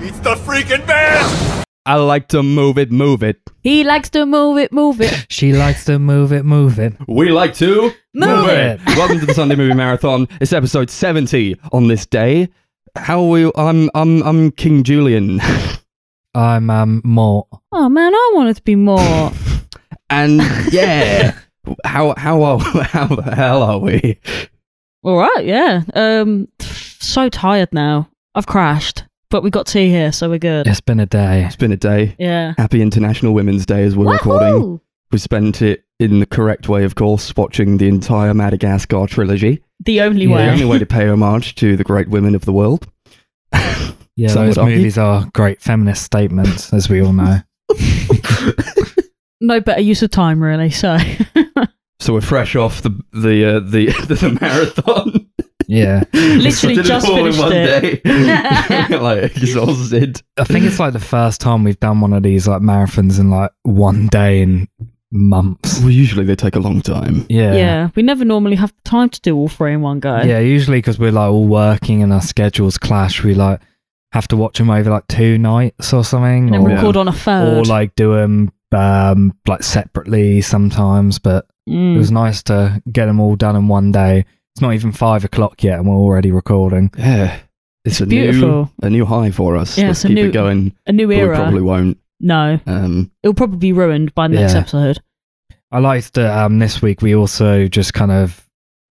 It's 0.00 0.18
the 0.20 0.34
freaking 0.34 0.86
best! 0.86 1.64
I 1.86 1.96
like 1.96 2.28
to 2.28 2.42
move 2.42 2.78
it, 2.78 2.90
move 2.92 3.22
it. 3.22 3.40
He 3.62 3.82
likes 3.84 4.10
to 4.10 4.26
move 4.26 4.58
it, 4.58 4.72
move 4.72 5.00
it. 5.00 5.26
She 5.30 5.52
likes 5.52 5.84
to 5.86 5.98
move 5.98 6.32
it, 6.32 6.44
move 6.44 6.78
it. 6.78 6.94
We 7.08 7.30
like 7.30 7.54
to 7.54 7.92
Move 8.14 8.48
it. 8.48 8.80
Welcome 8.86 9.20
to 9.20 9.26
the 9.26 9.34
Sunday 9.34 9.54
Movie 9.54 9.74
Marathon. 9.74 10.26
It's 10.40 10.52
episode 10.52 10.90
70 10.90 11.56
on 11.72 11.88
this 11.88 12.04
day. 12.06 12.48
How 12.96 13.20
are 13.20 13.28
we? 13.28 13.50
I'm 13.56 13.90
I'm 13.94 14.22
I'm 14.22 14.50
King 14.52 14.82
Julien. 14.82 15.40
I'm 16.34 16.68
um 16.70 17.00
more. 17.04 17.46
Oh 17.72 17.88
man, 17.88 18.14
I 18.14 18.30
want 18.34 18.48
it 18.50 18.54
to 18.56 18.62
be 18.62 18.74
more. 18.76 19.32
And 20.10 20.40
yeah, 20.72 21.38
how 21.84 22.14
how 22.16 22.42
are 22.42 22.58
how 22.82 23.06
the 23.08 23.22
hell 23.22 23.62
are 23.62 23.78
we? 23.78 24.18
All 25.02 25.18
right, 25.18 25.44
yeah. 25.44 25.82
Um, 25.94 26.48
so 26.60 27.28
tired 27.28 27.68
now. 27.74 28.08
I've 28.34 28.46
crashed, 28.46 29.04
but 29.30 29.42
we 29.42 29.50
got 29.50 29.66
tea 29.66 29.88
here, 29.88 30.12
so 30.12 30.28
we're 30.28 30.38
good. 30.38 30.66
It's 30.66 30.80
been 30.80 31.00
a 31.00 31.06
day. 31.06 31.44
It's 31.44 31.56
been 31.56 31.72
a 31.72 31.76
day. 31.76 32.14
Yeah. 32.18 32.54
Happy 32.58 32.80
International 32.82 33.34
Women's 33.34 33.66
Day 33.66 33.82
as 33.84 33.96
we're 33.96 34.12
recording. 34.12 34.80
We 35.10 35.18
spent 35.18 35.62
it 35.62 35.84
in 35.98 36.20
the 36.20 36.26
correct 36.26 36.68
way, 36.68 36.84
of 36.84 36.94
course, 36.94 37.34
watching 37.36 37.78
the 37.78 37.88
entire 37.88 38.34
Madagascar 38.34 39.06
trilogy. 39.06 39.62
The 39.84 40.00
only 40.02 40.22
Yeah. 40.26 40.28
The 40.28 40.34
way. 40.34 40.48
only 40.50 40.64
way 40.64 40.78
to 40.80 40.86
pay 40.86 41.08
homage 41.08 41.54
to 41.56 41.76
the 41.76 41.84
great 41.84 42.08
women 42.08 42.34
of 42.34 42.44
the 42.44 42.52
world. 42.52 42.86
Yeah, 44.16 44.28
So 44.28 44.46
those 44.46 44.56
would 44.58 44.64
I. 44.66 44.68
movies 44.70 44.98
are 44.98 45.28
great 45.32 45.60
feminist 45.62 46.02
statements, 46.02 46.72
as 46.72 46.88
we 46.88 47.00
all 47.02 47.12
know. 47.12 47.38
No 49.40 49.60
better 49.60 49.80
use 49.80 50.02
of 50.02 50.10
time, 50.10 50.42
really. 50.42 50.70
So. 50.70 50.96
So 52.00 52.12
we're 52.12 52.20
fresh 52.20 52.54
off 52.54 52.82
the 52.82 52.90
the 53.12 53.44
uh, 53.56 53.58
the, 53.58 53.86
the 54.06 54.38
marathon. 54.40 55.28
Yeah, 55.68 56.02
Literally 56.14 56.76
Did 56.76 56.84
just 56.86 57.06
it 57.06 57.10
all 57.12 57.18
in 57.26 57.32
finished 57.32 57.38
one 57.38 57.52
it. 57.52 58.02
day. 58.02 58.96
like 58.98 59.36
exhausted. 59.36 60.22
I 60.38 60.44
think 60.44 60.64
it's 60.64 60.80
like 60.80 60.94
the 60.94 60.98
first 60.98 61.40
time 61.42 61.62
we've 61.62 61.78
done 61.78 62.00
one 62.00 62.12
of 62.14 62.22
these 62.22 62.48
like 62.48 62.62
marathons 62.62 63.20
in 63.20 63.28
like 63.30 63.50
one 63.64 64.06
day 64.06 64.40
in 64.40 64.66
months. 65.12 65.80
Well, 65.80 65.90
usually 65.90 66.24
they 66.24 66.34
take 66.36 66.56
a 66.56 66.60
long 66.60 66.80
time. 66.80 67.26
Yeah, 67.28 67.54
Yeah. 67.54 67.90
We 67.94 68.02
never 68.02 68.24
normally 68.24 68.56
have 68.56 68.72
the 68.82 68.88
time 68.90 69.10
to 69.10 69.20
do 69.20 69.36
all 69.36 69.48
three 69.48 69.74
in 69.74 69.82
one 69.82 70.00
go. 70.00 70.22
Yeah, 70.22 70.38
usually 70.38 70.78
because 70.78 70.98
we're 70.98 71.12
like 71.12 71.30
all 71.30 71.46
working 71.46 72.02
and 72.02 72.12
our 72.12 72.22
schedules 72.22 72.78
clash, 72.78 73.22
we 73.22 73.34
like 73.34 73.60
have 74.12 74.26
to 74.28 74.36
watch 74.36 74.56
them 74.58 74.70
over 74.70 74.90
like 74.90 75.06
two 75.08 75.36
nights 75.38 75.92
or 75.92 76.02
something, 76.04 76.44
And 76.46 76.54
then 76.54 76.60
or, 76.62 76.70
Yeah. 76.70 76.76
record 76.76 76.96
on 76.96 77.08
a 77.08 77.12
third. 77.12 77.58
or 77.58 77.64
like 77.64 77.94
do 77.94 78.14
them 78.14 78.50
um 78.72 79.34
like 79.46 79.62
separately 79.62 80.40
sometimes. 80.40 81.18
But 81.18 81.46
Mm. 81.68 81.96
it 81.96 81.98
was 81.98 82.10
nice 82.10 82.42
to 82.44 82.82
get 82.90 83.04
them 83.04 83.20
all 83.20 83.36
done 83.36 83.54
in 83.54 83.68
one 83.68 83.92
day. 83.92 84.24
It's 84.58 84.62
not 84.62 84.74
even 84.74 84.90
five 84.90 85.22
o'clock 85.24 85.62
yet, 85.62 85.78
and 85.78 85.86
we're 85.88 85.94
already 85.94 86.32
recording. 86.32 86.90
Yeah, 86.98 87.38
it's 87.84 88.00
a 88.00 88.06
beautiful. 88.06 88.48
new 88.48 88.70
a 88.82 88.90
new 88.90 89.04
high 89.04 89.30
for 89.30 89.56
us. 89.56 89.78
Yeah, 89.78 89.86
Let's 89.86 90.00
it's 90.00 90.06
a 90.06 90.08
keep 90.08 90.14
new- 90.16 90.28
it 90.30 90.32
going. 90.32 90.72
a 90.88 90.90
new 90.92 91.06
But 91.06 91.14
we 91.14 91.20
era. 91.20 91.36
probably 91.36 91.60
won't. 91.62 91.96
No. 92.18 92.58
Um, 92.66 93.12
It'll 93.22 93.34
probably 93.34 93.58
be 93.58 93.72
ruined 93.72 94.12
by 94.16 94.26
the 94.26 94.34
next 94.34 94.54
Yeah. 94.54 94.58
episode. 94.62 94.98
I 95.70 95.78
liked 95.78 96.14
that 96.14 96.36
um, 96.36 96.58
this 96.58 96.82
week 96.82 97.02
we 97.02 97.14
also 97.14 97.68
just 97.68 97.94
kind 97.94 98.10
of 98.10 98.44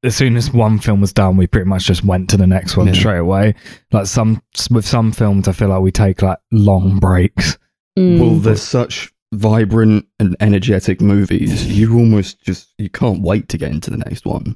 as 0.03 0.15
soon 0.15 0.37
as 0.37 0.53
one 0.53 0.79
film 0.79 1.01
was 1.01 1.11
done, 1.11 1.35
we 1.35 1.47
pretty 1.47 1.67
much 1.67 1.83
just 1.83 2.05
went 2.05 2.29
to 2.29 2.37
the 2.37 2.47
next 2.47 2.77
one 2.77 2.87
Yeah. 2.87 2.93
straight 2.93 3.17
away. 3.17 3.53
Like 3.91 4.05
some 4.05 4.41
with 4.71 4.85
some 4.87 5.11
films, 5.11 5.49
I 5.49 5.51
feel 5.51 5.67
like 5.67 5.81
we 5.81 5.91
take 5.91 6.21
like 6.21 6.37
long 6.53 6.97
breaks. 6.99 7.57
Mm. 7.99 8.19
Well, 8.21 8.35
there's 8.35 8.61
such 8.63 9.11
vibrant 9.33 10.05
and 10.21 10.33
energetic 10.39 11.01
movies. 11.01 11.65
You 11.77 11.93
almost 11.97 12.41
just 12.41 12.69
you 12.77 12.89
can't 12.89 13.21
wait 13.21 13.49
to 13.49 13.57
get 13.57 13.71
into 13.73 13.91
the 13.91 13.97
next 13.97 14.25
one. 14.25 14.55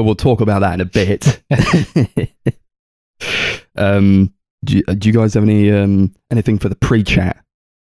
But 0.00 0.04
we'll 0.04 0.14
talk 0.14 0.40
about 0.40 0.60
that 0.60 0.72
in 0.72 0.80
a 0.80 0.86
bit. 0.86 1.42
um, 3.76 4.32
do 4.64 4.78
you, 4.78 4.82
do 4.94 5.08
you 5.10 5.12
guys 5.12 5.34
have 5.34 5.42
any 5.42 5.70
um 5.70 6.14
anything 6.30 6.58
for 6.58 6.70
the 6.70 6.74
pre-chat? 6.74 7.36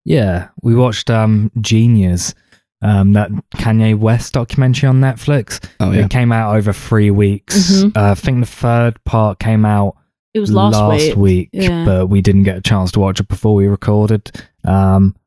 Yeah, 0.06 0.48
we 0.62 0.76
watched 0.76 1.10
um, 1.10 1.52
jeen-yuhs, 1.60 2.34
um, 2.82 3.12
that 3.12 3.32
Kanye 3.58 4.00
West 4.00 4.32
documentary 4.32 4.88
on 4.88 5.02
Netflix. 5.02 5.62
Oh 5.82 5.92
yeah, 5.92 6.06
It 6.06 6.10
came 6.10 6.32
out 6.32 6.56
over 6.56 6.72
three 6.72 7.12
weeks. 7.12 7.84
Mhm. 7.84 7.98
Uh, 7.98 8.12
I 8.12 8.16
think 8.16 8.40
the 8.40 8.46
third 8.50 9.04
part 9.04 9.40
came 9.40 9.66
out 9.66 9.98
it 10.34 10.40
was 10.40 10.54
last, 10.54 11.18
week. 11.18 11.50
Yeah. 11.52 11.84
but 11.84 12.08
we 12.08 12.22
didn't 12.22 12.44
get 12.44 12.56
a 12.56 12.62
chance 12.62 12.94
to 12.94 13.02
watch 13.02 13.20
it 13.20 13.28
before 13.28 13.56
we 13.56 13.68
recorded. 13.68 14.32
Um, 14.64 15.18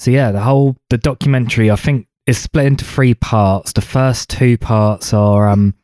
so 0.00 0.10
yeah, 0.10 0.32
the 0.32 0.40
whole 0.40 0.76
the 0.90 0.98
documentary 0.98 1.70
I 1.70 1.76
think 1.76 2.08
is 2.26 2.38
split 2.38 2.66
into 2.66 2.84
three 2.84 3.14
parts. 3.14 3.72
The 3.72 3.80
first 3.80 4.30
two 4.30 4.56
parts 4.56 5.12
are 5.12 5.48
um, 5.48 5.74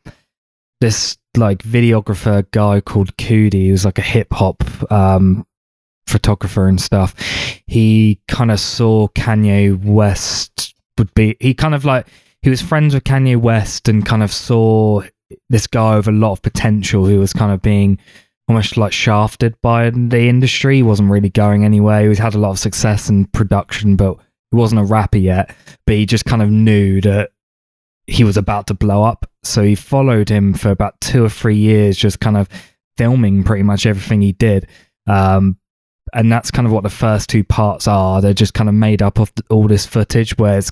this 0.81 1.17
like 1.37 1.59
videographer 1.59 2.49
guy 2.51 2.81
called 2.81 3.15
Coodie, 3.17 3.69
who's 3.69 3.85
like 3.85 3.97
a 3.97 4.03
hip 4.03 4.33
hop 4.33 4.63
um, 4.91 5.45
photographer 6.07 6.67
and 6.67 6.81
stuff. 6.81 7.15
He 7.67 8.19
kind 8.27 8.51
of 8.51 8.59
saw 8.59 9.07
Kanye 9.09 9.83
West 9.83 10.75
would 10.97 11.13
be. 11.13 11.35
He 11.39 11.53
kind 11.53 11.75
of 11.75 11.85
like 11.85 12.07
he 12.41 12.49
was 12.49 12.61
friends 12.61 12.93
with 12.93 13.03
Kanye 13.03 13.37
West 13.37 13.89
and 13.89 14.05
kind 14.05 14.23
of 14.23 14.31
saw 14.31 15.03
this 15.49 15.67
guy 15.67 15.95
with 15.97 16.07
a 16.07 16.11
lot 16.11 16.31
of 16.31 16.41
potential 16.41 17.05
who 17.05 17.19
was 17.19 17.33
kind 17.33 17.51
of 17.51 17.61
being 17.61 17.99
almost 18.47 18.77
like 18.77 18.91
shafted 18.91 19.55
by 19.61 19.89
the 19.91 20.27
industry. 20.27 20.77
He 20.77 20.83
wasn't 20.83 21.11
really 21.11 21.29
going 21.29 21.63
anywhere. 21.63 22.09
He 22.09 22.15
had 22.15 22.33
a 22.33 22.39
lot 22.39 22.51
of 22.51 22.59
success 22.59 23.09
in 23.09 23.25
production, 23.25 23.95
but 23.95 24.17
he 24.51 24.57
wasn't 24.57 24.81
a 24.81 24.85
rapper 24.85 25.17
yet. 25.17 25.55
But 25.85 25.95
he 25.95 26.05
just 26.05 26.25
kind 26.25 26.41
of 26.41 26.49
knew 26.49 27.01
that 27.01 27.31
he 28.07 28.23
was 28.23 28.37
about 28.37 28.67
to 28.67 28.73
blow 28.73 29.03
up. 29.03 29.29
So 29.43 29.63
he 29.63 29.75
followed 29.75 30.29
him 30.29 30.53
for 30.53 30.71
about 30.71 30.99
two 31.01 31.23
or 31.23 31.29
three 31.29 31.57
years, 31.57 31.97
just 31.97 32.19
kind 32.19 32.37
of 32.37 32.49
filming 32.97 33.43
pretty 33.43 33.63
much 33.63 33.85
everything 33.85 34.21
he 34.21 34.33
did. 34.33 34.67
Um, 35.07 35.57
and 36.13 36.31
that's 36.31 36.51
kind 36.51 36.65
of 36.65 36.73
what 36.73 36.83
the 36.83 36.89
first 36.89 37.29
two 37.29 37.43
parts 37.43 37.87
are. 37.87 38.21
They're 38.21 38.33
just 38.33 38.53
kind 38.53 38.69
of 38.69 38.75
made 38.75 39.01
up 39.01 39.19
of 39.19 39.31
all 39.49 39.67
this 39.67 39.85
footage 39.85 40.37
where 40.37 40.57
it's 40.57 40.71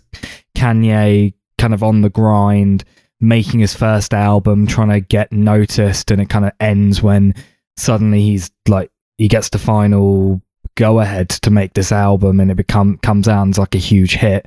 Kanye 0.55 1.33
kind 1.57 1.73
of 1.73 1.83
on 1.83 2.01
the 2.01 2.09
grind, 2.09 2.83
making 3.19 3.59
his 3.59 3.73
first 3.73 4.13
album, 4.13 4.67
trying 4.67 4.89
to 4.89 4.99
get 4.99 5.31
noticed, 5.31 6.11
and 6.11 6.21
it 6.21 6.29
kind 6.29 6.45
of 6.45 6.53
ends 6.59 7.01
when 7.01 7.35
suddenly 7.77 8.21
he's 8.21 8.51
like 8.67 8.89
he 9.17 9.27
gets 9.27 9.49
the 9.49 9.59
final 9.59 10.41
go 10.77 11.01
ahead 11.01 11.27
to 11.29 11.49
make 11.51 11.73
this 11.73 11.91
album, 11.91 12.39
and 12.39 12.49
it 12.49 12.55
become 12.55 12.97
comes 12.99 13.27
out 13.27 13.47
it's 13.49 13.57
like 13.57 13.75
a 13.75 13.79
huge 13.79 14.15
hit. 14.15 14.45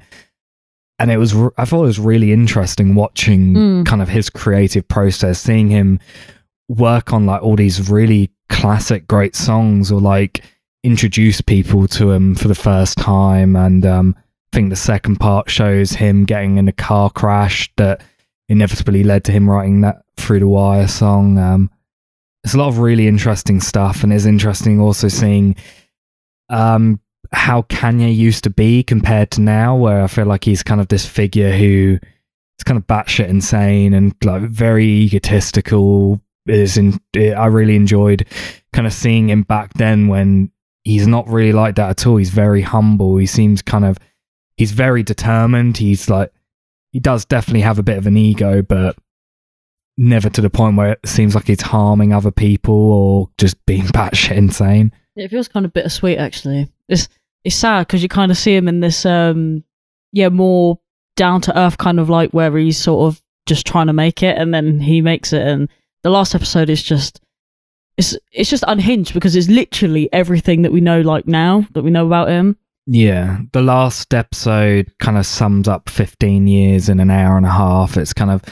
And 0.98 1.10
it 1.10 1.16
was, 1.16 1.34
i 1.56 1.64
thought 1.64 1.82
it 1.84 1.92
was 1.94 1.98
really 1.98 2.30
interesting 2.32 2.94
watching 2.94 3.54
Mm. 3.54 3.86
kind 3.86 4.02
of 4.02 4.08
his 4.08 4.30
creative 4.30 4.86
process, 4.88 5.38
seeing 5.40 5.68
him 5.70 5.98
work 6.68 7.12
on 7.12 7.26
like 7.26 7.42
all 7.42 7.56
these 7.56 7.90
really 7.90 8.30
classic, 8.48 9.06
great 9.08 9.34
songs, 9.34 9.90
or 9.90 10.00
like 10.00 10.42
introduce 10.84 11.40
people 11.40 11.88
to 11.88 12.10
him 12.10 12.34
for 12.34 12.48
the 12.48 12.54
first 12.54 12.96
time. 12.98 13.56
And 13.56 13.84
um, 13.86 14.14
I 14.18 14.56
think 14.56 14.70
the 14.70 14.76
second 14.76 15.16
part 15.16 15.50
shows 15.50 15.92
him 15.92 16.24
getting 16.24 16.58
in 16.58 16.68
a 16.68 16.72
car 16.72 17.10
crash 17.10 17.70
that 17.76 18.02
inevitably 18.48 19.02
led 19.02 19.24
to 19.24 19.32
him 19.32 19.48
writing 19.48 19.80
that 19.80 20.02
Through 20.16 20.40
the 20.40 20.48
Wire 20.48 20.88
song. 20.88 21.38
Um, 21.38 21.70
there's 22.42 22.54
a 22.54 22.58
lot 22.58 22.68
of 22.68 22.78
really 22.78 23.06
interesting 23.06 23.60
stuff, 23.60 24.02
and 24.02 24.12
it's 24.12 24.26
interesting 24.26 24.80
also 24.80 25.08
seeing 25.08 25.56
um, 26.50 27.00
how 27.32 27.62
Kanye 27.62 28.14
used 28.14 28.44
to 28.44 28.50
be 28.50 28.82
compared 28.82 29.30
to 29.32 29.40
now, 29.40 29.76
where 29.76 30.02
I 30.02 30.06
feel 30.06 30.26
like 30.26 30.44
he's 30.44 30.62
kind 30.62 30.80
of 30.80 30.88
this 30.88 31.06
figure 31.06 31.52
who 31.52 31.98
is 32.58 32.64
kind 32.64 32.76
of 32.76 32.86
batshit 32.86 33.28
insane 33.28 33.94
and 33.94 34.14
like 34.24 34.42
very 34.42 34.86
egotistical. 34.86 36.20
Is 36.46 36.78
in 36.78 36.98
I 37.16 37.46
really 37.46 37.76
enjoyed 37.76 38.26
kind 38.72 38.86
of 38.86 38.92
seeing 38.92 39.28
him 39.28 39.42
back 39.42 39.74
then 39.74 40.08
when 40.08 40.50
he's 40.82 41.06
not 41.06 41.28
really 41.28 41.52
like 41.52 41.76
that 41.76 41.90
at 41.90 42.06
all. 42.06 42.16
He's 42.16 42.30
very 42.30 42.62
humble. 42.62 43.18
He 43.18 43.26
seems 43.26 43.62
kind 43.62 43.84
of 43.84 43.98
he's 44.56 44.72
very 44.72 45.02
determined. 45.02 45.76
He's 45.76 46.08
like 46.08 46.32
he 46.92 46.98
does 46.98 47.24
definitely 47.24 47.60
have 47.60 47.78
a 47.78 47.84
bit 47.84 47.98
of 47.98 48.06
an 48.06 48.16
ego, 48.16 48.62
but 48.62 48.96
never 49.96 50.30
to 50.30 50.40
the 50.40 50.50
point 50.50 50.76
where 50.76 50.92
it 50.92 51.06
seems 51.06 51.34
like 51.34 51.46
he's 51.46 51.60
harming 51.60 52.12
other 52.12 52.30
people 52.30 52.74
or 52.74 53.30
just 53.38 53.64
being 53.66 53.82
batshit 53.86 54.36
insane. 54.36 54.92
It 55.20 55.30
feels 55.30 55.48
kind 55.48 55.66
of 55.66 55.72
bittersweet 55.72 56.18
actually. 56.18 56.68
It's 56.88 57.08
it's 57.44 57.56
sad 57.56 57.86
because 57.86 58.02
you 58.02 58.08
kind 58.08 58.30
of 58.30 58.38
see 58.38 58.54
him 58.54 58.68
in 58.68 58.80
this 58.80 59.04
um 59.06 59.64
yeah 60.12 60.28
more 60.28 60.78
down 61.16 61.40
to 61.42 61.58
earth 61.58 61.78
kind 61.78 62.00
of 62.00 62.08
like 62.08 62.30
where 62.30 62.56
he's 62.56 62.78
sort 62.78 63.08
of 63.08 63.22
just 63.46 63.66
trying 63.66 63.86
to 63.86 63.92
make 63.92 64.22
it 64.22 64.38
and 64.38 64.54
then 64.54 64.80
he 64.80 65.00
makes 65.00 65.32
it 65.32 65.46
and 65.46 65.68
the 66.02 66.10
last 66.10 66.34
episode 66.34 66.70
is 66.70 66.82
just 66.82 67.20
it's 67.96 68.16
it's 68.32 68.50
just 68.50 68.64
unhinged 68.66 69.12
because 69.12 69.36
it's 69.36 69.48
literally 69.48 70.10
everything 70.12 70.62
that 70.62 70.72
we 70.72 70.80
know 70.80 71.00
like 71.00 71.26
now 71.26 71.66
that 71.72 71.82
we 71.82 71.90
know 71.90 72.06
about 72.06 72.28
him. 72.28 72.56
Yeah, 72.86 73.40
the 73.52 73.62
last 73.62 74.14
episode 74.14 74.90
kind 74.98 75.18
of 75.18 75.26
sums 75.26 75.68
up 75.68 75.88
15 75.88 76.46
years 76.46 76.88
in 76.88 76.98
an 76.98 77.10
hour 77.10 77.36
and 77.36 77.46
a 77.46 77.50
half. 77.50 77.96
It's 77.96 78.14
kind 78.14 78.30
of 78.30 78.42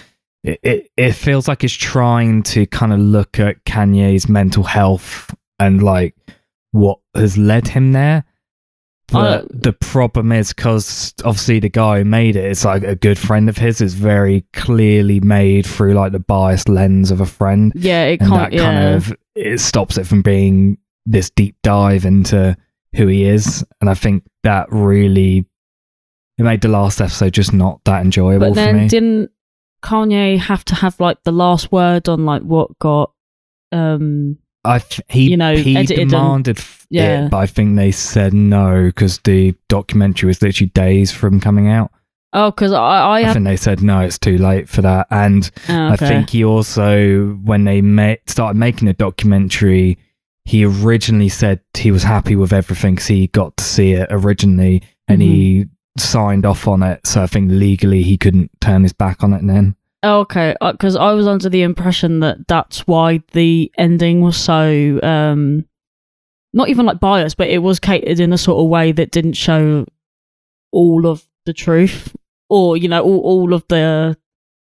it, 0.44 0.60
it, 0.62 0.90
it 0.96 1.12
feels 1.12 1.48
like 1.48 1.64
it's 1.64 1.72
trying 1.72 2.42
to 2.44 2.66
kind 2.66 2.92
of 2.92 3.00
look 3.00 3.40
at 3.40 3.64
Kanye's 3.64 4.28
mental 4.28 4.62
health 4.62 5.34
and 5.58 5.82
like 5.82 6.14
what 6.72 6.98
has 7.14 7.36
led 7.38 7.68
him 7.68 7.92
there. 7.92 8.24
But 9.10 9.44
Uh, 9.44 9.46
the 9.50 9.72
problem 9.72 10.32
is 10.32 10.52
because 10.52 11.14
obviously 11.24 11.60
the 11.60 11.70
guy 11.70 11.98
who 11.98 12.04
made 12.04 12.36
it 12.36 12.44
is 12.44 12.64
like 12.64 12.82
a 12.82 12.94
good 12.94 13.18
friend 13.18 13.48
of 13.48 13.56
his. 13.56 13.80
It's 13.80 13.94
very 13.94 14.44
clearly 14.52 15.18
made 15.20 15.64
through 15.66 15.94
like 15.94 16.12
the 16.12 16.18
biased 16.18 16.68
lens 16.68 17.10
of 17.10 17.20
a 17.22 17.26
friend 17.26 17.72
Yeah, 17.74 18.04
it 18.04 18.20
and 18.20 18.28
can't. 18.28 18.50
that 18.52 18.58
kind 18.58 18.78
yeah. 18.78 18.96
of 18.96 19.12
it 19.34 19.60
stops 19.60 19.96
it 19.96 20.06
from 20.06 20.20
being 20.20 20.76
this 21.06 21.30
deep 21.30 21.56
dive 21.62 22.04
into 22.04 22.54
who 22.96 23.06
he 23.06 23.24
is, 23.24 23.64
and 23.80 23.88
I 23.88 23.94
think 23.94 24.24
that 24.42 24.66
really 24.70 25.46
it 26.36 26.42
made 26.42 26.60
the 26.60 26.68
last 26.68 27.00
episode 27.00 27.32
just 27.32 27.52
not 27.54 27.80
that 27.84 28.02
enjoyable 28.04 28.48
But 28.48 28.50
for 28.50 28.54
then 28.56 28.76
me. 28.76 28.88
didn't 28.88 29.30
Kanye 29.82 30.38
have 30.38 30.64
to 30.66 30.74
have 30.74 31.00
like 31.00 31.22
the 31.24 31.32
last 31.32 31.72
word 31.72 32.08
on 32.10 32.26
like 32.26 32.42
what 32.42 32.78
got 32.78 33.12
um 33.72 34.36
I 34.64 34.78
th- 34.80 35.00
he 35.08 35.30
you 35.30 35.36
know, 35.36 35.56
he 35.56 35.84
demanded 35.84 36.58
f- 36.58 36.86
Yeah. 36.90 37.26
it, 37.26 37.30
but 37.30 37.38
I 37.38 37.46
think 37.46 37.76
they 37.76 37.92
said 37.92 38.34
no 38.34 38.86
because 38.86 39.18
the 39.20 39.54
documentary 39.68 40.26
was 40.28 40.42
literally 40.42 40.70
days 40.70 41.10
from 41.12 41.40
coming 41.40 41.68
out. 41.68 41.90
oh 42.32 42.50
because 42.50 42.72
I 42.72 42.78
I 43.00 43.30
I 43.30 43.32
think 43.32 43.44
they 43.46 43.56
said 43.56 43.82
no, 43.82 44.00
it's 44.00 44.18
too 44.18 44.36
late 44.38 44.68
for 44.68 44.82
that, 44.82 45.06
and 45.10 45.50
oh, 45.68 45.88
I 45.88 45.96
think 45.96 46.30
he 46.30 46.44
also, 46.44 47.28
when 47.44 47.64
they 47.64 47.80
ma- 47.80 48.16
started 48.26 48.58
making 48.58 48.86
the 48.86 48.94
documentary, 48.94 49.96
he 50.44 50.64
originally 50.64 51.28
said 51.28 51.60
he 51.74 51.90
was 51.90 52.02
happy 52.02 52.34
with 52.36 52.52
everything 52.52 52.94
because 52.96 53.06
he 53.08 53.26
got 53.28 53.56
to 53.58 53.64
see 53.64 53.92
it 53.92 54.08
originally 54.10 54.82
and 55.06 55.22
he 55.22 55.64
Mm-hmm. 55.64 56.00
signed 56.00 56.46
off 56.46 56.66
on 56.68 56.82
it. 56.82 57.06
So 57.06 57.22
I 57.22 57.26
think 57.26 57.50
legally 57.50 58.02
he 58.02 58.16
couldn't 58.16 58.50
turn 58.60 58.82
his 58.82 58.92
back 58.92 59.22
on 59.24 59.32
it 59.32 59.44
then. 59.46 59.74
Okay 60.04 60.54
because 60.60 60.96
I 60.96 61.12
was 61.12 61.26
under 61.26 61.48
the 61.48 61.62
impression 61.62 62.20
that 62.20 62.46
that's 62.46 62.86
why 62.86 63.20
the 63.32 63.70
ending 63.76 64.20
was 64.20 64.36
so 64.36 65.00
um 65.02 65.64
not 66.52 66.68
even 66.68 66.86
like 66.86 67.00
biased 67.00 67.36
but 67.36 67.48
it 67.48 67.58
was 67.58 67.80
catered 67.80 68.20
in 68.20 68.32
a 68.32 68.38
sort 68.38 68.62
of 68.62 68.68
way 68.68 68.92
that 68.92 69.10
didn't 69.10 69.32
show 69.34 69.84
all 70.72 71.06
of 71.06 71.26
the 71.46 71.52
truth 71.52 72.14
or 72.48 72.76
you 72.76 72.88
know 72.88 73.02
all, 73.02 73.20
all 73.20 73.54
of 73.54 73.64
the 73.68 74.16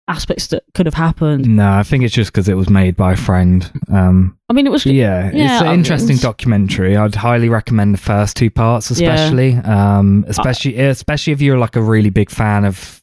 aspects 0.08 0.48
that 0.48 0.64
could 0.74 0.86
have 0.86 0.94
happened 0.94 1.46
No, 1.46 1.70
I 1.70 1.84
think 1.84 2.02
it's 2.02 2.14
just 2.14 2.32
because 2.32 2.48
it 2.48 2.54
was 2.54 2.68
made 2.68 2.96
by 2.96 3.12
a 3.12 3.16
friend. 3.16 3.70
Um, 3.88 4.36
I 4.48 4.52
mean 4.52 4.66
it 4.66 4.70
was 4.70 4.84
yeah, 4.84 5.30
Yeah, 5.32 5.52
it's 5.54 5.62
an 5.62 5.68
I- 5.68 5.74
interesting 5.74 6.16
documentary. 6.16 6.96
I'd 6.96 7.14
highly 7.14 7.48
recommend 7.48 7.94
the 7.94 7.98
first 7.98 8.36
two 8.36 8.50
parts, 8.50 8.90
especially, 8.90 9.54
um, 9.54 10.24
especially, 10.26 10.80
especially 10.80 11.32
if 11.32 11.40
you're 11.40 11.58
like 11.58 11.76
a 11.76 11.82
really 11.82 12.10
big 12.10 12.28
fan 12.30 12.64
of 12.64 12.99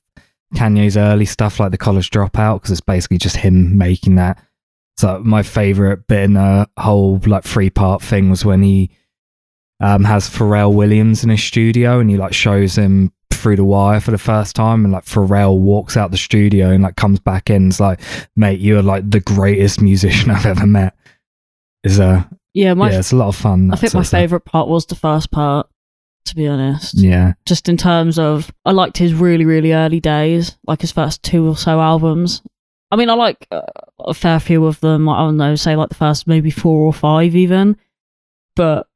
Kanye's 0.56 0.98
early 0.98 1.26
stuff, 1.26 1.60
like 1.60 1.72
the 1.72 1.78
College 1.78 2.10
Dropout, 2.10 2.56
because 2.56 2.72
it's 2.72 2.82
basically 2.82 3.18
just 3.18 3.38
him 3.38 3.78
making 3.78 4.16
that. 4.16 4.42
So 4.98 5.22
my 5.24 5.44
favorite 5.44 6.08
bit 6.08 6.24
in 6.24 6.34
the 6.34 6.68
whole 6.78 7.22
like 7.26 7.44
three 7.44 7.70
part 7.70 8.02
thing 8.02 8.30
was 8.30 8.44
when 8.44 8.64
he 8.64 8.90
um, 9.80 10.04
has 10.04 10.30
Pharrell 10.30 10.74
Williams 10.74 11.24
in 11.24 11.30
his 11.30 11.44
studio 11.44 12.00
and 12.00 12.10
he 12.10 12.18
like 12.18 12.34
shows 12.34 12.76
him 12.76 13.12
through 13.32 13.58
the 13.58 13.64
wire 13.64 14.00
for 14.00 14.10
the 14.10 14.18
first 14.18 14.56
time 14.56 14.84
and 14.84 14.92
like 14.92 15.06
Pharrell 15.06 15.60
walks 15.60 15.96
out 15.96 16.10
the 16.10 16.18
studio 16.18 16.72
and 16.72 16.82
like 16.82 16.96
comes 16.96 17.20
back 17.20 17.52
in. 17.52 17.68
It's 17.68 17.80
like, 17.80 18.00
mate, 18.36 18.60
you're 18.60 18.82
like 18.82 19.10
the 19.10 19.20
greatest 19.20 19.82
musician 19.82 20.32
I've 20.32 20.46
ever 20.46 20.66
met. 20.66 20.96
Is 21.84 22.00
uh 22.00 22.24
yeah 22.54 22.74
yeah, 22.74 23.00
it's 23.00 23.12
a 23.12 23.16
lot 23.16 23.28
of 23.28 23.36
fun. 23.36 23.72
I 23.72 23.76
think 23.76 23.94
my 23.94 24.04
favorite 24.04 24.46
part 24.46 24.68
was 24.68 24.88
the 24.88 24.96
first 24.96 25.30
part 25.30 25.70
to 26.28 26.36
be 26.36 26.48
honest 26.48 26.98
Yeah, 26.98 27.34
just 27.46 27.70
in 27.70 27.78
terms 27.78 28.20
of 28.20 28.52
I 28.66 28.72
liked 28.72 28.98
his 28.98 29.14
really 29.14 29.46
really 29.46 29.74
early 29.74 30.00
days, 30.00 30.58
like 30.68 30.82
his 30.82 30.92
first 30.92 31.24
two 31.24 31.48
or 31.48 31.58
so 31.58 31.80
albums. 31.82 32.42
I 32.90 32.96
mean, 32.96 33.10
I 33.10 33.16
like 33.16 33.48
uh, 33.52 33.62
a 34.00 34.14
fair 34.14 34.40
few 34.40 34.66
of 34.66 34.80
them. 34.80 35.10
I 35.10 35.20
don't 35.20 35.38
know, 35.38 35.56
say 35.56 35.76
like 35.76 35.90
the 35.90 35.96
first 35.96 36.28
maybe 36.28 36.52
four 36.52 36.86
or 36.86 36.94
five 36.94 37.36
even, 37.36 37.76
but 38.56 38.88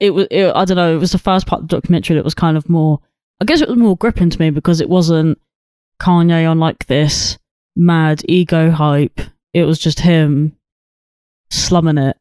it 0.00 0.10
was 0.10 0.26
it, 0.30 0.52
I 0.54 0.64
don't 0.64 0.76
know. 0.76 0.94
It 0.94 1.00
was 1.00 1.12
the 1.12 1.18
first 1.18 1.46
part 1.46 1.62
of 1.62 1.68
the 1.68 1.76
documentary 1.76 2.16
that 2.16 2.24
was 2.24 2.34
kind 2.34 2.56
of 2.56 2.68
more. 2.68 3.00
I 3.40 3.44
guess 3.44 3.60
it 3.60 3.68
was 3.68 3.78
more 3.78 3.96
gripping 3.96 4.30
to 4.30 4.40
me 4.40 4.50
because 4.50 4.80
it 4.80 4.88
wasn't 4.88 5.38
Kanye 6.00 6.50
on 6.50 6.58
like 6.58 6.86
this 6.86 7.38
mad 7.76 8.22
ego 8.28 8.70
hype. 8.70 9.20
It 9.54 9.64
was 9.64 9.78
just 9.78 10.00
him 10.00 10.56
slumming 11.50 11.98
it. 11.98 12.16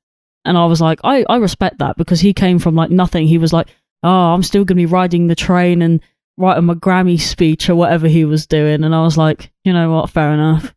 And 0.45 0.57
I 0.57 0.65
was 0.65 0.80
like, 0.80 1.00
I, 1.04 1.25
I 1.27 1.38
respect 1.38 1.80
that 1.80 1.98
because 1.98 2.21
he 2.21 2.33
came 2.33 2.59
from 2.59 2.75
like 2.75 2.89
nothing. 2.89 3.27
He 3.27 3.38
was 3.38 3.51
like, 3.51 3.68
oh, 4.03 4.09
I'm 4.33 4.44
still 4.44 4.61
going 4.65 4.75
to 4.77 4.81
be 4.81 4.85
riding 4.85 5.27
the 5.27 5.35
train 5.35 5.81
and 5.81 6.01
writing 6.38 6.65
my 6.65 6.73
Grammy 6.75 7.19
speech 7.19 7.69
or 7.69 7.75
whatever 7.75 8.07
he 8.07 8.25
was 8.25 8.45
doing. 8.45 8.83
And 8.83 8.94
I 8.94 9.01
was 9.01 9.17
like, 9.17 9.51
you 9.63 9.73
know 9.73 9.91
what? 9.91 10.09
Fair 10.09 10.31
enough. 10.33 10.73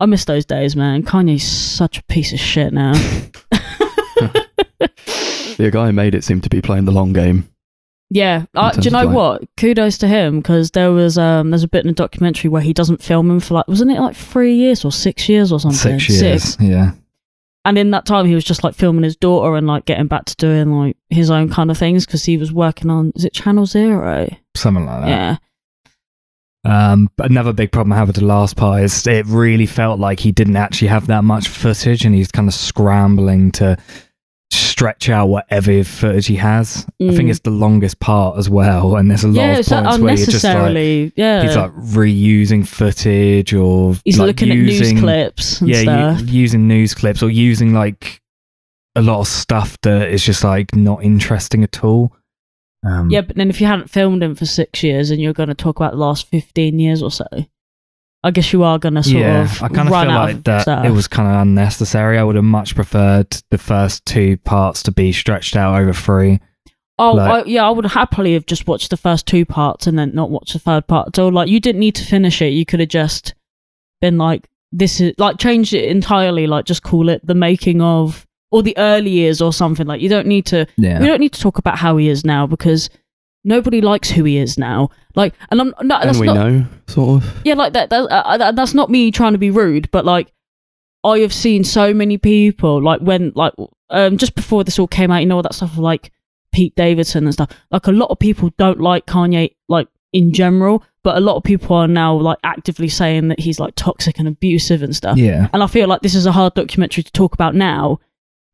I 0.00 0.06
miss 0.06 0.24
those 0.24 0.44
days, 0.44 0.76
man. 0.76 1.02
Kanye's 1.02 1.42
such 1.46 1.98
a 1.98 2.04
piece 2.04 2.32
of 2.32 2.38
shit 2.38 2.72
now. 2.72 2.92
The 5.58 5.70
guy 5.72 5.86
who 5.86 5.92
made 5.92 6.14
it 6.14 6.22
seemed 6.22 6.44
to 6.44 6.48
be 6.48 6.62
playing 6.62 6.84
the 6.84 6.92
long 6.92 7.12
game. 7.12 7.48
yeah. 8.10 8.44
I, 8.54 8.70
do 8.70 8.80
you 8.82 8.90
know 8.92 9.06
like- 9.06 9.16
what? 9.16 9.42
Kudos 9.56 9.98
to 9.98 10.06
him 10.06 10.38
because 10.38 10.70
there 10.70 10.92
was 10.92 11.18
um 11.18 11.50
there's 11.50 11.64
a 11.64 11.68
bit 11.68 11.84
in 11.84 11.90
a 11.90 11.94
documentary 11.94 12.48
where 12.48 12.62
he 12.62 12.72
doesn't 12.72 13.02
film 13.02 13.28
him 13.28 13.40
for 13.40 13.54
like 13.54 13.66
wasn't 13.66 13.90
it 13.90 13.98
like 14.00 14.14
three 14.14 14.54
years 14.54 14.84
or 14.84 14.92
six 14.92 15.28
years 15.28 15.50
or 15.50 15.58
something? 15.58 15.98
six 15.98 16.08
years. 16.08 16.56
Yeah, 16.60 16.92
And 17.68 17.76
in 17.76 17.90
that 17.90 18.06
time, 18.06 18.24
he 18.24 18.34
was 18.34 18.44
just 18.44 18.64
like 18.64 18.74
filming 18.74 19.02
his 19.02 19.14
daughter 19.14 19.54
and 19.54 19.66
like 19.66 19.84
getting 19.84 20.06
back 20.06 20.24
to 20.24 20.36
doing 20.36 20.72
like 20.72 20.96
his 21.10 21.30
own 21.30 21.50
kind 21.50 21.70
of 21.70 21.76
things 21.76 22.06
because 22.06 22.24
he 22.24 22.38
was 22.38 22.50
working 22.50 22.88
on 22.88 23.12
is 23.14 23.26
it 23.26 23.34
Channel 23.34 23.66
Zero? 23.66 24.26
something 24.56 24.86
like 24.86 25.02
that. 25.02 25.08
Yeah. 25.10 25.36
Um, 26.64 27.10
but 27.18 27.30
another 27.30 27.52
big 27.52 27.70
problem 27.70 27.92
I 27.92 27.96
have 27.96 28.08
with 28.08 28.16
the 28.16 28.24
last 28.24 28.56
part 28.56 28.84
is 28.84 29.06
it 29.06 29.26
really 29.26 29.66
felt 29.66 30.00
like 30.00 30.18
he 30.18 30.32
didn't 30.32 30.56
actually 30.56 30.88
have 30.88 31.08
that 31.08 31.24
much 31.24 31.48
footage, 31.48 32.06
and 32.06 32.14
he's 32.14 32.32
kind 32.32 32.48
of 32.48 32.54
scrambling 32.54 33.52
to 33.52 33.76
stretch 34.78 35.08
out 35.08 35.26
whatever 35.28 35.82
footage 35.82 36.28
he 36.28 36.36
has. 36.36 36.86
I 37.00 37.08
think 37.10 37.22
Mm. 37.22 37.30
it's 37.30 37.40
the 37.40 37.50
longest 37.50 37.98
part 37.98 38.38
as 38.38 38.48
well, 38.48 38.94
and 38.94 39.10
there's 39.10 39.24
a 39.24 39.28
lot 39.28 39.34
yeah, 39.42 39.58
of 39.58 39.66
points 39.66 39.98
where 39.98 40.14
you're 40.14 40.26
just 40.26 40.44
like 40.44 41.12
yeah, 41.16 41.42
he's 41.42 41.56
like 41.56 41.72
reusing 41.74 42.64
footage 42.64 43.52
or 43.52 43.96
he's 44.04 44.20
like, 44.20 44.28
looking 44.28 44.52
using, 44.52 44.98
at 44.98 45.02
news 45.02 45.02
clips 45.02 45.60
and 45.60 45.70
yeah, 45.70 45.82
stuff. 45.82 46.20
u- 46.20 46.40
using 46.40 46.68
news 46.68 46.94
clips 46.94 47.24
or 47.24 47.28
using 47.30 47.74
like 47.74 48.20
a 48.94 49.02
lot 49.02 49.18
of 49.18 49.26
stuff 49.26 49.76
that 49.82 50.10
is 50.10 50.24
just 50.24 50.44
like 50.44 50.72
not 50.76 51.02
interesting 51.02 51.64
at 51.64 51.82
all. 51.82 52.12
Um, 52.86 53.10
yeah, 53.10 53.22
but 53.22 53.34
then 53.34 53.50
if 53.50 53.60
you 53.60 53.66
hadn't 53.66 53.90
filmed 53.90 54.22
him 54.22 54.36
for 54.36 54.46
six 54.46 54.84
years 54.84 55.10
and 55.10 55.20
you're 55.20 55.32
going 55.32 55.48
to 55.48 55.54
talk 55.56 55.80
about 55.80 55.90
the 55.90 55.98
last 55.98 56.28
fifteen 56.28 56.78
years 56.78 57.02
or 57.02 57.10
so, 57.10 57.26
I 58.24 58.32
guess 58.32 58.52
you 58.52 58.64
are 58.64 58.78
going 58.78 58.94
to 58.94 59.02
sort 59.02 59.16
yeah, 59.16 59.42
of 59.42 59.62
I 59.62 59.68
kind 59.68 59.88
of 59.88 59.94
feel 59.94 60.12
like 60.12 60.42
that 60.44 60.62
stuff. 60.62 60.84
it 60.84 60.90
was 60.90 61.06
kind 61.06 61.28
of 61.28 61.40
unnecessary. 61.42 62.18
I 62.18 62.24
would 62.24 62.34
have 62.34 62.44
much 62.44 62.74
preferred 62.74 63.30
the 63.50 63.58
first 63.58 64.04
two 64.06 64.36
parts 64.38 64.82
to 64.84 64.92
be 64.92 65.12
stretched 65.12 65.54
out 65.54 65.80
over 65.80 65.92
three. 65.92 66.40
Oh, 66.98 67.12
like- 67.12 67.46
I, 67.46 67.48
yeah, 67.48 67.64
I 67.64 67.70
would 67.70 67.86
happily 67.86 68.34
have 68.34 68.46
just 68.46 68.66
watched 68.66 68.90
the 68.90 68.96
first 68.96 69.26
two 69.26 69.44
parts 69.44 69.86
and 69.86 69.96
then 69.96 70.14
not 70.14 70.30
watched 70.30 70.52
the 70.52 70.58
third 70.58 70.88
part. 70.88 71.14
So, 71.14 71.28
like, 71.28 71.48
you 71.48 71.60
didn't 71.60 71.78
need 71.78 71.94
to 71.94 72.04
finish 72.04 72.42
it. 72.42 72.48
You 72.48 72.66
could 72.66 72.80
have 72.80 72.88
just 72.88 73.34
been 74.00 74.18
like, 74.18 74.48
this 74.72 75.00
is 75.00 75.14
like 75.16 75.38
changed 75.38 75.72
it 75.72 75.88
entirely. 75.88 76.48
Like, 76.48 76.64
just 76.64 76.82
call 76.82 77.08
it 77.08 77.24
the 77.24 77.34
making 77.34 77.80
of 77.80 78.26
or 78.50 78.62
the 78.62 78.76
early 78.78 79.10
years 79.10 79.40
or 79.40 79.52
something. 79.52 79.86
Like, 79.86 80.00
you 80.00 80.08
don't 80.08 80.26
need 80.26 80.46
to. 80.46 80.66
Yeah, 80.76 80.98
We 80.98 81.06
don't 81.06 81.20
need 81.20 81.34
to 81.34 81.40
talk 81.40 81.58
about 81.58 81.78
how 81.78 81.96
he 81.98 82.08
is 82.08 82.24
now 82.24 82.48
because 82.48 82.90
nobody 83.48 83.80
likes 83.80 84.10
who 84.10 84.22
he 84.24 84.36
is 84.36 84.58
now. 84.58 84.90
Like, 85.16 85.34
and 85.50 85.60
I'm 85.60 85.74
no, 85.82 85.96
and 85.96 86.20
we 86.20 86.26
not. 86.26 86.34
know, 86.36 86.66
sort 86.86 87.22
of. 87.24 87.40
Yeah, 87.44 87.54
like 87.54 87.72
that. 87.72 87.90
that, 87.90 88.02
uh, 88.02 88.52
that's 88.52 88.74
not 88.74 88.90
me 88.90 89.10
trying 89.10 89.32
to 89.32 89.38
be 89.38 89.50
rude, 89.50 89.90
but 89.90 90.04
like, 90.04 90.32
I 91.02 91.20
have 91.20 91.32
seen 91.32 91.64
so 91.64 91.94
many 91.94 92.18
people 92.18 92.82
like 92.82 93.00
when 93.00 93.32
like 93.34 93.54
um 93.90 94.18
just 94.18 94.34
before 94.34 94.62
this 94.64 94.78
all 94.78 94.86
came 94.86 95.10
out, 95.10 95.18
you 95.18 95.26
know 95.26 95.36
all 95.36 95.42
that 95.42 95.54
stuff 95.54 95.72
of 95.72 95.78
like 95.78 96.12
Pete 96.52 96.74
Davidson 96.76 97.24
and 97.24 97.32
stuff. 97.32 97.50
Like 97.70 97.86
a 97.86 97.92
lot 97.92 98.10
of 98.10 98.18
people 98.18 98.50
don't 98.58 98.80
like 98.80 99.06
Kanye 99.06 99.54
like 99.68 99.88
in 100.12 100.32
general, 100.32 100.84
but 101.02 101.16
a 101.16 101.20
lot 101.20 101.36
of 101.36 101.42
people 101.42 101.76
are 101.76 101.88
now 101.88 102.14
like 102.14 102.38
actively 102.44 102.88
saying 102.88 103.28
that 103.28 103.40
he's 103.40 103.60
like 103.60 103.74
toxic 103.76 104.18
and 104.18 104.28
abusive 104.28 104.82
and 104.82 104.94
stuff. 104.94 105.16
yeah, 105.18 105.48
And 105.52 105.62
I 105.62 105.66
feel 105.66 105.88
like 105.88 106.02
this 106.02 106.14
is 106.14 106.26
a 106.26 106.32
hard 106.32 106.54
documentary 106.54 107.04
to 107.04 107.12
talk 107.12 107.34
about 107.34 107.54
now 107.54 108.00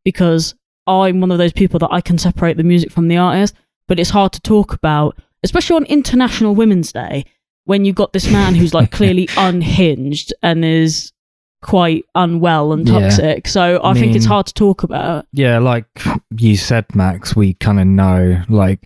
because 0.05 0.55
I'm 0.87 1.21
one 1.21 1.31
of 1.31 1.39
those 1.39 1.53
people 1.53 1.79
that 1.79 1.93
I 1.93 2.01
can 2.01 2.19
separate 2.19 2.57
the 2.57 2.63
music 2.63 2.93
from 2.93 3.09
the 3.09 3.17
artist, 3.17 3.55
but 3.89 3.99
it's 3.99 4.11
hard 4.11 4.33
to 4.33 4.41
talk 4.41 4.73
about, 4.73 5.17
especially 5.43 5.77
on 5.77 5.85
International 5.87 6.55
Women's 6.55 6.93
Day 6.93 7.25
when 7.67 7.85
you've 7.85 7.97
got 7.97 8.13
this 8.13 8.31
man 8.31 8.55
who's 8.55 8.75
like 8.75 8.91
clearly 8.91 9.29
unhinged 9.37 10.33
and 10.43 10.65
is 10.65 11.13
quite 11.63 12.05
unwell 12.15 12.73
and 12.75 12.87
Yeah. 12.87 13.01
toxic. 13.01 13.49
So 13.49 13.79
I, 13.79 13.91
I 13.93 13.95
think 13.95 14.15
it's 14.15 14.27
hard 14.27 14.47
to 14.47 14.55
talk 14.55 14.83
about. 14.83 15.27
yeah. 15.33 15.59
Like 15.59 15.87
you 16.37 16.57
said, 16.57 16.85
Max, 16.95 17.35
we 17.35 17.55
kind 17.55 17.81
of 17.81 17.87
know 17.87 18.43
like 18.51 18.81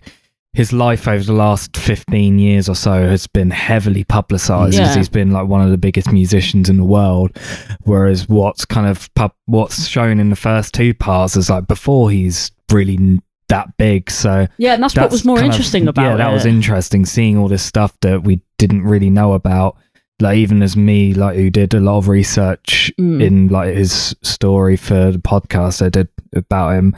his 0.53 0.71
life 0.73 1.07
over 1.07 1.23
the 1.23 1.33
last 1.33 1.77
15 1.77 2.39
years 2.39 2.67
or 2.69 2.75
so 2.75 3.07
has 3.07 3.27
been 3.27 3.51
heavily 3.51 4.03
publicized 4.03 4.75
Yeah. 4.75 4.95
he's 4.95 5.07
been 5.09 5.31
like 5.31 5.47
one 5.47 5.61
of 5.61 5.69
the 5.69 5.77
biggest 5.77 6.11
musicians 6.11 6.69
in 6.69 6.77
the 6.77 6.83
world 6.83 7.37
whereas 7.83 8.27
what's 8.27 8.65
kind 8.65 8.87
of 8.87 9.13
pub- 9.13 9.35
what's 9.45 9.85
shown 9.87 10.19
in 10.19 10.31
the 10.31 10.35
first 10.35 10.73
two 10.73 10.93
parts 10.95 11.35
is 11.37 11.51
like 11.51 11.67
before 11.67 12.09
he's 12.09 12.51
really 12.71 13.19
that 13.49 13.77
big. 13.77 14.09
So 14.09 14.47
Yeah, 14.57 14.73
and 14.73 14.81
that's, 14.83 14.95
what 14.95 15.11
was 15.11 15.25
more 15.25 15.37
kind 15.37 15.47
of- 15.49 15.53
interesting 15.53 15.87
about 15.87 16.03
yeah 16.03 16.15
that 16.17 16.31
was 16.31 16.45
interesting 16.45 17.05
seeing 17.05 17.37
all 17.37 17.47
this 17.47 17.61
stuff 17.63 17.95
that 18.01 18.23
we 18.23 18.41
didn't 18.57 18.83
really 18.83 19.09
know 19.09 19.33
about. 19.33 19.77
Like 20.21 20.37
even 20.37 20.61
as 20.63 20.75
me 20.75 21.13
like 21.13 21.35
who 21.37 21.49
did 21.49 21.73
a 21.73 21.79
lot 21.79 21.97
of 21.97 22.07
research 22.07 22.91
Mm. 22.99 23.23
in 23.23 23.47
like 23.49 23.75
his 23.75 24.15
story 24.21 24.75
for 24.75 25.11
the 25.11 25.19
podcast 25.19 25.81
i 25.85 25.89
did 25.89 26.07
about 26.35 26.71
him. 26.77 26.95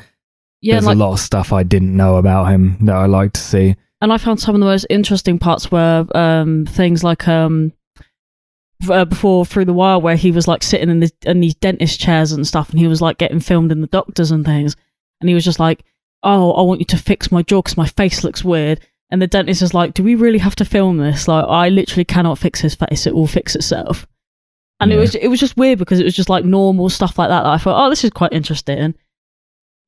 Yeah, 0.62 0.76
there's 0.76 0.86
like, 0.86 0.96
a 0.96 1.00
lot 1.00 1.14
of 1.14 1.20
stuff 1.20 1.52
i 1.54 1.64
didn't 1.64 1.96
know 1.96 2.16
about 2.18 2.46
him 2.46 2.78
that 2.86 2.96
i 2.96 3.06
like 3.06 3.34
to 3.34 3.42
see. 3.42 3.76
And 4.02 4.12
I 4.12 4.18
found 4.18 4.40
some 4.40 4.56
of 4.56 4.60
the 4.62 4.66
most 4.66 4.88
interesting 4.90 5.38
parts 5.38 5.72
were 5.72 6.08
um, 6.16 6.66
things 6.66 7.04
like 7.04 7.28
um, 7.28 7.72
uh, 8.90 9.06
before 9.06 9.46
through 9.46 9.66
the 9.66 9.74
wire 9.74 10.00
where 10.00 10.16
he 10.16 10.32
was 10.32 10.48
like 10.48 10.64
sitting 10.64 10.90
in, 10.90 11.00
this, 11.02 11.12
in 11.24 11.40
these 11.40 11.54
dentist 11.54 12.00
chairs 12.00 12.32
and 12.32 12.48
stuff, 12.48 12.72
and 12.72 12.80
he 12.80 12.88
was 12.88 13.00
like 13.02 13.20
getting 13.20 13.40
filmed 13.40 13.72
in 13.72 13.82
the 13.82 13.88
doctors 13.88 14.32
and 14.32 14.44
things. 14.44 14.76
and 15.20 15.30
he 15.30 15.36
was 15.36 15.46
just 15.46 15.60
like, 15.60 15.84
"Oh, 16.24 16.52
I 16.54 16.62
want 16.62 16.80
you 16.80 16.86
to 16.88 16.98
fix 16.98 17.32
my 17.32 17.42
jaw 17.44 17.62
because 17.62 17.78
my 17.78 17.88
face 17.88 18.24
looks 18.24 18.44
weird." 18.44 18.80
And 19.10 19.22
the 19.22 19.28
dentist 19.28 19.62
is 19.62 19.74
like, 19.74 19.94
"Do 19.94 20.04
we 20.04 20.16
really 20.16 20.38
have 20.40 20.56
to 20.58 20.66
film 20.66 20.98
this? 20.98 21.28
Like, 21.28 21.46
I 21.48 21.70
literally 21.70 22.06
cannot 22.06 22.38
fix 22.38 22.62
his 22.62 22.76
face; 22.76 23.06
it 23.06 23.14
will 23.16 23.28
fix 23.28 23.56
itself." 23.56 24.08
And 24.80 24.92
it 24.92 24.98
was 24.98 25.14
it 25.16 25.28
was 25.28 25.40
just 25.40 25.58
weird 25.58 25.78
because 25.80 26.00
it 26.00 26.06
was 26.06 26.16
just 26.16 26.30
like 26.30 26.44
normal 26.46 26.90
stuff 26.90 27.20
like 27.20 27.30
that. 27.30 27.44
that 27.44 27.50
I 27.52 27.58
thought, 27.58 27.86
"Oh, 27.86 27.90
this 27.90 28.04
is 28.04 28.10
quite 28.12 28.34
interesting." 28.34 28.96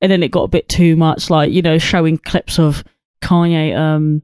And 0.02 0.12
then 0.12 0.22
it 0.22 0.32
got 0.32 0.44
a 0.44 0.48
bit 0.50 0.68
too 0.70 0.96
much, 0.96 1.30
like 1.30 1.52
you 1.52 1.62
know, 1.62 1.78
showing 1.78 2.18
clips 2.18 2.60
of 2.60 2.84
Kanye, 3.24 3.76
um, 3.76 4.22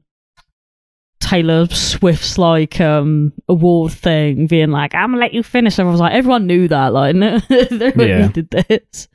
Taylor 1.20 1.66
Swift's 1.66 2.38
like 2.38 2.80
um 2.80 3.32
award 3.48 3.92
thing, 3.92 4.46
being 4.46 4.70
like, 4.70 4.94
"I'm 4.94 5.10
gonna 5.10 5.18
let 5.20 5.34
you 5.34 5.42
finish." 5.42 5.74
Everyone 5.78 5.92
was 5.94 6.00
like, 6.00 6.12
everyone 6.14 6.46
knew 6.46 6.68
that, 6.68 6.92
like, 6.92 7.14
no, 7.16 7.40
everyone 7.50 8.08
Yeah. 8.08 8.26
needed 8.26 8.50
this. 8.50 9.08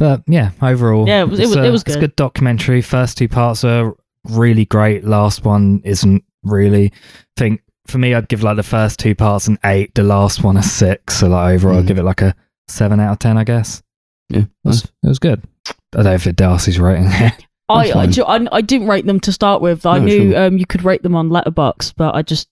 But 0.00 0.22
yeah, 0.26 0.50
overall, 0.62 1.06
Yeah, 1.06 1.20
it 1.20 1.28
was- 1.28 1.38
it 1.38 1.46
was- 1.46 1.56
a- 1.56 1.64
it 1.64 1.70
was 1.70 1.82
It's 1.82 1.90
a 1.94 1.94
good. 1.94 2.00
good 2.00 2.16
documentary. 2.16 2.80
First 2.82 3.16
two 3.18 3.28
parts 3.28 3.62
are 3.64 3.94
really 4.28 4.64
great. 4.64 5.04
Last 5.04 5.44
one 5.44 5.80
isn't 5.84 6.24
really. 6.42 6.86
I 6.86 7.40
think 7.40 7.60
for 7.86 7.98
me, 7.98 8.14
I'd 8.14 8.28
give 8.28 8.42
like 8.42 8.56
the 8.56 8.62
first 8.62 8.98
two 8.98 9.14
parts 9.14 9.46
an 9.46 9.58
eight. 9.64 9.94
The 9.94 10.02
last 10.02 10.42
one 10.42 10.56
a 10.56 10.62
six. 10.62 11.18
So 11.18 11.28
like 11.28 11.54
overall, 11.54 11.76
I'd 11.78 11.84
Mhm. 11.84 11.88
give 11.88 11.98
it 11.98 12.02
like 12.04 12.22
a 12.22 12.34
seven 12.66 12.98
out 12.98 13.12
of 13.12 13.18
ten. 13.18 13.36
I 13.36 13.44
guess 13.44 13.82
Yeah, 14.30 14.40
it 14.40 14.48
was, 14.64 14.84
nice. 14.84 14.92
it 15.04 15.08
was 15.08 15.18
good. 15.18 15.42
I 15.68 15.72
don't 15.92 16.04
know 16.04 16.14
if 16.14 16.26
it 16.26 16.36
Darcy's 16.36 16.80
rating. 16.80 17.06
I, 17.68 17.90
I, 17.92 18.04
I 18.04 18.46
I 18.52 18.60
didn't 18.62 18.88
rate 18.88 19.06
them 19.06 19.20
to 19.20 19.32
start 19.32 19.60
with. 19.62 19.84
I 19.86 19.98
No, 19.98 20.04
knew 20.06 20.30
sure. 20.32 20.44
um 20.46 20.56
you 20.58 20.66
could 20.66 20.82
rate 20.82 21.02
them 21.02 21.14
on 21.14 21.28
Letterboxd, 21.28 21.92
but 21.96 22.14
I 22.14 22.22
just 22.22 22.48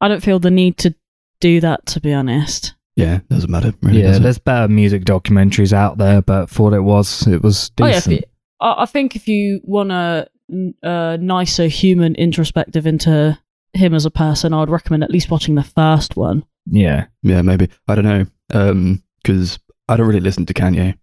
I 0.00 0.08
don't 0.08 0.22
feel 0.22 0.38
the 0.38 0.50
need 0.50 0.76
to 0.78 0.94
do 1.40 1.60
that 1.60 1.84
to 1.86 2.00
be 2.00 2.12
honest. 2.12 2.74
Yeah, 3.00 3.20
doesn't 3.30 3.50
matter. 3.50 3.72
Really, 3.82 4.00
yeah, 4.00 4.08
does 4.08 4.16
it? 4.18 4.22
there's 4.22 4.38
better 4.38 4.68
music 4.68 5.04
documentaries 5.04 5.72
out 5.72 5.98
there, 5.98 6.22
but 6.22 6.50
for 6.50 6.64
what 6.64 6.72
it 6.74 6.80
was, 6.82 7.26
it 7.26 7.42
was 7.42 7.70
Oh 7.80 7.86
yeah, 7.86 8.00
you- 8.06 8.22
I, 8.60 8.82
I 8.82 8.86
think 8.86 9.16
if 9.16 9.26
you 9.28 9.60
want 9.64 9.90
a 9.92 10.28
nicer 11.20 11.66
human 11.66 12.14
introspective 12.16 12.86
into 12.86 13.38
him 13.72 13.94
as 13.94 14.04
a 14.04 14.10
person, 14.10 14.52
I 14.52 14.60
would 14.60 14.70
recommend 14.70 15.04
at 15.04 15.10
least 15.10 15.30
watching 15.30 15.54
the 15.54 15.62
first 15.62 16.16
one. 16.16 16.44
yeah. 16.70 17.06
Yeah, 17.22 17.42
maybe. 17.42 17.68
I 17.88 17.94
don't 17.94 18.04
know. 18.04 18.26
Um, 18.52 19.02
because 19.22 19.58
I 19.88 19.96
don't 19.96 20.06
really 20.08 20.20
listen 20.20 20.46
to 20.46 20.54
Kanye. 20.54 20.96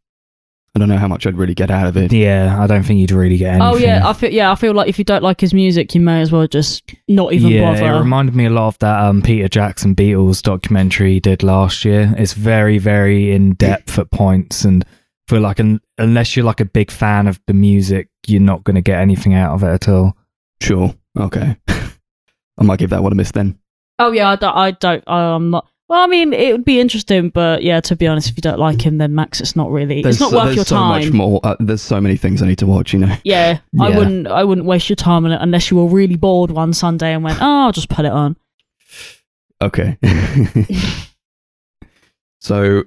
I 0.75 0.79
don't 0.79 0.89
know 0.89 0.97
how 0.97 1.07
much 1.07 1.25
I'd 1.25 1.37
really 1.37 1.55
get 1.55 1.71
out 1.71 1.87
of 1.87 1.97
it. 1.97 2.13
Yeah, 2.13 2.61
I 2.61 2.67
don't 2.67 2.83
think 2.83 2.99
you'd 2.99 3.11
really 3.11 3.37
get 3.37 3.55
anything. 3.55 3.67
Oh 3.67 3.77
yeah, 3.77 4.07
I 4.07 4.13
feel 4.13 4.31
yeah, 4.31 4.51
I 4.51 4.55
feel 4.55 4.73
like 4.73 4.87
if 4.87 4.99
you 4.99 5.05
don't 5.05 5.23
like 5.23 5.41
his 5.41 5.53
music, 5.53 5.95
you 5.95 6.01
may 6.01 6.21
as 6.21 6.31
well 6.31 6.47
just 6.47 6.83
not 7.07 7.33
even 7.33 7.47
bother. 7.49 7.55
yeah, 7.55 7.81
bother. 7.81 7.95
it 7.95 7.99
reminded 7.99 8.35
me 8.35 8.45
a 8.45 8.49
lot 8.51 8.67
of 8.67 8.79
that 8.79 8.99
um, 9.03 9.21
Peter 9.23 9.47
Jackson 9.47 9.95
Beatles 9.95 10.41
documentary 10.43 11.13
he 11.13 11.19
did 11.19 11.41
last 11.41 11.83
year. 11.83 12.13
It's 12.17 12.33
very, 12.33 12.77
very 12.77 13.31
in 13.31 13.53
depth 13.53 13.97
at 13.97 14.11
points, 14.11 14.65
and 14.65 14.85
feel 15.27 15.41
like 15.41 15.59
un- 15.59 15.81
unless 15.97 16.35
you're 16.35 16.45
like 16.45 16.59
a 16.59 16.65
big 16.65 16.91
fan 16.91 17.25
of 17.25 17.39
the 17.47 17.53
music, 17.53 18.09
you're 18.27 18.39
not 18.39 18.63
going 18.63 18.75
to 18.75 18.81
get 18.81 18.99
anything 18.99 19.33
out 19.33 19.53
of 19.55 19.63
it 19.63 19.73
at 19.73 19.89
all. 19.89 20.15
Sure. 20.61 20.93
Okay. 21.17 21.57
I 21.67 22.63
might 22.63 22.79
give 22.79 22.91
that 22.91 23.01
one 23.01 23.11
a 23.11 23.15
miss 23.15 23.31
then. 23.31 23.57
oh 23.99 24.11
yeah, 24.11 24.29
I 24.29 24.35
don't, 24.35 24.55
I 24.55 24.71
don't, 24.71 25.03
I'm 25.07 25.49
not. 25.49 25.67
Well, 25.89 26.01
I 26.01 26.07
mean, 26.07 26.33
it 26.33 26.51
would 26.51 26.65
be 26.65 26.81
interesting, 26.81 27.29
but 27.29 27.63
yeah, 27.63 27.79
to 27.79 27.95
be 27.95 28.07
honest, 28.07 28.29
if 28.29 28.35
you 28.37 28.41
don't 28.41 28.59
like 28.59 28.81
him, 28.85 28.97
then 28.97 29.15
Max, 29.15 29.39
it's 29.39 29.55
not 29.55 29.71
really, 29.71 30.01
it's 30.01 30.19
not 30.19 30.31
so, 30.31 30.35
worth 30.37 30.45
there's 30.47 30.55
your 30.57 30.65
so 30.65 30.75
time. 30.75 31.01
much 31.05 31.13
more. 31.13 31.39
Uh, 31.45 31.55
there's 31.61 31.81
so 31.81 32.01
many 32.01 32.17
things 32.17 32.41
I 32.41 32.47
need 32.47 32.57
to 32.57 32.67
watch. 32.67 32.91
You 32.91 32.99
know. 32.99 33.15
Yeah, 33.23 33.59
I 33.79 33.89
Yeah. 33.89 33.97
wouldn't, 33.97 34.27
I 34.27 34.43
wouldn't 34.43 34.67
waste 34.67 34.89
your 34.89 34.97
time 34.97 35.23
on 35.25 35.31
it 35.31 35.39
unless 35.41 35.71
you 35.71 35.77
were 35.77 35.87
really 35.87 36.17
bored 36.17 36.51
one 36.51 36.73
Sunday 36.73 37.13
and 37.13 37.23
went, 37.23 37.41
oh, 37.41 37.65
I'll 37.67 37.71
just 37.71 37.87
put 37.89 38.03
it 38.03 38.11
on. 38.11 38.35
Okay. 39.61 39.97
so 42.41 42.83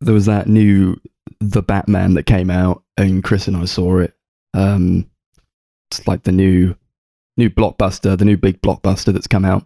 there 0.00 0.14
was 0.14 0.26
that 0.26 0.48
new 0.48 0.96
The 1.40 1.62
Batman 1.62 2.14
that 2.14 2.24
came 2.24 2.50
out, 2.50 2.82
and 2.96 3.22
Chris 3.22 3.46
and 3.48 3.56
I 3.56 3.64
saw 3.66 3.98
it. 3.98 4.14
Um, 4.52 5.08
it's 5.90 6.06
like 6.08 6.24
the 6.24 6.32
new 6.32 6.74
new 7.36 7.50
blockbuster, 7.50 8.18
the 8.18 8.24
new 8.24 8.36
big 8.36 8.60
blockbuster 8.62 9.12
that's 9.12 9.26
come 9.28 9.44
out. 9.44 9.64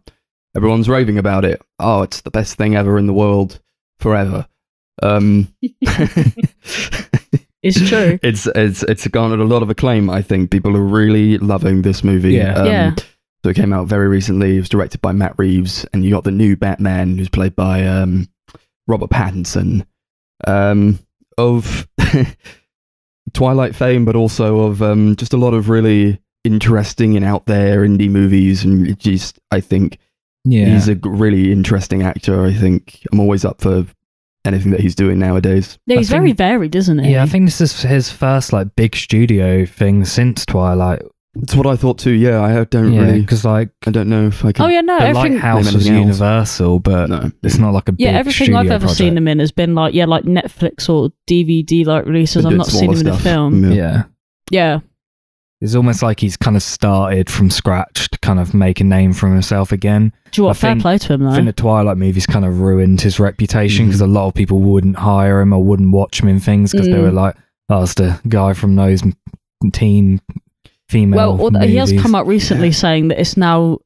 Everyone's 0.57 0.89
raving 0.89 1.19
about 1.19 1.45
it. 1.45 1.61
Oh, 1.79 2.03
it's 2.03 2.21
the 2.21 2.31
best 2.31 2.57
thing 2.57 2.77
ever 2.77 2.99
in 2.99 3.07
the 3.07 3.13
world 3.13 3.61
forever. 3.99 4.47
Um, 5.03 5.49
It's 7.63 7.89
true. 7.89 8.19
It's 8.23 8.47
it's 8.55 8.83
it's 8.83 9.07
garnered 9.09 9.41
a 9.41 9.45
lot 9.45 9.63
of 9.63 9.71
acclaim. 9.71 10.11
I 10.11 10.21
think 10.21 10.51
people 10.51 10.77
are 10.77 10.83
really 10.83 11.39
loving 11.39 11.81
this 11.83 12.05
movie. 12.05 12.35
Yeah. 12.35 12.55
Um, 12.55 12.67
Yeah. 12.67 12.95
So 13.43 13.51
it 13.51 13.57
came 13.57 13.73
out 13.73 13.89
very 13.89 14.07
recently. 14.09 14.57
It 14.57 14.61
was 14.61 14.69
directed 14.69 15.01
by 15.01 15.13
Matt 15.13 15.35
Reeves, 15.39 15.85
and 15.93 16.05
you 16.05 16.11
got 16.11 16.25
the 16.25 16.31
new 16.31 16.57
Batman, 16.57 17.17
who's 17.19 17.29
played 17.29 17.57
by 17.57 17.87
um, 17.87 18.29
Robert 18.87 19.11
Pattinson, 19.11 19.87
um, 20.47 20.99
of 21.37 21.87
Twilight 23.35 23.75
fame, 23.75 24.05
but 24.05 24.17
also 24.17 24.61
of 24.61 24.83
um, 24.83 25.17
just 25.17 25.33
a 25.35 25.39
lot 25.39 25.53
of 25.53 25.69
really 25.69 26.21
interesting 26.45 27.17
and 27.17 27.25
out 27.25 27.47
there 27.47 27.81
indie 27.81 28.11
movies. 28.11 28.65
And 28.65 28.99
just, 28.99 29.39
I 29.51 29.61
think 29.61 29.99
Yeah, 30.45 30.67
he's 30.67 30.89
a 30.89 30.97
really 31.03 31.51
interesting 31.53 32.03
actor. 32.03 32.45
I 32.45 32.53
think 32.53 33.01
I'm 33.13 33.21
always 33.21 33.45
up 33.45 33.61
for 33.61 33.87
anything 34.45 34.73
that 34.73 34.81
he's 34.81 34.95
doing 34.95 35.19
nowadays. 35.19 35.79
Yeah, 35.87 35.97
I 35.97 35.99
he's 35.99 36.11
very 36.11 36.33
varied, 36.33 36.75
isn't 36.75 36.99
he? 36.99 37.13
yeah. 37.13 37.23
I 37.23 37.27
think 37.27 37.47
this 37.47 37.61
is 37.61 37.81
his 37.83 38.11
first 38.11 38.53
like 38.53 38.75
big 38.77 38.95
studio 38.95 39.65
thing 39.65 40.05
since 40.05 40.45
Twilight. 40.45 41.01
That's 41.37 41.57
what 41.57 41.67
I 41.67 41.75
thought 41.75 41.99
too. 41.99 42.13
Yeah, 42.13 42.43
I 42.43 42.63
don't 42.65 42.93
Yeah, 42.93 43.01
really. 43.01 43.21
because 43.23 43.45
like 43.45 43.71
I 43.87 43.91
don't 43.91 44.09
know 44.09 44.27
if 44.29 44.45
I 44.45 44.53
can. 44.53 44.67
Oh 44.67 44.69
yeah, 44.69 44.83
no, 44.83 44.99
the 44.99 45.07
everything. 45.07 45.33
Lighthouse 45.33 45.65
Name 45.65 45.75
was. 45.75 45.89
Universal, 45.89 46.79
but 46.81 47.09
no. 47.09 47.31
it's 47.43 47.59
not 47.59 47.73
like 47.73 47.89
a 47.89 47.95
Yeah, 47.99 48.11
big 48.13 48.17
everything 48.21 48.55
I've 48.55 48.67
ever 48.71 48.81
project. 48.83 48.99
seen 48.99 49.17
him 49.17 49.27
in 49.27 49.41
has 49.41 49.51
been 49.51 49.75
like 49.75 49.95
yeah, 49.95 50.05
like 50.05 50.25
Netflix 50.25 50.89
or 50.89 51.11
DVD 51.27 51.85
like 51.87 52.05
releases. 52.07 52.45
I've 52.47 52.53
not 52.53 52.67
seen 52.69 52.93
him 52.93 53.01
in 53.01 53.07
a 53.09 53.19
film. 53.19 53.65
Yeah. 53.65 53.73
Yeah. 53.73 54.03
Yeah, 54.51 54.79
It's 55.65 55.75
almost 55.75 56.03
like 56.03 56.21
he's 56.21 56.37
kind 56.37 56.57
of 56.57 56.63
started 56.63 57.31
from 57.31 57.49
scratch 57.51 58.11
to 58.11 58.19
kind 58.19 58.39
of 58.39 58.53
make 58.53 58.81
a 58.81 58.85
name 58.85 59.15
for 59.15 59.29
himself 59.31 59.73
again. 59.73 60.13
do 60.31 60.41
you 60.43 60.45
want 60.45 60.51
what? 60.51 60.57
I 60.59 60.61
Fair 60.61 60.71
think- 60.73 60.83
play 60.83 60.99
to 60.99 61.13
him 61.15 61.27
I 61.27 61.31
though. 61.31 61.35
think 61.37 61.47
the 61.47 61.53
Twilight 61.55 61.97
movies 61.97 62.27
kind 62.27 62.45
of 62.45 62.61
ruined 62.61 63.01
his 63.01 63.19
reputation 63.19 63.87
because 63.87 64.01
a 64.03 64.07
lot 64.07 64.27
of 64.29 64.35
people 64.35 64.61
wouldn't 64.61 64.97
hire 64.97 65.41
him 65.41 65.53
or 65.55 65.65
wouldn't 65.65 65.91
watch 65.91 66.21
him 66.21 66.29
in 66.29 66.39
things 66.39 66.71
because 66.73 66.87
they 66.87 66.93
Mm. 66.93 67.03
were 67.03 67.13
like, 67.13 67.35
"Oh, 67.71 67.83
it's 67.83 67.95
the 67.95 68.21
guy 68.29 68.53
from 68.53 68.77
those 68.77 69.03
teen 69.73 70.21
female." 70.91 71.17
well, 71.17 71.41
although 71.41 71.61
he 71.67 71.77
has 71.77 71.93
come 71.95 72.15
out 72.15 72.27
recently 72.27 72.71
saying 72.71 73.09
that 73.09 73.19
it's 73.21 73.37
now 73.37 73.79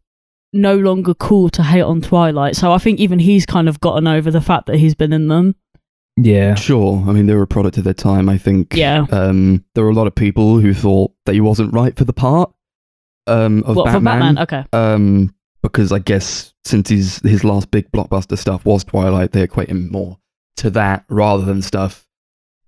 no 0.53 0.77
longer 0.77 1.15
cool 1.15 1.49
to 1.51 1.63
hate 1.63 1.83
on 1.83 2.01
Twilight. 2.01 2.57
So 2.57 2.73
I 2.73 2.79
think 2.79 2.99
even 2.99 3.19
he's 3.21 3.47
kind 3.47 3.69
of 3.69 3.79
gotten 3.81 4.07
over 4.07 4.31
the 4.31 4.41
fact 4.41 4.67
that 4.67 4.77
he's 4.79 4.95
been 4.95 5.13
in 5.13 5.29
them. 5.29 5.55
Yeah, 6.21 6.55
Sure. 6.57 7.05
I 7.07 7.13
mean, 7.13 7.27
they 7.27 7.35
were 7.35 7.43
a 7.43 7.47
product 7.47 7.79
of 7.79 7.85
their 7.85 7.95
time. 7.95 8.29
I 8.29 8.39
think. 8.39 8.75
Yeah. 8.75 9.07
Um, 9.11 9.65
there 9.75 9.85
were 9.85 9.91
a 9.91 9.95
lot 9.95 10.07
of 10.07 10.15
people 10.15 10.59
who 10.59 10.75
thought 10.75 11.13
that 11.27 11.35
he 11.35 11.41
wasn't 11.41 11.73
right 11.73 11.97
for 11.97 12.05
the 12.05 12.13
part. 12.13 12.53
Um, 13.27 13.63
of 13.65 13.77
what 13.77 13.87
Batman. 13.87 14.03
Batman? 14.03 14.39
Okay. 14.39 14.65
Um, 14.73 15.35
because 15.63 15.93
I 15.93 15.99
guess 15.99 16.55
since 16.65 16.89
his 16.89 17.19
his 17.19 17.45
last 17.45 17.71
big 17.71 17.91
blockbuster 17.93 18.39
stuff 18.39 18.65
was 18.65 18.85
Twilight, 18.85 19.33
they 19.33 19.43
equate 19.43 19.69
him 19.69 19.91
more 19.91 20.19
to 20.57 20.71
that 20.71 21.05
rather 21.09 21.45
than 21.45 21.63
stuff 21.63 22.07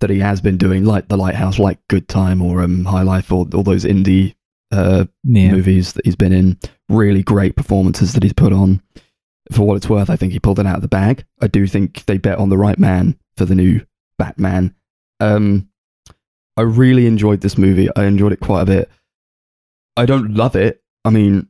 that 0.00 0.10
he 0.10 0.18
has 0.20 0.40
been 0.40 0.56
doing, 0.56 0.84
like 0.84 1.08
The 1.08 1.16
Lighthouse, 1.16 1.58
like 1.58 1.78
Good 1.88 2.08
Time 2.08 2.40
or 2.42 2.62
um, 2.62 2.84
High 2.84 3.02
Life, 3.02 3.30
or 3.32 3.46
all 3.54 3.62
those 3.62 3.84
indie 3.84 4.34
uh, 4.72 5.04
yeah, 5.24 5.50
movies 5.50 5.92
that 5.94 6.04
he's 6.04 6.16
been 6.16 6.32
in. 6.32 6.58
Really 6.88 7.22
great 7.22 7.56
performances 7.56 8.12
that 8.14 8.22
he's 8.22 8.32
put 8.32 8.52
on. 8.52 8.82
For 9.50 9.66
what 9.66 9.76
it's 9.76 9.88
worth, 9.88 10.10
I 10.10 10.16
think 10.16 10.32
he 10.32 10.38
pulled 10.38 10.58
it 10.58 10.66
out 10.66 10.76
of 10.76 10.82
the 10.82 10.88
bag. 10.88 11.24
I 11.40 11.48
do 11.48 11.66
think 11.66 12.04
they 12.06 12.18
bet 12.18 12.38
on 12.38 12.48
the 12.50 12.58
right 12.58 12.78
man 12.78 13.18
for 13.36 13.44
the 13.44 13.54
new 13.54 13.84
Batman. 14.18 14.74
Um, 15.18 15.68
I 16.56 16.62
really 16.62 17.06
enjoyed 17.06 17.40
this 17.40 17.58
movie. 17.58 17.88
I 17.96 18.04
enjoyed 18.04 18.32
it 18.32 18.40
quite 18.40 18.62
a 18.62 18.66
bit. 18.66 18.90
I 19.96 20.06
don't 20.06 20.34
love 20.34 20.56
it. 20.56 20.82
I 21.04 21.10
mean, 21.10 21.48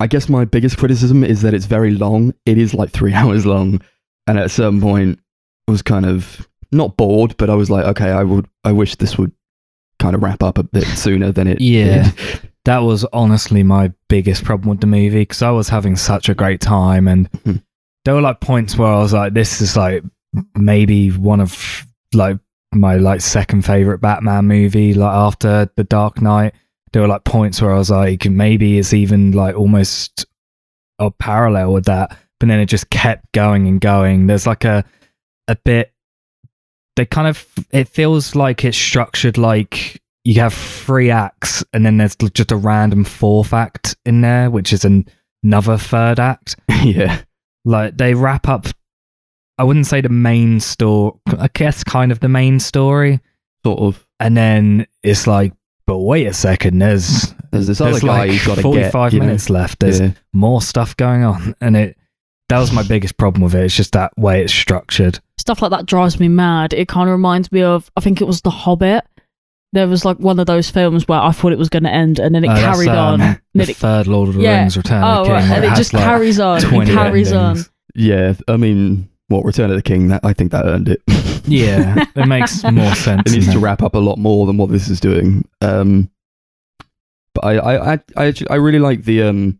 I 0.00 0.06
guess 0.06 0.28
my 0.28 0.44
biggest 0.44 0.76
criticism 0.78 1.22
is 1.22 1.42
that 1.42 1.54
it's 1.54 1.66
very 1.66 1.92
long. 1.92 2.34
It 2.46 2.58
is 2.58 2.74
like 2.74 2.90
three 2.90 3.12
hours 3.14 3.46
long, 3.46 3.80
and 4.26 4.38
at 4.38 4.46
a 4.46 4.50
certain 4.50 4.80
point, 4.80 5.20
I 5.68 5.70
was 5.70 5.82
kind 5.82 6.06
of 6.06 6.48
not 6.72 6.96
bored, 6.96 7.36
but 7.36 7.50
I 7.50 7.54
was 7.54 7.70
like, 7.70 7.84
okay, 7.86 8.10
I 8.10 8.22
would, 8.22 8.48
I 8.64 8.72
wish 8.72 8.96
this 8.96 9.16
would 9.16 9.32
kind 9.98 10.14
of 10.14 10.22
wrap 10.22 10.42
up 10.42 10.58
a 10.58 10.64
bit 10.64 10.84
sooner 10.84 11.30
than 11.32 11.46
it. 11.46 11.60
Yeah. 11.60 12.10
did. 12.10 12.50
That 12.64 12.78
was 12.78 13.04
honestly 13.12 13.62
my 13.62 13.92
biggest 14.08 14.44
problem 14.44 14.70
with 14.70 14.80
the 14.80 14.86
movie 14.86 15.20
because 15.22 15.42
I 15.42 15.50
was 15.50 15.68
having 15.68 15.96
such 15.96 16.28
a 16.28 16.34
great 16.34 16.60
time 16.60 17.06
and 17.08 17.30
Mhm. 17.32 17.62
there 18.04 18.14
were 18.14 18.20
like 18.22 18.40
points 18.40 18.76
where 18.76 18.92
I 18.92 18.98
was 18.98 19.12
like, 19.12 19.34
this 19.34 19.60
is 19.60 19.76
like 19.76 20.02
maybe 20.56 21.10
one 21.10 21.40
of 21.40 21.86
like 22.12 22.38
my 22.72 22.96
like 22.96 23.20
second 23.20 23.64
favorite 23.64 24.00
Batman 24.00 24.46
movie, 24.46 24.94
like 24.94 25.14
after 25.14 25.70
The 25.76 25.84
Dark 25.84 26.20
Knight. 26.20 26.54
There 26.92 27.02
were 27.02 27.08
like 27.08 27.24
points 27.24 27.60
where 27.60 27.72
I 27.72 27.78
was 27.78 27.90
like, 27.90 28.24
maybe 28.26 28.78
it's 28.78 28.92
even 28.94 29.32
like 29.32 29.56
almost 29.56 30.26
a 30.98 31.10
parallel 31.10 31.72
with 31.72 31.86
that, 31.86 32.16
but 32.38 32.48
then 32.48 32.60
it 32.60 32.66
just 32.66 32.88
kept 32.90 33.32
going 33.32 33.66
and 33.66 33.80
going. 33.80 34.26
There's 34.26 34.46
like 34.46 34.64
a 34.64 34.84
a 35.48 35.56
bit. 35.64 35.92
They 36.96 37.04
kind 37.06 37.26
of 37.26 37.44
it 37.72 37.88
feels 37.88 38.36
like 38.36 38.64
it's 38.64 38.76
structured 38.78 39.38
like 39.38 40.00
you 40.24 40.40
have 40.40 40.54
three 40.54 41.10
acts 41.10 41.62
and 41.72 41.84
then 41.84 41.98
there's 41.98 42.16
just 42.16 42.50
a 42.52 42.56
random 42.56 43.04
fourth 43.04 43.52
act 43.52 43.96
in 44.06 44.22
there, 44.22 44.50
which 44.50 44.72
is 44.72 44.84
an, 44.84 45.06
another 45.42 45.76
third 45.76 46.18
act. 46.18 46.56
yeah. 46.82 47.20
Like 47.64 47.96
they 47.96 48.14
wrap 48.14 48.48
up. 48.48 48.66
I 49.58 49.64
wouldn't 49.64 49.86
say 49.86 50.00
the 50.00 50.08
main 50.08 50.60
story. 50.60 51.12
I 51.26 51.48
guess 51.52 51.84
kind 51.84 52.10
of 52.10 52.20
the 52.20 52.28
main 52.28 52.58
story. 52.58 53.20
Sort 53.64 53.78
of. 53.80 54.06
and 54.20 54.36
then 54.36 54.86
it's 55.02 55.26
like, 55.26 55.52
but 55.86 55.98
wait 55.98 56.26
a 56.26 56.34
second, 56.34 56.78
there's 56.78 57.32
There's 57.50 57.66
this 57.68 57.80
other 57.80 57.92
there's 57.92 58.02
guy 58.02 58.18
like 58.18 58.30
who's 58.30 58.46
got 58.46 58.56
to 58.56 58.62
get 58.74 58.90
45 58.92 59.12
know. 59.12 59.18
minutes 59.20 59.48
left. 59.48 59.78
There's 59.80 60.00
Yeah. 60.00 60.10
more 60.32 60.60
stuff 60.60 60.96
going 60.96 61.22
on, 61.22 61.54
and 61.60 61.76
it 61.76 61.96
that 62.48 62.58
was 62.58 62.72
my 62.72 62.82
biggest 62.82 63.16
problem 63.16 63.42
with 63.42 63.54
it. 63.54 63.64
It's 63.64 63.76
just 63.76 63.92
that 63.92 64.12
way 64.18 64.42
it's 64.42 64.52
structured. 64.52 65.18
Stuff 65.38 65.62
like 65.62 65.70
that 65.70 65.86
drives 65.86 66.18
me 66.20 66.28
mad. 66.28 66.72
It 66.74 66.88
kind 66.88 67.08
of 67.08 67.12
reminds 67.12 67.50
me 67.52 67.62
of, 67.62 67.90
I 67.96 68.00
think 68.00 68.20
it 68.20 68.26
was 68.26 68.40
The 68.42 68.50
Hobbit. 68.50 69.04
There 69.74 69.88
was 69.88 70.04
like 70.04 70.18
one 70.18 70.38
of 70.38 70.46
those 70.46 70.70
films 70.70 71.08
where 71.08 71.20
I 71.20 71.32
thought 71.32 71.52
it 71.52 71.58
was 71.58 71.68
going 71.68 71.82
to 71.82 71.90
end 71.90 72.20
and 72.20 72.32
then 72.32 72.44
it 72.44 72.46
that's, 72.46 72.60
carried 72.60 72.88
um, 72.88 73.20
on. 73.20 73.40
The 73.54 73.62
it- 73.70 73.76
third 73.76 74.06
Lord 74.06 74.28
of 74.28 74.36
the 74.36 74.42
Yeah. 74.42 74.60
Rings, 74.60 74.76
Return 74.76 75.02
oh, 75.02 75.06
of 75.06 75.18
the 75.18 75.24
King. 75.24 75.32
right. 75.34 75.50
And 75.56 75.64
it 75.64 75.74
just 75.76 75.92
like, 75.92 76.04
carries 76.04 76.38
on. 76.38 76.58
It 76.58 76.68
20 76.68 76.92
carries 76.92 77.32
on. 77.32 77.58
Yeah, 77.96 78.34
I 78.48 78.56
mean, 78.56 79.08
what 79.28 79.44
Return 79.44 79.70
of 79.70 79.76
the 79.76 79.82
King? 79.82 80.08
That 80.08 80.24
I 80.24 80.32
think 80.32 80.52
that 80.52 80.64
earned 80.64 80.88
it. 80.88 81.02
Yeah, 81.46 82.02
it 82.16 82.26
makes 82.26 82.64
more 82.72 82.94
sense. 82.94 83.22
it 83.26 83.32
needs 83.34 83.52
to 83.52 83.58
wrap 83.58 83.82
up 83.82 83.94
a 83.94 83.98
lot 83.98 84.16
more 84.16 84.46
than 84.46 84.56
what 84.56 84.70
this 84.70 84.88
is 84.88 84.98
doing. 84.98 85.46
Um, 85.60 86.08
but 87.34 87.44
I, 87.44 87.56
I, 87.56 87.92
I, 87.92 87.98
I, 88.16 88.24
actually, 88.26 88.48
I 88.48 88.54
really 88.54 88.78
like 88.78 89.04
the 89.04 89.24
um, 89.24 89.58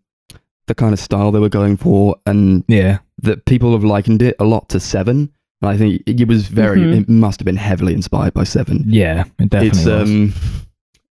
the 0.66 0.74
kind 0.74 0.94
of 0.94 0.98
style 0.98 1.30
they 1.30 1.40
were 1.40 1.50
going 1.50 1.76
for, 1.76 2.16
and 2.24 2.64
Yeah, 2.68 3.00
that 3.22 3.44
people 3.44 3.72
have 3.72 3.84
likened 3.84 4.22
it 4.22 4.34
a 4.38 4.44
lot 4.44 4.70
to 4.70 4.80
Seven. 4.80 5.30
And 5.64 5.74
I 5.74 5.78
think 5.78 6.02
it 6.06 6.28
was 6.28 6.46
very, 6.46 6.80
Mhm. 6.80 7.00
it 7.02 7.08
must 7.08 7.40
have 7.40 7.46
been 7.46 7.56
heavily 7.56 7.94
inspired 7.94 8.34
by 8.34 8.44
Seven. 8.44 8.84
yeah, 8.86 9.24
it 9.38 9.48
definitely 9.50 9.68
it's 9.68 9.84
was. 9.86 10.10
um, 10.10 10.32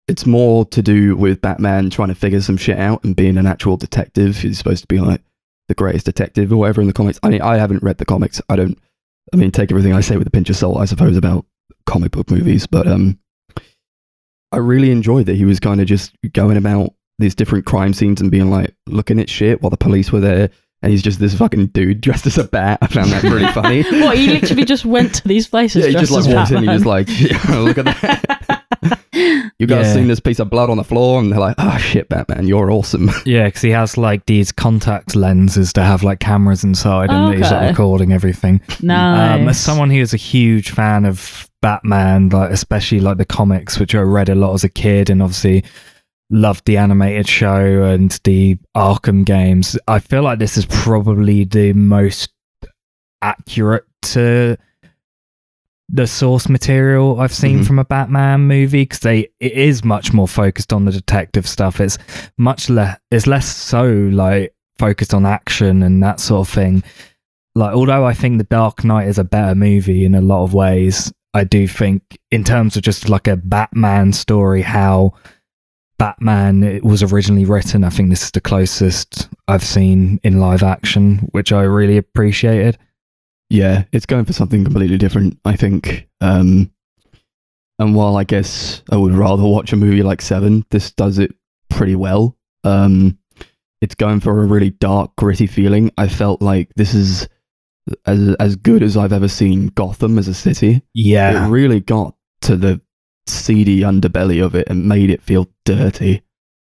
it's 0.08 0.26
more 0.26 0.64
to 0.66 0.82
do 0.82 1.16
with 1.16 1.40
Batman 1.40 1.88
trying 1.90 2.08
to 2.08 2.14
figure 2.14 2.40
some 2.42 2.56
shit 2.56 2.78
out 2.78 3.02
and 3.04 3.16
being 3.16 3.38
an 3.38 3.46
actual 3.46 3.76
detective. 3.76 4.36
He's 4.38 4.58
supposed 4.58 4.82
to 4.82 4.88
be 4.88 5.00
like 5.00 5.22
the 5.68 5.74
greatest 5.74 6.04
detective 6.04 6.52
or 6.52 6.56
whatever 6.56 6.80
in 6.82 6.86
the 6.86 6.92
comics. 6.92 7.18
I 7.22 7.30
mean, 7.30 7.40
I 7.40 7.56
haven't 7.56 7.82
read 7.82 7.98
the 7.98 8.04
comics. 8.04 8.42
I 8.48 8.56
don't. 8.56 8.76
I 9.32 9.36
mean, 9.36 9.50
take 9.52 9.70
everything 9.70 9.94
I 9.94 10.00
say 10.00 10.16
with 10.18 10.26
a 10.26 10.30
pinch 10.30 10.50
of 10.50 10.56
salt, 10.56 10.76
I 10.78 10.84
suppose, 10.84 11.16
about 11.16 11.46
comic 11.86 12.12
book 12.12 12.30
movies. 12.30 12.66
But 12.66 12.86
um, 12.86 13.18
I 14.50 14.58
really 14.58 14.90
enjoyed 14.90 15.26
that 15.26 15.36
he 15.36 15.44
was 15.44 15.60
kind 15.60 15.80
of 15.80 15.86
just 15.86 16.12
going 16.32 16.56
about 16.58 16.92
these 17.18 17.34
different 17.34 17.64
crime 17.64 17.94
scenes 17.94 18.20
and 18.20 18.30
being 18.30 18.50
like 18.50 18.74
looking 18.86 19.18
at 19.18 19.30
shit 19.30 19.62
while 19.62 19.70
the 19.70 19.76
police 19.76 20.12
were 20.12 20.20
there. 20.20 20.50
And 20.82 20.90
he's 20.90 21.02
just 21.02 21.20
this 21.20 21.34
fucking 21.36 21.68
dude 21.68 22.00
dressed 22.00 22.26
as 22.26 22.38
a 22.38 22.44
bat. 22.44 22.78
I 22.82 22.88
found 22.88 23.10
that 23.12 23.22
pretty 23.22 23.46
funny. 23.52 23.82
what, 24.04 24.18
he 24.18 24.26
literally 24.28 24.64
just 24.64 24.84
went 24.84 25.14
to 25.14 25.28
these 25.28 25.46
places 25.46 25.82
Yeah, 25.84 25.86
he 25.88 25.92
dressed 25.92 26.10
just 26.12 26.26
like 26.26 26.28
as 26.28 26.34
walked 26.34 26.50
in. 26.50 26.58
He 26.58 26.66
Batman. 26.66 26.74
was 26.74 26.86
like, 26.86 27.06
yeah, 27.08 27.58
"Look 27.60 27.78
at 27.78 27.84
that! 27.84 28.58
You 29.58 29.66
guys 29.68 29.86
Yeah. 29.86 29.92
seen 29.94 30.08
this 30.08 30.18
piece 30.18 30.40
of 30.40 30.50
blood 30.50 30.70
on 30.70 30.76
the 30.76 30.82
floor?" 30.84 31.20
And 31.20 31.30
they're 31.30 31.38
like, 31.38 31.54
"Oh 31.58 31.76
shit, 31.78 32.08
Batman, 32.08 32.48
you're 32.48 32.70
awesome." 32.72 33.10
Yeah, 33.24 33.44
because 33.44 33.62
he 33.62 33.70
has 33.70 33.96
like 33.96 34.26
these 34.26 34.50
contact 34.50 35.14
lenses 35.14 35.72
to 35.74 35.82
have 35.84 36.02
like 36.02 36.18
cameras 36.18 36.64
inside, 36.64 37.10
and 37.10 37.32
he's 37.34 37.48
like 37.50 37.70
recording 37.70 38.12
everything. 38.12 38.60
nice. 38.80 39.40
Um, 39.40 39.48
as 39.48 39.60
someone 39.60 39.90
who 39.90 40.00
is 40.00 40.12
a 40.12 40.16
huge 40.16 40.70
fan 40.72 41.04
of 41.04 41.48
Batman, 41.60 42.30
like 42.30 42.50
especially 42.50 42.98
like 42.98 43.18
the 43.18 43.24
comics, 43.24 43.78
which 43.78 43.94
I 43.94 44.00
read 44.00 44.28
a 44.28 44.34
lot 44.34 44.54
as 44.54 44.64
a 44.64 44.68
kid, 44.68 45.10
and 45.10 45.22
obviously 45.22 45.62
loved 46.32 46.64
the 46.64 46.76
animated 46.78 47.28
show 47.28 47.84
and 47.84 48.18
the 48.24 48.56
Arkham 48.76 49.24
games, 49.24 49.78
I 49.86 49.98
feel 50.00 50.22
like 50.22 50.38
this 50.40 50.56
is 50.56 50.66
probably 50.66 51.44
the 51.44 51.72
most 51.74 52.30
accurate 53.20 53.84
to 54.02 54.56
the 55.88 56.06
source 56.06 56.48
material 56.48 57.20
I've 57.20 57.34
seen 57.34 57.60
Mhm. 57.60 57.66
from 57.66 57.78
a 57.78 57.84
Batman 57.84 58.40
movie 58.42 58.82
because 58.82 59.00
they 59.00 59.28
it 59.40 59.52
is 59.52 59.84
much 59.84 60.12
more 60.12 60.26
focused 60.26 60.72
on 60.72 60.86
the 60.86 60.90
detective 60.92 61.46
stuff. 61.46 61.80
It's 61.80 61.98
much 62.38 62.70
less 62.70 62.98
it's 63.10 63.26
less 63.26 63.46
so 63.46 63.84
like 64.10 64.54
focused 64.78 65.12
on 65.12 65.26
action 65.26 65.82
and 65.82 66.02
that 66.02 66.18
sort 66.18 66.48
of 66.48 66.54
thing. 66.54 66.82
Like 67.54 67.74
although 67.74 68.06
I 68.06 68.14
think 68.14 68.38
The 68.38 68.44
Dark 68.44 68.84
Knight 68.84 69.06
is 69.08 69.18
a 69.18 69.24
better 69.24 69.54
movie 69.54 70.06
in 70.06 70.14
a 70.14 70.22
lot 70.22 70.44
of 70.44 70.54
ways, 70.54 71.12
I 71.34 71.44
do 71.44 71.68
think 71.68 72.02
in 72.30 72.42
terms 72.42 72.76
of 72.76 72.82
just 72.82 73.10
like 73.10 73.28
a 73.28 73.36
Batman 73.36 74.14
story, 74.14 74.62
how 74.62 75.12
Batman 76.02 76.64
it 76.64 76.82
was 76.82 77.00
originally 77.04 77.44
written, 77.44 77.84
I 77.84 77.90
think 77.90 78.10
this 78.10 78.24
is 78.24 78.32
the 78.32 78.40
closest 78.40 79.28
I've 79.46 79.62
seen 79.62 80.18
in 80.24 80.40
live 80.40 80.64
action, 80.64 81.28
which 81.30 81.52
I 81.52 81.62
really 81.62 81.96
appreciated. 81.96 82.76
yeah, 83.50 83.84
it's 83.92 84.04
going 84.04 84.24
for 84.24 84.32
something 84.32 84.64
completely 84.64 84.98
different. 84.98 85.38
I 85.44 85.54
think. 85.54 86.08
Um, 86.20 86.72
and 87.78 87.94
while 87.94 88.16
I 88.16 88.24
guess 88.24 88.82
I 88.90 88.96
would 88.96 89.14
rather 89.14 89.44
watch 89.44 89.72
a 89.72 89.76
movie 89.76 90.02
like 90.02 90.22
Seven, 90.22 90.64
this 90.72 90.90
does 90.90 91.20
it 91.20 91.36
pretty 91.70 91.94
well. 91.94 92.36
Um, 92.64 93.16
it's 93.80 93.94
going 93.94 94.18
for 94.18 94.42
a 94.42 94.46
really 94.46 94.70
dark, 94.70 95.14
gritty 95.14 95.46
feeling. 95.46 95.92
I 95.98 96.08
felt 96.08 96.42
like 96.42 96.72
this 96.74 96.94
is 96.94 97.28
as 98.06 98.34
as 98.40 98.56
good 98.56 98.82
as 98.82 98.96
I've 98.96 99.12
ever 99.12 99.28
seen 99.28 99.68
Gotham 99.68 100.18
as 100.18 100.26
a 100.26 100.34
city. 100.34 100.82
Yeah. 100.94 101.46
It 101.46 101.50
really 101.50 101.78
got 101.78 102.16
to 102.40 102.56
the 102.56 102.80
seedy 103.26 103.80
underbelly 103.80 104.44
of 104.44 104.54
it 104.54 104.68
and 104.68 104.88
made 104.88 105.10
it 105.10 105.22
feel 105.22 105.48
dirty. 105.64 106.22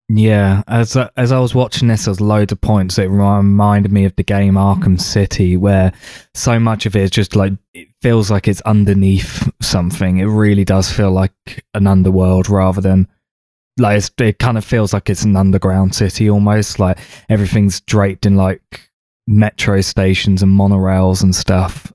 Yeah, 0.10 0.64
as 0.70 0.96
I- 0.96 1.10
as 1.18 1.34
I 1.34 1.40
was 1.40 1.54
watching 1.54 1.90
this, 1.90 2.06
there's 2.06 2.22
loads 2.22 2.54
of 2.54 2.62
points 2.62 2.98
It 2.98 3.10
reminded 3.10 3.92
me 3.92 4.06
of 4.06 4.16
the 4.16 4.24
game 4.24 4.54
Arkham 4.54 5.00
City, 5.02 5.58
where 5.58 5.92
so 6.34 6.60
much 6.60 6.86
of 6.86 6.96
it 6.96 7.02
is 7.04 7.10
just 7.12 7.36
like 7.36 7.54
it 7.74 7.90
feels 8.02 8.32
like 8.32 8.48
it's 8.48 8.62
underneath 8.62 9.50
something. 9.62 10.18
It 10.18 10.26
really 10.28 10.64
does 10.64 10.90
feel 10.90 11.12
like 11.12 11.64
an 11.74 11.88
underworld 11.88 12.48
rather 12.50 12.80
than 12.80 13.08
like 13.78 13.98
it's, 13.98 14.10
it 14.20 14.40
kind 14.40 14.58
of 14.58 14.64
feels 14.64 14.94
like 14.94 15.10
it's 15.10 15.24
an 15.24 15.36
underground 15.36 15.94
city 15.94 16.30
almost. 16.30 16.80
Like 16.80 16.98
everything's 17.28 17.82
draped 17.82 18.26
in 18.26 18.36
like 18.38 18.90
metro 19.28 19.82
stations 19.82 20.42
and 20.42 20.58
monorails 20.58 21.22
and 21.22 21.36
stuff, 21.36 21.92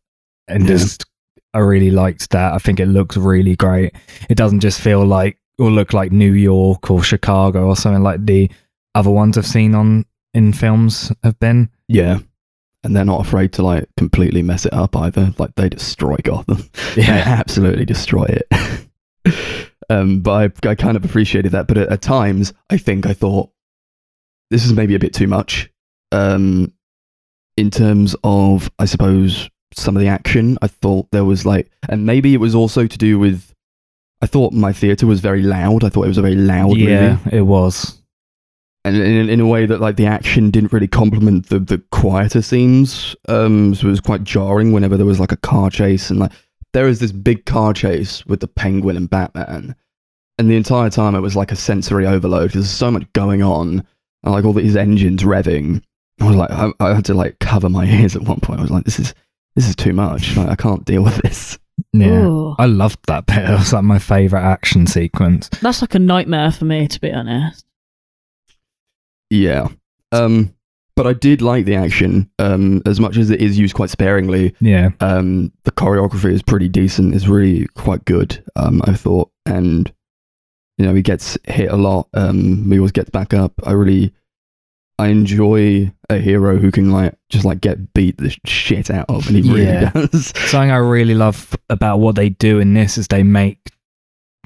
and 0.48 0.64
Yeah. 0.64 0.68
just 0.68 1.06
I 1.54 1.58
really 1.58 1.90
liked 1.90 2.30
that. 2.30 2.54
I 2.54 2.58
think 2.58 2.80
it 2.80 2.86
looks 2.86 3.16
really 3.16 3.56
great. 3.56 3.94
It 4.28 4.36
doesn't 4.36 4.60
just 4.60 4.80
feel 4.80 5.04
like 5.04 5.38
or 5.58 5.70
look 5.70 5.92
like 5.92 6.12
New 6.12 6.32
York 6.32 6.90
or 6.90 7.02
Chicago 7.02 7.66
or 7.66 7.76
something 7.76 8.02
like 8.02 8.24
the 8.24 8.50
other 8.94 9.10
ones 9.10 9.36
I've 9.36 9.46
seen 9.46 9.74
on 9.74 10.04
in 10.34 10.52
films 10.52 11.12
have 11.22 11.38
been. 11.38 11.68
Yeah. 11.88 12.18
And 12.84 12.96
they're 12.96 13.04
not 13.04 13.20
afraid 13.20 13.52
to 13.54 13.62
like 13.62 13.86
completely 13.96 14.42
mess 14.42 14.66
it 14.66 14.72
up 14.72 14.96
either. 14.96 15.32
Like 15.38 15.54
they 15.54 15.68
destroy 15.68 16.16
Gotham. 16.22 16.68
They 16.96 17.04
absolutely 17.04 17.84
destroy 17.84 18.24
it. 18.24 19.68
um, 19.90 20.20
but 20.20 20.52
I, 20.64 20.70
I 20.70 20.74
kind 20.74 20.96
of 20.96 21.04
appreciated 21.04 21.52
that. 21.52 21.68
But 21.68 21.78
at, 21.78 21.88
at 21.88 22.02
times, 22.02 22.52
I 22.70 22.76
think 22.76 23.06
I 23.06 23.12
thought 23.12 23.50
this 24.50 24.64
is 24.64 24.72
maybe 24.72 24.94
a 24.94 24.98
bit 24.98 25.14
too 25.14 25.28
much. 25.28 25.70
Um, 26.10 26.72
in 27.56 27.70
terms 27.70 28.16
of, 28.24 28.70
I 28.78 28.86
suppose, 28.86 29.48
some 29.74 29.96
of 29.96 30.00
the 30.00 30.08
action, 30.08 30.58
I 30.62 30.68
thought 30.68 31.10
there 31.10 31.24
was 31.24 31.44
like, 31.46 31.70
and 31.88 32.06
maybe 32.06 32.34
it 32.34 32.38
was 32.38 32.54
also 32.54 32.86
to 32.86 32.98
do 32.98 33.18
with. 33.18 33.54
I 34.20 34.26
thought 34.26 34.52
my 34.52 34.72
theater 34.72 35.06
was 35.06 35.20
very 35.20 35.42
loud. 35.42 35.82
I 35.82 35.88
thought 35.88 36.04
it 36.04 36.08
was 36.08 36.18
a 36.18 36.22
very 36.22 36.36
loud 36.36 36.68
movie. 36.68 36.82
yeah, 36.82 37.16
movie, 37.24 37.36
it 37.38 37.42
was. 37.42 38.00
and 38.84 38.96
in, 38.96 39.28
in 39.28 39.40
a 39.40 39.46
way 39.46 39.66
that 39.66 39.80
like 39.80 39.96
the 39.96 40.06
action 40.06 40.50
didn't 40.50 40.72
really 40.72 40.86
complement 40.88 41.48
the 41.48 41.58
the 41.58 41.78
quieter 41.90 42.42
scenes. 42.42 43.16
Um, 43.28 43.74
so 43.74 43.88
it 43.88 43.90
was 43.90 44.00
quite 44.00 44.22
jarring 44.24 44.72
whenever 44.72 44.96
there 44.96 45.06
was 45.06 45.18
like 45.20 45.32
a 45.32 45.36
car 45.36 45.70
chase 45.70 46.08
and 46.10 46.20
like 46.20 46.32
there 46.72 46.88
is 46.88 47.00
this 47.00 47.12
big 47.12 47.44
car 47.44 47.74
chase 47.74 48.24
with 48.26 48.40
the 48.40 48.48
penguin 48.48 48.96
and 48.96 49.10
Batman, 49.10 49.74
and 50.38 50.50
the 50.50 50.56
entire 50.56 50.88
time 50.90 51.14
it 51.14 51.20
was 51.20 51.36
like 51.36 51.52
a 51.52 51.56
sensory 51.56 52.06
overload. 52.06 52.52
There's 52.52 52.70
so 52.70 52.90
much 52.90 53.12
going 53.12 53.42
on, 53.42 53.84
and 54.22 54.32
like 54.32 54.44
all 54.44 54.52
these 54.52 54.76
engines 54.76 55.22
revving. 55.22 55.82
I 56.20 56.26
was 56.26 56.36
like, 56.36 56.50
I, 56.50 56.70
I 56.80 56.94
had 56.94 57.04
to 57.06 57.14
like 57.14 57.38
cover 57.40 57.68
my 57.68 57.84
ears 58.00 58.16
at 58.16 58.22
one 58.22 58.40
point. 58.40 58.60
I 58.60 58.62
was 58.62 58.70
like, 58.70 58.84
this 58.84 58.98
is 59.00 59.14
this 59.56 59.68
is 59.68 59.76
too 59.76 59.92
much. 59.92 60.36
Like, 60.36 60.48
I 60.48 60.56
can't 60.56 60.84
deal 60.84 61.02
with 61.02 61.16
this. 61.18 61.58
Yeah. 61.92 62.24
Ooh. 62.24 62.54
I 62.58 62.66
loved 62.66 62.98
that 63.06 63.26
bit. 63.26 63.36
It 63.48 63.58
was 63.58 63.72
like 63.72 63.82
my 63.84 63.98
favourite 63.98 64.44
action 64.44 64.86
sequence. 64.86 65.48
That's 65.60 65.80
like 65.80 65.94
a 65.94 65.98
nightmare 65.98 66.52
for 66.52 66.64
me, 66.64 66.86
to 66.88 67.00
be 67.00 67.10
honest. 67.12 67.64
Yeah. 69.30 69.68
Um, 70.12 70.54
but 70.94 71.06
I 71.06 71.14
did 71.14 71.40
like 71.42 71.64
the 71.64 71.74
action. 71.74 72.30
Um, 72.38 72.82
as 72.86 73.00
much 73.00 73.16
as 73.16 73.30
it 73.30 73.40
is 73.40 73.58
used 73.58 73.74
quite 73.74 73.90
sparingly, 73.90 74.54
Yeah. 74.60 74.90
um, 75.00 75.52
the 75.64 75.70
choreography 75.72 76.32
is 76.32 76.42
pretty 76.42 76.68
decent. 76.68 77.14
It's 77.14 77.26
really 77.26 77.66
quite 77.74 78.04
good. 78.04 78.42
Um, 78.56 78.82
I 78.84 78.92
thought, 78.94 79.30
and 79.46 79.90
you 80.78 80.84
know, 80.86 80.94
he 80.94 81.02
gets 81.02 81.38
hit 81.44 81.70
a 81.70 81.76
lot. 81.76 82.08
Um, 82.14 82.70
he 82.70 82.78
always 82.78 82.92
gets 82.92 83.10
back 83.10 83.32
up. 83.34 83.52
I 83.64 83.72
really, 83.72 84.12
I 84.98 85.08
enjoy 85.08 85.92
a 86.10 86.18
hero 86.18 86.56
who 86.58 86.70
can 86.70 86.90
like 86.92 87.14
just 87.30 87.44
like 87.44 87.60
get 87.60 87.92
beat 87.94 88.18
the 88.18 88.36
shit 88.46 88.90
out 88.90 89.06
of, 89.08 89.26
and 89.26 89.36
he 89.36 89.50
really 89.52 89.90
does. 89.90 90.26
Something 90.36 90.70
I 90.70 90.76
really 90.76 91.14
love 91.14 91.56
about 91.70 91.98
what 91.98 92.14
they 92.14 92.28
do 92.28 92.58
in 92.60 92.74
this 92.74 92.98
is 92.98 93.08
they 93.08 93.22
make 93.22 93.58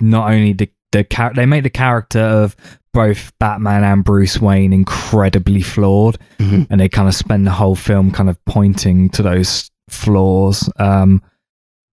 not 0.00 0.30
only 0.30 0.52
the 0.52 0.70
the 0.92 1.04
char- 1.04 1.34
they 1.34 1.46
make 1.46 1.62
the 1.64 1.70
character 1.70 2.20
of 2.20 2.56
both 2.94 3.30
Batman 3.38 3.84
and 3.84 4.02
Bruce 4.04 4.40
Wayne 4.40 4.72
incredibly 4.72 5.60
flawed, 5.60 6.16
Mhm. 6.38 6.66
and 6.70 6.80
they 6.80 6.88
kind 6.88 7.08
of 7.08 7.14
spend 7.14 7.46
the 7.46 7.50
whole 7.50 7.74
film 7.76 8.10
kind 8.10 8.30
of 8.30 8.42
pointing 8.46 9.10
to 9.10 9.22
those 9.22 9.70
flaws. 9.90 10.70
Um, 10.78 11.22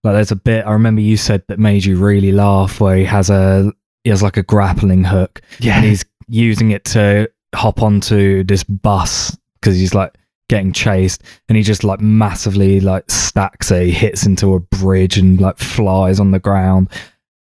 like 0.04 0.14
there's 0.14 0.30
a 0.32 0.36
bit 0.36 0.64
I 0.66 0.72
remember 0.72 1.00
you 1.00 1.16
said 1.16 1.42
that 1.48 1.58
made 1.58 1.84
you 1.84 1.96
really 1.96 2.32
laugh 2.32 2.80
where 2.80 2.96
he 2.96 3.04
has 3.04 3.28
a 3.30 3.72
he 4.04 4.10
has 4.10 4.22
like 4.22 4.36
a 4.36 4.42
grappling 4.42 5.04
hook 5.04 5.40
Yeah, 5.60 5.76
and 5.76 5.84
he's 5.86 6.04
using 6.28 6.70
it 6.70 6.84
to 6.86 7.28
hop 7.54 7.82
onto 7.82 8.44
this 8.44 8.64
bus 8.64 9.36
because 9.60 9.76
he's 9.76 9.94
like 9.94 10.14
getting 10.48 10.72
chased 10.72 11.22
and 11.48 11.56
he 11.56 11.62
just 11.62 11.84
like 11.84 12.00
massively 12.00 12.80
like 12.80 13.10
stacks 13.10 13.70
it. 13.70 13.86
He 13.86 13.92
hits 13.92 14.26
into 14.26 14.54
a 14.54 14.60
bridge 14.60 15.16
and 15.18 15.40
like 15.40 15.58
flies 15.58 16.20
on 16.20 16.30
the 16.30 16.38
ground. 16.38 16.90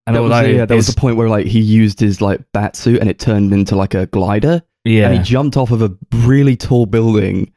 And 0.06 0.16
that 0.16 0.22
was, 0.22 0.32
yeah, 0.32 0.64
uh, 0.64 0.66
there 0.66 0.78
was 0.78 0.90
a 0.90 0.96
point 0.96 1.16
where 1.16 1.30
like 1.30 1.46
he 1.46 1.62
used 1.62 2.00
his 2.00 2.20
like 2.20 2.42
bat 2.52 2.76
suit 2.76 3.00
and 3.00 3.10
it 3.10 3.20
turned 3.20 3.54
into 3.54 3.76
like 3.76 3.94
a 3.94 4.06
glider, 4.08 4.62
yeah, 4.84 5.08
and 5.08 5.18
he 5.18 5.24
jumped 5.24 5.56
off 5.56 5.72
of 5.72 5.82
a 5.82 5.96
really 6.12 6.58
tall 6.58 6.86
building, 6.86 7.53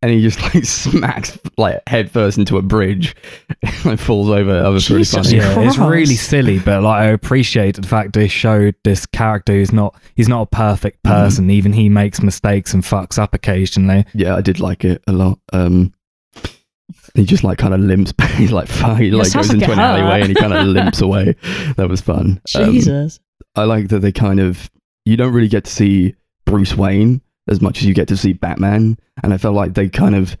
and 0.00 0.10
he 0.12 0.20
just 0.22 0.40
like 0.54 0.64
smacks 0.64 1.38
like 1.56 1.82
head 1.88 2.10
first 2.10 2.38
into 2.38 2.56
a 2.58 2.62
bridge, 2.62 3.16
and 3.62 3.84
like 3.84 3.98
falls 3.98 4.28
over. 4.30 4.62
That 4.62 4.68
was 4.68 4.88
really 4.90 5.04
funny. 5.04 5.36
yeah, 5.36 5.58
it's 5.60 5.78
really 5.78 6.14
silly, 6.14 6.58
but 6.58 6.82
like 6.82 7.00
I 7.02 7.06
appreciate 7.06 7.76
the 7.76 7.86
fact 7.86 8.12
they 8.12 8.28
showed 8.28 8.74
this 8.84 9.06
character 9.06 9.52
who's 9.52 9.72
not 9.72 9.94
he's 10.14 10.28
not 10.28 10.42
a 10.42 10.46
perfect 10.46 11.02
Mhm. 11.02 11.10
person. 11.10 11.50
Even 11.50 11.72
he 11.72 11.88
makes 11.88 12.22
mistakes 12.22 12.72
and 12.74 12.82
fucks 12.82 13.18
up 13.18 13.34
occasionally. 13.34 14.04
Yeah, 14.14 14.36
I 14.36 14.40
did 14.40 14.60
like 14.60 14.84
it 14.84 15.02
a 15.06 15.12
lot. 15.12 15.38
Um, 15.52 15.92
he 17.14 17.24
just 17.24 17.42
like 17.44 17.58
kind 17.58 17.74
of 17.74 17.80
limps 17.80 18.12
back. 18.16 18.30
He's 18.32 18.52
like, 18.52 18.68
fuck, 18.68 18.98
he 18.98 19.10
like 19.10 19.26
sounds 19.26 19.48
goes 19.48 19.56
like 19.56 19.62
into 19.62 19.72
it 19.72 19.78
an 19.78 19.80
alleyway 19.80 20.20
and 20.20 20.28
he 20.28 20.34
kind 20.34 20.52
of 20.52 20.66
limps 20.66 21.00
away. 21.00 21.34
That 21.76 21.88
was 21.88 22.00
fun. 22.00 22.40
Um, 22.54 22.72
Jesus. 22.72 23.18
I 23.56 23.64
like 23.64 23.88
that 23.88 24.00
they 24.00 24.12
kind 24.12 24.38
of 24.40 24.70
you 25.04 25.16
don't 25.16 25.32
really 25.32 25.48
get 25.48 25.64
to 25.64 25.70
see 25.70 26.14
Bruce 26.44 26.76
Wayne 26.76 27.20
as 27.48 27.60
much 27.60 27.78
as 27.78 27.84
you 27.84 27.94
get 27.94 28.08
to 28.08 28.16
see 28.16 28.32
Batman, 28.32 28.98
and 29.22 29.32
I 29.32 29.38
felt 29.38 29.54
like 29.54 29.74
they 29.74 29.88
kind 29.88 30.14
of 30.14 30.36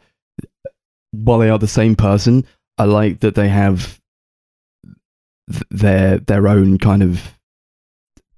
while 1.12 1.38
they 1.38 1.50
are 1.50 1.58
the 1.58 1.66
same 1.66 1.96
person, 1.96 2.44
I 2.76 2.84
like 2.84 3.20
that 3.20 3.34
they 3.34 3.48
have 3.48 4.00
th- 5.50 5.62
their 5.70 6.18
their 6.18 6.48
own 6.48 6.78
kind 6.78 7.02
of 7.02 7.38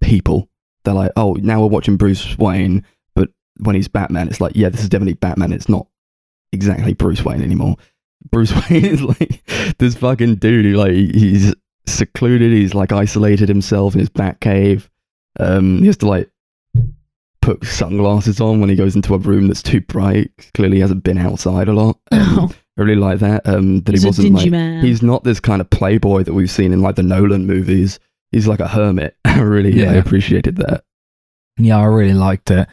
people. 0.01 0.49
They're 0.85 0.95
like, 0.95 1.13
oh, 1.17 1.35
now 1.35 1.61
we're 1.61 1.67
watching 1.67 1.97
Bruce 1.97 2.39
Wayne, 2.39 2.85
but 3.15 3.29
when 3.59 3.75
he's 3.75 3.89
Batman, 3.89 4.29
it's 4.29 4.41
like, 4.41 4.57
yeah, 4.57 4.71
this 4.71 4.81
is 4.81 4.89
definitely 4.89 5.15
Batman. 5.15 5.53
It's 5.53 5.69
not 5.69 5.87
exactly 6.53 6.95
Bruce 6.95 7.25
Wayne 7.25 7.43
anymore. 7.43 7.77
Bruce 8.31 8.53
Wayne 8.71 8.85
is 8.85 9.03
like 9.03 9.43
this 9.79 9.97
fucking 9.97 10.37
dude 10.37 10.65
who 10.65 10.73
like 10.75 10.93
he's 10.93 11.55
secluded. 11.87 12.53
He's 12.53 12.75
like 12.75 12.93
isolated 12.93 13.49
himself 13.49 13.95
in 13.95 14.01
his 14.01 14.09
bat 14.09 14.41
cave. 14.41 14.89
Um, 15.39 15.79
he 15.79 15.87
has 15.87 15.97
to 15.99 16.09
like 16.09 16.31
put 17.43 17.65
sunglasses 17.65 18.41
on 18.41 18.61
when 18.61 18.69
he 18.71 18.77
goes 18.77 18.95
into 18.97 19.15
a 19.15 19.19
room 19.19 19.47
that's 19.49 19.63
too 19.63 19.81
bright. 19.81 20.31
Clearly, 20.55 20.77
he 20.77 20.81
hasn't 20.81 21.05
been 21.05 21.19
outside 21.19 21.69
a 21.69 21.73
lot. 21.73 21.99
Um, 22.13 22.53
I 22.79 22.83
really 22.83 22.97
like 23.01 23.19
that. 23.21 23.47
Um, 23.47 23.81
that 23.83 23.93
He's 23.93 24.03
he 24.03 24.07
wasn't 24.09 24.33
like 24.33 24.51
man. 24.51 24.83
he's 24.85 25.03
not 25.03 25.25
this 25.25 25.41
kind 25.41 25.61
of 25.61 25.69
playboy 25.71 26.23
that 26.25 26.33
we've 26.35 26.51
seen 26.51 26.73
in 26.73 26.81
like 26.81 26.97
the 26.97 27.03
Nolan 27.03 27.47
movies. 27.47 27.99
He's 28.33 28.47
like 28.47 28.61
a 28.61 28.69
hermit. 28.69 29.17
I 29.25 29.41
really 29.41 29.73
I 29.87 29.93
Yeah. 29.93 29.99
appreciated 29.99 30.57
that. 30.57 30.85
Yeah, 31.59 31.79
I 31.79 31.85
really 31.85 32.15
liked 32.15 32.51
it. 32.51 32.69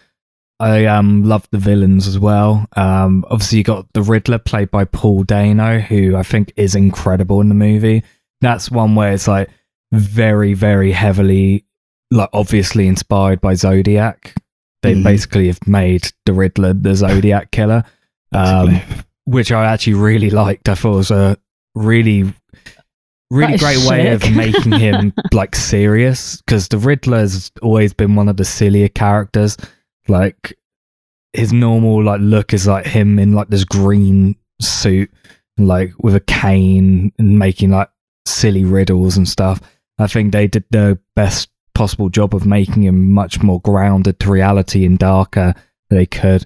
I 0.59 0.85
um 0.85 1.23
loved 1.23 1.49
the 1.51 1.57
villains 1.57 2.07
as 2.07 2.17
well. 2.17 2.65
Um, 2.75 3.25
obviously 3.29 3.57
you 3.59 3.63
got 3.63 3.91
the 3.93 4.01
Riddler 4.01 4.39
played 4.39 4.71
by 4.71 4.85
Paul 4.85 5.23
Dano, 5.23 5.79
who 5.79 6.15
I 6.15 6.23
think 6.23 6.53
is 6.55 6.73
incredible 6.75 7.41
in 7.41 7.49
the 7.49 7.55
movie. 7.55 8.03
That's 8.41 8.71
one 8.71 8.95
where 8.95 9.11
it's 9.13 9.27
like 9.27 9.49
very, 9.91 10.53
very 10.53 10.91
heavily, 10.93 11.65
like 12.11 12.29
obviously 12.33 12.87
inspired 12.87 13.41
by 13.41 13.55
Zodiac. 13.55 14.35
They 14.87 14.95
Mhm. 14.95 15.03
basically 15.03 15.47
have 15.47 15.67
made 15.67 16.11
the 16.25 16.33
Riddler 16.33 16.73
the 16.73 16.95
Zodiac 16.95 17.51
killer, 17.51 17.83
um, 18.31 18.79
which 19.25 19.51
I 19.51 19.65
actually 19.65 19.95
really 19.95 20.29
liked. 20.29 20.69
I 20.69 20.75
thought 20.75 20.93
it 20.93 20.97
was 20.97 21.11
a 21.11 21.37
really, 21.75 22.33
really 23.29 23.53
is 23.55 23.61
great 23.61 23.85
way 23.89 24.13
of 24.13 24.21
making 24.35 24.71
him 24.73 25.13
like 25.33 25.55
serious 25.55 26.41
because 26.41 26.67
the 26.69 26.77
Riddler's 26.77 27.51
always 27.61 27.93
been 27.93 28.15
one 28.15 28.29
of 28.29 28.37
the 28.37 28.45
sillier 28.45 28.87
characters. 28.89 29.57
Like 30.07 30.57
his 31.33 31.51
normal 31.51 32.03
like 32.03 32.21
look 32.21 32.53
is 32.53 32.65
like 32.67 32.85
him 32.85 33.19
in 33.19 33.33
like 33.33 33.49
this 33.49 33.65
green 33.65 34.35
suit, 34.61 35.11
like 35.57 35.93
with 35.99 36.15
a 36.15 36.21
cane 36.21 37.11
and 37.19 37.37
making 37.37 37.71
like 37.71 37.89
silly 38.25 38.63
riddles 38.63 39.17
and 39.17 39.27
stuff. 39.27 39.59
I 39.99 40.07
think 40.07 40.31
they 40.31 40.47
did 40.47 40.63
the 40.71 40.97
best 41.15 41.49
possible 41.77 42.09
job 42.09 42.33
of 42.35 42.45
making 42.45 42.83
him 42.83 43.11
much 43.11 43.41
more 43.43 43.61
grounded 43.61 44.19
to 44.19 44.31
reality 44.31 44.85
and 44.85 44.97
darker 44.99 45.53
than 45.89 45.97
they 45.99 46.05
could. 46.05 46.45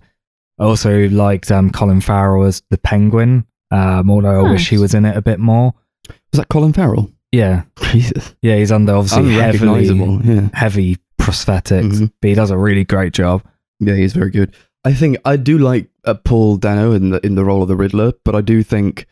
I 0.59 0.65
also 0.65 1.07
liked 1.09 1.51
um, 1.51 1.71
Colin 1.71 2.01
Farrell 2.01 2.43
as 2.45 2.61
the 2.69 2.77
Penguin, 2.77 3.45
um, 3.71 4.09
although 4.11 4.45
I 4.45 4.51
wish 4.51 4.69
he 4.69 4.77
was 4.77 4.93
in 4.93 5.05
it 5.05 5.15
a 5.17 5.21
bit 5.21 5.39
more. 5.39 5.73
Was 6.07 6.39
that 6.39 6.49
Colin 6.49 6.73
Farrell? 6.73 7.09
Yeah, 7.31 7.63
Jesus, 7.91 8.35
yeah, 8.41 8.57
he's 8.57 8.71
under 8.71 8.93
obviously 8.93 9.31
heavily. 9.33 9.85
Yeah, 9.85 10.49
heavy 10.53 10.97
prosthetics, 11.19 11.93
Mhm. 11.99 12.11
but 12.21 12.27
he 12.27 12.33
does 12.35 12.51
a 12.51 12.57
really 12.57 12.83
great 12.83 13.13
job. 13.13 13.41
yeah, 13.79 13.95
he's 13.95 14.13
very 14.13 14.29
good. 14.31 14.53
I 14.83 14.93
think 14.93 15.17
I 15.25 15.37
do 15.37 15.57
like 15.57 15.87
uh, 16.05 16.13
Paul 16.15 16.57
Dano 16.57 16.91
in 16.91 17.09
the 17.11 17.25
in 17.25 17.35
the 17.35 17.45
role 17.45 17.61
of 17.61 17.67
the 17.69 17.75
Riddler, 17.75 18.13
but 18.25 18.35
I 18.35 18.41
do 18.41 18.61
think 18.63 19.05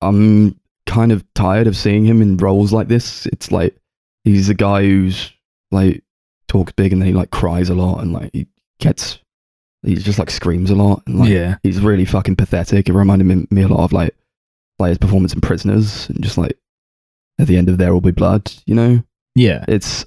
I'm 0.00 0.58
kind 0.86 1.12
of 1.12 1.24
tired 1.34 1.66
of 1.66 1.76
seeing 1.76 2.04
him 2.04 2.22
in 2.22 2.36
roles 2.36 2.72
like 2.72 2.88
this. 2.88 3.26
It's 3.26 3.50
like 3.50 3.74
he's 4.24 4.48
a 4.48 4.54
guy 4.54 4.82
who's 4.82 5.32
like 5.74 6.02
talks 6.48 6.72
big 6.72 6.92
and 6.92 7.02
then 7.02 7.08
he 7.08 7.14
like 7.14 7.30
cries 7.30 7.68
a 7.68 7.74
lot 7.74 8.00
and 8.00 8.12
like 8.12 8.30
he 8.32 8.46
gets 8.78 9.18
he 9.82 9.94
just 9.96 10.18
like 10.18 10.30
screams 10.30 10.70
a 10.70 10.74
lot 10.74 11.02
and 11.06 11.18
like 11.18 11.28
yeah, 11.28 11.56
he's 11.62 11.80
really 11.80 12.04
fucking 12.04 12.36
pathetic. 12.36 12.88
It 12.88 12.94
reminded 12.94 13.24
me, 13.24 13.46
me 13.50 13.62
a 13.62 13.68
lot 13.68 13.84
of 13.84 13.92
like 13.92 14.14
like 14.78 14.90
his 14.90 14.98
performance 14.98 15.34
in 15.34 15.40
Prisoners 15.40 16.08
and 16.08 16.22
just 16.22 16.38
like 16.38 16.56
at 17.38 17.46
the 17.46 17.56
end 17.56 17.68
of 17.68 17.78
There 17.78 17.92
Will 17.92 18.00
Be 18.00 18.10
Blood. 18.10 18.52
You 18.66 18.74
know, 18.74 19.02
yeah. 19.34 19.64
it's 19.68 20.06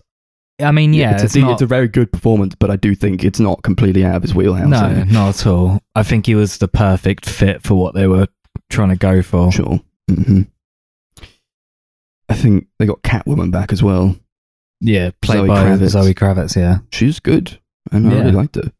I 0.59 0.71
mean, 0.71 0.93
yeah, 0.93 1.13
it's, 1.13 1.23
it's, 1.23 1.35
a, 1.35 1.39
not, 1.39 1.51
it's 1.53 1.61
a 1.61 1.67
very 1.67 1.87
good 1.87 2.11
performance, 2.11 2.55
but 2.55 2.71
I 2.71 2.77
do 2.77 2.95
think 2.95 3.23
it's 3.23 3.39
not 3.39 3.61
completely 3.61 4.03
out 4.03 4.15
of 4.15 4.23
his 4.23 4.33
wheelhouse. 4.33 4.67
no, 4.67 4.85
eh? 4.85 5.03
not 5.05 5.39
at 5.39 5.45
all. 5.45 5.79
I 5.95 6.01
think 6.01 6.25
he 6.25 6.33
was 6.33 6.57
the 6.57 6.67
perfect 6.67 7.29
fit 7.29 7.61
for 7.61 7.75
what 7.75 7.93
they 7.93 8.07
were 8.07 8.27
trying 8.69 8.89
to 8.89 8.95
go 8.95 9.21
for. 9.21 9.51
Sure. 9.51 9.79
hmm 10.09 10.43
I 12.29 12.35
think 12.35 12.67
they 12.77 12.85
got 12.85 13.03
Catwoman 13.03 13.51
back 13.51 13.71
as 13.71 13.81
well. 13.81 14.15
Yeah, 14.79 15.11
played 15.21 15.37
Zoe 15.39 15.47
by 15.47 15.63
Kravitz. 15.63 15.89
Zoe 15.89 16.13
Kravitz. 16.13 16.55
Yeah, 16.55 16.77
She's 16.91 17.19
good, 17.19 17.59
and 17.91 18.07
I 18.07 18.11
Yeah. 18.11 18.19
really 18.19 18.31
liked 18.31 18.55
her. 18.55 18.71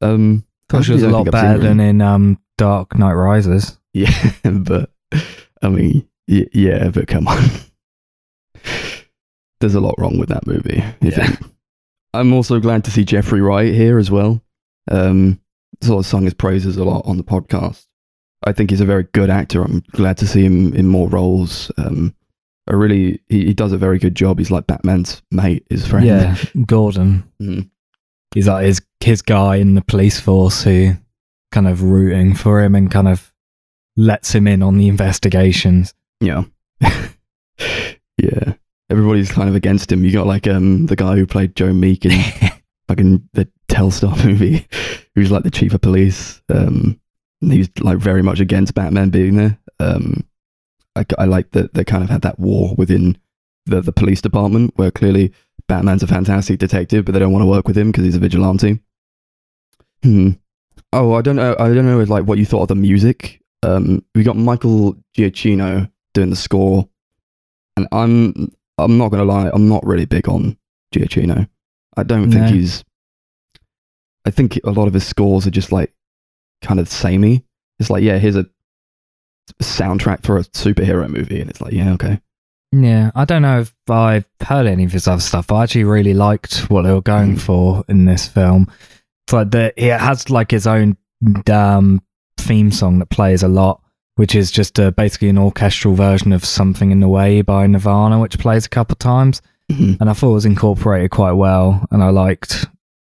Um, 0.00 0.44
thought 0.68 0.84
she 0.84 0.92
was 0.92 1.02
a 1.02 1.10
lot 1.10 1.30
better 1.30 1.58
than 1.58 1.78
in 1.80 2.00
um, 2.00 2.38
Dark 2.56 2.98
Knight 2.98 3.12
Rises. 3.12 3.78
Yeah, 3.92 4.10
but 4.44 4.90
I 5.62 5.68
mean, 5.68 6.08
y- 6.28 6.46
yeah, 6.52 6.88
but 6.90 7.06
come 7.08 7.28
on. 7.28 7.42
There's 9.60 9.74
a 9.74 9.80
lot 9.80 9.94
wrong 9.98 10.18
with 10.18 10.30
that 10.30 10.46
movie. 10.46 10.82
Yeah. 11.00 11.26
think. 11.26 11.38
I'm 12.14 12.32
also 12.32 12.58
glad 12.60 12.84
to 12.84 12.90
see 12.90 13.04
Jeffrey 13.04 13.40
Wright 13.42 13.72
here 13.74 13.98
as 13.98 14.10
well. 14.10 14.42
Um, 14.90 15.38
sort 15.82 16.00
of 16.00 16.06
sung 16.06 16.24
his 16.24 16.34
praises 16.34 16.76
a 16.76 16.84
lot 16.84 17.04
on 17.06 17.18
the 17.18 17.22
podcast. 17.22 17.86
I 18.46 18.52
think 18.52 18.70
he's 18.70 18.80
a 18.80 18.86
very 18.86 19.04
good 19.12 19.28
actor. 19.28 19.62
I'm 19.62 19.82
glad 19.92 20.16
to 20.18 20.26
see 20.26 20.42
him 20.44 20.72
in 20.74 20.86
more 20.88 21.08
roles. 21.08 21.70
Um, 21.76 22.14
I 22.70 22.74
really, 22.74 23.20
he, 23.28 23.46
he 23.46 23.54
does 23.54 23.72
a 23.72 23.78
very 23.78 23.98
good 23.98 24.14
job. 24.14 24.38
He's 24.38 24.52
like 24.52 24.68
Batman's 24.68 25.22
mate, 25.32 25.66
his 25.68 25.86
friend. 25.86 26.06
Yeah, 26.06 26.36
Gordon. 26.66 27.24
Mhm. 27.42 27.68
He's 28.32 28.46
like 28.46 28.64
his 28.64 28.80
his 29.00 29.22
guy 29.22 29.56
in 29.56 29.74
the 29.74 29.82
police 29.82 30.20
force 30.20 30.62
who 30.62 30.92
kind 31.50 31.66
of 31.66 31.82
rooting 31.82 32.34
for 32.36 32.62
him 32.62 32.76
and 32.76 32.88
kind 32.90 33.08
of 33.08 33.32
lets 33.96 34.32
him 34.32 34.46
in 34.46 34.62
on 34.62 34.78
the 34.78 34.86
investigations. 34.86 35.94
Yeah. 36.20 36.44
yeah. 36.80 38.54
Everybody's 38.88 39.32
kind 39.32 39.48
of 39.48 39.56
against 39.56 39.90
him. 39.90 40.04
You 40.04 40.12
got 40.12 40.28
like 40.28 40.46
um 40.46 40.86
the 40.86 40.96
guy 40.96 41.16
who 41.16 41.26
played 41.26 41.56
Joe 41.56 41.72
Meek 41.72 42.04
in 42.04 42.12
fucking 42.88 43.28
the 43.32 43.48
Telstar 43.68 44.24
movie, 44.24 44.66
who's 45.16 45.32
like 45.32 45.42
the 45.42 45.50
chief 45.50 45.74
of 45.74 45.80
police. 45.80 46.40
Um, 46.48 47.00
he's 47.40 47.68
like 47.80 47.98
very 47.98 48.22
much 48.22 48.38
against 48.38 48.74
Batman 48.74 49.10
being 49.10 49.36
there. 49.36 49.58
Um, 49.80 50.24
I, 50.96 51.04
I 51.18 51.24
like 51.24 51.52
that 51.52 51.74
they 51.74 51.84
kind 51.84 52.02
of 52.02 52.10
had 52.10 52.22
that 52.22 52.38
war 52.38 52.74
within 52.76 53.18
the 53.66 53.80
the 53.80 53.92
police 53.92 54.20
department, 54.20 54.72
where 54.76 54.90
clearly 54.90 55.32
Batman's 55.68 56.02
a 56.02 56.06
fantastic 56.06 56.58
detective, 56.58 57.04
but 57.04 57.12
they 57.12 57.18
don't 57.18 57.32
want 57.32 57.42
to 57.42 57.46
work 57.46 57.68
with 57.68 57.78
him 57.78 57.90
because 57.90 58.04
he's 58.04 58.16
a 58.16 58.20
vigilante. 58.20 58.80
Hmm. 60.02 60.30
Oh, 60.92 61.14
I 61.14 61.22
don't 61.22 61.36
know. 61.36 61.54
I 61.58 61.72
don't 61.72 61.86
know. 61.86 62.02
Like 62.02 62.24
what 62.24 62.38
you 62.38 62.46
thought 62.46 62.62
of 62.62 62.68
the 62.68 62.74
music. 62.74 63.40
Um, 63.62 64.04
we 64.14 64.22
got 64.22 64.36
Michael 64.36 64.96
Giacchino 65.16 65.90
doing 66.14 66.30
the 66.30 66.36
score, 66.36 66.88
and 67.76 67.86
I'm 67.92 68.52
I'm 68.78 68.98
not 68.98 69.10
gonna 69.10 69.24
lie. 69.24 69.50
I'm 69.52 69.68
not 69.68 69.86
really 69.86 70.06
big 70.06 70.28
on 70.28 70.56
Giacchino. 70.94 71.48
I 71.96 72.02
don't 72.02 72.30
think 72.30 72.46
he's. 72.46 72.84
I 74.24 74.30
think 74.30 74.58
a 74.64 74.70
lot 74.70 74.88
of 74.88 74.94
his 74.94 75.06
scores 75.06 75.46
are 75.46 75.50
just 75.50 75.72
like 75.72 75.92
kind 76.62 76.80
of 76.80 76.88
samey. 76.88 77.44
It's 77.78 77.90
like, 77.90 78.02
yeah, 78.02 78.18
here's 78.18 78.36
a 78.36 78.46
soundtrack 79.58 80.24
for 80.24 80.38
a 80.38 80.42
superhero 80.44 81.08
movie, 81.08 81.40
and 81.40 81.50
it's 81.50 81.60
like, 81.60 81.72
yeah, 81.72 81.92
okay. 81.94 82.20
Yeah, 82.72 83.10
I 83.16 83.24
don't 83.24 83.42
know 83.42 83.60
if 83.60 83.74
I've 83.90 84.26
heard 84.42 84.66
any 84.66 84.84
of 84.84 84.92
his 84.92 85.08
other 85.08 85.20
stuff. 85.20 85.48
but 85.48 85.56
I 85.56 85.62
actually 85.64 85.84
really 85.84 86.14
liked 86.14 86.70
what 86.70 86.82
they 86.82 86.92
were 86.92 87.00
going 87.02 87.34
Mm. 87.36 87.40
for 87.40 87.84
in 87.88 88.04
this 88.04 88.28
film. 88.28 88.68
It's 89.26 89.32
like 89.32 89.50
the 89.50 89.72
it 89.76 89.98
has 89.98 90.30
like 90.30 90.50
his 90.52 90.66
own 90.66 90.96
um, 91.50 92.00
theme 92.36 92.70
song 92.70 93.00
that 93.00 93.10
plays 93.10 93.42
a 93.42 93.48
lot, 93.48 93.82
which 94.16 94.34
is 94.36 94.50
just 94.52 94.78
uh 94.78 94.92
basically 94.92 95.28
an 95.30 95.38
orchestral 95.38 95.94
version 95.94 96.32
of 96.32 96.44
"Something 96.44 96.92
in 96.92 97.00
the 97.00 97.08
Way" 97.08 97.42
by 97.42 97.66
Nirvana, 97.66 98.20
which 98.20 98.38
plays 98.38 98.66
a 98.66 98.70
couple 98.70 98.94
of 98.94 98.98
times. 99.00 99.42
Mhm. 99.70 100.00
And 100.00 100.08
I 100.08 100.12
thought 100.12 100.30
it 100.30 100.34
was 100.34 100.46
incorporated 100.46 101.10
quite 101.10 101.32
well, 101.32 101.86
and 101.90 102.02
I 102.04 102.10
liked 102.10 102.66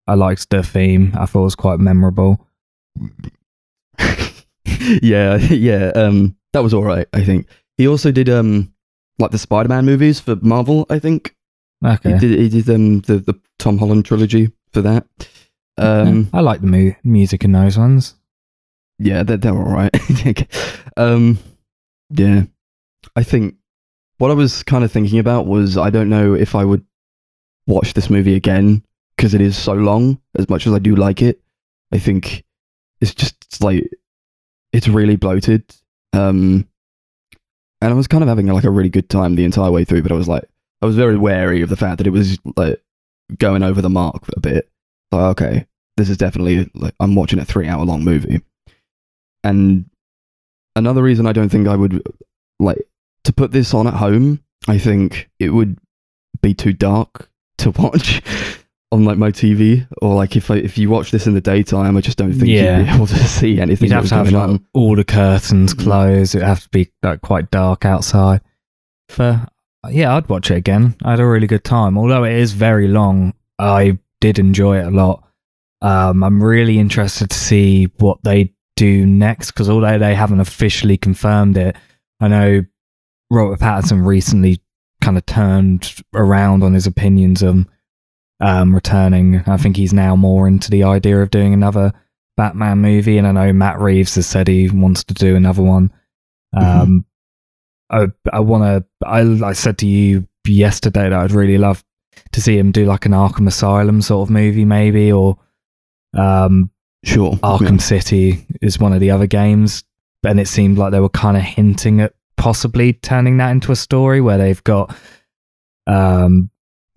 I 0.07 0.13
liked 0.15 0.49
the 0.49 0.63
theme. 0.63 1.11
I 1.17 1.25
thought 1.25 1.41
it 1.41 1.43
was 1.43 1.55
quite 1.55 1.79
memorable. 1.79 2.47
yeah, 5.01 5.35
yeah. 5.49 5.91
Um, 5.95 6.35
that 6.53 6.63
was 6.63 6.73
all 6.73 6.83
right. 6.83 7.07
I 7.13 7.23
think 7.23 7.47
he 7.77 7.87
also 7.87 8.11
did 8.11 8.29
um 8.29 8.73
like 9.19 9.31
the 9.31 9.37
Spider-Man 9.37 9.85
movies 9.85 10.19
for 10.19 10.35
Marvel. 10.37 10.85
I 10.89 10.99
think 10.99 11.35
Okay. 11.85 12.11
He 12.13 12.19
did, 12.19 12.39
he 12.39 12.49
did 12.61 12.69
um, 12.75 12.99
the 13.01 13.19
the 13.19 13.39
Tom 13.57 13.77
Holland 13.77 14.03
trilogy 14.05 14.51
for 14.73 14.81
that. 14.81 15.05
Um, 15.77 16.29
I 16.33 16.41
like 16.41 16.59
the 16.59 16.67
mu- 16.67 16.93
music 17.05 17.45
in 17.45 17.53
those 17.53 17.77
ones. 17.77 18.15
yeah, 18.97 19.23
they're 19.23 19.37
they're 19.37 19.55
all 19.55 19.63
right. 19.73 19.95
um, 20.97 21.39
yeah, 22.09 22.43
I 23.15 23.23
think 23.23 23.55
what 24.17 24.29
I 24.29 24.33
was 24.33 24.61
kind 24.63 24.83
of 24.83 24.91
thinking 24.91 25.19
about 25.19 25.45
was 25.45 25.77
I 25.77 25.89
don't 25.89 26.09
know 26.09 26.33
if 26.33 26.53
I 26.53 26.65
would 26.65 26.83
watch 27.65 27.93
this 27.93 28.09
movie 28.09 28.35
again 28.35 28.83
because 29.15 29.33
it 29.33 29.39
is 29.39 29.57
so 29.57 29.71
long. 29.73 30.19
As 30.37 30.49
much 30.49 30.67
as 30.67 30.73
I 30.73 30.79
do 30.79 30.95
like 30.97 31.21
it, 31.21 31.39
I 31.93 31.97
think 31.99 32.43
it's 32.99 33.13
just 33.13 33.35
it's 33.45 33.61
like 33.61 33.89
it's 34.73 34.87
really 34.87 35.15
bloated. 35.15 35.63
Um, 36.13 36.67
and 37.81 37.91
I 37.91 37.93
was 37.93 38.07
kind 38.07 38.23
of 38.23 38.29
having 38.29 38.47
like 38.47 38.63
a 38.63 38.69
really 38.69 38.89
good 38.89 39.09
time 39.09 39.35
the 39.35 39.45
entire 39.45 39.71
way 39.71 39.85
through, 39.85 40.03
but 40.03 40.11
I 40.11 40.15
was 40.15 40.27
like, 40.27 40.43
I 40.81 40.85
was 40.85 40.95
very 40.95 41.17
wary 41.17 41.61
of 41.61 41.69
the 41.69 41.77
fact 41.77 41.97
that 41.97 42.07
it 42.07 42.11
was 42.11 42.37
like 42.55 42.81
going 43.37 43.63
over 43.63 43.81
the 43.81 43.89
mark 43.89 44.23
a 44.35 44.39
bit. 44.39 44.69
Like, 45.11 45.21
okay, 45.31 45.65
this 45.97 46.09
is 46.09 46.17
definitely 46.17 46.69
like 46.73 46.93
I'm 46.99 47.15
watching 47.15 47.39
a 47.39 47.45
three 47.45 47.67
hour 47.67 47.85
long 47.85 48.03
movie. 48.03 48.41
And 49.43 49.89
another 50.75 51.01
reason 51.01 51.25
I 51.25 51.33
don't 51.33 51.49
think 51.49 51.67
I 51.67 51.75
would 51.75 52.01
like 52.59 52.87
to 53.23 53.33
put 53.33 53.51
this 53.51 53.73
on 53.73 53.87
at 53.87 53.93
home, 53.93 54.43
I 54.67 54.77
think 54.77 55.29
it 55.39 55.49
would 55.49 55.77
be 56.41 56.53
too 56.53 56.73
dark 56.73 57.29
to 57.59 57.71
watch 57.77 58.21
on 58.91 59.05
like 59.05 59.17
my 59.17 59.29
TV 59.31 59.87
or 60.01 60.15
like 60.15 60.35
if 60.35 60.49
I, 60.49 60.55
if 60.55 60.77
you 60.77 60.89
watch 60.89 61.11
this 61.11 61.27
in 61.27 61.33
the 61.35 61.41
daytime, 61.41 61.95
I 61.95 62.01
just 62.01 62.17
don't 62.17 62.33
think 62.33 62.47
Yeah. 62.47 62.79
you'd 62.79 62.85
be 62.87 62.91
able 62.95 63.07
to 63.07 63.15
see 63.27 63.59
anything 63.61 63.89
You'd 63.89 63.95
have 63.95 64.07
to 64.09 64.15
have 64.15 64.31
like, 64.31 64.61
all 64.73 64.95
the 64.95 65.03
curtains 65.03 65.73
Mhm. 65.75 65.83
closed. 65.83 66.35
It'd 66.35 66.47
have 66.47 66.63
to 66.63 66.69
be 66.69 66.89
like 67.03 67.21
quite 67.21 67.51
dark 67.51 67.85
outside. 67.85 68.41
For 69.09 69.45
yeah, 69.89 70.15
I'd 70.15 70.27
watch 70.29 70.49
it 70.51 70.55
again. 70.57 70.95
I 71.03 71.11
had 71.11 71.19
a 71.19 71.25
really 71.25 71.47
good 71.47 71.63
time. 71.63 71.97
Although 71.97 72.23
it 72.23 72.33
is 72.33 72.51
very 72.53 72.87
long, 72.87 73.33
I 73.59 73.97
did 74.21 74.39
enjoy 74.39 74.79
it 74.79 74.87
a 74.87 74.91
lot. 74.91 75.23
Um, 75.81 76.23
I'm 76.23 76.43
really 76.43 76.79
interested 76.79 77.29
to 77.29 77.37
see 77.37 77.85
what 77.99 78.17
they 78.23 78.53
do 78.75 79.05
next 79.05 79.51
because 79.51 79.69
although 79.69 79.97
they 79.99 80.15
haven't 80.15 80.39
officially 80.41 80.97
confirmed 80.97 81.57
it, 81.57 81.75
I 82.19 82.27
know 82.27 82.65
Robert 83.31 83.59
Pattinson 83.59 84.05
recently 84.05 84.61
kind 85.01 85.17
of 85.17 85.25
turned 85.25 85.95
around 86.13 86.63
on 86.63 86.73
his 86.73 86.87
opinions 86.87 87.41
on 87.43 87.67
um, 88.39 88.73
returning. 88.73 89.43
I 89.47 89.57
think 89.57 89.77
he's 89.77 89.93
now 89.93 90.15
more 90.15 90.47
into 90.47 90.71
the 90.71 90.83
idea 90.83 91.21
of 91.21 91.31
doing 91.31 91.53
another 91.53 91.93
Batman 92.37 92.79
movie, 92.79 93.17
and 93.17 93.27
I 93.27 93.31
know 93.31 93.53
Matt 93.53 93.79
Reeves 93.79 94.15
has 94.15 94.25
said 94.27 94.47
he 94.47 94.69
wants 94.69 95.03
to 95.05 95.13
do 95.13 95.35
another 95.35 95.61
one. 95.61 95.91
Um, 96.53 97.05
I 97.89 98.07
I 98.31 98.39
want 98.39 98.63
to. 98.63 99.07
I 99.07 99.49
I 99.49 99.53
said 99.53 99.77
to 99.79 99.87
you 99.87 100.27
yesterday 100.47 101.09
that 101.09 101.13
I'd 101.13 101.31
really 101.31 101.57
love 101.57 101.83
to 102.31 102.41
see 102.41 102.57
him 102.57 102.71
do 102.71 102.85
like 102.85 103.05
an 103.05 103.11
Arkham 103.11 103.47
Asylum 103.47 104.01
sort 104.01 104.27
of 104.27 104.31
movie, 104.31 104.65
maybe, 104.65 105.11
or 105.11 105.37
um, 106.13 106.71
Sure. 107.03 107.33
Arkham 107.37 107.81
City 107.81 108.45
is 108.61 108.79
one 108.79 108.93
of 108.93 108.99
the 108.99 109.11
other 109.11 109.27
games, 109.27 109.83
and 110.23 110.39
it 110.39 110.47
seemed 110.47 110.77
like 110.77 110.91
they 110.91 110.99
were 110.99 111.09
kind 111.09 111.37
of 111.37 111.43
hinting 111.43 112.01
at 112.01 112.13
possibly 112.35 112.93
turning 112.93 113.37
that 113.37 113.51
into 113.51 113.71
a 113.71 113.75
story 113.75 114.21
where 114.21 114.37
they've 114.37 114.63
got. 114.63 114.95
Um, 115.87 116.49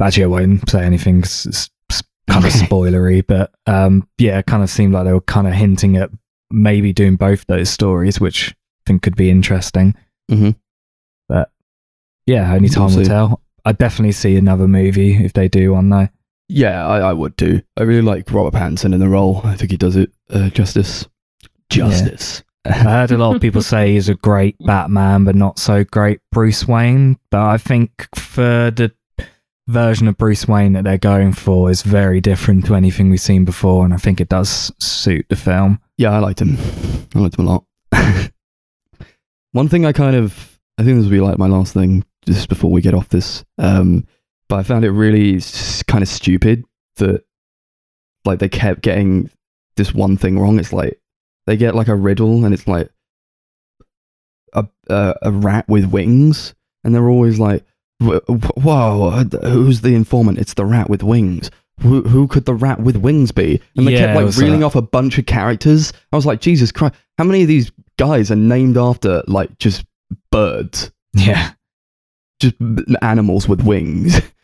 actually, 0.07 0.25
I 0.25 0.29
won't 0.29 0.69
say 0.71 0.85
anything. 0.85 1.23
'cause 1.23 1.47
It's, 1.47 1.69
kind 2.29 2.45
of 2.47 2.53
spoilery, 2.53 3.23
but 3.27 3.53
um, 3.67 4.07
yeah, 4.17 4.39
it 4.39 4.47
kind 4.47 4.63
of 4.63 4.71
seemed 4.71 4.95
like 4.95 5.05
they 5.05 5.13
were 5.13 5.21
kind 5.23 5.47
of 5.47 5.53
hinting 5.53 5.97
at 5.97 6.09
maybe 6.51 6.93
doing 6.93 7.17
both 7.17 7.45
those 7.47 7.69
stories, 7.69 8.21
which 8.21 8.51
I 8.51 8.55
think 8.87 9.03
could 9.03 9.17
be 9.17 9.29
interesting. 9.29 9.95
Mhm. 10.31 10.55
But 11.29 11.51
yeah, 12.27 12.53
only 12.55 12.69
time 12.69 12.95
will 12.95 13.05
tell. 13.05 13.43
I'd 13.65 13.77
definitely 13.79 14.13
see 14.13 14.37
another 14.37 14.69
movie 14.69 15.23
if 15.23 15.33
they 15.35 15.49
do 15.49 15.73
one 15.73 15.91
though. 15.91 16.09
Yeah, 16.49 16.87
I, 16.87 16.99
I 17.01 17.13
would 17.13 17.35
do. 17.37 17.61
I 17.77 17.83
really 17.83 18.03
like 18.03 18.31
Robert 18.31 18.57
Pattinson 18.57 18.95
in 18.95 19.01
the 19.01 19.09
role. 19.09 19.41
I 19.45 19.57
think 19.57 19.71
he 19.73 19.77
does 19.77 19.97
it 19.97 20.11
uh, 20.31 20.49
justice. 20.51 21.07
Justice. 21.71 22.43
I 22.65 22.73
heard 22.73 23.11
a 23.11 23.19
lot 23.19 23.35
of 23.35 23.43
people 23.43 23.63
say 23.63 23.93
he's 23.95 24.09
a 24.09 24.15
great 24.15 24.57
Batman, 24.61 25.25
but 25.25 25.35
not 25.35 25.59
so 25.59 25.83
great 25.85 26.21
Bruce 26.31 26.67
Wayne. 26.69 27.19
But 27.31 27.43
I 27.43 27.57
think 27.59 28.07
for 28.15 28.71
the 28.71 28.93
version 29.69 30.09
of 30.09 30.19
Bruce 30.19 30.47
Wayne 30.49 30.73
that 30.73 30.85
they're 30.85 30.99
going 30.99 31.33
for 31.33 31.71
is 31.71 31.83
very 31.83 32.21
different 32.21 32.67
to 32.67 32.75
anything 32.75 33.11
we've 33.11 33.21
seen 33.21 33.45
before, 33.45 33.85
and 33.85 33.95
I 33.95 33.97
think 33.97 34.21
it 34.21 34.29
does 34.29 34.73
suit 34.79 35.27
the 35.29 35.37
film. 35.37 35.81
Yeah, 35.99 36.11
I 36.13 36.19
liked 36.19 36.41
him. 36.41 36.57
I 37.15 37.19
liked 37.19 37.39
him 37.39 37.47
a 37.47 37.51
lot. 37.51 37.65
One 39.53 39.69
thing 39.69 39.85
I 39.85 39.93
kind 39.93 40.17
of, 40.17 40.59
I 40.79 40.85
think 40.85 40.97
this 40.97 41.05
will 41.05 41.11
be 41.11 41.21
like 41.21 41.39
my 41.39 41.47
last 41.47 41.75
thing 41.75 42.05
just 42.27 42.49
before 42.49 42.71
we 42.71 42.81
get 42.81 42.95
off 42.95 43.09
this. 43.09 43.45
Um, 43.59 44.07
but 44.49 44.59
I 44.59 44.63
found 44.63 44.85
it 44.85 44.91
really 44.91 45.41
kind 45.87 46.03
of 46.03 46.09
stupid 46.09 46.65
that 46.97 47.25
like 48.25 48.39
they 48.39 48.49
kept 48.49 48.83
getting 48.83 49.31
this 49.77 49.95
one 49.95 50.17
thing 50.17 50.39
wrong. 50.39 50.59
It's 50.59 50.73
like 50.73 51.01
they 51.47 51.57
get 51.57 51.75
like 51.75 51.89
a 51.89 51.95
riddle 51.95 52.45
and 52.45 52.55
it's 52.55 52.67
like 52.67 52.91
a 54.53 54.67
a, 54.89 55.15
a 55.23 55.31
rat 55.31 55.69
with 55.69 55.87
wings, 55.87 56.55
and 56.85 56.95
they're 56.95 57.09
always 57.09 57.39
like, 57.39 57.63
"Wh- 57.63 57.65
wh- 57.65 57.72
"Whoa, 58.03 59.11
who's 59.45 59.81
the 59.81 59.95
informant? 59.95 60.39
It's 60.39 60.55
the 60.55 60.65
rat 60.65 60.89
with 60.91 61.03
wings." 61.03 61.51
Who, 61.81 62.03
who 62.03 62.29
could 62.29 62.45
the 62.45 62.55
rat 62.55 62.81
with 62.81 62.97
wings 62.97 63.33
be? 63.33 63.61
And 63.77 63.87
they 63.89 63.93
Yeah, 63.95 64.15
kept 64.15 64.21
like 64.25 64.37
reeling 64.37 64.61
that. 64.61 64.67
off 64.67 64.77
a 64.77 64.83
bunch 64.83 65.19
of 65.19 65.27
characters. 65.27 65.93
I 66.13 66.17
was 66.17 66.25
like, 66.27 66.41
Jesus 66.41 66.71
Christ, 66.71 66.95
how 67.19 67.25
many 67.25 67.43
of 67.43 67.49
these 67.49 67.73
guys 67.99 68.31
are 68.31 68.37
named 68.37 68.77
after 68.77 69.23
like 69.27 69.59
just 69.59 69.85
birds, 70.31 70.93
Yeah, 71.15 71.53
just 72.39 72.55
animals 73.01 73.49
with 73.49 73.63
wings? 73.63 74.21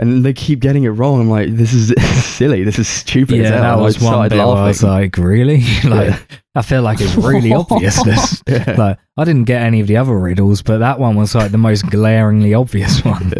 And 0.00 0.24
they 0.24 0.32
keep 0.32 0.60
getting 0.60 0.84
it 0.84 0.88
wrong. 0.88 1.20
I'm 1.20 1.28
like, 1.28 1.54
this 1.54 1.72
is 1.74 1.92
silly. 2.24 2.64
This 2.64 2.78
is 2.78 2.88
stupid. 2.88 3.38
as 3.40 3.50
yeah, 3.50 3.56
hell. 3.56 3.62
that 3.62 3.72
And 3.74 3.80
I 3.80 3.84
was 3.84 4.00
one 4.00 4.28
bit 4.30 4.40
I 4.40 4.44
was 4.66 4.82
like, 4.82 5.16
really? 5.18 5.58
like, 5.84 6.08
Yeah. 6.08 6.18
I 6.54 6.62
feel 6.62 6.80
like 6.82 7.00
it's 7.02 7.14
really 7.16 7.52
obvious. 7.54 8.02
This, 8.02 8.42
Yeah. 8.48 8.74
like, 8.78 8.98
I 9.18 9.24
didn't 9.24 9.44
get 9.44 9.60
any 9.62 9.80
of 9.80 9.86
the 9.86 9.98
other 9.98 10.18
riddles, 10.18 10.62
but 10.62 10.78
that 10.78 10.98
one 10.98 11.16
was 11.16 11.34
like 11.34 11.52
the 11.52 11.58
most 11.58 11.82
glaringly 11.90 12.54
obvious 12.54 13.04
one. 13.04 13.32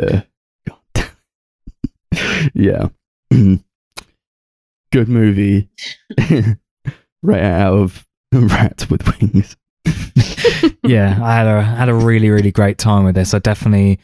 Yeah. 0.94 1.08
Yeah. 2.54 2.88
Good 4.92 5.08
movie. 5.08 5.68
right 7.22 7.42
out 7.42 7.74
of 7.74 8.06
Rats 8.32 8.90
with 8.90 9.06
Wings. 9.20 9.56
yeah, 10.84 11.18
I 11.22 11.34
had 11.34 11.46
a 11.46 11.62
had 11.62 11.88
a 11.88 11.94
really 11.94 12.28
really 12.28 12.50
great 12.50 12.76
time 12.78 13.04
with 13.04 13.14
this. 13.14 13.32
I 13.34 13.38
definitely 13.38 13.98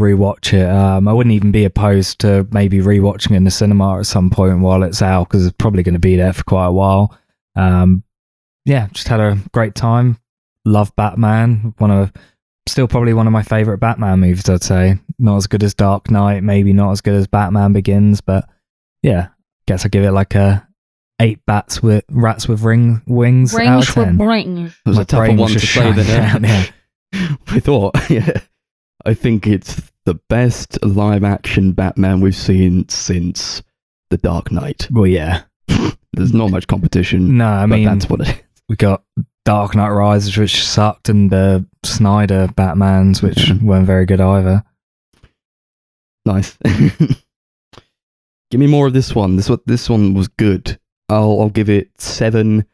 rewatch 0.00 0.52
it. 0.52 0.68
Um, 0.68 1.06
I 1.08 1.12
wouldn't 1.12 1.34
even 1.34 1.52
be 1.52 1.64
opposed 1.64 2.18
to 2.20 2.46
maybe 2.50 2.78
rewatching 2.78 3.32
it 3.32 3.36
in 3.36 3.44
the 3.44 3.50
cinema 3.50 3.98
at 3.98 4.06
some 4.06 4.30
point 4.30 4.60
while 4.60 4.82
it's 4.82 5.02
out 5.02 5.28
because 5.28 5.46
it's 5.46 5.56
probably 5.58 5.82
going 5.82 5.94
to 5.94 5.98
be 6.00 6.16
there 6.16 6.32
for 6.32 6.42
quite 6.44 6.66
a 6.66 6.72
while. 6.72 7.16
Um, 7.56 8.02
yeah, 8.64 8.88
just 8.92 9.08
had 9.08 9.20
a 9.20 9.38
great 9.52 9.74
time. 9.74 10.18
Love 10.64 10.94
Batman. 10.96 11.74
One 11.78 11.90
of 11.90 12.12
still 12.68 12.86
probably 12.88 13.12
one 13.12 13.26
of 13.26 13.32
my 13.32 13.42
favorite 13.42 13.78
Batman 13.78 14.20
movies. 14.20 14.48
I'd 14.48 14.62
say 14.62 14.98
not 15.18 15.36
as 15.36 15.46
good 15.46 15.62
as 15.62 15.74
Dark 15.74 16.10
Knight, 16.10 16.42
maybe 16.42 16.72
not 16.72 16.92
as 16.92 17.00
good 17.00 17.14
as 17.14 17.26
Batman 17.26 17.72
Begins, 17.72 18.20
but 18.20 18.48
yeah, 19.02 19.28
guess 19.66 19.84
I 19.84 19.88
give 19.88 20.04
it 20.04 20.12
like 20.12 20.34
a 20.36 20.66
eight 21.20 21.40
bats 21.46 21.82
with 21.82 22.04
rats 22.10 22.48
with 22.48 22.62
ring 22.62 23.02
wings 23.06 23.54
out 23.54 23.58
Rings 23.58 23.88
of 23.90 23.96
with 23.96 24.06
ten. 24.06 24.18
rings. 24.18 24.76
It 24.86 24.88
was 24.88 24.96
My 24.96 25.02
a 25.02 25.04
tougher 25.04 25.32
one 25.34 25.50
to 25.50 25.58
say 25.60 25.92
than 25.92 26.04
shutting 26.04 26.42
that. 26.42 26.72
down, 27.12 27.38
I 27.48 27.60
thought, 27.60 27.94
yeah. 28.10 28.40
I 29.04 29.14
think 29.14 29.46
it's 29.46 29.90
the 30.04 30.14
best 30.28 30.82
live 30.84 31.24
action 31.24 31.72
Batman 31.72 32.20
we've 32.20 32.34
seen 32.36 32.88
since 32.88 33.62
The 34.10 34.16
Dark 34.16 34.50
Knight. 34.52 34.88
Well, 34.90 35.06
yeah. 35.06 35.42
There's 36.12 36.34
not 36.34 36.50
much 36.50 36.66
competition, 36.66 37.36
No, 37.38 37.46
I 37.46 37.66
mean, 37.66 37.84
that's 37.84 38.08
what 38.08 38.20
it 38.20 38.28
is. 38.28 38.34
we 38.68 38.76
got 38.76 39.02
Dark 39.44 39.74
Knight 39.74 39.88
Rises, 39.90 40.36
which 40.36 40.62
sucked, 40.62 41.08
and 41.08 41.30
the 41.30 41.66
Snyder 41.84 42.48
Batmans, 42.48 43.22
which 43.22 43.48
Yeah. 43.48 43.56
weren't 43.62 43.86
very 43.86 44.06
good 44.06 44.20
either. 44.20 44.62
Nice. 46.26 46.56
give 48.50 48.60
me 48.60 48.66
more 48.66 48.86
of 48.86 48.92
this 48.92 49.14
one. 49.14 49.36
This 49.36 49.48
one, 49.48 49.60
this 49.66 49.88
one 49.90 50.14
was 50.14 50.28
good. 50.28 50.78
I'll, 51.08 51.40
I'll 51.40 51.48
give 51.50 51.68
it 51.70 51.90
seven 52.00 52.66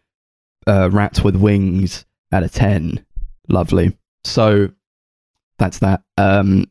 uh, 0.67 0.91
rats 0.91 1.23
with 1.23 1.37
wings 1.37 2.05
out 2.33 2.43
of 2.43 2.53
ten. 2.53 3.05
Lovely. 3.49 3.97
So 4.25 4.71
that's 5.59 5.79
that. 5.81 6.03
Um, 6.17 6.67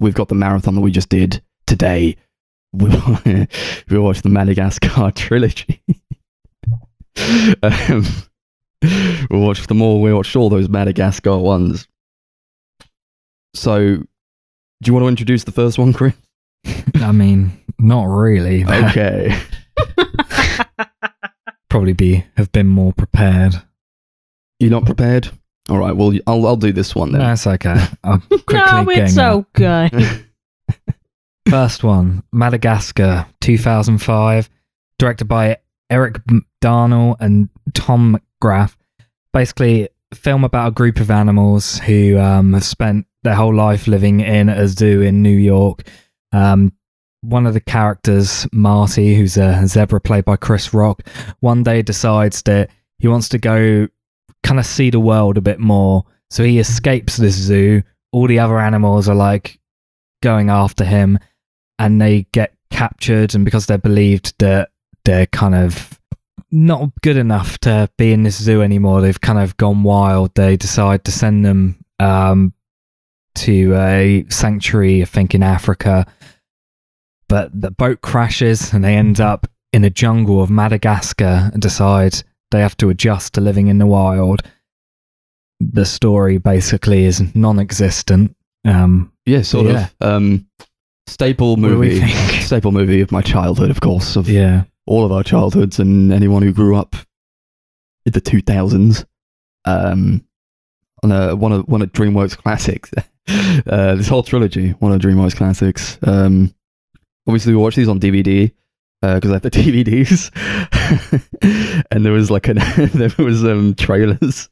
we've 0.00 0.14
got 0.14 0.28
the 0.28 0.34
marathon 0.34 0.74
that 0.74 0.80
we 0.80 0.90
just 0.90 1.08
did 1.08 1.42
today. 1.66 2.16
We, 2.72 2.90
we 3.88 3.98
watched 3.98 4.22
the 4.22 4.28
Madagascar 4.28 5.10
trilogy. 5.14 5.82
um, 7.62 8.04
we 8.82 9.38
watched 9.38 9.68
them 9.68 9.80
all. 9.80 10.02
We 10.02 10.12
watched 10.12 10.36
all 10.36 10.50
those 10.50 10.68
Madagascar 10.68 11.38
ones. 11.38 11.88
So, 13.54 13.96
do 13.96 14.06
you 14.84 14.92
want 14.92 15.04
to 15.04 15.08
introduce 15.08 15.44
the 15.44 15.52
first 15.52 15.78
one, 15.78 15.94
Chris? 15.94 16.12
I 16.96 17.12
mean, 17.12 17.52
not 17.78 18.04
really. 18.04 18.64
Okay. 18.66 19.40
Probably 21.70 21.94
be 21.94 22.26
have 22.36 22.52
been 22.52 22.68
more 22.68 22.92
prepared. 22.92 23.54
You're 24.60 24.70
not 24.70 24.84
prepared? 24.84 25.30
All 25.68 25.78
right. 25.78 25.94
Well, 25.94 26.12
I'll 26.26 26.46
I'll 26.46 26.56
do 26.56 26.72
this 26.72 26.94
one 26.94 27.12
then. 27.12 27.20
That's 27.20 27.46
okay. 27.46 27.76
I'm 28.04 28.20
quickly 28.28 28.54
no, 28.54 28.86
it's 28.90 29.18
on. 29.18 29.46
okay. 29.56 29.90
First 31.48 31.84
one, 31.84 32.24
Madagascar, 32.32 33.26
2005, 33.40 34.50
directed 34.98 35.26
by 35.26 35.58
Eric 35.90 36.20
Darnell 36.60 37.16
and 37.20 37.48
Tom 37.72 38.18
McGrath. 38.42 38.74
Basically, 39.32 39.88
film 40.12 40.42
about 40.44 40.68
a 40.68 40.72
group 40.72 40.98
of 40.98 41.10
animals 41.10 41.78
who 41.78 42.18
um, 42.18 42.52
have 42.54 42.64
spent 42.64 43.06
their 43.22 43.34
whole 43.34 43.54
life 43.54 43.86
living 43.86 44.20
in 44.20 44.48
a 44.48 44.66
zoo 44.66 45.02
in 45.02 45.22
New 45.22 45.36
York. 45.36 45.88
Um, 46.32 46.72
one 47.20 47.46
of 47.46 47.54
the 47.54 47.60
characters, 47.60 48.46
Marty, 48.52 49.14
who's 49.14 49.36
a 49.36 49.66
zebra 49.66 50.00
played 50.00 50.24
by 50.24 50.36
Chris 50.36 50.74
Rock, 50.74 51.02
one 51.40 51.62
day 51.62 51.82
decides 51.82 52.42
that 52.42 52.70
he 52.98 53.08
wants 53.08 53.28
to 53.30 53.38
go 53.38 53.88
kind 54.42 54.58
of 54.58 54.66
see 54.66 54.90
the 54.90 55.00
world 55.00 55.36
a 55.36 55.42
bit 55.42 55.58
more. 55.58 56.04
So 56.30 56.44
he 56.44 56.58
escapes 56.58 57.16
this 57.16 57.34
zoo. 57.34 57.82
All 58.12 58.26
the 58.26 58.38
other 58.38 58.58
animals 58.58 59.08
are 59.08 59.14
like 59.14 59.58
going 60.22 60.50
after 60.50 60.84
him 60.84 61.18
and 61.78 62.00
they 62.00 62.26
get 62.32 62.54
captured. 62.70 63.34
And 63.34 63.44
because 63.44 63.66
they're 63.66 63.78
believed 63.78 64.34
that 64.38 64.70
they're 65.04 65.26
kind 65.26 65.54
of 65.54 65.98
not 66.50 66.90
good 67.02 67.16
enough 67.16 67.58
to 67.58 67.88
be 67.98 68.12
in 68.12 68.22
this 68.22 68.42
zoo 68.42 68.62
anymore, 68.62 69.00
they've 69.00 69.20
kind 69.20 69.38
of 69.38 69.56
gone 69.56 69.82
wild. 69.82 70.34
They 70.34 70.56
decide 70.56 71.04
to 71.04 71.12
send 71.12 71.44
them 71.44 71.84
um, 72.00 72.52
to 73.36 73.74
a 73.76 74.24
sanctuary, 74.28 75.02
I 75.02 75.04
think, 75.04 75.34
in 75.34 75.42
Africa. 75.42 76.06
But 77.28 77.60
the 77.60 77.70
boat 77.70 78.00
crashes 78.02 78.72
and 78.72 78.84
they 78.84 78.94
end 78.94 79.20
up 79.20 79.46
in 79.72 79.84
a 79.84 79.90
jungle 79.90 80.42
of 80.42 80.50
Madagascar 80.50 81.50
and 81.52 81.60
decide 81.60 82.22
they 82.50 82.60
have 82.60 82.76
to 82.78 82.88
adjust 82.90 83.34
to 83.34 83.40
living 83.40 83.68
in 83.68 83.78
the 83.78 83.86
wild. 83.86 84.42
The 85.60 85.84
story 85.84 86.38
basically 86.38 87.04
is 87.04 87.22
non 87.34 87.58
existent. 87.58 88.36
Um, 88.64 89.12
Yeah, 89.24 89.42
sort 89.42 89.66
Yeah. 89.66 89.88
of. 90.00 90.08
Um, 90.08 90.46
staple 91.06 91.56
What 91.56 91.68
do 91.68 91.78
we 91.78 92.00
movie. 92.00 92.12
Staple 92.42 92.72
movie 92.72 93.00
of 93.00 93.10
my 93.10 93.22
childhood, 93.22 93.70
of 93.70 93.80
course, 93.80 94.16
of 94.16 94.28
yeah. 94.28 94.64
all 94.86 95.04
of 95.04 95.12
our 95.12 95.22
childhoods 95.24 95.78
and 95.80 96.12
anyone 96.12 96.42
who 96.42 96.52
grew 96.52 96.76
up 96.76 96.94
in 98.04 98.12
the 98.12 98.20
2000s. 98.20 99.04
Um, 99.64 100.24
on 101.02 101.12
a, 101.12 101.34
one 101.36 101.52
of 101.52 101.68
one 101.68 101.82
of 101.82 101.92
DreamWorks 101.92 102.36
classics. 102.36 102.90
uh, 103.66 103.94
this 103.96 104.08
whole 104.08 104.22
trilogy, 104.22 104.70
one 104.78 104.92
of 104.92 105.00
DreamWorks 105.00 105.36
classics. 105.36 105.98
Um, 106.02 106.54
obviously, 107.26 107.52
we 107.52 107.60
watched 107.60 107.76
these 107.76 107.88
on 107.88 107.98
DVD 108.00 108.52
because 109.14 109.30
I 109.30 109.34
have 109.34 109.42
the 109.42 109.50
DVDs, 109.50 110.30
and 111.90 112.04
there 112.04 112.12
was 112.12 112.30
like 112.30 112.48
an 112.48 112.58
there 112.94 113.10
was 113.18 113.44
um 113.44 113.74
trailers. 113.74 114.48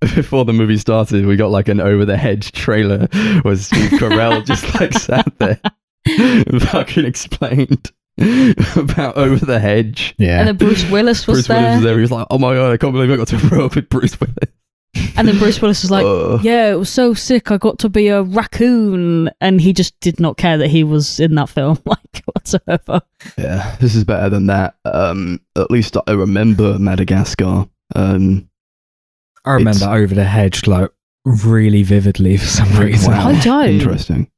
Before 0.00 0.44
the 0.44 0.52
movie 0.52 0.76
started, 0.76 1.24
we 1.24 1.36
got 1.36 1.50
like 1.52 1.68
an 1.68 1.80
over 1.80 2.04
the 2.04 2.16
hedge 2.16 2.50
trailer 2.50 3.06
where 3.42 3.56
Steve 3.56 3.90
Carell 3.92 4.44
just 4.44 4.74
like 4.80 4.92
sat 4.92 5.38
there 5.38 5.60
and 6.04 6.60
fucking 6.62 7.04
explained 7.04 7.92
about 8.74 9.16
over 9.16 9.44
the 9.44 9.60
hedge. 9.60 10.16
Yeah. 10.18 10.40
And 10.40 10.48
then 10.48 10.56
Bruce 10.56 10.84
Willis 10.90 11.28
was 11.28 11.36
Bruce 11.36 11.46
there. 11.46 11.60
Willis 11.60 11.76
was 11.76 11.84
there. 11.84 11.94
He 11.94 12.00
was 12.00 12.10
like, 12.10 12.26
"Oh 12.28 12.38
my 12.38 12.54
god, 12.54 12.72
I 12.72 12.76
can't 12.76 12.92
believe 12.92 13.10
I 13.10 13.16
got 13.16 13.28
to 13.28 13.48
grow 13.48 13.66
up 13.66 13.76
with 13.76 13.88
Bruce 13.88 14.18
Willis." 14.20 14.50
And 15.16 15.26
then 15.28 15.38
Bruce 15.38 15.60
Willis 15.62 15.82
was 15.82 15.90
like, 15.90 16.04
Uh, 16.04 16.38
Yeah, 16.42 16.70
it 16.72 16.76
was 16.76 16.90
so 16.90 17.14
sick. 17.14 17.50
I 17.50 17.56
got 17.56 17.78
to 17.80 17.88
be 17.88 18.08
a 18.08 18.22
raccoon. 18.22 19.30
And 19.40 19.60
he 19.60 19.72
just 19.72 19.98
did 20.00 20.20
not 20.20 20.36
care 20.36 20.58
that 20.58 20.68
he 20.68 20.84
was 20.84 21.20
in 21.20 21.34
that 21.36 21.48
film, 21.48 21.78
like, 21.86 22.22
whatsoever. 22.26 23.00
yeah, 23.38 23.76
this 23.80 23.94
is 23.94 24.04
better 24.04 24.28
than 24.28 24.46
that. 24.46 24.76
Um, 24.84 25.40
at 25.56 25.70
least 25.70 25.96
I 26.06 26.12
remember 26.12 26.78
Madagascar. 26.78 27.68
Um, 27.94 28.48
I 29.44 29.52
remember 29.52 29.86
Over 29.86 30.14
the 30.14 30.24
Hedge 30.24 30.66
like 30.66 30.90
really 31.24 31.82
vividly 31.82 32.36
for 32.36 32.46
some 32.46 32.72
reason. 32.78 33.12
wow, 33.12 33.28
I 33.28 33.40
don't. 33.40 33.68
Interesting. 33.68 34.30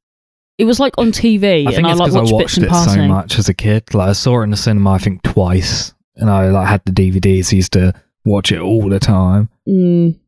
It 0.58 0.64
was 0.64 0.80
like 0.80 0.98
on 0.98 1.12
TV, 1.12 1.66
I 1.66 1.70
think 1.70 1.78
and 1.78 1.86
I 1.86 1.92
like 1.94 2.10
because 2.10 2.14
watched 2.14 2.32
I 2.32 2.34
watched 2.34 2.58
in 2.58 2.64
it 2.64 2.70
passing. 2.70 3.02
so 3.02 3.08
much 3.08 3.38
as 3.38 3.48
a 3.48 3.54
kid. 3.54 3.94
Like 3.94 4.08
I 4.10 4.12
saw 4.12 4.40
it 4.40 4.44
in 4.44 4.50
the 4.50 4.56
cinema, 4.56 4.92
I 4.92 4.98
think 4.98 5.22
twice, 5.22 5.94
and 6.16 6.28
I 6.28 6.48
like 6.50 6.66
had 6.68 6.82
the 6.84 6.92
DVDs. 6.92 7.52
Used 7.52 7.72
to 7.74 7.94
watch 8.24 8.50
it 8.52 8.60
all 8.60 8.88
the 8.88 8.98
time. 8.98 9.48
Mm. 9.68 10.18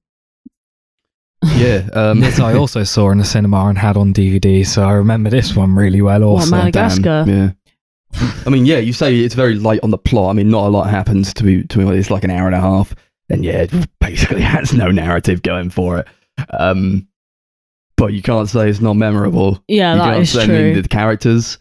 Yeah. 1.56 1.88
Um, 1.94 2.20
this 2.20 2.38
I 2.38 2.54
also 2.54 2.84
saw 2.84 3.10
in 3.10 3.18
the 3.18 3.24
cinema 3.24 3.66
and 3.66 3.78
had 3.78 3.96
on 3.96 4.12
DVD, 4.12 4.66
so 4.66 4.82
I 4.82 4.92
remember 4.92 5.30
this 5.30 5.56
one 5.56 5.74
really 5.74 6.02
well. 6.02 6.22
Also, 6.24 6.50
Madagascar? 6.50 7.00
Madagascar. 7.00 7.24
Damn, 7.30 7.38
yeah. 7.38 7.52
I 8.46 8.50
mean, 8.50 8.66
yeah, 8.66 8.78
you 8.78 8.92
say 8.92 9.20
it's 9.20 9.34
very 9.34 9.54
light 9.54 9.80
on 9.82 9.90
the 9.90 9.98
plot. 9.98 10.30
I 10.30 10.32
mean, 10.34 10.48
not 10.50 10.66
a 10.66 10.68
lot 10.68 10.90
happens 10.90 11.32
to 11.34 11.44
be 11.44 11.62
to 11.64 11.78
me. 11.78 11.96
It's 11.96 12.10
like 12.10 12.24
an 12.24 12.30
hour 12.30 12.46
and 12.46 12.56
a 12.56 12.60
half, 12.60 12.94
and 13.28 13.44
yeah, 13.44 13.62
it 13.62 13.88
basically 14.00 14.40
has 14.42 14.72
no 14.72 14.90
narrative 14.90 15.42
going 15.42 15.70
for 15.70 15.98
it. 15.98 16.08
Um, 16.58 17.06
but 17.96 18.12
you 18.12 18.22
can't 18.22 18.48
say 18.48 18.68
it's 18.68 18.80
not 18.80 18.94
memorable. 18.96 19.62
Yeah, 19.68 19.92
you 19.92 19.98
that 20.00 20.04
can't 20.04 20.22
is 20.22 20.32
say 20.32 20.42
I 20.42 20.46
true. 20.46 20.72
mean, 20.72 20.82
the 20.82 20.88
characters. 20.88 21.58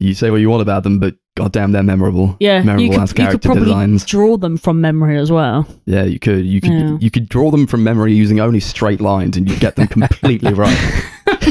You 0.00 0.14
say 0.14 0.30
what 0.30 0.40
you 0.40 0.48
want 0.50 0.62
about 0.62 0.82
them, 0.82 0.98
but 0.98 1.14
goddamn, 1.36 1.72
they're 1.72 1.82
memorable. 1.82 2.36
yeah, 2.40 2.62
memorable 2.62 2.82
you 2.84 2.90
could, 2.90 3.00
as 3.00 3.10
you 3.18 3.26
could 3.28 3.42
probably 3.42 3.64
designs. 3.64 4.04
draw 4.04 4.36
them 4.36 4.56
from 4.56 4.80
memory 4.80 5.16
as 5.18 5.30
well. 5.32 5.66
Yeah, 5.86 6.04
you 6.04 6.18
could. 6.18 6.44
You 6.44 6.60
could. 6.60 6.70
Yeah. 6.72 6.98
You 7.00 7.10
could 7.10 7.28
draw 7.28 7.50
them 7.50 7.66
from 7.66 7.82
memory 7.84 8.12
using 8.14 8.40
only 8.40 8.60
straight 8.60 9.00
lines, 9.00 9.36
and 9.36 9.48
you 9.48 9.56
get 9.58 9.76
them 9.76 9.88
completely 9.88 10.52
right. 10.52 11.04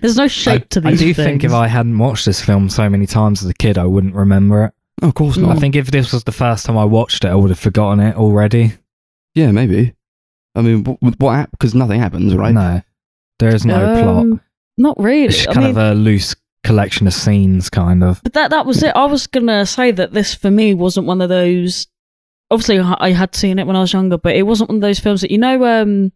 There's 0.00 0.16
no 0.16 0.28
shape 0.28 0.62
I, 0.62 0.66
to 0.70 0.80
these. 0.80 0.92
I 1.00 1.04
do 1.04 1.14
things. 1.14 1.16
think 1.26 1.44
if 1.44 1.52
I 1.52 1.66
hadn't 1.68 1.98
watched 1.98 2.24
this 2.26 2.40
film 2.44 2.68
so 2.68 2.88
many 2.88 3.06
times 3.06 3.42
as 3.42 3.48
a 3.48 3.54
kid, 3.54 3.78
I 3.78 3.84
wouldn't 3.84 4.14
remember 4.14 4.64
it. 4.66 4.74
Oh, 5.02 5.08
of 5.08 5.14
course 5.14 5.36
Mm. 5.36 5.42
not. 5.42 5.56
I 5.56 5.60
think 5.60 5.76
if 5.76 5.90
this 5.90 6.12
was 6.12 6.24
the 6.24 6.32
first 6.32 6.66
time 6.66 6.76
I 6.78 6.84
watched 6.84 7.24
it, 7.24 7.28
I 7.28 7.34
would 7.34 7.50
have 7.50 7.58
forgotten 7.58 8.00
it 8.00 8.16
already. 8.16 8.72
Yeah, 9.34 9.50
maybe. 9.52 9.94
I 10.54 10.62
mean, 10.62 10.84
what? 10.84 11.18
what 11.18 11.50
Because 11.52 11.74
nothing 11.74 12.00
happens, 12.00 12.34
right? 12.34 12.52
No, 12.54 12.82
there 13.38 13.54
is 13.54 13.64
no 13.64 13.78
plot. 14.02 14.16
Um, 14.18 14.40
Not 14.76 14.98
really. 14.98 15.26
It's 15.26 15.46
I 15.46 15.52
kind 15.54 15.66
mean, 15.66 15.70
of 15.70 15.78
a 15.78 15.94
loose 15.94 16.34
collection 16.64 17.06
of 17.06 17.14
scenes, 17.14 17.68
kind 17.70 18.02
of. 18.02 18.22
But 18.22 18.34
that 18.34 18.50
that 18.50 18.66
was 18.66 18.82
it. 18.82 18.94
I 18.94 19.04
was 19.04 19.26
gonna 19.26 19.66
say 19.66 19.90
that 19.90 20.12
this 20.12 20.34
for 20.34 20.50
me 20.50 20.74
wasn't 20.74 21.06
one 21.06 21.20
of 21.20 21.28
those. 21.28 21.86
Obviously, 22.50 22.78
I 22.80 23.12
had 23.12 23.34
seen 23.34 23.58
it 23.58 23.66
when 23.66 23.76
I 23.76 23.80
was 23.80 23.92
younger, 23.92 24.18
but 24.18 24.36
it 24.36 24.42
wasn't 24.42 24.68
one 24.68 24.76
of 24.76 24.82
those 24.82 24.98
films 24.98 25.22
that 25.22 25.30
you 25.30 25.38
know. 25.38 25.64
Um, 25.64 26.12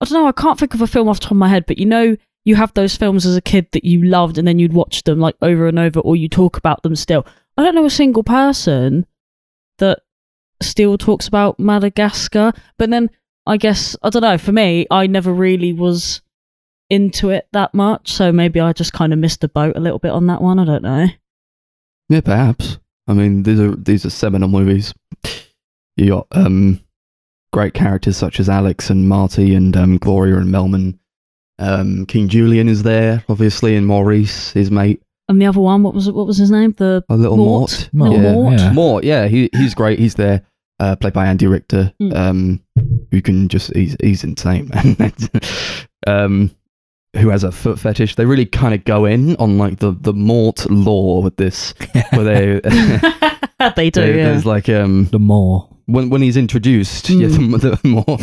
I 0.00 0.04
don't 0.04 0.12
know. 0.12 0.28
I 0.28 0.32
can't 0.32 0.58
think 0.58 0.74
of 0.74 0.82
a 0.82 0.86
film 0.86 1.08
off 1.08 1.20
the 1.20 1.24
top 1.24 1.32
of 1.32 1.38
my 1.38 1.48
head, 1.48 1.64
but 1.66 1.78
you 1.78 1.86
know, 1.86 2.16
you 2.44 2.54
have 2.56 2.72
those 2.74 2.96
films 2.96 3.26
as 3.26 3.36
a 3.36 3.40
kid 3.42 3.66
that 3.72 3.84
you 3.84 4.04
loved, 4.04 4.38
and 4.38 4.46
then 4.46 4.58
you'd 4.58 4.72
watch 4.72 5.02
them 5.04 5.18
like 5.18 5.36
over 5.42 5.66
and 5.66 5.78
over, 5.78 6.00
or 6.00 6.16
you 6.16 6.28
talk 6.28 6.56
about 6.56 6.82
them 6.82 6.94
still. 6.94 7.26
I 7.56 7.62
don't 7.62 7.74
know 7.74 7.84
a 7.84 7.90
single 7.90 8.22
person 8.22 9.06
that 9.78 10.00
still 10.62 10.98
talks 10.98 11.26
about 11.26 11.58
Madagascar, 11.58 12.52
but 12.76 12.90
then 12.90 13.10
I 13.46 13.56
guess 13.56 13.96
I 14.02 14.10
don't 14.10 14.22
know. 14.22 14.38
For 14.38 14.52
me, 14.52 14.86
I 14.90 15.06
never 15.06 15.32
really 15.32 15.72
was 15.72 16.20
into 16.90 17.30
it 17.30 17.46
that 17.52 17.74
much, 17.74 18.10
so 18.12 18.32
maybe 18.32 18.60
I 18.60 18.72
just 18.72 18.92
kind 18.92 19.12
of 19.12 19.18
missed 19.18 19.40
the 19.40 19.48
boat 19.48 19.76
a 19.76 19.80
little 19.80 19.98
bit 19.98 20.12
on 20.12 20.26
that 20.26 20.40
one. 20.42 20.58
I 20.58 20.64
don't 20.64 20.82
know. 20.82 21.06
Yeah, 22.08 22.20
perhaps. 22.22 22.78
I 23.06 23.12
mean, 23.14 23.42
these 23.42 23.60
are 23.60 23.74
these 23.76 24.04
are 24.06 24.10
seminal 24.10 24.48
movies. 24.48 24.94
You 25.96 26.08
got 26.10 26.26
um, 26.32 26.80
great 27.52 27.74
characters 27.74 28.16
such 28.16 28.38
as 28.40 28.48
Alex 28.48 28.88
and 28.90 29.08
Marty 29.08 29.54
and 29.54 29.76
um, 29.76 29.98
Gloria 29.98 30.36
and 30.38 30.52
Melman. 30.52 30.98
Um, 31.58 32.06
King 32.06 32.28
Julien 32.28 32.68
is 32.68 32.84
there, 32.84 33.24
obviously, 33.28 33.74
and 33.74 33.84
Maurice, 33.86 34.52
his 34.52 34.70
mate, 34.70 35.02
And 35.28 35.42
the 35.42 35.46
other 35.46 35.58
one, 35.60 35.82
what 35.82 35.92
was 35.94 36.06
it? 36.06 36.14
What 36.14 36.26
was 36.28 36.36
his 36.36 36.50
name? 36.52 36.72
The 36.76 37.04
a 37.08 37.16
little 37.16 37.36
Mort. 37.36 37.90
Mort. 37.92 38.10
Little 38.12 38.24
yeah. 38.24 38.32
Mort. 38.32 38.58
yeah. 38.60 38.72
Mort, 38.72 39.04
yeah, 39.04 39.26
he 39.26 39.50
he's 39.52 39.74
great. 39.74 39.98
He's 39.98 40.14
there, 40.14 40.42
uh, 40.78 40.94
played 40.96 41.14
by 41.14 41.26
Andy 41.26 41.46
Richter, 41.48 41.92
Mm. 42.00 42.14
um, 42.14 42.60
who 43.10 43.20
can 43.20 43.48
just 43.48 43.74
he's 43.74 43.96
he's 44.00 44.22
insane, 44.22 44.70
man. 44.72 45.12
um, 46.06 46.50
who 47.18 47.28
has 47.30 47.44
a 47.44 47.52
foot 47.52 47.78
fetish? 47.78 48.14
They 48.14 48.24
really 48.24 48.46
kind 48.46 48.74
of 48.74 48.84
go 48.84 49.04
in 49.04 49.36
on 49.36 49.58
like 49.58 49.78
the 49.78 49.92
the 49.92 50.12
Mort 50.14 50.68
lore 50.70 51.22
with 51.22 51.36
this, 51.36 51.74
where 52.12 52.24
they. 52.24 52.60
they 53.76 53.90
do. 53.90 54.00
There- 54.00 54.16
yeah. 54.16 54.24
There's 54.30 54.46
like 54.46 54.68
um 54.68 55.06
The 55.06 55.18
more. 55.18 55.68
when 55.86 56.10
when 56.10 56.22
he's 56.22 56.36
introduced, 56.36 57.08
yeah, 57.10 57.28
the, 57.28 57.78
the 57.82 57.88
more, 57.88 58.18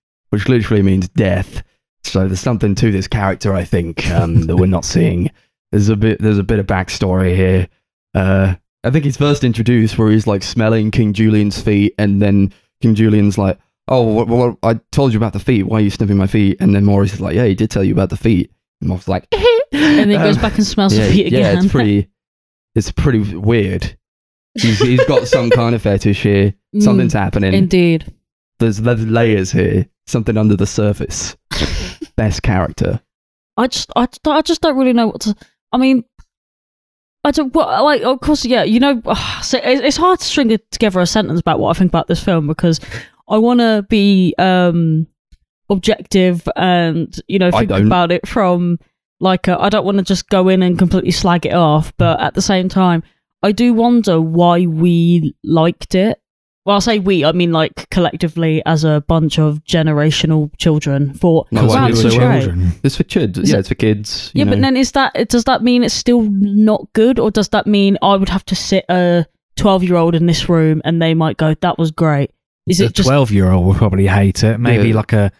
which 0.30 0.48
literally 0.48 0.82
means 0.82 1.08
death. 1.10 1.62
So 2.02 2.26
there's 2.26 2.40
something 2.40 2.74
to 2.76 2.90
this 2.90 3.08
character, 3.08 3.54
I 3.54 3.64
think, 3.64 4.08
um, 4.10 4.42
that 4.46 4.56
we're 4.56 4.66
not 4.66 4.84
seeing. 4.84 5.30
There's 5.72 5.88
a 5.88 5.96
bit 5.96 6.20
there's 6.20 6.38
a 6.38 6.42
bit 6.44 6.58
of 6.58 6.66
backstory 6.66 7.34
here. 7.34 7.68
Uh, 8.14 8.54
I 8.84 8.90
think 8.90 9.04
he's 9.06 9.16
first 9.16 9.44
introduced 9.44 9.98
where 9.98 10.10
he's 10.10 10.26
like 10.26 10.42
smelling 10.42 10.90
King 10.90 11.12
Julien's 11.14 11.60
feet, 11.60 11.94
and 11.98 12.20
then 12.20 12.52
King 12.82 12.94
Julien's 12.94 13.38
like, 13.38 13.58
"Oh, 13.88 14.02
well, 14.02 14.24
well, 14.26 14.58
I 14.62 14.80
told 14.92 15.12
you 15.12 15.18
about 15.18 15.32
the 15.32 15.38
feet. 15.40 15.64
Why 15.64 15.78
are 15.78 15.80
you 15.82 15.90
sniffing 15.90 16.16
my 16.16 16.26
feet?" 16.26 16.56
And 16.60 16.74
then 16.74 16.84
Maurice 16.84 17.14
is 17.14 17.20
like, 17.20 17.34
"Yeah, 17.36 17.44
he 17.46 17.54
did 17.54 17.70
tell 17.70 17.84
you 17.84 17.92
about 17.92 18.10
the 18.10 18.16
feet." 18.16 18.50
And 18.80 18.88
Maurice 18.88 19.02
is 19.04 19.08
like, 19.08 19.26
and 19.32 19.98
then 19.98 20.10
he 20.10 20.16
goes 20.16 20.36
Um, 20.36 20.42
back 20.42 20.56
and 20.56 20.66
smells 20.66 20.96
yeah, 20.96 21.06
the 21.06 21.12
feet 21.12 21.26
again. 21.28 21.40
yeah, 21.40 21.60
it's 21.62 21.70
pretty, 21.72 22.08
it's 22.74 22.90
pretty 22.92 23.34
weird. 23.36 23.96
He's, 24.54 24.78
he's 24.78 25.04
got 25.06 25.26
some 25.26 25.50
kind 25.50 25.74
of 25.74 25.82
fetish 25.82 26.22
here. 26.22 26.54
Mm, 26.74 26.82
Something's 26.82 27.12
happening. 27.12 27.54
Indeed. 27.54 28.12
there's, 28.58 28.78
there's 28.78 29.06
layers 29.06 29.52
here. 29.52 29.86
Something 30.08 30.36
under 30.36 30.56
the 30.56 30.66
surface. 30.66 31.36
Best 32.16 32.42
character. 32.42 33.00
I 33.56 33.68
just, 33.68 33.92
I, 33.94 34.08
I 34.26 34.42
just 34.42 34.60
don't 34.60 34.76
really 34.76 34.92
know 34.92 35.06
what 35.06 35.20
to. 35.20 35.36
I 35.72 35.76
mean, 35.78 36.02
I 37.22 37.30
don't. 37.30 37.54
What, 37.54 37.68
like, 37.84 38.02
of 38.02 38.18
course, 38.20 38.44
yeah. 38.44 38.64
You 38.64 38.80
know, 38.80 39.00
so 39.42 39.60
it's 39.62 39.96
hard 39.96 40.18
to 40.18 40.24
string 40.24 40.58
together 40.72 40.98
a 40.98 41.06
sentence 41.06 41.38
about 41.38 41.60
what 41.60 41.76
I 41.76 41.78
think 41.78 41.90
about 41.92 42.08
this 42.08 42.24
film 42.24 42.48
because 42.48 42.80
I 43.28 43.38
want 43.38 43.60
to 43.60 43.84
be 43.88 44.34
um 44.38 45.06
objective 45.70 46.46
and 46.56 47.18
you 47.26 47.38
know 47.38 47.48
I 47.48 47.66
think 47.66 47.70
about 47.86 48.12
it 48.12 48.26
from 48.28 48.78
like 49.20 49.48
I 49.48 49.68
don't 49.68 49.84
want 49.84 49.98
to 49.98 50.04
just 50.04 50.28
go 50.28 50.48
in 50.48 50.62
and 50.62 50.78
completely 50.78 51.10
slag 51.12 51.46
it 51.46 51.54
off, 51.54 51.92
but 51.96 52.20
at 52.20 52.34
the 52.34 52.42
same 52.42 52.68
time, 52.68 53.02
I 53.42 53.52
do 53.52 53.72
wonder 53.72 54.20
why 54.20 54.66
we 54.66 55.34
liked 55.42 55.94
it. 55.94 56.20
Well, 56.66 56.76
I 56.76 56.80
say 56.80 56.98
we, 56.98 57.24
I 57.24 57.32
mean 57.32 57.52
like 57.52 57.88
collectively 57.90 58.62
as 58.66 58.84
a 58.84 59.02
bunch 59.06 59.38
of 59.38 59.62
generational 59.64 60.50
children. 60.58 61.14
For 61.14 61.46
No, 61.50 61.62
wow, 61.64 61.68
why 61.68 61.90
this 61.90 62.02
we 62.02 62.08
is 62.08 62.16
were 62.16 62.20
children. 62.40 62.72
It's 62.82 62.96
for 62.96 63.04
kids. 63.04 63.38
Is 63.38 63.50
yeah, 63.50 63.56
it- 63.56 63.60
it's 63.60 63.68
for 63.68 63.74
kids. 63.76 64.30
you 64.34 64.44
Yeah, 64.44 64.50
but 64.50 64.60
then 64.60 64.76
is 64.76 64.92
that 64.92 65.28
does 65.28 65.44
that 65.44 65.62
mean 65.62 65.84
it's 65.84 65.94
still 65.94 66.22
not 66.22 66.92
good, 66.92 67.18
or 67.18 67.30
does 67.30 67.48
that 67.50 67.66
mean 67.66 67.96
I 68.02 68.16
would 68.16 68.28
have 68.30 68.44
to 68.46 68.54
sit 68.54 68.84
a 68.90 69.24
twelve 69.56 69.84
year 69.84 69.96
old 69.96 70.14
in 70.14 70.26
this 70.26 70.48
room 70.48 70.82
and 70.84 71.00
they 71.00 71.14
might 71.14 71.36
go, 71.38 71.54
"That 71.60 71.78
was 71.78 71.90
great"? 71.90 72.30
Is 72.66 72.78
the 72.78 72.86
it 72.86 72.94
just 72.94 73.06
twelve 73.08 73.30
year 73.30 73.50
old 73.50 73.66
will 73.66 73.74
probably 73.74 74.06
hate 74.06 74.42
it. 74.42 74.58
Maybe 74.58 74.88
Yeah. 74.88 74.94
like 74.96 75.12
a 75.12 75.32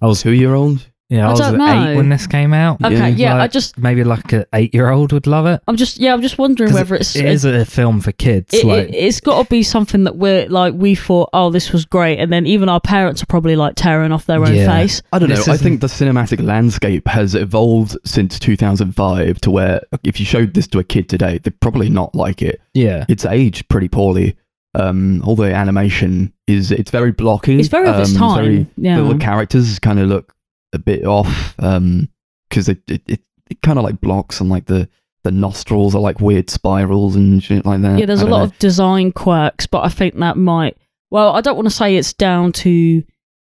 I 0.00 0.06
was 0.06 0.22
two 0.22 0.32
year 0.32 0.54
old. 0.54 0.88
yeah, 1.08 1.24
I, 1.26 1.28
I 1.28 1.30
was 1.30 1.40
don't 1.40 1.60
eight 1.60 1.84
know. 1.90 1.96
when 1.96 2.08
this 2.08 2.26
came 2.26 2.52
out. 2.54 2.82
okay? 2.82 3.10
Yeah, 3.10 3.34
I 3.34 3.38
Like, 3.38 3.52
just 3.52 3.76
maybe 3.78 4.02
like 4.02 4.32
an 4.32 4.46
eight 4.54 4.72
year 4.74 4.88
old 4.90 5.12
would 5.12 5.26
love 5.26 5.46
it. 5.46 5.60
I'm 5.68 5.76
just 5.76 5.98
yeah, 5.98 6.12
I'm 6.14 6.22
just 6.22 6.38
wondering 6.38 6.70
'Cause 6.70 6.78
whether 6.80 6.94
it- 6.94 7.02
it's 7.02 7.14
it 7.14 7.26
is 7.26 7.44
a 7.44 7.64
film 7.64 8.00
for 8.00 8.10
kids. 8.12 8.52
it, 8.54 8.64
like 8.64 8.88
it, 8.88 9.00
has 9.04 9.20
got 9.20 9.42
to 9.44 9.48
be 9.50 9.62
something 9.62 10.04
that 10.04 10.16
we're 10.16 10.48
like 10.48 10.74
we 10.74 10.94
thought, 10.94 11.28
oh, 11.34 11.50
this 11.50 11.70
was 11.70 11.84
great, 11.84 12.18
and 12.18 12.32
then 12.32 12.46
even 12.46 12.68
our 12.68 12.80
parents 12.80 13.22
are 13.22 13.26
probably 13.26 13.54
like 13.56 13.74
tearing 13.76 14.10
off 14.10 14.26
their 14.26 14.42
own 14.44 14.54
Yeah. 14.54 14.66
face. 14.66 15.02
I 15.12 15.18
don't 15.18 15.28
know. 15.28 15.36
This 15.36 15.46
I 15.48 15.52
isn't- 15.54 15.64
think 15.64 15.80
the 15.82 15.86
cinematic 15.88 16.42
landscape 16.44 17.06
has 17.08 17.34
evolved 17.34 17.96
since 18.04 18.38
2005 18.40 19.40
to 19.42 19.50
where 19.50 19.82
if 20.02 20.18
you 20.18 20.26
showed 20.26 20.54
this 20.54 20.66
to 20.68 20.78
a 20.78 20.84
kid 20.84 21.08
today, 21.08 21.38
they'd 21.38 21.60
probably 21.60 21.90
not 21.90 22.14
like 22.14 22.42
it. 22.42 22.60
yeah, 22.74 23.04
It's 23.08 23.24
aged 23.26 23.68
pretty 23.68 23.88
poorly. 23.88 24.34
Um, 24.74 25.22
all 25.24 25.36
the 25.36 25.54
animation 25.54 26.32
is 26.46 26.70
it's 26.70 26.90
very 26.90 27.12
blocky. 27.12 27.58
It's 27.58 27.68
very 27.68 27.88
of 27.88 28.00
its 28.00 28.12
um, 28.12 28.18
time. 28.18 28.44
very- 28.44 28.66
yeah, 28.76 29.00
The, 29.00 29.18
characters 29.18 29.78
kind 29.78 29.98
of 29.98 30.08
look 30.08 30.34
a 30.72 30.78
bit 30.78 31.04
off 31.04 31.54
because 31.56 32.68
it, 32.68 32.78
it, 32.88 33.02
it, 33.06 33.20
it 33.50 33.62
kind 33.62 33.78
of 33.78 33.84
like 33.84 34.00
blocks 34.00 34.40
and 34.40 34.48
like 34.48 34.66
the 34.66 34.88
the 35.24 35.30
nostrils 35.30 35.94
are 35.94 36.00
like 36.00 36.20
weird 36.20 36.50
spirals 36.50 37.14
and 37.14 37.42
shit 37.42 37.64
like 37.64 37.80
that. 37.82 37.98
yeah. 37.98 38.06
There's 38.06 38.22
a 38.22 38.26
lot 38.26 38.38
know. 38.38 38.44
of 38.44 38.58
design 38.58 39.12
quirks, 39.12 39.66
but 39.66 39.84
I 39.84 39.88
think 39.88 40.18
that 40.18 40.36
might. 40.36 40.76
Well, 41.10 41.36
I 41.36 41.40
don't 41.40 41.54
want 41.54 41.66
to 41.66 41.74
say 41.74 41.96
it's 41.96 42.12
down 42.12 42.52
to 42.52 43.04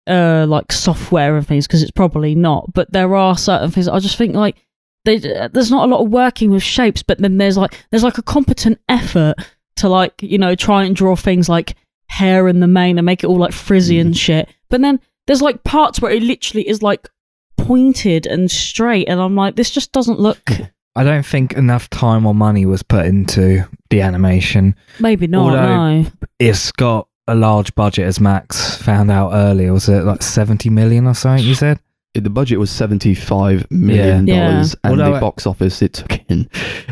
uh 0.07 0.45
like 0.47 0.71
software 0.71 1.37
and 1.37 1.47
things 1.47 1.67
because 1.67 1.83
it's 1.83 1.91
probably 1.93 2.35
not. 2.35 2.73
But 2.75 2.93
there 2.93 3.15
are 3.15 3.39
certain 3.39 3.71
things. 3.71 3.89
I 3.89 3.99
just 4.01 4.19
think 4.19 4.35
like 4.35 4.57
they, 5.05 5.19
there's 5.19 5.71
not 5.71 5.89
a 5.89 5.93
lot 5.93 6.03
of 6.05 6.11
working 6.11 6.51
with 6.51 6.63
shapes, 6.63 7.03
but 7.03 7.19
then 7.19 7.39
there's 7.39 7.57
like 7.57 7.75
there's 7.91 8.05
like 8.05 8.19
a 8.19 8.23
competent 8.23 8.81
effort 8.89 9.37
to 9.77 9.89
like 9.89 10.23
you 10.23 10.39
know 10.39 10.55
try 10.55 10.85
and 10.85 10.95
draw 10.95 11.17
things 11.17 11.49
like 11.49 11.77
hair 12.09 12.49
in 12.49 12.61
the 12.61 12.67
mane 12.67 12.99
and 12.99 13.07
make 13.07 13.25
it 13.25 13.27
all 13.27 13.39
like 13.39 13.53
frizzy 13.53 13.99
and 13.99 14.15
mm. 14.15 14.19
shit. 14.19 14.49
But 14.71 14.81
then 14.81 15.01
there's 15.27 15.43
like 15.43 15.65
parts 15.65 16.01
where 16.01 16.13
it 16.13 16.23
literally 16.23 16.69
is 16.69 16.83
like 16.83 17.09
pointed 17.57 18.27
and 18.27 18.51
straight, 18.51 19.09
and 19.09 19.21
I'm 19.21 19.37
like, 19.37 19.57
this 19.57 19.71
just 19.71 19.93
doesn't 19.93 20.21
look. 20.21 20.51
I 20.97 21.03
don't 21.03 21.27
think 21.27 21.55
enough 21.55 21.91
time 21.91 22.25
or 22.25 22.35
money 22.35 22.67
was 22.67 22.85
put 22.85 23.07
into 23.07 23.65
the 23.91 24.01
animation. 24.01 24.77
Maybe 25.01 25.27
not. 25.27 25.51
Although- 25.51 26.03
no. 26.03 26.11
It's 26.39 26.71
got 26.71 27.09
a 27.27 27.35
large 27.35 27.75
budget, 27.75 28.07
as 28.07 28.21
Max 28.21 28.77
found 28.77 29.11
out 29.11 29.33
earlier. 29.33 29.73
Was 29.73 29.89
it 29.89 30.05
like 30.05 30.23
seventy 30.23 30.71
million 30.71 31.07
or 31.07 31.15
something? 31.15 31.45
You 31.45 31.55
said. 31.55 31.81
The 32.15 32.31
budget 32.31 32.59
was 32.59 32.71
seventy 32.71 33.15
five 33.15 33.71
million 33.71 34.27
Yeah. 34.27 34.51
dollars, 34.51 34.77
and 34.85 34.93
Although 34.93 35.11
the 35.13 35.17
I- 35.17 35.21
box 35.21 35.47
office 35.47 35.83
it 35.83 35.95
took 35.95 36.21
in 36.29 36.49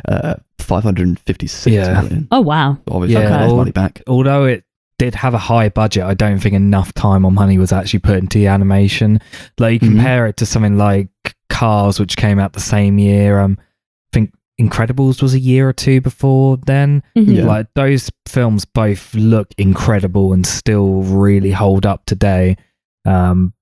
uh, 0.09 0.35
five 0.59 0.83
hundred 0.83 1.07
and 1.09 1.19
fifty 1.21 1.47
six 1.47 1.73
Yeah. 1.75 2.01
million. 2.03 2.29
Oh 2.31 2.41
wow. 2.41 2.79
Obviously, 2.91 3.23
Yeah, 3.23 3.29
got 3.29 3.43
his 3.45 3.53
money 3.53 3.71
back. 3.73 4.03
although 4.07 4.45
it 4.45 4.65
did 4.99 5.15
have 5.17 5.35
a 5.35 5.39
high 5.39 5.69
budget, 5.69 6.05
I 6.05 6.15
don't 6.15 6.39
think 6.39 6.55
enough 6.55 6.93
time 6.95 7.25
or 7.25 7.33
money 7.33 7.59
was 7.59 7.73
actually 7.73 7.99
put 8.01 8.19
into 8.19 8.39
the 8.39 8.47
animation. 8.47 9.19
Like 9.59 9.83
you 9.83 9.89
Mhm. 9.89 9.93
compare 9.95 10.27
it 10.27 10.37
to 10.39 10.47
something 10.47 10.77
like 10.79 11.09
Cars, 11.49 11.99
which 12.01 12.17
came 12.17 12.39
out 12.39 12.53
the 12.53 12.61
same 12.61 12.99
year. 12.99 13.39
Um, 13.41 13.59
I 13.61 13.65
think 14.13 14.33
Incredibles 14.61 15.21
was 15.23 15.35
a 15.35 15.39
year 15.41 15.69
or 15.69 15.73
two 15.73 16.01
before 16.01 16.57
then. 16.67 17.03
Mhm. 17.17 17.37
Yeah. 17.37 17.45
Like 17.47 17.67
those 17.75 18.11
films 18.29 18.65
both 18.65 19.13
look 19.15 19.49
incredible 19.59 20.33
and 20.33 20.47
still 20.47 21.03
really 21.03 21.51
hold 21.51 21.85
up 21.85 22.05
today. 22.07 22.57
Um, 23.05 23.53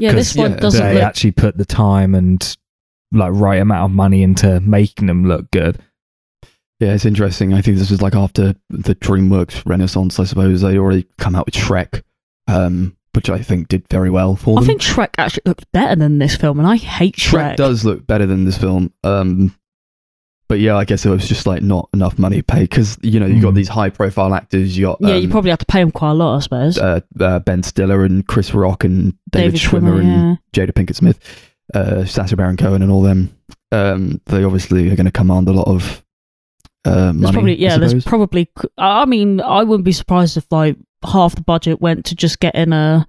Yeah, 0.00 0.12
this 0.12 0.34
one 0.34 0.52
yeah, 0.52 0.56
doesn't 0.58 0.84
they 0.84 0.94
look. 0.94 1.02
actually 1.02 1.32
put 1.32 1.56
the 1.58 1.64
time 1.64 2.14
and 2.14 2.56
like 3.12 3.32
right 3.34 3.60
amount 3.60 3.84
of 3.90 3.94
money 3.94 4.22
into 4.22 4.60
making 4.60 5.06
them 5.06 5.26
look 5.26 5.50
good. 5.50 5.78
Yeah, 6.78 6.94
it's 6.94 7.04
interesting. 7.04 7.52
I 7.52 7.60
think 7.60 7.76
this 7.76 7.90
is 7.90 8.00
like 8.00 8.14
after 8.14 8.54
the 8.70 8.94
DreamWorks 8.94 9.62
renaissance. 9.66 10.18
I 10.18 10.24
suppose 10.24 10.62
they 10.62 10.78
already 10.78 11.06
come 11.18 11.34
out 11.34 11.44
with 11.44 11.54
Shrek, 11.54 12.02
um, 12.48 12.96
which 13.14 13.28
I 13.28 13.38
think 13.42 13.68
did 13.68 13.86
very 13.90 14.08
well 14.08 14.34
for 14.36 14.56
I 14.56 14.60
them. 14.60 14.66
think 14.68 14.80
Shrek 14.80 15.10
actually 15.18 15.42
looked 15.44 15.70
better 15.72 15.94
than 15.96 16.18
this 16.18 16.36
film, 16.36 16.58
and 16.58 16.66
I 16.66 16.76
hate 16.76 17.16
Shrek 17.16 17.52
Shrek. 17.52 17.56
does 17.56 17.84
look 17.84 18.06
better 18.06 18.24
than 18.24 18.46
this 18.46 18.56
film. 18.56 18.94
Um, 19.04 19.54
but 20.50 20.58
yeah, 20.58 20.76
I 20.76 20.84
guess 20.84 21.06
it 21.06 21.10
was 21.10 21.28
just 21.28 21.46
like 21.46 21.62
not 21.62 21.88
enough 21.94 22.18
money 22.18 22.42
paid 22.42 22.68
because 22.68 22.98
you 23.02 23.20
know 23.20 23.26
you 23.26 23.40
got 23.40 23.52
Mm. 23.52 23.56
these 23.56 23.68
high 23.68 23.88
profile 23.88 24.34
actors. 24.34 24.76
You 24.76 24.86
got 24.86 24.98
yeah, 25.00 25.14
you 25.14 25.26
um, 25.26 25.30
probably 25.30 25.50
have 25.50 25.60
to 25.60 25.66
pay 25.66 25.78
them 25.78 25.92
quite 25.92 26.10
a 26.10 26.14
lot, 26.14 26.36
I 26.36 26.40
suppose. 26.40 26.76
uh, 26.76 27.00
uh, 27.20 27.38
Ben 27.38 27.62
Stiller 27.62 28.04
and 28.04 28.26
Chris 28.26 28.52
Rock 28.52 28.82
and 28.82 29.14
David, 29.30 29.54
Schwimmer, 29.60 30.00
and 30.00 30.08
yeah. 30.52 30.66
Jada 30.66 30.72
Pinkett 30.72 30.96
Smith, 30.96 31.20
uh, 31.72 32.04
Sacha 32.04 32.34
Baron 32.36 32.56
Cohen, 32.56 32.82
and 32.82 32.90
all 32.90 33.00
them. 33.02 33.32
Um, 33.70 34.20
they 34.26 34.42
obviously 34.42 34.90
are 34.90 34.96
going 34.96 35.06
to 35.06 35.12
command 35.12 35.48
a 35.48 35.52
lot 35.52 35.68
of 35.68 36.04
uh, 36.84 37.12
There's 37.12 37.14
money. 37.14 37.32
probably 37.32 37.60
yeah. 37.62 37.78
There's 37.78 38.04
probably. 38.04 38.50
I 38.76 39.04
mean, 39.04 39.40
I 39.40 39.62
wouldn't 39.62 39.84
be 39.84 39.92
surprised 39.92 40.36
if 40.36 40.46
like 40.50 40.76
half 41.04 41.36
the 41.36 41.42
budget 41.42 41.80
went 41.80 42.06
to 42.06 42.16
just 42.16 42.40
getting 42.40 42.72
a 42.72 43.06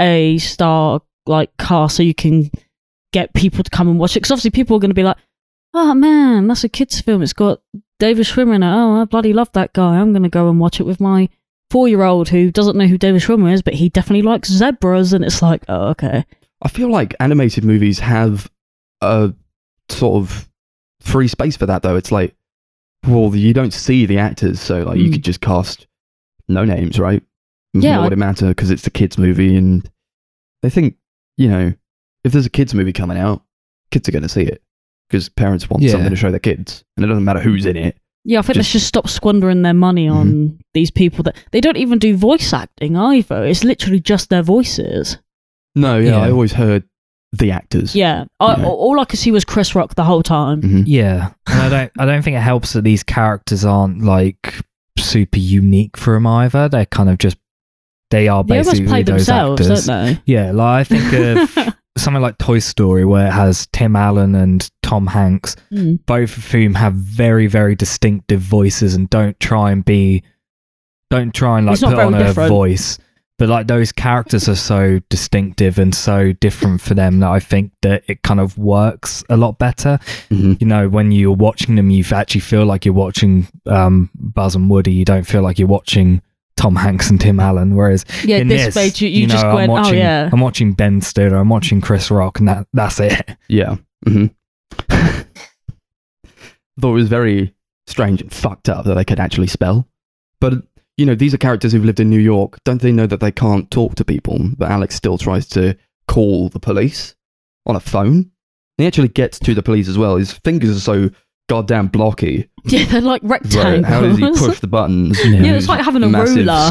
a 0.00 0.38
star 0.38 1.00
like 1.26 1.56
car 1.56 1.88
so 1.88 2.02
you 2.02 2.14
can 2.14 2.50
get 3.12 3.32
people 3.32 3.62
to 3.62 3.70
come 3.70 3.88
and 3.88 3.98
watch 4.00 4.12
it. 4.16 4.20
Because 4.20 4.32
obviously 4.32 4.50
people 4.50 4.76
are 4.76 4.80
going 4.80 4.90
to 4.90 4.94
be 4.94 5.04
like, 5.04 5.16
"Oh 5.74 5.92
man, 5.94 6.46
that's 6.46 6.64
a 6.64 6.68
kids' 6.68 7.00
film. 7.00 7.22
It's 7.22 7.32
got 7.32 7.60
David 7.98 8.24
Schwimmer 8.26 8.54
in 8.54 8.62
it. 8.62 8.72
Oh, 8.72 9.02
I 9.02 9.04
bloody 9.04 9.32
love 9.32 9.52
that 9.52 9.72
guy. 9.74 9.96
I'm 9.98 10.12
going 10.12 10.22
to 10.22 10.28
go 10.28 10.48
and 10.48 10.58
watch 10.60 10.80
it 10.80 10.84
with 10.86 11.00
my." 11.00 11.28
Four-year-old 11.70 12.28
who 12.28 12.52
doesn't 12.52 12.76
know 12.76 12.86
who 12.86 12.98
David 12.98 13.22
Schwimmer 13.22 13.52
is, 13.52 13.60
but 13.62 13.74
he 13.74 13.88
definitely 13.88 14.22
likes 14.22 14.48
zebras, 14.50 15.12
and 15.12 15.24
it's 15.24 15.42
like, 15.42 15.64
oh, 15.68 15.88
okay. 15.88 16.24
I 16.62 16.68
feel 16.68 16.88
like 16.88 17.16
animated 17.18 17.64
movies 17.64 17.98
have 17.98 18.48
a 19.00 19.32
sort 19.88 20.22
of 20.22 20.48
free 21.00 21.26
space 21.26 21.56
for 21.56 21.66
that, 21.66 21.82
though. 21.82 21.96
It's 21.96 22.12
like, 22.12 22.36
well, 23.08 23.34
you 23.34 23.52
don't 23.54 23.72
see 23.72 24.06
the 24.06 24.18
actors, 24.18 24.60
so 24.60 24.82
like 24.84 24.98
you 24.98 25.08
Mm. 25.08 25.12
could 25.14 25.24
just 25.24 25.40
cast 25.40 25.88
no 26.48 26.64
names, 26.64 27.00
right? 27.00 27.22
Yeah, 27.72 28.00
would 28.02 28.12
it 28.12 28.18
matter? 28.18 28.48
Because 28.48 28.70
it's 28.70 28.86
a 28.86 28.90
kids' 28.90 29.18
movie, 29.18 29.56
and 29.56 29.90
they 30.62 30.70
think, 30.70 30.96
you 31.38 31.48
know, 31.48 31.72
if 32.22 32.30
there's 32.32 32.46
a 32.46 32.50
kids' 32.50 32.74
movie 32.74 32.92
coming 32.92 33.18
out, 33.18 33.42
kids 33.90 34.08
are 34.08 34.12
going 34.12 34.22
to 34.22 34.28
see 34.28 34.42
it 34.42 34.62
because 35.08 35.28
parents 35.28 35.68
want 35.70 35.82
Yeah. 35.82 35.90
something 35.92 36.10
to 36.10 36.16
show 36.16 36.30
their 36.30 36.40
kids, 36.40 36.84
and 36.96 37.04
it 37.04 37.08
doesn't 37.08 37.24
matter 37.24 37.40
who's 37.40 37.66
in 37.66 37.76
it. 37.76 37.96
Yeah, 38.24 38.38
I 38.38 38.42
think 38.42 38.54
Just- 38.56 38.68
they 38.72 38.78
should 38.78 38.86
stop 38.86 39.08
squandering 39.08 39.62
their 39.62 39.74
money 39.74 40.08
on 40.08 40.58
these 40.72 40.90
people 40.90 41.22
that 41.24 41.36
they 41.52 41.60
don't 41.60 41.76
even 41.76 41.98
do 41.98 42.16
voice 42.16 42.52
acting 42.54 42.96
either. 42.96 43.44
It's 43.44 43.64
literally 43.64 44.00
just 44.00 44.30
their 44.30 44.42
voices. 44.42 45.18
No, 45.76 45.98
yeah, 45.98 46.12
Yeah. 46.12 46.18
I 46.20 46.30
always 46.30 46.52
heard 46.54 46.84
the 47.32 47.50
actors. 47.50 47.94
Yeah, 47.94 48.24
I, 48.40 48.56
Yeah. 48.56 48.64
all 48.66 48.98
I 49.00 49.04
could 49.04 49.18
see 49.18 49.30
was 49.30 49.44
Chris 49.44 49.74
Rock 49.74 49.94
the 49.96 50.04
whole 50.04 50.22
time. 50.22 50.62
Mhm. 50.62 50.84
Yeah, 50.86 51.30
and 51.48 51.60
I 51.60 51.68
don't. 51.68 51.92
I 51.98 52.06
don't 52.06 52.22
think 52.22 52.36
it 52.36 52.40
helps 52.42 52.72
that 52.72 52.82
these 52.84 53.02
characters 53.02 53.64
aren't 53.64 54.02
like 54.02 54.54
super 54.98 55.38
unique 55.40 55.96
for 55.96 56.14
them 56.14 56.26
either. 56.26 56.68
They're 56.68 56.86
kind 56.86 57.10
of 57.10 57.18
just. 57.18 57.36
They 58.10 58.28
are 58.28 58.44
They 58.44 58.58
basically 58.58 58.78
almost 58.80 58.90
play 58.90 59.02
those 59.02 59.26
themselves, 59.26 59.60
actors. 59.62 59.86
don't 59.86 60.04
they? 60.06 60.20
Yeah, 60.26 60.52
like 60.52 60.80
I 60.80 60.84
think 60.84 61.12
of 61.12 61.73
something 61.96 62.22
like 62.22 62.38
Toy 62.38 62.58
Story, 62.58 63.04
where 63.04 63.26
it 63.28 63.32
has 63.32 63.66
Tim 63.72 63.96
Allen 63.96 64.34
and 64.34 64.68
Tom 64.82 65.06
Hanks. 65.06 65.56
Mm. 65.72 66.04
both 66.06 66.36
of 66.36 66.50
whom 66.50 66.74
have 66.74 66.94
very, 66.94 67.46
very 67.46 67.74
distinctive 67.74 68.40
voices 68.40 68.94
and 68.94 69.08
don't 69.10 69.38
try 69.40 69.70
and 69.70 69.84
be, 69.84 70.22
don't 71.10 71.34
try 71.34 71.58
and 71.58 71.66
like 71.66 71.80
put 71.80 71.90
very 71.90 72.02
on 72.02 72.14
a 72.14 72.32
voice. 72.32 72.98
But 73.36 73.48
like 73.48 73.66
those 73.66 73.90
characters 73.90 74.48
are 74.48 74.54
so 74.54 75.00
distinctive 75.08 75.78
and 75.80 75.92
so 75.92 76.32
different 76.34 76.80
for 76.80 76.94
them 76.94 77.18
that 77.20 77.30
I 77.30 77.40
think 77.40 77.72
that 77.82 78.04
it 78.06 78.22
kind 78.22 78.38
of 78.38 78.56
works 78.56 79.24
a 79.28 79.36
lot 79.36 79.58
better. 79.58 79.98
Mhm. 80.30 80.60
You 80.60 80.66
know, 80.68 80.88
when 80.88 81.10
you're 81.10 81.32
watching 81.34 81.74
them, 81.74 81.90
you 81.90 82.04
actually 82.12 82.42
feel 82.42 82.64
like 82.64 82.84
you're 82.84 82.94
watching 82.94 83.48
um, 83.66 84.08
Buzz 84.14 84.54
and 84.54 84.70
Woody. 84.70 84.92
You 84.92 85.04
don't 85.04 85.24
feel 85.26 85.42
like 85.42 85.58
you're 85.58 85.66
watching 85.66 86.22
Tom 86.56 86.76
Hanks 86.76 87.10
and 87.10 87.20
Tim 87.20 87.40
Allen. 87.40 87.74
Whereas 87.74 88.04
Yeah, 88.24 88.38
in 88.38 88.48
this 88.48 88.66
this, 88.66 88.74
stage 88.74 89.02
you, 89.02 89.08
you, 89.08 89.26
know, 89.26 89.32
just 89.34 89.44
I'm 89.44 89.54
went, 89.54 89.72
watching, 89.72 89.94
oh 89.94 89.98
yeah. 89.98 90.30
I'm 90.32 90.40
watching 90.40 90.72
Ben 90.72 91.00
Stiller, 91.00 91.36
I'm 91.36 91.48
watching 91.48 91.80
Chris 91.80 92.10
Rock, 92.10 92.38
and 92.38 92.48
that 92.48 92.66
that's 92.72 93.00
it. 93.00 93.36
Yeah. 93.48 93.76
Mm-hmm. 94.06 94.26
Thought 96.80 96.90
it 96.90 96.94
was 96.94 97.08
very 97.08 97.54
strange 97.86 98.20
and 98.20 98.32
fucked 98.32 98.68
up 98.68 98.84
that 98.84 98.94
they 98.94 99.04
could 99.04 99.20
actually 99.20 99.46
spell. 99.46 99.88
But, 100.40 100.54
you 100.96 101.06
know, 101.06 101.14
these 101.14 101.32
are 101.34 101.38
characters 101.38 101.72
who've 101.72 101.84
lived 101.84 102.00
in 102.00 102.10
New 102.10 102.18
York. 102.18 102.58
Don't 102.64 102.82
they 102.82 102.92
know 102.92 103.06
that 103.06 103.20
they 103.20 103.32
can't 103.32 103.70
talk 103.70 103.94
to 103.96 104.04
people? 104.04 104.38
But 104.56 104.70
Alex 104.70 104.94
still 104.94 105.18
tries 105.18 105.46
to 105.50 105.76
call 106.08 106.48
the 106.48 106.60
police 106.60 107.14
on 107.66 107.76
a 107.76 107.80
phone. 107.80 108.30
He 108.76 108.86
actually 108.86 109.08
gets 109.08 109.38
to 109.40 109.54
the 109.54 109.62
police 109.62 109.88
as 109.88 109.96
well. 109.96 110.16
His 110.16 110.32
fingers 110.32 110.76
are 110.76 110.80
so 110.80 111.10
goddamn 111.48 111.88
blocky. 111.88 112.48
Yeah, 112.72 112.86
they're 112.86 113.00
like 113.02 113.20
rectangles. 113.24 113.54
Right, 113.64 113.82
rectangles. 113.82 114.18
how 114.20 114.26
does 114.30 114.38
he 114.40 114.46
push 114.48 114.60
the 114.60 114.66
buttons? 114.66 115.18
Yeah. 115.24 115.40
yeah, 115.42 115.52
it's 115.52 115.68
like 115.68 115.84
having 115.84 116.02
a 116.02 116.08
Massive- 116.08 116.36
ruler. 116.36 116.70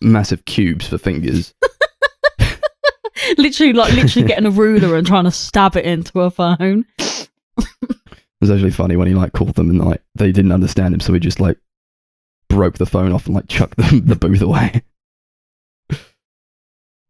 massive 0.00 0.44
cubes 0.46 0.86
for 0.88 0.96
fingers. 0.96 1.52
literally, 3.38 3.72
like 3.74 3.92
literally 3.92 4.26
getting 4.26 4.46
a 4.46 4.50
ruler 4.50 4.96
and 4.96 5.06
trying 5.06 5.24
to 5.24 5.30
stab 5.30 5.76
it 5.76 5.84
into 5.84 6.20
a 6.20 6.30
phone. 6.30 6.86
It 6.98 8.08
was 8.40 8.50
actually 8.50 8.70
funny 8.70 8.96
when 8.96 9.08
he 9.08 9.14
like 9.14 9.32
called 9.32 9.54
them 9.56 9.68
and 9.68 9.84
like 9.84 10.00
they 10.14 10.32
didn't 10.32 10.52
understand 10.52 10.94
him, 10.94 11.00
so 11.00 11.12
he 11.12 11.20
just 11.20 11.40
like 11.40 11.58
broke 12.48 12.78
the 12.78 12.86
phone 12.86 13.12
off 13.12 13.26
and 13.26 13.34
like 13.34 13.48
chucked 13.48 13.76
the, 13.76 14.00
the 14.04 14.16
booth 14.16 14.40
away. 14.40 14.82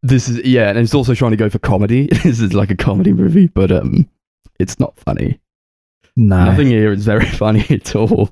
This 0.03 0.29
is 0.29 0.39
yeah, 0.45 0.71
and 0.71 0.79
it's 0.79 0.95
also 0.95 1.15
trying 1.15 1.33
to 1.33 1.37
go 1.37 1.51
for 1.51 1.59
comedy. 1.59 2.07
this 2.25 2.41
is 2.41 2.55
like 2.55 2.71
a 2.71 2.77
comedy 2.77 3.13
movie, 3.13 3.49
but 3.49 3.71
um, 3.71 4.09
it's 4.59 4.81
not 4.81 4.97
funny. 4.97 5.39
No. 6.21 6.47
Nothing 6.47 6.67
here 6.67 6.91
is 6.93 7.05
very 7.05 7.27
funny 7.43 7.65
at 7.71 7.95
all. 7.95 8.31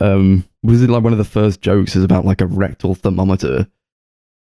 Um, 0.00 0.44
was 0.62 0.82
it 0.82 0.88
like 0.88 1.02
one 1.04 1.12
of 1.12 1.18
the 1.18 1.24
first 1.24 1.60
jokes 1.60 1.94
is 1.94 2.02
about 2.02 2.24
like 2.24 2.40
a 2.40 2.46
rectal 2.46 2.94
thermometer, 2.94 3.66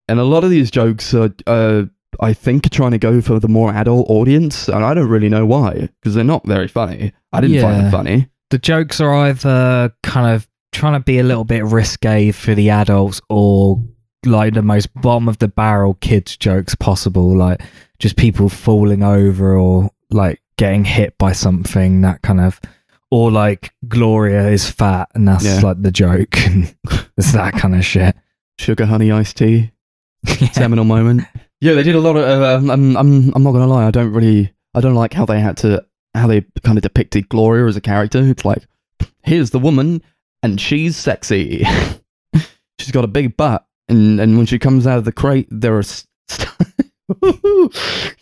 and 0.08 0.20
a 0.20 0.24
lot 0.24 0.44
of 0.44 0.52
these 0.52 0.70
jokes 0.70 1.14
are, 1.16 1.34
uh, 1.48 1.86
I 2.20 2.34
think, 2.34 2.68
are 2.68 2.70
trying 2.70 2.92
to 2.92 3.00
go 3.00 3.22
for 3.22 3.40
the 3.40 3.48
more 3.48 3.74
adult 3.74 4.08
audience, 4.10 4.68
and 4.68 4.86
I 4.86 4.94
don't 4.94 5.10
really 5.10 5.30
know 5.30 5.48
why 5.48 5.90
because 6.02 6.14
they're 6.14 6.24
not 6.24 6.46
very 6.46 6.68
funny. 6.68 7.12
I 7.34 7.42
didn't 7.42 7.62
find 7.62 7.84
them 7.86 7.92
funny. 7.92 8.30
the 8.52 8.60
jokes 8.60 9.02
are 9.02 9.14
either 9.16 9.92
kind 10.04 10.36
of 10.36 10.48
trying 10.72 10.94
to 10.94 11.00
be 11.00 11.18
a 11.18 11.24
little 11.24 11.44
bit 11.46 11.66
risque 11.66 12.32
for 12.32 12.54
the 12.54 12.70
adults 12.70 13.20
or 13.30 13.84
like 14.26 14.54
the 14.54 14.62
most 14.62 14.94
bottom 15.02 15.28
of 15.28 15.38
the 15.40 15.48
barrel 15.48 15.96
kids 16.02 16.36
jokes 16.38 16.76
possible 16.76 17.36
like 17.38 17.62
just 18.00 18.16
people 18.18 18.50
falling 18.50 19.02
over 19.04 19.58
or 19.58 19.90
like 20.12 20.42
getting 20.58 20.84
hit 20.84 21.18
by 21.18 21.32
something 21.32 22.02
that 22.02 22.22
kind 22.24 22.42
of 22.42 22.60
or 23.12 23.32
like 23.32 23.74
gloria 23.88 24.48
is 24.50 24.70
fat 24.70 25.10
and 25.16 25.28
that's 25.28 25.46
Yeah. 25.46 25.60
like 25.62 25.82
the 25.82 25.92
joke 25.92 26.36
it's 27.18 27.32
that 27.34 27.54
kind 27.54 27.76
of 27.76 27.86
shit 27.86 28.16
Sugar 28.58 28.86
honey 28.86 29.12
iced 29.12 29.36
tea, 29.36 29.72
seminal 30.54 30.86
moment. 30.86 31.24
Yeah, 31.60 31.74
they 31.74 31.84
did 31.84 31.96
a 31.96 32.00
lot 32.00 32.16
of. 32.16 32.24
Uh, 32.24 32.56
um, 32.58 32.70
I'm, 32.72 32.96
I'm, 32.96 33.34
I'm 33.36 33.44
not 33.44 33.52
gonna 33.52 33.68
lie. 33.68 33.86
I 33.86 33.92
don't 33.92 34.14
really. 34.14 34.54
I 34.74 34.80
don't 34.80 34.96
like 34.96 35.12
how 35.12 35.26
they 35.26 35.42
had 35.42 35.58
to. 35.58 35.86
How 36.14 36.26
they 36.28 36.40
kind 36.64 36.78
of 36.78 36.82
depicted 36.82 37.28
Gloria 37.28 37.66
as 37.68 37.76
a 37.76 37.82
character. 37.82 38.20
It's 38.22 38.46
like, 38.46 38.66
here's 39.24 39.50
the 39.50 39.60
woman, 39.60 40.02
and 40.42 40.62
she's 40.62 40.96
sexy. 40.96 41.66
she's 42.80 42.92
got 42.94 43.04
a 43.04 43.08
big 43.08 43.36
butt, 43.36 43.68
and 43.90 44.22
and 44.22 44.38
when 44.38 44.46
she 44.46 44.58
comes 44.58 44.88
out 44.88 45.00
of 45.00 45.04
the 45.06 45.12
crate, 45.12 45.48
there 45.52 45.76
are. 45.76 45.80
s- 45.80 46.08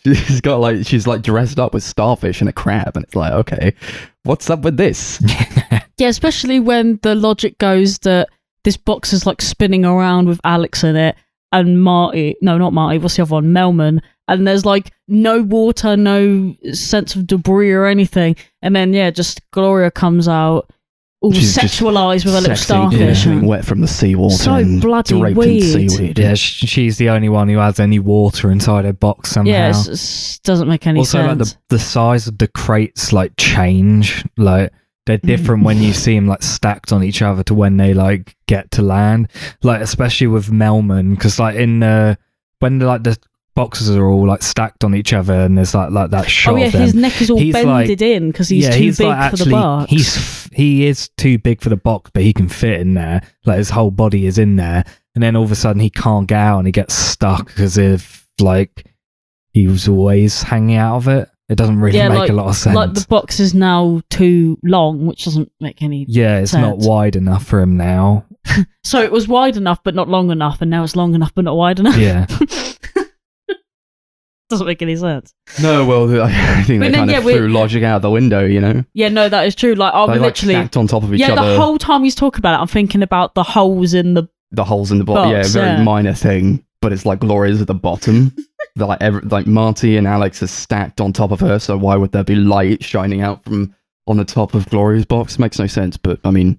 she's 0.04 0.40
got 0.40 0.60
like 0.60 0.86
she's 0.86 1.06
like 1.06 1.22
dressed 1.22 1.58
up 1.58 1.74
with 1.74 1.82
starfish 1.82 2.40
and 2.40 2.48
a 2.48 2.52
crab, 2.52 2.96
and 2.96 3.04
it's 3.04 3.14
like, 3.14 3.32
okay, 3.32 3.74
what's 4.24 4.50
up 4.50 4.60
with 4.60 4.76
this? 4.76 5.22
Yeah, 5.96 6.08
especially 6.08 6.58
when 6.58 6.98
the 7.02 7.14
logic 7.14 7.58
goes 7.58 7.98
that 7.98 8.28
this 8.64 8.76
box 8.76 9.12
is 9.12 9.26
like 9.26 9.40
spinning 9.40 9.84
around 9.84 10.26
with 10.26 10.40
Alex 10.42 10.82
in 10.82 10.96
it 10.96 11.14
and 11.52 11.80
Marty. 11.82 12.34
No, 12.40 12.58
not 12.58 12.72
Marty. 12.72 12.98
What's 12.98 13.16
the 13.16 13.22
other 13.22 13.34
one? 13.34 13.52
Melman. 13.52 14.00
And 14.26 14.46
there's 14.46 14.64
like 14.64 14.90
no 15.06 15.42
water, 15.42 15.96
no 15.96 16.54
sense 16.72 17.14
of 17.14 17.26
debris 17.28 17.70
or 17.70 17.86
anything. 17.86 18.34
And 18.60 18.74
then 18.74 18.92
yeah, 18.92 19.10
just 19.10 19.48
Gloria 19.52 19.90
comes 19.90 20.26
out 20.26 20.68
all 21.24 21.32
She's 21.32 21.54
just 21.54 21.80
sexualized 21.80 22.24
with 22.26 22.34
a 22.34 22.40
little 22.40 22.56
Sexy, 22.56 22.64
starfish. 22.64 22.98
getting 23.24 23.38
and- 23.38 23.48
wet 23.48 23.64
from 23.64 23.80
the 23.80 23.88
seawater, 23.88 24.36
So 24.36 24.54
and 24.54 24.80
bloody 24.80 25.18
draped 25.18 25.36
weird. 25.38 25.62
in 25.80 25.88
seaweed. 25.88 26.18
yeah 26.18 26.34
she's 26.34 26.98
the 26.98 27.08
only 27.08 27.28
one 27.30 27.48
who 27.48 27.56
has 27.58 27.80
any 27.80 27.98
water 27.98 28.50
inside 28.50 28.84
her 28.84 28.92
box 28.92 29.30
somehow 29.30 29.50
Yeah, 29.50 29.70
it's, 29.70 29.86
it's- 29.86 30.38
doesn't 30.44 30.68
make 30.68 30.86
any 30.86 30.98
also 31.00 31.24
like 31.26 31.38
the, 31.38 31.56
the 31.70 31.78
size 31.78 32.28
of 32.28 32.36
the 32.38 32.48
crates 32.48 33.12
like 33.12 33.32
change 33.38 34.24
like 34.36 34.70
they're 35.06 35.18
mm. 35.18 35.26
different 35.26 35.64
when 35.64 35.78
you 35.82 35.92
see 35.94 36.14
them 36.14 36.26
like 36.26 36.42
stacked 36.42 36.92
on 36.92 37.02
each 37.02 37.22
other 37.22 37.42
to 37.44 37.54
when 37.54 37.76
they 37.78 37.94
like 37.94 38.36
get 38.46 38.70
to 38.72 38.82
land 38.82 39.30
like 39.62 39.80
especially 39.80 40.26
with 40.26 40.50
melman 40.50 41.14
because 41.14 41.38
like 41.38 41.56
in 41.56 41.80
the 41.80 42.18
when 42.60 42.78
the, 42.78 42.86
like 42.86 43.02
the 43.02 43.16
boxes 43.54 43.90
are 43.90 44.06
all 44.08 44.26
like 44.26 44.42
stacked 44.42 44.82
on 44.84 44.94
each 44.94 45.12
other 45.12 45.32
and 45.34 45.56
there's 45.56 45.74
like 45.74 45.90
like 45.90 46.10
that 46.10 46.28
shot 46.28 46.54
oh 46.54 46.56
yeah, 46.56 46.68
his 46.68 46.94
neck 46.94 47.20
is 47.22 47.30
all 47.30 47.38
He's 47.38 47.52
bended 47.52 48.00
like- 48.00 48.02
in 48.02 48.30
because 48.30 48.48
he's 48.48 48.64
yeah, 48.64 48.70
too 48.72 48.78
he's 48.82 48.98
big 48.98 49.06
like 49.06 49.30
for 49.30 49.36
the 49.36 49.42
actually 49.42 49.52
box. 49.52 49.90
he's 49.90 50.48
he 50.52 50.86
is 50.86 51.08
too 51.16 51.38
big 51.38 51.60
for 51.60 51.68
the 51.68 51.76
box 51.76 52.10
but 52.12 52.22
he 52.22 52.32
can 52.32 52.48
fit 52.48 52.80
in 52.80 52.94
there 52.94 53.22
like 53.44 53.58
his 53.58 53.70
whole 53.70 53.90
body 53.90 54.26
is 54.26 54.38
in 54.38 54.56
there 54.56 54.84
and 55.14 55.22
then 55.22 55.36
all 55.36 55.44
of 55.44 55.52
a 55.52 55.54
sudden 55.56 55.80
he 55.80 55.90
can't 55.90 56.26
get 56.28 56.38
out 56.38 56.58
and 56.58 56.66
he 56.66 56.72
gets 56.72 56.94
stuck 56.94 57.58
as 57.60 57.78
if 57.78 58.28
like 58.40 58.86
he 59.52 59.68
was 59.68 59.86
always 59.88 60.42
hanging 60.42 60.76
out 60.76 60.96
of 60.96 61.08
it 61.08 61.28
it 61.48 61.56
doesn't 61.56 61.78
really 61.78 61.98
Yeah, 61.98 62.08
make 62.08 62.18
like- 62.20 62.30
a 62.30 62.34
lot 62.34 62.48
of 62.48 62.56
sense 62.56 62.74
like 62.74 62.94
the 62.94 63.06
box 63.08 63.38
is 63.38 63.52
now 63.52 64.00
too 64.08 64.58
long, 64.64 65.04
which 65.04 65.26
doesn't 65.26 65.52
make 65.60 65.82
any. 65.82 66.06
Yeah, 66.08 66.38
it's 66.38 66.54
not 66.54 66.78
wide 66.78 67.16
enough 67.16 67.44
for 67.46 67.60
him 67.60 67.76
now. 67.76 68.24
So 68.82 69.00
it 69.02 69.10
was 69.12 69.26
wide 69.28 69.56
enough 69.56 69.82
but 69.84 69.94
not 69.94 70.08
long 70.08 70.30
enough, 70.30 70.60
and 70.62 70.70
now 70.70 70.84
it's 70.84 70.96
long 70.96 71.14
enough 71.14 71.32
but 71.34 71.44
not 71.44 71.56
wide 71.56 71.80
enough. 71.80 71.96
Yeah. 71.96 72.26
doesn't 74.54 74.66
make 74.66 74.82
any 74.82 74.96
sense. 74.96 75.34
No, 75.60 75.84
well, 75.84 76.22
I 76.22 76.62
think 76.64 76.80
But 76.80 76.86
they 76.86 76.90
then, 76.90 76.92
kind 76.92 77.10
yeah, 77.10 77.18
of 77.18 77.24
threw 77.24 77.48
logic 77.48 77.82
out 77.82 78.02
the 78.02 78.10
window, 78.10 78.44
you 78.44 78.60
know? 78.60 78.84
Yeah, 78.94 79.08
no, 79.08 79.28
that 79.28 79.46
is 79.46 79.54
true. 79.54 79.74
Like, 79.74 79.92
I 79.94 80.06
they 80.06 80.12
was 80.12 80.20
like 80.20 80.28
literally. 80.28 80.54
stacked 80.54 80.76
on 80.76 80.86
top 80.86 81.02
of 81.02 81.12
each 81.14 81.20
yeah, 81.20 81.32
other. 81.32 81.50
the 81.54 81.60
whole 81.60 81.78
time 81.78 82.02
he's 82.04 82.14
talking 82.14 82.38
about 82.38 82.58
it, 82.58 82.62
I'm 82.62 82.66
thinking 82.68 83.02
about 83.02 83.34
the 83.34 83.42
holes 83.42 83.94
in 83.94 84.14
the. 84.14 84.28
the 84.52 84.64
holes 84.64 84.90
in 84.92 84.98
the 84.98 85.04
bottom. 85.04 85.30
Yeah, 85.30 85.42
very 85.46 85.66
yeah. 85.66 85.82
minor 85.82 86.14
thing, 86.14 86.64
but 86.80 86.92
it's 86.92 87.04
like 87.06 87.20
Gloria's 87.20 87.60
at 87.60 87.66
the 87.66 87.74
bottom. 87.74 88.34
They're 88.76 88.86
like, 88.88 89.00
every, 89.02 89.20
like 89.22 89.46
Marty 89.46 89.96
and 89.96 90.06
Alex 90.06 90.42
are 90.42 90.48
stacked 90.48 91.00
on 91.00 91.12
top 91.12 91.30
of 91.30 91.40
her, 91.40 91.58
so 91.58 91.76
why 91.76 91.96
would 91.96 92.10
there 92.12 92.24
be 92.24 92.34
light 92.34 92.82
shining 92.82 93.20
out 93.20 93.44
from 93.44 93.74
on 94.06 94.16
the 94.16 94.24
top 94.24 94.54
of 94.54 94.66
Gloria's 94.68 95.04
box? 95.06 95.38
Makes 95.38 95.58
no 95.60 95.66
sense, 95.68 95.96
but 95.96 96.18
I 96.24 96.30
mean, 96.32 96.58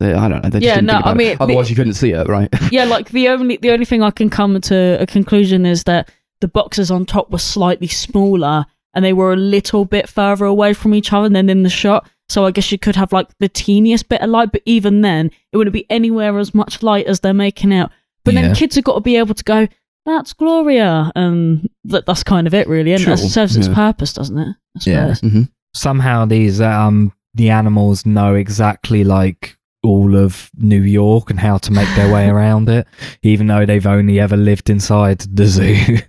I 0.00 0.28
don't 0.28 0.42
know. 0.42 0.50
They 0.50 0.60
Yeah, 0.60 0.80
no, 0.80 0.94
I 1.04 1.12
it. 1.12 1.16
mean, 1.16 1.36
otherwise 1.40 1.66
the- 1.66 1.70
you 1.70 1.76
couldn't 1.76 1.94
see 1.94 2.10
it, 2.12 2.28
right? 2.28 2.48
Yeah, 2.72 2.84
like 2.84 3.10
the 3.10 3.28
only 3.28 3.56
the 3.56 3.70
only 3.72 3.84
thing 3.84 4.02
I 4.02 4.10
can 4.10 4.30
come 4.30 4.60
to 4.60 4.98
a 5.00 5.06
conclusion 5.06 5.66
is 5.66 5.84
that 5.84 6.10
the 6.42 6.48
boxes 6.48 6.90
on 6.90 7.06
top 7.06 7.30
were 7.30 7.38
slightly 7.38 7.86
smaller 7.88 8.66
and 8.94 9.02
they 9.02 9.14
were 9.14 9.32
a 9.32 9.36
little 9.36 9.86
bit 9.86 10.06
further 10.08 10.44
away 10.44 10.74
from 10.74 10.92
each 10.94 11.12
other 11.14 11.30
than 11.30 11.48
in 11.48 11.62
the 11.62 11.70
shot. 11.70 12.06
So 12.28 12.44
I 12.44 12.50
guess 12.50 12.70
you 12.70 12.78
could 12.78 12.96
have 12.96 13.12
like 13.12 13.28
the 13.38 13.48
teeniest 13.48 14.08
bit 14.10 14.20
of 14.20 14.28
light, 14.28 14.52
but 14.52 14.60
even 14.66 15.00
then, 15.00 15.30
it 15.50 15.56
wouldn't 15.56 15.72
be 15.72 15.86
anywhere 15.90 16.38
as 16.38 16.54
much 16.54 16.82
light 16.82 17.06
as 17.06 17.20
they're 17.20 17.32
making 17.32 17.72
out. 17.72 17.90
But 18.24 18.34
Yeah. 18.34 18.42
then 18.42 18.54
kids 18.54 18.74
have 18.76 18.84
got 18.84 18.94
to 18.94 19.00
be 19.00 19.16
able 19.16 19.34
to 19.34 19.44
go, 19.44 19.66
"That's 20.06 20.32
Gloria," 20.32 21.10
and 21.16 21.68
that, 21.84 22.06
that's 22.06 22.22
kind 22.22 22.46
of 22.46 22.54
it, 22.54 22.68
really. 22.68 22.92
And 22.92 23.00
Sure, 23.02 23.16
that 23.16 23.22
serves 23.22 23.56
its 23.56 23.68
yeah. 23.68 23.74
purpose, 23.74 24.12
doesn't 24.12 24.38
it? 24.38 24.48
I 24.76 24.80
Yeah. 24.90 25.12
suppose. 25.14 25.32
hmm 25.32 25.42
Somehow 25.74 26.24
these 26.26 26.60
um 26.60 27.12
the 27.34 27.48
animals 27.50 28.04
know 28.04 28.34
exactly 28.34 29.04
like 29.04 29.56
all 29.82 30.16
of 30.16 30.50
New 30.56 30.80
York 30.82 31.30
and 31.30 31.38
how 31.40 31.58
to 31.58 31.72
make 31.72 31.88
their 31.96 32.12
way 32.12 32.28
around 32.34 32.68
it, 32.68 32.86
even 33.22 33.46
though 33.48 33.66
they've 33.66 33.86
only 33.86 34.20
ever 34.20 34.36
lived 34.36 34.70
inside 34.70 35.20
the 35.20 35.46
zoo. 35.46 35.64
Yeah. 35.64 36.00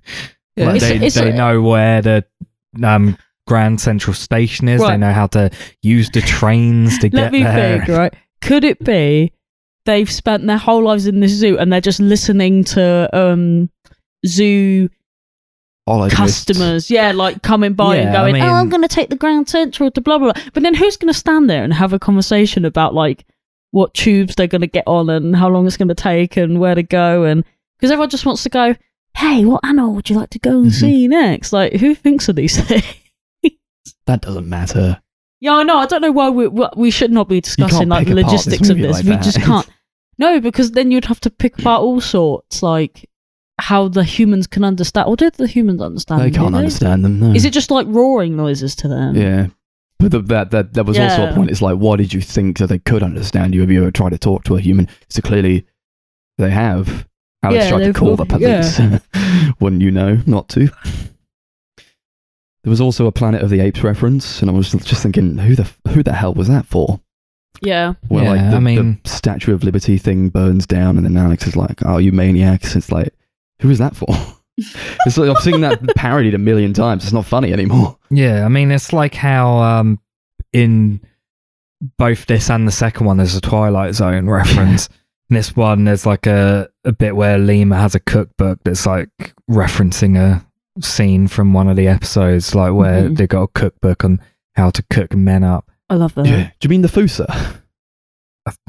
like 0.68 0.76
It's- 0.76 0.82
they 1.00 1.06
it's 1.06 1.16
they 1.16 1.32
know 1.32 1.62
where 1.62 2.02
the 2.02 2.26
um 2.84 3.18
Grand 3.48 3.82
Central 3.82 4.14
Station 4.14 4.70
is. 4.70 4.80
They 4.82 4.96
know 4.98 5.12
how 5.12 5.28
to 5.28 5.50
use 5.82 6.10
the 6.12 6.22
trains 6.22 6.98
to 7.00 7.08
Let 7.08 7.12
get 7.12 7.32
me 7.34 7.44
there. 7.44 7.80
think, 7.86 7.90
right? 7.98 8.14
Could 8.42 8.64
it 8.64 8.80
be 8.84 9.34
they've 9.86 10.10
spent 10.10 10.48
their 10.48 10.58
whole 10.58 10.84
lives 10.84 11.08
in 11.08 11.20
this 11.20 11.32
zoo 11.34 11.58
and 11.58 11.72
they're 11.74 11.82
just 11.82 12.00
listening 12.00 12.64
to 12.64 13.10
um 13.12 13.70
zoo 14.26 14.88
customers, 16.10 16.90
yeah, 16.90 17.12
like 17.12 17.42
coming 17.42 17.74
by 17.74 17.98
and 17.98 18.14
Yeah, 18.14 18.22
I 18.24 18.32
going, 18.32 18.42
"Oh, 18.44 18.54
I'm 18.54 18.70
going 18.70 18.82
to 18.84 18.88
take 18.88 19.10
the 19.10 19.16
Grand 19.18 19.50
Central 19.50 19.92
to 19.92 20.02
blah 20.02 20.18
blah." 20.18 20.32
blah. 20.32 20.44
But 20.54 20.64
then 20.64 20.74
who's 20.76 20.96
going 20.98 21.12
to 21.12 21.18
stand 21.20 21.50
there 21.50 21.64
and 21.64 21.74
have 21.74 21.92
a 21.94 22.00
conversation 22.00 22.64
about 22.66 22.94
like 22.94 23.26
what 23.74 23.94
tubes 23.96 24.36
they're 24.36 24.46
going 24.48 24.62
to 24.62 24.68
get 24.68 24.84
on 24.88 25.10
and 25.10 25.36
how 25.36 25.50
long 25.50 25.66
it's 25.66 25.78
going 25.78 25.88
to 25.88 25.96
take 25.96 26.38
and 26.38 26.60
where 26.60 26.76
to 26.76 26.84
go 26.84 27.24
and 27.24 27.44
because 27.78 27.90
everyone 27.92 28.10
just 28.10 28.26
wants 28.26 28.44
to 28.44 28.50
go. 28.50 28.76
Hey, 29.18 29.46
what 29.46 29.64
animal 29.66 29.94
would 29.96 30.10
you 30.10 30.16
like 30.16 30.30
to 30.32 30.40
go 30.40 30.62
and 30.62 30.72
Mhm. 30.72 30.80
see 30.80 31.08
next? 31.08 31.52
Like, 31.54 31.74
who 31.74 31.94
thinks 31.96 32.30
of 32.30 32.36
these 32.36 32.56
things? 32.68 32.84
That 34.06 34.22
doesn't 34.22 34.48
matter. 34.48 35.02
Yeah, 35.40 35.54
I 35.56 35.64
know. 35.64 35.78
I 35.78 35.86
don't 35.86 36.02
know 36.02 36.12
why 36.12 36.30
we 36.30 36.48
we 36.76 36.90
should 36.92 37.12
not 37.12 37.28
be 37.28 37.42
discussing 37.42 37.90
like 37.90 38.08
apart 38.08 38.16
this 38.16 38.26
logistics 38.26 38.70
of 38.70 38.78
this. 38.78 38.92
like 38.94 39.04
we 39.06 39.10
that. 39.12 39.24
just 39.24 39.42
can't. 39.50 39.68
No, 40.18 40.40
because 40.40 40.72
then 40.72 40.92
you'd 40.92 41.06
have 41.06 41.20
to 41.22 41.30
pick 41.30 41.58
apart 41.60 41.82
all 41.82 42.00
sorts, 42.00 42.62
like 42.64 43.10
how 43.60 43.88
the 43.88 44.04
humans 44.04 44.48
can 44.48 44.64
understand. 44.64 45.08
Or 45.08 45.16
did 45.16 45.34
the 45.34 45.48
humans 45.48 45.82
understand? 45.82 46.22
They 46.22 46.32
can't 46.32 46.52
did 46.52 46.58
understand 46.60 47.04
them. 47.04 47.20
No. 47.20 47.32
Is 47.34 47.44
it 47.46 47.54
just 47.54 47.72
like 47.72 47.88
roaring 47.90 48.36
noises 48.38 48.76
to 48.78 48.88
them? 48.88 49.16
Yeah. 49.16 49.48
But 50.04 50.12
the, 50.12 50.22
that 50.34 50.52
that 50.52 50.74
that 50.74 50.86
was 50.86 50.98
also 51.00 51.30
a 51.30 51.34
point. 51.34 51.50
It's 51.52 51.62
like, 51.62 51.78
why 51.78 51.96
did 51.98 52.14
you 52.14 52.22
think 52.22 52.58
that 52.60 52.68
they 52.68 52.80
could 52.80 53.04
understand 53.04 53.54
you? 53.56 53.62
Have 53.62 53.72
you 53.72 53.82
ever 53.82 53.92
tried 53.92 54.12
to 54.12 54.18
talk 54.18 54.44
to 54.46 54.56
a 54.56 54.62
human? 54.62 54.88
So 55.10 55.22
clearly, 55.22 55.66
they 56.38 56.50
have. 56.50 57.08
Alex 57.44 57.64
Yeah, 57.66 57.70
tried 57.72 57.84
to 57.86 57.94
call 57.94 58.16
the 58.16 58.24
got- 58.26 58.40
police. 58.40 58.80
Wouldn't 59.60 59.82
you 59.82 59.92
know 59.92 60.20
not 60.26 60.48
to? 60.50 60.70
There 62.64 62.70
was 62.70 62.80
also 62.80 63.08
a 63.08 63.12
Planet 63.12 63.42
of 63.42 63.50
the 63.50 63.60
Apes 63.60 63.84
reference, 63.84 64.40
and 64.42 64.50
I 64.50 64.54
was 64.54 64.72
just 64.72 65.04
thinking, 65.04 65.38
who 65.38 65.56
the 65.56 65.70
who 65.90 66.02
the 66.04 66.14
hell 66.14 66.34
was 66.34 66.48
that 66.48 66.66
for? 66.66 67.02
Yeah. 67.62 67.94
Where 68.08 68.24
like 68.26 68.40
the, 68.50 68.56
I 68.56 68.60
mean- 68.60 69.00
the 69.04 69.10
Statue 69.10 69.54
of 69.54 69.64
Liberty 69.64 69.98
thing 69.98 70.30
burns 70.30 70.66
down, 70.66 70.96
and 70.98 71.06
then 71.06 71.18
Alex 71.18 71.46
is 71.46 71.56
like, 71.58 71.86
"Oh, 71.86 71.98
you 71.98 72.12
maniacs!" 72.14 72.76
It's 72.76 72.92
like, 72.92 73.14
who 73.62 73.70
is 73.70 73.80
that 73.80 73.96
for? 73.96 74.08
it's 75.06 75.18
like 75.18 75.30
I've 75.30 75.44
seen 75.44 75.62
that 75.62 75.82
parodied 75.96 76.34
a 76.34 76.38
million 76.38 76.74
times. 76.74 77.04
It's 77.04 77.14
not 77.14 77.26
funny 77.26 77.52
anymore. 77.54 77.98
Yeah, 78.10 78.46
I 78.46 78.50
mean 78.50 78.72
it's 78.72 78.94
like 78.94 79.16
how 79.16 79.58
um 79.60 80.00
in 80.54 81.02
both 81.98 82.28
this 82.28 82.50
and 82.50 82.68
the 82.68 82.72
second 82.72 83.06
one 83.06 83.18
there's 83.18 83.36
a 83.36 83.42
Twilight 83.42 83.96
Zone 83.96 84.30
reference. 84.30 84.88
in 85.30 85.36
this 85.36 85.56
one 85.56 85.86
there's 85.86 86.06
like 86.06 86.28
a, 86.28 86.70
a 86.86 86.92
bit 86.92 87.16
where 87.16 87.38
Lima 87.38 87.76
has 87.78 87.96
a 87.96 88.00
cookbook 88.00 88.60
that's 88.64 88.86
like 88.86 89.10
referencing 89.50 90.18
a 90.18 90.46
scene 90.82 91.28
from 91.28 91.54
one 91.54 91.68
of 91.68 91.76
the 91.76 91.88
episodes, 91.88 92.56
like 92.56 92.74
where 92.74 93.10
Mhm. 93.10 93.18
they 93.18 93.28
got 93.28 93.44
a 93.44 93.48
cookbook 93.48 94.04
on 94.06 94.20
how 94.56 94.70
to 94.70 94.84
cook 94.92 95.14
men 95.16 95.44
up. 95.44 95.70
I 95.90 95.96
love 95.96 96.14
that. 96.16 96.26
Yeah. 96.26 96.44
Do 96.60 96.66
you 96.66 96.70
mean 96.70 96.82
the 96.84 96.88
fossa? 96.88 97.26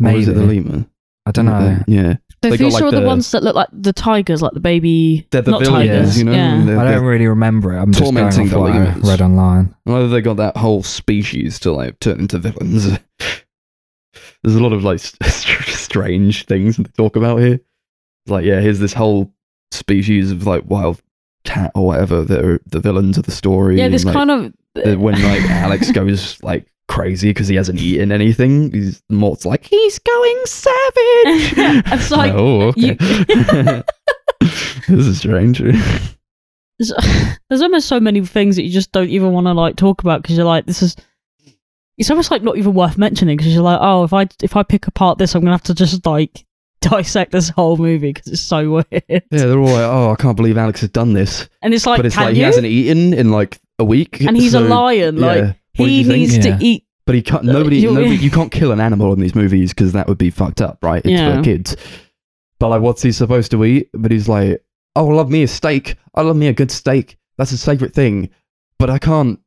Or 0.02 0.10
is 0.10 0.28
it 0.28 0.34
the 0.34 0.42
Lima? 0.42 0.86
I 1.26 1.30
don't 1.30 1.46
know. 1.46 1.78
Yeah. 1.86 2.16
The 2.50 2.56
They 2.56 2.58
got, 2.58 2.70
Fuchsia 2.72 2.84
like, 2.84 2.92
are 2.92 2.96
the, 2.96 3.00
the- 3.00 3.06
ones 3.06 3.30
that 3.32 3.42
look 3.42 3.54
like 3.56 3.68
the 3.72 3.92
tigers, 3.92 4.42
like 4.42 4.52
the 4.52 4.60
baby. 4.60 5.26
They're 5.30 5.42
the 5.42 5.50
not 5.52 5.62
villains, 5.62 5.88
tigers. 5.90 6.18
you 6.18 6.24
know. 6.24 6.32
Yeah. 6.32 6.64
They're- 6.64 6.78
I 6.78 6.84
they're- 6.84 6.94
don't 6.96 7.04
really 7.06 7.26
remember 7.26 7.72
it. 7.74 7.80
I'm 7.80 7.92
just 7.92 8.02
going 8.02 8.14
Tormenting 8.14 8.44
off 8.46 8.50
the 8.50 8.60
what 8.60 8.72
I 8.72 8.84
lemurs. 8.84 9.08
read 9.08 9.20
online. 9.22 9.74
Whether 9.84 10.08
they 10.08 10.20
got 10.20 10.36
that 10.38 10.56
whole 10.56 10.82
species 10.82 11.58
to 11.60 11.72
like 11.72 11.98
turn 12.00 12.20
into 12.20 12.38
villains. 12.38 12.84
There's 14.42 14.56
a 14.56 14.62
lot 14.62 14.72
of 14.72 14.84
like 14.84 15.00
strange 15.24 16.44
things 16.46 16.76
that 16.76 16.84
they 16.84 16.92
talk 17.02 17.16
about 17.16 17.38
here. 17.40 17.54
It's 17.54 18.30
like, 18.30 18.44
yeah, 18.44 18.60
here's 18.60 18.78
this 18.78 18.92
whole 18.92 19.32
species 19.72 20.30
of 20.30 20.46
like 20.46 20.62
wild 20.66 21.00
cat 21.44 21.72
or 21.74 21.86
whatever 21.86 22.22
that 22.22 22.44
are 22.44 22.60
the 22.66 22.80
villains 22.80 23.18
of 23.18 23.24
the 23.24 23.32
story. 23.32 23.78
Yeah, 23.78 23.84
and, 23.86 23.94
this 23.94 24.04
like, 24.04 24.14
kind 24.14 24.30
of. 24.30 24.52
when 25.00 25.14
like 25.22 25.42
Alex 25.50 25.90
goes 25.92 26.42
like 26.42 26.66
crazy 26.88 27.30
because 27.30 27.48
he 27.48 27.56
hasn't 27.56 27.80
eaten 27.80 28.12
anything, 28.12 28.72
he's 28.72 29.02
Mort's 29.08 29.46
like 29.46 29.64
he's 29.64 29.98
going 29.98 30.42
savage. 30.46 31.54
It's 31.92 32.10
like, 32.10 32.32
oh, 32.34 32.68
okay. 32.68 32.94
this 34.88 35.06
is 35.06 35.18
strange. 35.18 35.58
there's, 36.78 36.92
there's 37.48 37.62
almost 37.62 37.88
so 37.88 38.00
many 38.00 38.24
things 38.24 38.56
that 38.56 38.62
you 38.62 38.70
just 38.70 38.92
don't 38.92 39.08
even 39.08 39.32
want 39.32 39.46
to 39.46 39.52
like 39.52 39.76
talk 39.76 40.02
about 40.02 40.22
because 40.22 40.36
you're 40.36 40.46
like, 40.46 40.66
this 40.66 40.82
is. 40.82 40.96
It's 41.96 42.10
almost 42.10 42.32
like 42.32 42.42
not 42.42 42.58
even 42.58 42.74
worth 42.74 42.98
mentioning 42.98 43.36
because 43.36 43.54
you're 43.54 43.62
like, 43.62 43.78
oh, 43.80 44.02
if 44.02 44.12
I 44.12 44.26
if 44.42 44.56
I 44.56 44.64
pick 44.64 44.88
apart 44.88 45.18
this, 45.18 45.34
I'm 45.34 45.42
gonna 45.42 45.52
have 45.52 45.62
to 45.64 45.74
just 45.74 46.04
like 46.04 46.44
dissect 46.80 47.30
this 47.32 47.48
whole 47.48 47.76
movie 47.76 48.12
because 48.12 48.32
it's 48.32 48.42
so 48.42 48.70
weird. 48.70 49.04
Yeah, 49.08 49.20
they're 49.30 49.58
all 49.58 49.64
like, 49.64 49.84
oh, 49.84 50.10
I 50.10 50.16
can't 50.20 50.36
believe 50.36 50.58
Alex 50.58 50.80
has 50.80 50.90
done 50.90 51.12
this. 51.12 51.48
And 51.62 51.72
it's 51.72 51.86
like, 51.86 51.98
but 51.98 52.06
it's 52.06 52.16
like 52.16 52.30
you? 52.30 52.36
he 52.36 52.40
hasn't 52.42 52.66
eaten 52.66 53.14
in 53.14 53.30
like 53.30 53.60
a 53.78 53.84
week. 53.84 54.20
and 54.20 54.36
he's 54.36 54.54
a 54.54 54.58
so- 54.58 54.66
lion. 54.66 55.18
yeah. 55.18 55.52
Like 55.74 55.80
What 55.80 55.90
he 55.90 56.04
needs 56.04 56.36
Yeah. 56.36 56.56
to 56.58 56.64
eat. 56.64 56.84
But 57.06 57.14
he 57.16 57.22
can't. 57.22 57.44
Nobody, 57.58 57.78
You- 57.78 57.92
nobody. 57.92 58.16
You 58.24 58.30
can't 58.30 58.50
kill 58.52 58.72
an 58.72 58.80
animal 58.80 59.12
in 59.12 59.20
these 59.20 59.34
movies 59.34 59.70
because 59.74 59.92
that 59.92 60.06
would 60.08 60.18
be 60.18 60.30
fucked 60.30 60.60
up, 60.60 60.78
right? 60.82 61.02
It's 61.04 61.10
Yeah. 61.12 61.36
for 61.38 61.42
kids. 61.44 61.76
But 62.58 62.68
like, 62.68 62.80
what's 62.82 63.02
he 63.02 63.12
supposed 63.12 63.50
to 63.50 63.64
eat? 63.64 63.90
But 63.92 64.10
he's 64.10 64.28
like, 64.28 64.64
oh, 64.96 65.10
I 65.10 65.14
love 65.14 65.30
me 65.30 65.42
a 65.42 65.48
steak. 65.48 65.96
I 66.14 66.22
love 66.22 66.36
me 66.36 66.46
a 66.48 66.52
good 66.52 66.70
steak. 66.70 67.18
That's 67.36 67.50
his 67.50 67.64
favorite 67.64 67.92
thing. 67.94 68.30
But 68.78 68.90
I 68.90 68.98
can't 68.98 69.38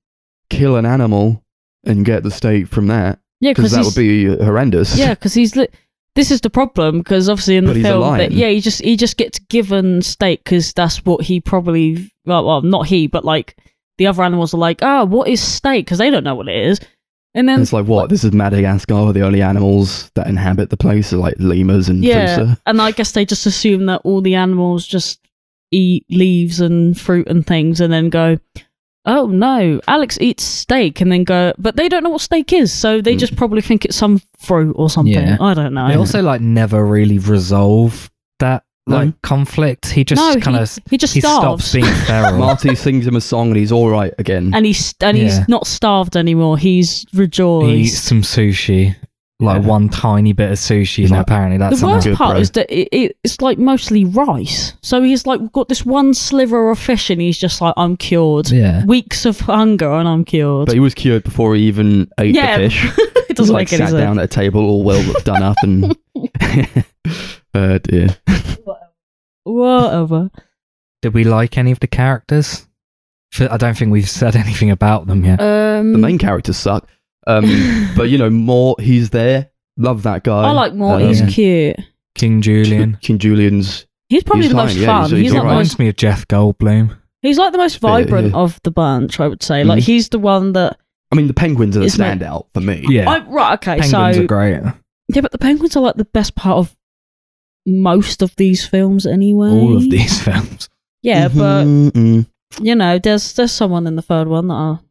kill 0.49 0.75
an 0.75 0.85
animal 0.85 1.43
and 1.85 2.05
get 2.05 2.23
the 2.23 2.31
steak 2.31 2.67
from 2.67 2.87
that 2.87 3.19
Yeah, 3.39 3.51
because 3.51 3.71
because 3.71 3.73
that 3.73 3.85
would 3.85 3.95
be 4.01 4.25
horrendous. 4.43 4.97
Yeah, 4.97 5.13
because 5.13 5.33
he's 5.33 5.55
li- 5.55 5.67
this 6.15 6.31
is 6.31 6.41
the 6.41 6.49
problem 6.49 6.99
because 6.99 7.29
obviously 7.29 7.55
in 7.57 7.65
the 7.65 7.73
But 7.73 7.81
film, 7.81 8.17
that, 8.17 8.31
yeah, 8.31 8.49
he 8.49 8.59
just 8.59 8.81
he 8.81 8.97
just 8.97 9.17
gets 9.17 9.39
given 9.39 10.01
steak 10.01 10.43
because 10.43 10.73
that's 10.73 11.05
what 11.05 11.23
he 11.25 11.39
probably 11.39 12.11
well, 12.25 12.45
well, 12.45 12.61
not 12.61 12.87
he, 12.87 13.07
but 13.07 13.23
like 13.23 13.55
the 13.97 14.07
other 14.07 14.23
animals 14.23 14.53
are 14.53 14.57
like, 14.57 14.79
oh, 14.81 15.05
what 15.05 15.27
is 15.27 15.41
steak? 15.41 15.85
Because 15.85 15.97
they 15.97 16.09
don't 16.09 16.23
know 16.23 16.35
what 16.35 16.47
it 16.47 16.55
is, 16.67 16.79
and 17.33 17.47
then 17.47 17.55
And 17.55 17.61
it's 17.63 17.73
like, 17.73 17.85
what? 17.85 18.09
This 18.09 18.23
is 18.23 18.31
Madagascar. 18.31 19.03
where 19.05 19.13
The 19.13 19.21
only 19.25 19.41
animals 19.41 20.09
that 20.15 20.27
inhabit 20.27 20.69
the 20.69 20.77
place 20.77 21.11
are 21.13 21.17
like 21.17 21.35
lemurs 21.39 21.89
and 21.89 22.03
yeah, 22.03 22.35
fossa. 22.37 22.61
and 22.65 22.81
I 22.81 22.91
guess 22.91 23.11
they 23.11 23.25
just 23.25 23.45
assume 23.45 23.85
that 23.87 24.01
all 24.03 24.21
the 24.21 24.35
animals 24.35 24.85
just 24.87 25.19
eat 25.71 26.05
leaves 26.09 26.59
and 26.61 26.99
fruit 26.99 27.27
and 27.27 27.45
things, 27.45 27.81
and 27.81 27.91
then 27.91 28.09
go. 28.09 28.37
Oh 29.09 29.25
no, 29.27 29.79
Alex 29.87 30.17
eats 30.19 30.43
steak 30.43 30.99
and 30.99 31.09
then 31.09 31.23
go, 31.23 31.53
but 31.57 31.77
they 31.77 31.87
don't 31.87 32.03
know 32.03 32.09
what 32.09 32.19
steak 32.19 32.51
is, 32.51 32.73
so 32.73 32.99
they 32.99 33.15
Mm. 33.15 33.19
just 33.19 33.37
probably 33.37 33.61
think 33.61 33.85
it's 33.85 33.95
some 33.95 34.21
fruit 34.37 34.73
or 34.77 34.89
something. 34.89 35.13
Yeah. 35.13 35.37
I 35.39 35.53
don't 35.53 35.73
know. 35.73 35.87
They 35.87 35.95
also 35.95 36.21
like 36.21 36.41
never 36.41 36.85
really 36.85 37.17
resolve 37.17 38.11
that 38.87 38.91
No. 38.91 39.03
like 39.05 39.21
conflict. 39.21 39.87
He 39.89 40.03
just 40.03 40.19
no, 40.21 40.39
kind 40.41 40.57
of 40.57 40.77
he 40.89 40.97
just 40.97 41.13
he 41.13 41.21
starves. 41.21 41.65
stops 41.65 41.73
being 41.73 41.85
feral. 42.05 42.37
Marty 42.37 42.75
sings 42.75 43.05
him 43.05 43.15
a 43.15 43.21
song 43.21 43.47
and 43.49 43.57
he's 43.57 43.71
all 43.71 43.89
right 43.89 44.13
again. 44.17 44.53
and 44.53 44.65
he's 44.65 44.93
and 45.01 45.15
he's 45.17 45.47
not 45.47 45.67
starved 45.67 46.15
anymore. 46.17 46.57
He's 46.57 47.05
rejoiced. 47.13 47.67
he 47.69 47.81
eats 47.81 47.99
some 47.99 48.21
sushi, 48.21 48.95
like 49.39 49.61
Yeah. 49.61 49.67
one 49.67 49.89
tiny 49.89 50.33
bit 50.33 50.51
of 50.51 50.57
sushi, 50.57 50.97
He's 50.97 51.11
and 51.11 51.11
like- 51.11 51.21
apparently 51.21 51.57
that's 51.57 51.81
The 51.81 51.87
worst 51.87 52.07
good, 52.07 52.17
part 52.17 52.33
bro. 52.33 52.41
is 52.41 52.51
that 52.51 52.69
it, 52.71 52.87
it, 52.91 53.17
it's 53.23 53.39
like 53.41 53.57
mostly 53.57 54.05
rice. 54.05 54.73
So 54.81 55.01
he's 55.03 55.27
like 55.27 55.51
got 55.51 55.67
this 55.69 55.85
one 55.85 56.13
sliver 56.13 56.69
of 56.71 56.79
fish, 56.79 57.09
and 57.09 57.21
he's 57.21 57.37
just 57.37 57.61
like, 57.61 57.73
"I'm 57.77 57.97
cured." 57.97 58.49
Yeah. 58.49 58.83
Weeks 58.85 59.25
of 59.25 59.39
hunger, 59.41 59.91
and 59.91 60.07
I'm 60.07 60.23
cured. 60.25 60.65
but 60.67 60.73
he 60.73 60.79
was 60.79 60.93
cured 60.95 61.23
before 61.23 61.55
he 61.55 61.63
even 61.63 62.09
ate 62.19 62.33
yeah, 62.35 62.57
the 62.57 62.69
fish. 62.69 62.85
it 63.29 63.37
doesn't 63.37 63.53
like 63.53 63.71
make 63.71 63.73
any 63.73 63.85
sat 63.87 63.89
sense. 63.91 64.01
down 64.01 64.19
at 64.19 64.25
a 64.25 64.27
table 64.27 64.61
all 64.65 64.83
well 64.83 65.13
done 65.23 65.43
up 65.43 65.57
and 65.63 65.95
uh, 67.53 67.77
dear. 67.83 68.17
Whatever. 69.43 70.29
Did 71.01 71.13
we 71.13 71.23
like 71.23 71.57
any 71.57 71.71
of 71.71 71.79
the 71.79 71.87
characters? 71.87 72.67
I 73.39 73.57
don't 73.57 73.77
think 73.77 73.91
we've 73.91 74.09
said 74.09 74.35
anything 74.35 74.71
about 74.71 75.05
them 75.07 75.23
yet. 75.23 75.39
Um, 75.41 75.91
The 75.93 75.99
main 75.99 76.17
characters 76.17 76.57
suck. 76.57 76.87
Um, 77.27 77.89
but 77.95 78.09
you 78.09 78.17
know, 78.17 78.29
Mort, 78.29 78.81
he's 78.81 79.09
there. 79.09 79.49
Love 79.77 80.03
that 80.03 80.23
guy. 80.23 80.43
I 80.43 80.51
like 80.51 80.73
Mort. 80.73 81.01
Um, 81.01 81.07
He's 81.07 81.21
Yeah. 81.21 81.27
cute. 81.27 81.75
King 82.15 82.41
Julien 82.41 82.97
King 83.01 83.19
Julien's. 83.19 83.85
He's 84.09 84.23
probably 84.23 84.43
he's 84.43 84.51
the 84.51 84.57
fine, 84.57 84.65
most 84.67 84.75
yeah, 84.77 84.85
fun. 84.87 85.01
he's- 85.01 85.11
He's, 85.11 85.19
he's 85.21 85.33
like 85.33 85.41
the 85.43 85.47
Reminds 85.47 85.77
me 85.79 85.89
of 85.89 85.95
Jeff 85.97 86.27
Goldblum. 86.27 86.97
He's 87.21 87.37
like 87.37 87.51
the 87.51 87.57
most 87.59 87.79
vibrant 87.79 88.31
yeah. 88.31 88.37
of 88.39 88.59
the 88.63 88.71
bunch. 88.71 89.19
I 89.19 89.27
would 89.27 89.43
say. 89.43 89.63
Like 89.63 89.79
Mhm. 89.83 89.85
he's 89.85 90.09
the 90.09 90.19
one 90.19 90.53
that. 90.53 90.77
I 91.11 91.15
mean, 91.15 91.27
the 91.27 91.33
penguins 91.33 91.75
are 91.77 91.79
the 91.81 91.85
It's 91.85 91.97
meant- 91.97 92.21
standout 92.21 92.47
for 92.53 92.61
me. 92.61 92.85
Yeah, 92.89 93.09
I, 93.09 93.19
right. 93.25 93.53
Okay. 93.55 93.79
penguins 93.79 94.15
so 94.17 94.23
are 94.23 94.27
great. 94.27 94.61
Yeah, 95.09 95.21
but 95.21 95.31
the 95.31 95.37
penguins 95.37 95.75
are 95.77 95.81
like 95.81 95.95
the 95.95 96.05
best 96.05 96.35
part 96.35 96.57
of 96.57 96.75
most 97.65 98.21
of 98.21 98.35
these 98.35 98.65
films 98.65 99.05
anyway. 99.05 99.49
All 99.49 99.77
of 99.77 99.89
these 99.89 100.21
films. 100.23 100.69
Yeah, 101.03 101.27
but 101.29 101.63
Mhm, 101.65 102.25
you 102.61 102.75
know, 102.75 102.99
there's 102.99 103.33
there's 103.33 103.51
someone 103.51 103.87
in 103.87 103.95
the 103.95 104.01
third 104.01 104.27
one 104.27 104.47
that 104.47 104.53
I'll 104.53 104.83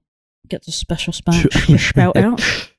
get 0.49 0.65
the 0.65 0.73
special 0.73 1.13
span- 1.13 1.43
mm. 1.45 1.79
spout 1.79 2.17
out. 2.17 2.41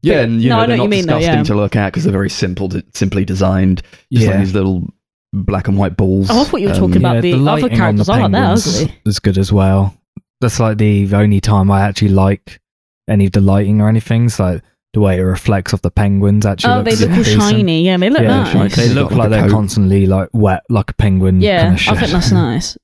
Yeah, 0.00 0.20
and 0.22 0.40
you 0.40 0.48
No, 0.48 0.56
know 0.56 0.62
I 0.62 0.66
know 0.66 0.68
they're 0.68 0.76
what 0.76 0.76
not 0.78 0.84
you 0.84 0.88
mean, 0.90 1.06
though, 1.06 1.18
disgusting 1.18 1.38
yeah. 1.40 1.44
to 1.44 1.54
look 1.56 1.76
at 1.76 1.86
because 1.92 2.04
they're 2.04 2.12
very 2.12 2.30
simple, 2.30 2.70
to, 2.70 2.82
simply 2.94 3.26
designed. 3.26 3.82
Just 4.10 4.26
like 4.26 4.34
Yeah. 4.36 4.40
these 4.40 4.54
little 4.54 4.86
black 5.34 5.68
and 5.68 5.76
white 5.76 5.94
balls. 5.96 6.28
Oh, 6.30 6.40
I 6.40 6.44
thought 6.44 6.60
you 6.62 6.68
were 6.68 6.72
Um, 6.74 6.78
talking 6.80 6.96
about 6.96 7.16
Yeah, 7.16 7.20
the, 7.20 7.32
other 7.34 7.42
lighting 7.42 7.72
on 7.72 7.76
characters. 7.76 8.06
the 8.06 8.12
I 8.14 8.20
like 8.22 8.32
that 8.32 8.38
penguins 8.38 8.82
ugly. 8.82 8.94
is 9.04 9.18
good 9.18 9.36
as 9.36 9.52
well. 9.52 9.94
That's 10.40 10.60
like 10.60 10.78
the 10.78 11.12
only 11.14 11.40
time 11.40 11.70
I 11.70 11.82
actually 11.82 12.10
like 12.10 12.60
any 13.08 13.26
of 13.26 13.32
the 13.32 13.40
lighting 13.40 13.80
or 13.80 13.88
anything. 13.88 14.26
It's 14.26 14.38
like 14.38 14.62
the 14.94 15.00
way 15.00 15.18
it 15.18 15.22
reflects 15.22 15.74
off 15.74 15.82
the 15.82 15.90
penguins 15.90 16.46
actually 16.46 16.74
Oh, 16.74 16.82
they 16.82 16.94
look 16.96 17.10
all 17.10 17.16
decent. 17.16 17.42
shiny. 17.42 17.84
Yeah, 17.84 17.96
they 17.96 18.08
look 18.10 18.22
Yeah, 18.22 18.28
nice. 18.44 18.52
shiny. 18.52 18.68
They 18.88 18.94
look 18.94 19.10
like, 19.10 19.18
like 19.18 19.30
they're 19.30 19.42
coat. 19.42 19.50
constantly 19.50 20.06
like 20.06 20.28
wet, 20.32 20.62
like 20.70 20.90
a 20.90 20.94
penguin. 20.94 21.40
Yeah, 21.40 21.74
kind 21.76 21.80
of 21.80 21.88
I 21.88 22.00
think 22.00 22.12
that's 22.12 22.32
nice. 22.32 22.78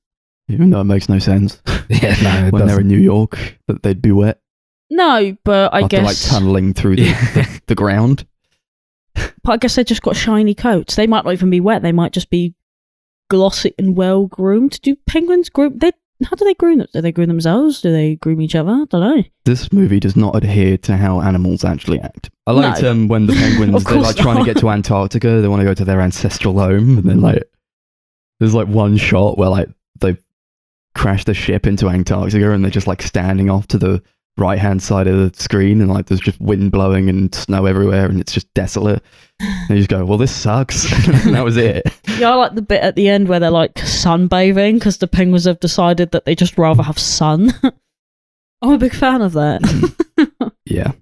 Even 0.49 0.69
though 0.69 0.81
it 0.81 0.85
makes 0.85 1.09
no 1.09 1.17
sense 1.19 1.61
yeah, 1.89 2.15
no, 2.21 2.47
it 2.47 2.53
when 2.53 2.67
they're 2.67 2.81
in 2.81 2.87
New 2.87 2.99
York 2.99 3.37
that 3.67 3.81
they'd 3.83 4.01
be 4.01 4.11
wet 4.11 4.39
No, 4.91 5.35
but 5.43 5.73
I 5.73 5.87
guess. 5.87 5.99
after 6.01 6.05
like 6.05 6.17
tunneling 6.41 6.73
through 6.73 6.97
the, 6.97 7.03
Yeah. 7.03 7.31
the, 7.33 7.61
the 7.67 7.75
ground. 7.75 8.27
but 9.15 9.53
I 9.53 9.57
guess 9.57 9.75
they 9.75 9.83
just 9.83 10.01
got 10.03 10.15
shiny 10.15 10.53
coats. 10.53 10.95
They 10.95 11.07
might 11.07 11.25
not 11.25 11.33
even 11.33 11.49
be 11.49 11.59
wet. 11.61 11.81
They 11.81 11.91
might 11.93 12.11
just 12.11 12.29
be 12.29 12.53
glossy 13.29 13.73
and 13.79 13.95
well 13.95 14.27
groomed. 14.27 14.79
Do 14.81 14.95
penguins 15.07 15.49
groom? 15.49 15.77
They 15.79 15.93
how 16.23 16.35
do 16.35 16.45
they 16.45 16.53
groom 16.53 16.77
them? 16.79 16.87
Do 16.93 17.01
they 17.01 17.11
groom 17.11 17.27
themselves? 17.27 17.81
Do 17.81 17.91
they 17.91 18.15
groom 18.15 18.39
each 18.41 18.55
other? 18.55 18.71
I 18.71 18.85
don't 18.89 19.01
know. 19.01 19.23
This 19.43 19.71
movie 19.73 19.99
does 19.99 20.15
not 20.15 20.35
adhere 20.35 20.77
to 20.79 20.95
how 20.97 21.21
animals 21.21 21.65
actually 21.65 21.99
act. 21.99 22.29
I 22.47 22.51
liked 22.51 22.81
No. 22.81 22.91
um, 22.91 23.07
when 23.07 23.25
the 23.27 23.33
penguins 23.35 23.83
they're 23.83 23.97
like 23.99 24.15
trying 24.15 24.37
to 24.37 24.45
get 24.45 24.57
to 24.61 24.69
Antarctica. 24.69 25.41
They 25.41 25.47
want 25.47 25.59
to 25.61 25.65
go 25.65 25.73
to 25.73 25.85
their 25.85 26.01
ancestral 26.01 26.57
home, 26.59 26.97
and 26.99 27.09
then 27.09 27.21
like 27.21 27.43
there's 28.39 28.53
like 28.53 28.67
one 28.67 28.97
shot 28.97 29.37
where 29.37 29.49
like 29.49 29.69
they 29.99 30.17
crash 30.93 31.25
the 31.25 31.33
ship 31.33 31.67
into 31.67 31.89
Antarctica, 31.89 32.51
and 32.51 32.63
they're 32.63 32.71
just 32.71 32.87
like 32.87 33.01
standing 33.01 33.49
off 33.49 33.67
to 33.67 33.77
the 33.77 34.01
right 34.37 34.59
hand 34.59 34.83
side 34.83 35.07
of 35.07 35.15
the 35.17 35.41
screen, 35.41 35.81
and 35.81 35.91
like 35.91 36.07
there's 36.07 36.19
just 36.21 36.39
wind 36.39 36.71
blowing 36.71 37.09
and 37.09 37.33
snow 37.33 37.65
everywhere, 37.65 38.05
and 38.05 38.19
it's 38.19 38.33
just 38.33 38.53
desolate. 38.53 39.01
And 39.39 39.69
you 39.69 39.77
just 39.77 39.89
go, 39.89 40.05
well, 40.05 40.17
this 40.17 40.33
sucks. 40.33 40.85
and 41.25 41.35
that 41.35 41.43
was 41.43 41.57
it. 41.57 41.83
Yeah, 42.17 42.31
I 42.31 42.35
like 42.35 42.55
the 42.55 42.61
bit 42.61 42.81
at 42.81 42.95
the 42.95 43.09
end 43.09 43.27
where 43.27 43.39
they're 43.39 43.51
like 43.51 43.73
sunbathing 43.75 44.75
because 44.75 44.97
the 44.99 45.07
penguins 45.07 45.45
have 45.45 45.59
decided 45.59 46.11
that 46.11 46.25
they 46.25 46.35
just 46.35 46.57
rather 46.57 46.83
have 46.83 46.99
sun. 46.99 47.53
I'm 48.61 48.71
a 48.71 48.77
big 48.77 48.93
fan 48.93 49.21
of 49.21 49.33
that. 49.33 49.61
Yeah, 50.67 50.93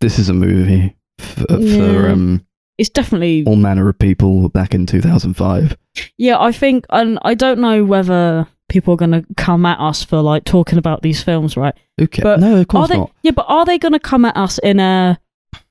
this 0.00 0.18
is 0.20 0.28
a 0.28 0.32
movie 0.32 0.94
for, 1.18 1.46
for 1.46 2.08
um, 2.08 2.46
it's 2.78 2.88
definitely 2.88 3.44
all 3.44 3.56
manner 3.56 3.88
of 3.88 3.98
people 3.98 4.48
back 4.48 4.74
in 4.74 4.86
2005. 4.86 5.76
yeah. 6.18 6.38
I 6.38 6.52
think, 6.52 6.86
and 6.90 7.18
I 7.22 7.34
don't 7.34 7.58
know 7.58 7.84
whether 7.84 8.46
people 8.68 8.94
are 8.94 8.96
going 8.96 9.12
to 9.12 9.24
come 9.36 9.64
at 9.66 9.78
us 9.80 10.02
for 10.04 10.20
like 10.22 10.44
talking 10.44 10.78
about 10.78 11.02
these 11.02 11.22
films, 11.22 11.56
right? 11.56 11.74
Okay, 12.00 12.22
But 12.22 12.40
no, 12.40 12.54
of 12.56 12.60
Are 12.62 12.64
course 12.64 12.88
they? 12.88 12.96
not. 12.96 13.12
Yeah, 13.22 13.30
but 13.32 13.46
are 13.48 13.64
they 13.64 13.78
going 13.78 13.92
to 13.92 13.98
come 14.00 14.24
at 14.24 14.36
us 14.36 14.58
in 14.58 14.80
a? 14.80 15.18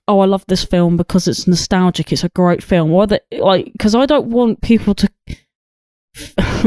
Oh, 0.07 0.19
I 0.19 0.25
love 0.25 0.45
this 0.47 0.63
film 0.63 0.97
because 0.97 1.27
it's 1.27 1.47
nostalgic. 1.47 2.11
It's 2.11 2.23
a 2.23 2.29
great 2.29 2.61
film. 2.63 2.91
Or 2.91 3.07
they 3.07 3.19
like 3.39 3.71
because 3.73 3.95
I 3.95 4.05
don't 4.05 4.27
want 4.27 4.61
people 4.61 4.93
to. 4.95 5.09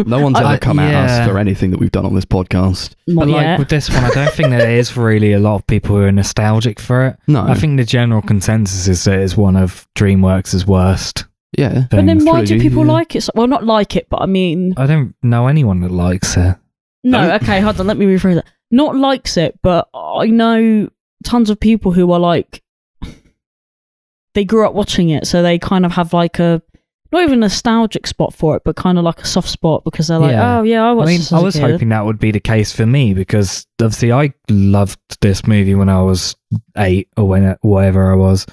No 0.05 0.21
one's 0.23 0.37
ever 0.39 0.47
I- 0.49 0.59
come 0.59 0.79
at 0.79 0.95
us 0.95 1.29
for 1.29 1.39
anything 1.39 1.71
that 1.71 1.79
we've 1.81 1.91
done 1.93 2.05
on 2.05 2.15
this 2.15 2.25
podcast. 2.25 2.95
Not 3.07 3.23
But 3.27 3.29
like 3.29 3.43
yet. 3.43 3.59
with 3.59 3.69
this 3.69 3.89
one, 3.89 4.05
I 4.05 4.11
don't 4.11 4.33
think 4.35 4.51
there 4.51 4.71
is 4.79 4.97
really 4.97 5.33
a 5.33 5.39
lot 5.39 5.55
of 5.55 5.67
people 5.67 5.97
who 5.97 6.03
are 6.03 6.13
nostalgic 6.13 6.79
for 6.81 7.07
it. 7.07 7.17
No, 7.29 7.43
I 7.43 7.55
think 7.55 7.79
the 7.79 7.85
general 7.85 8.21
consensus 8.23 8.89
is 8.89 9.05
that 9.05 9.19
it's 9.21 9.37
one 9.37 9.57
of 9.57 9.87
DreamWorks' 9.97 10.67
worst. 10.67 11.25
Yeah. 11.57 11.87
but 11.91 11.97
then 11.97 12.07
things. 12.07 12.25
why 12.25 12.45
do 12.45 12.61
people 12.61 12.85
yeah. 12.87 12.93
like 12.93 13.17
it? 13.17 13.23
So, 13.23 13.33
well, 13.35 13.47
not 13.47 13.65
like 13.65 13.97
it, 13.97 14.09
but 14.09 14.21
I 14.23 14.27
mean, 14.27 14.75
I 14.77 14.87
don't 14.87 15.15
know 15.23 15.47
anyone 15.49 15.81
that 15.81 15.91
likes 15.91 16.37
it. 16.37 16.57
no. 17.05 17.27
No. 17.29 17.35
Okay, 17.37 17.61
hold 17.61 17.81
on. 17.81 17.87
Let 17.87 17.97
me 17.97 18.07
rephrase 18.07 18.37
that. 18.37 18.47
not 18.71 18.97
likes 18.97 19.37
it, 19.37 19.59
but 19.63 19.89
I 19.95 20.27
know 20.27 20.89
tons 21.25 21.51
of 21.51 21.59
people 21.59 21.93
who 21.93 22.11
are 22.13 22.21
like 22.21 22.63
they 24.35 24.45
grew 24.45 24.67
up 24.67 24.75
watching 24.75 25.11
it, 25.11 25.27
so 25.27 25.43
they 25.43 25.59
kind 25.59 25.85
of 25.87 25.93
have 25.93 26.13
like 26.13 26.39
a 26.39 26.63
not 27.11 27.23
even 27.23 27.39
a 27.39 27.47
nostalgic 27.47 28.07
spot 28.07 28.35
for 28.35 28.55
it, 28.57 28.63
but 28.67 28.77
kind 28.77 28.99
of 28.99 29.05
like 29.05 29.21
a 29.21 29.27
soft 29.27 29.49
spot 29.49 29.83
because 29.85 30.09
they're 30.09 30.19
like, 30.19 30.33
Yeah. 30.33 30.59
oh 30.59 30.63
yeah, 30.63 30.85
I 30.85 30.91
I 30.91 31.07
mean, 31.07 31.19
this 31.19 31.33
I 31.33 31.37
as 31.37 31.43
a 31.43 31.45
was 31.45 31.55
kid." 31.55 31.63
hoping 31.63 31.89
that 31.89 32.05
would 32.05 32.19
be 32.19 32.31
the 32.31 32.41
case 32.41 32.71
for 32.71 32.85
me 32.85 33.15
because 33.15 33.67
obviously 33.81 34.13
I 34.13 34.35
loved 34.51 34.99
this 35.23 35.47
movie 35.47 35.75
when 35.75 35.89
I 35.89 36.03
was 36.03 36.37
eight 36.77 37.09
or 37.17 37.27
when 37.27 37.57
whatever 37.63 38.13
I 38.13 38.17
was, 38.17 38.45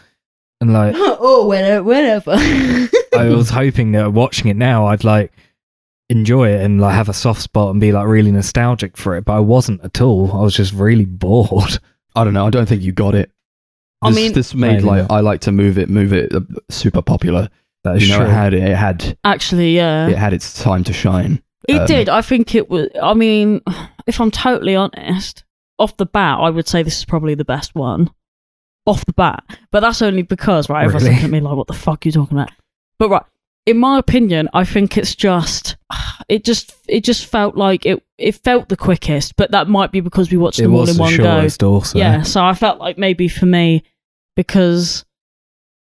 and 0.61 0.73
like 0.73 0.95
oh, 0.97 1.47
whenever, 1.47 1.83
whenever. 1.83 2.31
I 2.35 2.89
was 3.29 3.49
hoping 3.49 3.91
that 3.93 4.13
watching 4.13 4.49
it 4.49 4.57
now 4.57 4.87
I'd 4.87 5.03
like 5.03 5.31
enjoy 6.09 6.49
it 6.49 6.61
and 6.61 6.79
like 6.79 6.93
have 6.95 7.09
a 7.09 7.13
soft 7.13 7.41
spot 7.41 7.71
and 7.71 7.81
be 7.81 7.91
like 7.91 8.07
really 8.07 8.31
nostalgic 8.31 8.95
for 8.97 9.15
it, 9.15 9.25
but 9.25 9.33
I 9.33 9.39
wasn't 9.39 9.83
at 9.83 10.01
all. 10.01 10.31
I 10.31 10.41
was 10.41 10.53
just 10.55 10.73
really 10.73 11.05
bored. 11.05 11.79
I 12.15 12.23
don't 12.23 12.33
know. 12.33 12.45
I 12.45 12.49
don't 12.49 12.67
think 12.67 12.81
you 12.81 12.91
got 12.91 13.15
it. 13.15 13.31
I 14.01 14.09
This, 14.09 14.15
mean- 14.15 14.33
this 14.33 14.53
made 14.53 14.71
Maybe 14.75 14.83
like. 14.83 15.11
I 15.11 15.19
like 15.21 15.41
to 15.41 15.51
move 15.51 15.77
it, 15.77 15.89
move 15.89 16.13
it 16.13 16.33
uh, 16.33 16.41
super 16.69 17.01
popular. 17.01 17.49
That 17.83 17.97
is 17.97 18.03
you 18.03 18.09
know, 18.09 18.17
true. 18.19 18.27
it 18.27 18.31
had 18.33 18.53
it 18.53 18.75
had 18.75 19.17
Actually, 19.23 19.75
yeah, 19.75 20.07
it 20.07 20.17
had 20.17 20.33
its 20.33 20.61
time 20.61 20.83
to 20.85 20.93
shine. 20.93 21.41
it 21.67 21.81
um, 21.81 21.85
did. 21.85 22.09
I 22.09 22.21
think 22.21 22.55
it 22.55 22.67
was. 22.69 22.87
I 23.01 23.13
mean, 23.13 23.61
if 24.07 24.19
I'm 24.19 24.31
totally 24.31 24.75
honest, 24.75 25.43
off 25.77 25.95
the 25.97 26.05
bat, 26.07 26.39
I 26.39 26.49
would 26.49 26.67
say 26.67 26.81
this 26.81 26.97
is 26.97 27.05
probably 27.05 27.35
the 27.35 27.45
best 27.45 27.75
one. 27.75 28.09
Off 28.87 29.05
the 29.05 29.13
bat, 29.13 29.43
but 29.71 29.79
that's 29.79 30.01
only 30.01 30.21
because 30.21 30.69
right. 30.69 30.83
Everyone's 30.83 31.03
Really? 31.05 31.15
looking 31.15 31.25
at 31.25 31.31
me 31.31 31.39
like, 31.39 31.55
"What 31.55 31.67
the 31.67 31.73
fuck 31.73 32.05
are 32.05 32.07
you 32.07 32.11
talking 32.11 32.37
about?" 32.37 32.51
But 32.99 33.09
right, 33.09 33.23
in 33.65 33.77
my 33.79 33.97
opinion, 33.97 34.47
I 34.53 34.63
think 34.63 34.97
it's 34.97 35.15
just. 35.15 35.75
It 36.29 36.43
just 36.43 36.73
it 36.87 37.03
just 37.03 37.25
felt 37.27 37.55
like 37.55 37.85
it 37.85 38.01
it 38.17 38.35
felt 38.35 38.69
the 38.69 38.77
quickest, 38.77 39.35
but 39.35 39.51
that 39.51 39.67
might 39.67 39.91
be 39.91 39.99
because 39.99 40.31
we 40.31 40.37
watched 40.37 40.57
it 40.59 40.63
them 40.63 40.73
all 40.73 40.79
was 40.81 40.89
in 40.91 40.95
the 40.95 41.01
one 41.01 41.17
go. 41.17 41.23
shortest 41.23 41.61
also. 41.61 41.99
Yeah, 41.99 42.23
so 42.23 42.43
I 42.43 42.53
felt 42.55 42.79
like 42.79 42.97
maybe 42.97 43.27
for 43.27 43.45
me 43.45 43.83
because 44.35 45.05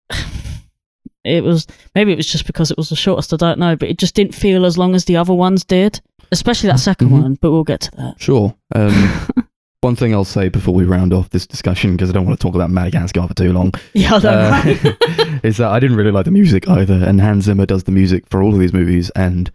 it 1.25 1.43
was 1.43 1.67
maybe 1.95 2.13
it 2.13 2.17
was 2.17 2.27
just 2.31 2.47
because 2.47 2.71
it 2.71 2.77
was 2.77 2.89
the 2.91 2.97
shortest. 2.97 3.33
I 3.33 3.37
don't 3.37 3.59
know, 3.59 3.77
but 3.77 3.89
it 3.89 3.99
just 3.99 4.15
didn't 4.15 4.35
feel 4.35 4.65
as 4.65 4.79
long 4.79 4.95
as 4.95 5.05
the 5.07 5.17
other 5.17 5.35
ones 5.35 5.65
did, 5.65 6.01
especially 6.33 6.69
that 6.69 6.79
2nd 6.79 7.09
Mhm. 7.09 7.23
one. 7.23 7.35
But 7.41 7.51
we'll 7.51 7.65
get 7.65 7.81
to 7.83 7.91
that. 7.97 8.15
Sure. 8.21 8.55
Um, 8.75 9.27
one 9.81 9.97
thing 9.97 10.13
I'll 10.13 10.25
say 10.25 10.49
before 10.49 10.75
we 10.75 10.85
round 10.85 11.13
off 11.13 11.31
this 11.31 11.47
discussion, 11.47 11.93
because 11.93 12.11
I 12.11 12.13
don't 12.13 12.27
want 12.27 12.39
to 12.39 12.43
talk 12.43 12.55
about 12.55 12.71
Madagascar 12.71 13.27
for 13.27 13.35
too 13.35 13.53
long, 13.53 13.73
Yeah, 13.95 14.17
I 14.17 14.19
don't 14.19 14.35
uh, 14.35 14.65
know. 14.65 15.39
is 15.43 15.57
that 15.57 15.71
I 15.71 15.81
didn't 15.81 15.97
really 15.97 16.11
like 16.11 16.27
the 16.27 16.31
music 16.31 16.69
either. 16.69 17.03
And 17.05 17.21
Hans 17.21 17.45
Zimmer 17.45 17.67
does 17.67 17.85
the 17.85 17.93
music 17.93 18.27
for 18.29 18.43
all 18.43 18.53
of 18.53 18.61
these 18.61 18.73
movies, 18.73 19.11
and 19.11 19.51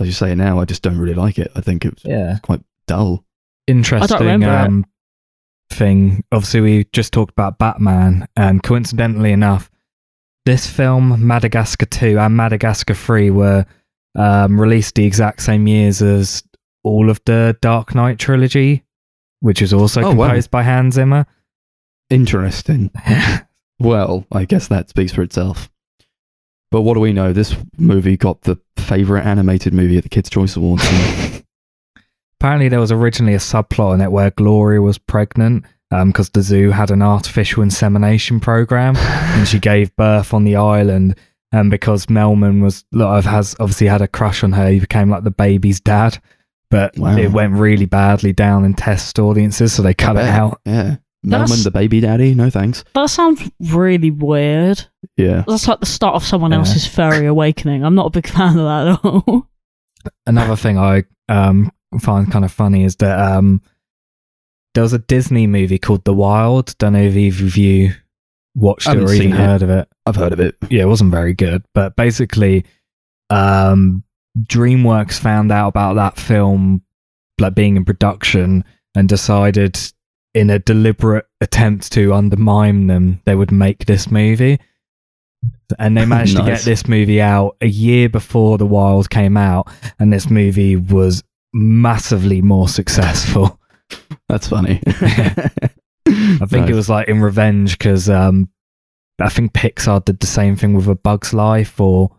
as 0.00 0.06
you 0.06 0.12
say 0.12 0.34
now, 0.34 0.58
I 0.58 0.64
just 0.64 0.82
don't 0.82 0.98
really 0.98 1.14
like 1.14 1.38
it. 1.38 1.50
I 1.54 1.60
think 1.60 1.84
it's 1.84 2.04
yeah. 2.04 2.38
quite 2.42 2.60
dull. 2.86 3.24
interesting 3.66 4.44
um, 4.44 4.84
thing. 5.70 6.24
Obviously, 6.32 6.60
we 6.60 6.86
just 6.92 7.12
talked 7.12 7.32
about 7.32 7.58
Batman, 7.58 8.26
and 8.36 8.62
coincidentally 8.62 9.32
enough, 9.32 9.70
this 10.44 10.66
film, 10.66 11.26
Madagascar 11.26 11.86
2 11.86 12.18
and 12.18 12.36
Madagascar 12.36 12.94
3, 12.94 13.30
were 13.30 13.66
um, 14.16 14.60
released 14.60 14.96
the 14.96 15.04
exact 15.04 15.42
same 15.42 15.66
years 15.68 16.02
as 16.02 16.42
all 16.82 17.10
of 17.10 17.20
the 17.26 17.56
Dark 17.60 17.94
Knight 17.94 18.18
trilogy, 18.18 18.82
which 19.40 19.62
is 19.62 19.72
also 19.72 20.02
Oh, 20.02 20.14
wow. 20.14 20.26
composed 20.28 20.50
by 20.50 20.62
Hans 20.62 20.94
Zimmer. 20.94 21.26
Interesting. 22.10 22.90
Well, 23.80 24.26
I 24.32 24.44
guess 24.44 24.66
that 24.66 24.88
speaks 24.88 25.12
for 25.12 25.22
itself. 25.22 25.70
But 26.72 26.82
what 26.82 26.94
do 26.94 27.00
we 27.00 27.12
know? 27.12 27.32
This 27.32 27.54
movie 27.76 28.16
got 28.16 28.42
the 28.42 28.58
favorite 28.76 29.24
animated 29.24 29.72
movie 29.72 29.96
at 29.96 30.02
the 30.02 30.08
Kids' 30.08 30.28
Choice 30.28 30.56
Awards. 30.56 30.82
Apparently, 32.40 32.68
there 32.68 32.80
was 32.80 32.90
originally 32.90 33.34
a 33.34 33.38
subplot 33.38 33.94
in 33.94 34.00
it 34.00 34.10
where 34.10 34.32
Gloria 34.32 34.82
was 34.82 34.98
pregnant 34.98 35.64
um, 35.92 36.08
because 36.08 36.30
the 36.30 36.42
zoo 36.42 36.70
had 36.70 36.90
an 36.90 37.02
artificial 37.02 37.62
insemination 37.62 38.40
program, 38.40 38.96
and 38.96 39.46
she 39.46 39.58
gave 39.60 39.94
birth 39.94 40.34
on 40.34 40.42
the 40.42 40.56
island. 40.56 41.16
And 41.52 41.70
because 41.70 42.06
Melman 42.06 42.60
was 42.60 42.84
like, 42.90 43.24
has 43.26 43.54
obviously 43.60 43.86
had 43.86 44.02
a 44.02 44.08
crush 44.08 44.42
on 44.42 44.52
her, 44.54 44.70
he 44.70 44.80
became 44.80 45.08
like 45.08 45.22
the 45.22 45.30
baby's 45.30 45.80
dad. 45.80 46.20
But 46.70 46.98
Wow. 46.98 47.16
it 47.16 47.32
went 47.32 47.54
really 47.54 47.86
badly 47.86 48.32
down 48.32 48.64
in 48.64 48.74
test 48.74 49.18
audiences, 49.18 49.72
so 49.72 49.82
they 49.82 49.94
cut 49.94 50.16
it 50.16 50.24
out. 50.28 50.60
Yeah. 50.66 50.96
That's- 51.24 51.50
Melman, 51.50 51.64
the 51.64 51.70
baby 51.70 52.00
daddy? 52.00 52.34
No 52.34 52.48
thanks. 52.50 52.84
that 52.94 53.10
sounds 53.10 53.42
really 53.72 54.10
weird. 54.10 54.84
Yeah. 55.16 55.44
That's 55.48 55.66
like 55.66 55.80
the 55.80 55.86
start 55.86 56.14
of 56.14 56.24
someone 56.24 56.52
Yeah. 56.52 56.58
else's 56.58 56.86
furry 56.86 57.26
awakening. 57.26 57.84
I'm 57.84 57.94
not 57.94 58.06
a 58.06 58.10
big 58.10 58.26
fan 58.28 58.56
of 58.58 58.64
that 58.64 58.86
at 58.88 59.04
all. 59.04 59.46
Another 60.26 60.56
thing 60.56 60.78
I 60.78 61.04
um, 61.28 61.72
find 62.00 62.30
kind 62.30 62.44
of 62.44 62.52
funny 62.52 62.84
is 62.84 62.96
that 62.96 63.18
um, 63.18 63.60
there 64.74 64.82
was 64.82 64.92
a 64.92 64.98
Disney 64.98 65.46
movie 65.46 65.78
called 65.78 66.04
The 66.04 66.14
Wild. 66.14 66.76
Don't 66.78 66.92
know 66.92 67.02
if 67.02 67.16
either 67.16 67.44
of 67.46 67.56
you 67.56 67.92
watched 68.54 68.86
it 68.88 68.96
or 68.96 69.02
even 69.12 69.16
seen 69.18 69.32
it. 69.32 69.36
heard 69.36 69.62
of 69.62 69.70
it. 69.70 69.88
I've 70.06 70.16
heard 70.16 70.32
of 70.32 70.40
it. 70.40 70.54
yeah, 70.70 70.82
it 70.82 70.88
wasn't 70.88 71.10
very 71.10 71.34
good. 71.34 71.64
But 71.74 71.96
basically, 71.96 72.64
um, 73.30 74.04
DreamWorks 74.36 75.18
found 75.18 75.50
out 75.52 75.68
about 75.68 75.94
that 75.94 76.18
film, 76.18 76.82
like 77.40 77.54
being 77.54 77.76
in 77.76 77.84
production, 77.84 78.64
and 78.94 79.08
decided, 79.08 79.78
in 80.34 80.50
a 80.50 80.58
deliberate 80.58 81.26
attempt 81.40 81.92
to 81.92 82.12
undermine 82.12 82.86
them, 82.86 83.20
they 83.24 83.34
would 83.34 83.52
make 83.52 83.86
this 83.86 84.10
movie. 84.10 84.58
And 85.78 85.96
they 85.96 86.06
managed 86.06 86.36
to 86.36 86.44
get 86.44 86.60
this 86.64 86.88
movie 86.88 87.20
out 87.20 87.56
a 87.60 87.66
year 87.66 88.08
before 88.08 88.58
The 88.58 88.66
Wild 88.66 89.10
came 89.10 89.36
out, 89.36 89.68
and 89.98 90.12
this 90.12 90.30
movie 90.30 90.76
was 90.76 91.22
massively 91.52 92.42
more 92.42 92.68
successful. 92.68 93.58
That's 94.28 94.48
funny. 94.48 94.82
I 94.86 96.46
think 96.46 96.68
it 96.68 96.74
was 96.74 96.88
like 96.88 97.08
in 97.08 97.20
revenge 97.20 97.78
because 97.78 98.08
um, 98.08 98.48
I 99.20 99.28
think 99.28 99.52
Pixar 99.52 100.04
did 100.04 100.20
the 100.20 100.26
same 100.26 100.56
thing 100.56 100.74
with 100.74 100.88
A 100.88 100.94
Bug's 100.94 101.34
Life, 101.34 101.80
or 101.80 102.10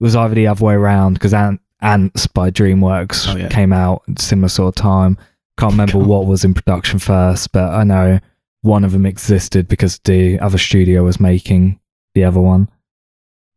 it 0.00 0.04
was 0.04 0.16
either 0.16 0.34
the 0.34 0.46
other 0.46 0.64
way 0.64 0.74
around 0.74 1.14
because 1.14 1.34
Ant- 1.34 1.60
Antz 1.82 2.26
by 2.26 2.50
DreamWorks 2.50 3.32
Oh, 3.32 3.36
yeah. 3.36 3.48
came 3.48 3.72
out 3.72 4.02
at 4.08 4.18
a 4.20 4.22
similar 4.22 4.48
sort 4.48 4.68
of 4.76 4.82
time. 4.82 5.16
Can't 5.58 5.72
remember 5.72 5.94
God. 5.98 6.06
what 6.06 6.26
was 6.26 6.44
in 6.44 6.54
production 6.54 6.98
first, 6.98 7.52
but 7.52 7.70
I 7.72 7.84
know 7.84 8.18
one 8.62 8.84
of 8.84 8.92
them 8.92 9.06
existed 9.06 9.68
because 9.68 9.98
the 10.04 10.38
other 10.40 10.58
studio 10.58 11.04
was 11.04 11.20
making 11.20 11.78
the 12.14 12.24
other 12.24 12.40
one. 12.40 12.68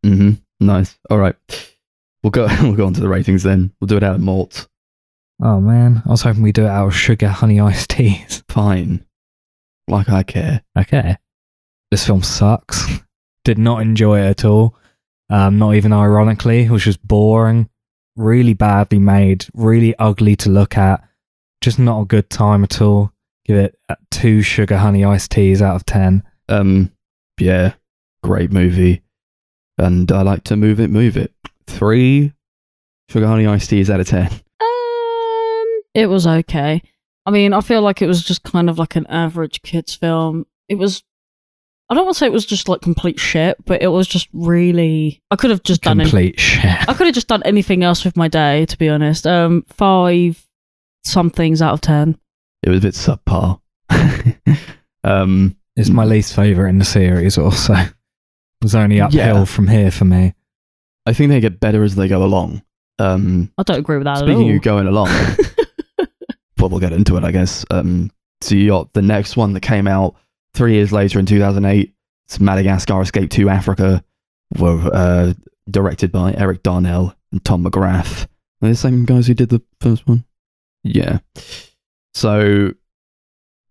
Mm-hmm. 0.04 0.32
Nice. 0.66 0.98
All 1.10 1.18
right. 1.18 1.36
We'll 2.22 2.30
go. 2.30 2.46
We'll 2.62 2.74
go 2.74 2.86
on 2.86 2.94
to 2.94 3.00
the 3.00 3.08
ratings 3.08 3.42
then. 3.42 3.72
We'll 3.80 3.86
do 3.88 3.96
it 3.96 4.02
out 4.02 4.14
of 4.16 4.20
malts. 4.20 4.68
Oh 5.42 5.60
man, 5.60 6.02
I 6.06 6.10
was 6.10 6.22
hoping 6.22 6.42
we 6.42 6.52
do 6.52 6.64
it 6.64 6.68
out 6.70 6.86
of 6.86 6.94
sugar 6.94 7.28
honey 7.28 7.60
iced 7.60 7.90
teas. 7.90 8.42
Fine. 8.48 9.04
Like 9.88 10.08
I 10.08 10.22
care. 10.22 10.62
Okay. 10.78 11.16
This 11.90 12.06
film 12.06 12.22
sucks. 12.22 12.86
Did 13.44 13.58
not 13.58 13.82
enjoy 13.82 14.20
it 14.20 14.28
at 14.30 14.44
all. 14.44 14.76
Um, 15.34 15.58
not 15.58 15.74
even 15.74 15.92
ironically. 15.92 16.62
It 16.62 16.70
was 16.70 16.84
just 16.84 17.04
boring. 17.04 17.68
Really 18.14 18.54
badly 18.54 19.00
made. 19.00 19.46
Really 19.52 19.92
ugly 19.98 20.36
to 20.36 20.48
look 20.48 20.78
at. 20.78 21.02
Just 21.60 21.80
not 21.80 22.02
a 22.02 22.04
good 22.04 22.30
time 22.30 22.62
at 22.62 22.80
all. 22.80 23.10
Give 23.44 23.56
it 23.56 23.76
uh, 23.88 23.96
two 24.12 24.42
sugar 24.42 24.76
honey 24.76 25.04
iced 25.04 25.32
teas 25.32 25.60
out 25.60 25.74
of 25.74 25.84
ten. 25.86 26.22
Um. 26.48 26.92
Yeah. 27.40 27.74
Great 28.22 28.52
movie. 28.52 29.02
And 29.76 30.12
I 30.12 30.22
like 30.22 30.44
to 30.44 30.56
move 30.56 30.78
it. 30.78 30.88
Move 30.88 31.16
it. 31.16 31.32
Three 31.66 32.32
sugar 33.08 33.26
honey 33.26 33.48
iced 33.48 33.70
teas 33.70 33.90
out 33.90 33.98
of 33.98 34.06
ten. 34.06 34.30
Um, 34.60 35.80
it 35.94 36.06
was 36.08 36.28
okay. 36.28 36.80
I 37.26 37.32
mean, 37.32 37.52
I 37.52 37.60
feel 37.60 37.82
like 37.82 38.02
it 38.02 38.06
was 38.06 38.22
just 38.22 38.44
kind 38.44 38.70
of 38.70 38.78
like 38.78 38.94
an 38.94 39.06
average 39.08 39.62
kids 39.62 39.96
film. 39.96 40.46
It 40.68 40.76
was. 40.76 41.02
I 41.90 41.94
don't 41.94 42.04
want 42.04 42.14
to 42.14 42.18
say 42.18 42.26
it 42.26 42.32
was 42.32 42.46
just 42.46 42.68
like 42.68 42.80
complete 42.80 43.20
shit, 43.20 43.56
but 43.66 43.82
it 43.82 43.88
was 43.88 44.06
just 44.08 44.28
really. 44.32 45.22
I 45.30 45.36
could 45.36 45.50
have 45.50 45.62
just 45.62 45.82
done. 45.82 46.00
Any, 46.00 46.08
Complete 46.08 46.40
shit. 46.40 46.64
I 46.64 46.94
could 46.94 47.06
have 47.06 47.14
just 47.14 47.28
done 47.28 47.42
anything 47.44 47.82
else 47.82 48.04
with 48.04 48.16
my 48.16 48.26
day, 48.28 48.64
to 48.66 48.78
be 48.78 48.88
honest. 48.88 49.26
Um, 49.26 49.64
five 49.68 50.42
somethings 51.04 51.60
out 51.60 51.74
of 51.74 51.80
ten. 51.82 52.18
It 52.62 52.70
was 52.70 52.78
a 52.78 52.82
bit 52.82 52.94
subpar. 52.94 53.60
um. 55.04 55.56
It's 55.76 55.90
my 55.90 56.04
least 56.04 56.36
favourite 56.36 56.70
in 56.70 56.78
the 56.78 56.84
series 56.84 57.36
also. 57.36 57.74
It 57.74 57.92
was 58.62 58.76
only 58.76 59.00
uphill 59.00 59.18
Yeah. 59.38 59.44
from 59.44 59.66
here 59.66 59.90
for 59.90 60.04
me. 60.04 60.32
I 61.04 61.12
think 61.12 61.30
they 61.30 61.40
get 61.40 61.58
better 61.58 61.82
as 61.82 61.96
they 61.96 62.06
go 62.08 62.22
along. 62.24 62.62
Um. 62.98 63.52
I 63.58 63.64
don't 63.64 63.80
agree 63.80 63.96
with 63.98 64.04
that 64.04 64.18
Speaking 64.18 64.50
at 64.50 64.56
of 64.56 64.62
going 64.62 64.86
along, 64.86 65.08
but 66.56 66.70
we'll 66.70 66.78
get 66.80 66.92
into 66.92 67.16
it, 67.16 67.24
I 67.24 67.32
guess. 67.32 67.64
Um, 67.70 68.10
so 68.40 68.54
you 68.54 68.68
got 68.68 68.92
the 68.92 69.02
next 69.02 69.36
one 69.36 69.52
that 69.54 69.60
came 69.60 69.88
out 69.88 70.14
three 70.54 70.74
years 70.74 70.92
later 70.92 71.18
in 71.18 71.26
2008. 71.26 71.94
It's 72.26 72.40
Madagascar 72.40 73.02
Escape 73.02 73.28
2 73.30 73.48
Africa, 73.50 74.02
were 74.58 74.80
uh, 74.94 75.34
directed 75.70 76.10
by 76.10 76.32
Eric 76.34 76.62
Darnell 76.62 77.14
and 77.32 77.44
Tom 77.44 77.64
McGrath. 77.64 78.24
Are 78.24 78.28
they 78.62 78.68
the 78.70 78.74
same 78.76 79.04
guys 79.04 79.26
who 79.26 79.34
did 79.34 79.50
the 79.50 79.60
first 79.80 80.06
one? 80.08 80.24
Yeah. 80.84 81.18
So, 82.14 82.72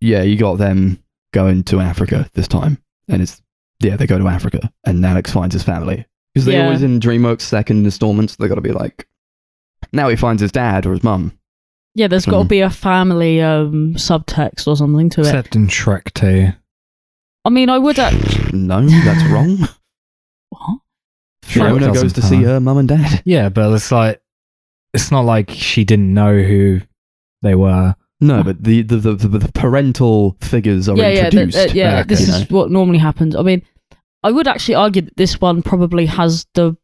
yeah, 0.00 0.22
you 0.22 0.36
got 0.36 0.58
them 0.58 1.02
going 1.32 1.64
to 1.64 1.80
Africa 1.80 2.28
this 2.34 2.46
time. 2.46 2.78
And 3.08 3.22
it's, 3.22 3.42
yeah, 3.80 3.96
they 3.96 4.06
go 4.06 4.18
to 4.18 4.28
Africa 4.28 4.72
and 4.84 5.04
Alex 5.04 5.32
finds 5.32 5.52
his 5.54 5.62
family. 5.62 6.06
Because 6.32 6.46
they 6.46 6.54
Yeah. 6.56 6.64
always 6.64 6.82
in 6.82 7.00
DreamWorks 7.00 7.42
second 7.42 7.84
installments, 7.84 8.36
they 8.36 8.48
got 8.48 8.56
to 8.56 8.60
be 8.60 8.72
like, 8.72 9.08
now 9.92 10.08
he 10.08 10.16
finds 10.16 10.42
his 10.42 10.52
dad 10.52 10.86
or 10.86 10.92
his 10.92 11.02
mum. 11.04 11.32
Yeah, 11.94 12.08
there's 12.08 12.26
got 12.26 12.38
to 12.38 12.44
Mm. 12.44 12.48
be 12.48 12.60
a 12.60 12.70
family 12.70 13.40
um, 13.40 13.94
subtext 13.94 14.66
or 14.66 14.76
something 14.76 15.08
to 15.10 15.20
it. 15.20 15.26
Except 15.26 15.54
in 15.56 15.68
Shrek 15.68 16.12
2. 16.14 16.52
I 17.44 17.50
mean, 17.50 17.68
I 17.68 17.78
would 17.78 17.98
actually. 17.98 18.44
No, 18.58 18.86
that's 18.86 19.24
wrong. 19.30 19.58
What? 20.50 20.78
Fiona 21.42 21.80
doesn't 21.88 22.02
goes 22.02 22.12
to 22.14 22.22
see 22.22 22.42
her 22.44 22.60
mum 22.60 22.78
and 22.78 22.88
dad. 22.88 23.22
Yeah, 23.24 23.48
but 23.48 23.72
it's 23.74 23.90
like, 23.92 24.22
it's 24.92 25.10
not 25.10 25.24
like 25.24 25.50
she 25.50 25.84
didn't 25.84 26.14
know 26.14 26.38
who 26.40 26.80
they 27.42 27.54
were. 27.54 27.96
No, 28.20 28.42
but 28.44 28.62
the 28.62 28.82
the, 28.82 28.96
the, 28.96 29.14
the, 29.14 29.28
the 29.38 29.52
parental 29.52 30.36
figures 30.40 30.88
are 30.88 30.96
Yeah, 30.96 31.08
yeah, 31.08 31.30
th- 31.30 31.34
introduced. 31.34 31.70
uh, 31.70 31.72
yeah. 31.74 31.98
Okay. 32.00 32.08
This 32.08 32.20
is 32.28 32.50
know. 32.50 32.56
what 32.56 32.70
normally 32.70 32.98
happens. 32.98 33.34
I 33.36 33.42
mean, 33.42 33.62
I 34.22 34.30
would 34.30 34.46
actually 34.48 34.76
argue 34.76 35.02
that 35.02 35.16
this 35.16 35.40
one 35.40 35.62
probably 35.62 36.06
has 36.06 36.46
the 36.54 36.76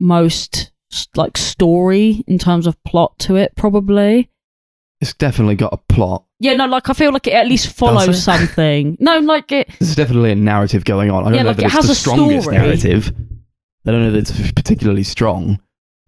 most 0.00 0.72
like 1.14 1.36
story 1.36 2.24
in 2.26 2.38
terms 2.38 2.66
of 2.66 2.82
plot 2.84 3.18
to 3.20 3.36
it. 3.36 3.54
Probably. 3.54 4.30
It's 5.00 5.14
definitely 5.14 5.54
got 5.54 5.72
a 5.72 5.76
plot. 5.76 6.24
Yeah, 6.40 6.54
no, 6.54 6.66
like 6.66 6.88
I 6.90 6.92
feel 6.92 7.12
like 7.12 7.26
it 7.28 7.34
at 7.34 7.46
least 7.46 7.68
follows 7.72 8.22
something. 8.22 8.96
No, 9.00 9.18
like 9.18 9.52
it. 9.52 9.68
There's 9.78 9.94
definitely 9.94 10.32
a 10.32 10.36
narrative 10.36 10.84
going 10.84 11.10
on. 11.10 11.22
I 11.22 11.26
don't 11.26 11.34
Yeah, 11.34 11.42
know 11.42 11.48
like, 11.50 11.56
that 11.58 11.62
it 11.62 11.66
it's 11.66 11.74
has 11.74 11.86
the 11.86 11.92
a 11.92 11.94
strongest 11.94 12.42
story. 12.44 12.56
narrative. 12.58 13.12
I 13.86 13.90
don't 13.92 14.02
know 14.02 14.10
that 14.10 14.18
it's 14.18 14.52
particularly 14.52 15.04
strong, 15.04 15.60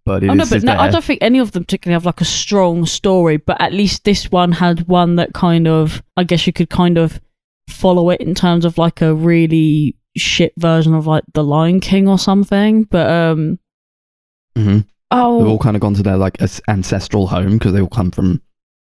but 0.04 0.22
it 0.22 0.26
is 0.26 0.30
Oh 0.30 0.34
no, 0.34 0.44
but 0.50 0.62
no, 0.64 0.76
I 0.76 0.90
don't 0.90 1.04
think 1.04 1.20
any 1.22 1.38
of 1.38 1.52
them 1.52 1.64
particularly 1.64 1.94
have 1.94 2.04
like 2.04 2.20
a 2.20 2.24
strong 2.24 2.84
story. 2.84 3.36
But 3.36 3.60
at 3.60 3.72
least 3.72 4.04
this 4.04 4.30
one 4.30 4.52
had 4.52 4.88
one 4.88 5.16
that 5.16 5.34
kind 5.34 5.68
of, 5.68 6.02
I 6.16 6.24
guess 6.24 6.46
you 6.46 6.52
could 6.52 6.68
kind 6.68 6.98
of 6.98 7.20
follow 7.68 8.10
it 8.10 8.20
in 8.20 8.34
terms 8.34 8.64
of 8.64 8.76
like 8.76 9.00
a 9.00 9.14
really 9.14 9.96
shit 10.16 10.52
version 10.58 10.94
of 10.94 11.06
like 11.06 11.22
The 11.32 11.44
Lion 11.44 11.78
King 11.80 12.08
or 12.08 12.18
something. 12.18 12.84
But 12.84 13.08
um, 13.08 13.60
Mhm. 14.58 14.84
oh, 15.12 15.38
They've 15.38 15.48
all 15.48 15.58
kind 15.58 15.76
of 15.76 15.80
gone 15.80 15.94
to 15.94 16.02
their 16.02 16.16
like 16.16 16.38
ancestral 16.68 17.28
home 17.28 17.52
because 17.58 17.72
they 17.72 17.80
all 17.80 17.88
come 17.88 18.10
from 18.10 18.42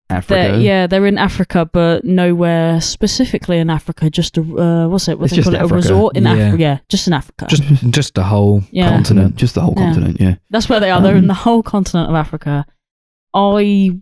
Africa. 0.09 0.33
They're, 0.33 0.59
yeah, 0.59 0.87
they're 0.87 1.05
in 1.07 1.17
Africa, 1.17 1.67
but 1.71 2.03
nowhere 2.05 2.79
specifically 2.79 3.57
in 3.57 3.69
Africa. 3.69 4.09
Just 4.09 4.37
a 4.37 4.41
uh, 4.41 4.87
what's 4.87 5.07
it? 5.07 5.17
What 5.17 5.25
It's 5.25 5.31
they 5.31 5.37
just 5.37 5.49
call 5.51 5.55
it? 5.55 5.71
A 5.71 5.73
resort 5.73 6.15
in 6.15 6.23
Yeah. 6.23 6.31
Africa. 6.33 6.57
Yeah, 6.61 6.77
just 6.89 7.07
in 7.07 7.13
Africa. 7.13 7.47
Just, 7.49 7.63
just 7.89 8.13
the 8.13 8.23
whole 8.23 8.63
yeah, 8.71 8.89
continent. 8.89 9.35
Just 9.35 9.55
the 9.55 9.61
whole 9.61 9.73
Yeah. 9.75 9.83
continent, 9.85 10.21
yeah. 10.21 10.35
that's 10.51 10.69
where 10.69 10.79
they 10.79 10.91
are. 10.91 11.01
They're 11.01 11.15
in 11.15 11.23
Um, 11.23 11.27
the 11.27 11.33
whole 11.33 11.63
continent 11.63 12.09
of 12.09 12.15
Africa. 12.15 12.65
I, 13.33 13.99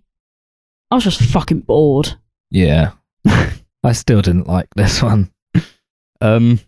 I 0.92 0.96
was 0.96 1.04
just 1.06 1.22
fucking 1.22 1.62
bored. 1.62 2.16
Yeah. 2.52 2.92
I 3.84 3.94
still 3.94 4.22
didn't 4.22 4.48
like 4.48 4.68
this 4.76 5.02
one. 5.02 5.32
Um, 6.22 6.60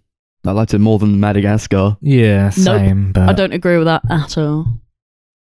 I 0.46 0.52
liked 0.52 0.74
it 0.74 0.80
more 0.80 0.98
than 1.00 1.20
Madagascar. 1.20 1.98
Yeah, 2.02 2.46
Nope. 2.58 2.80
same. 2.80 3.12
But 3.12 3.30
I 3.30 3.34
don't 3.34 3.54
agree 3.54 3.78
with 3.78 3.86
that 3.88 4.02
at 4.10 4.38
all. 4.38 4.66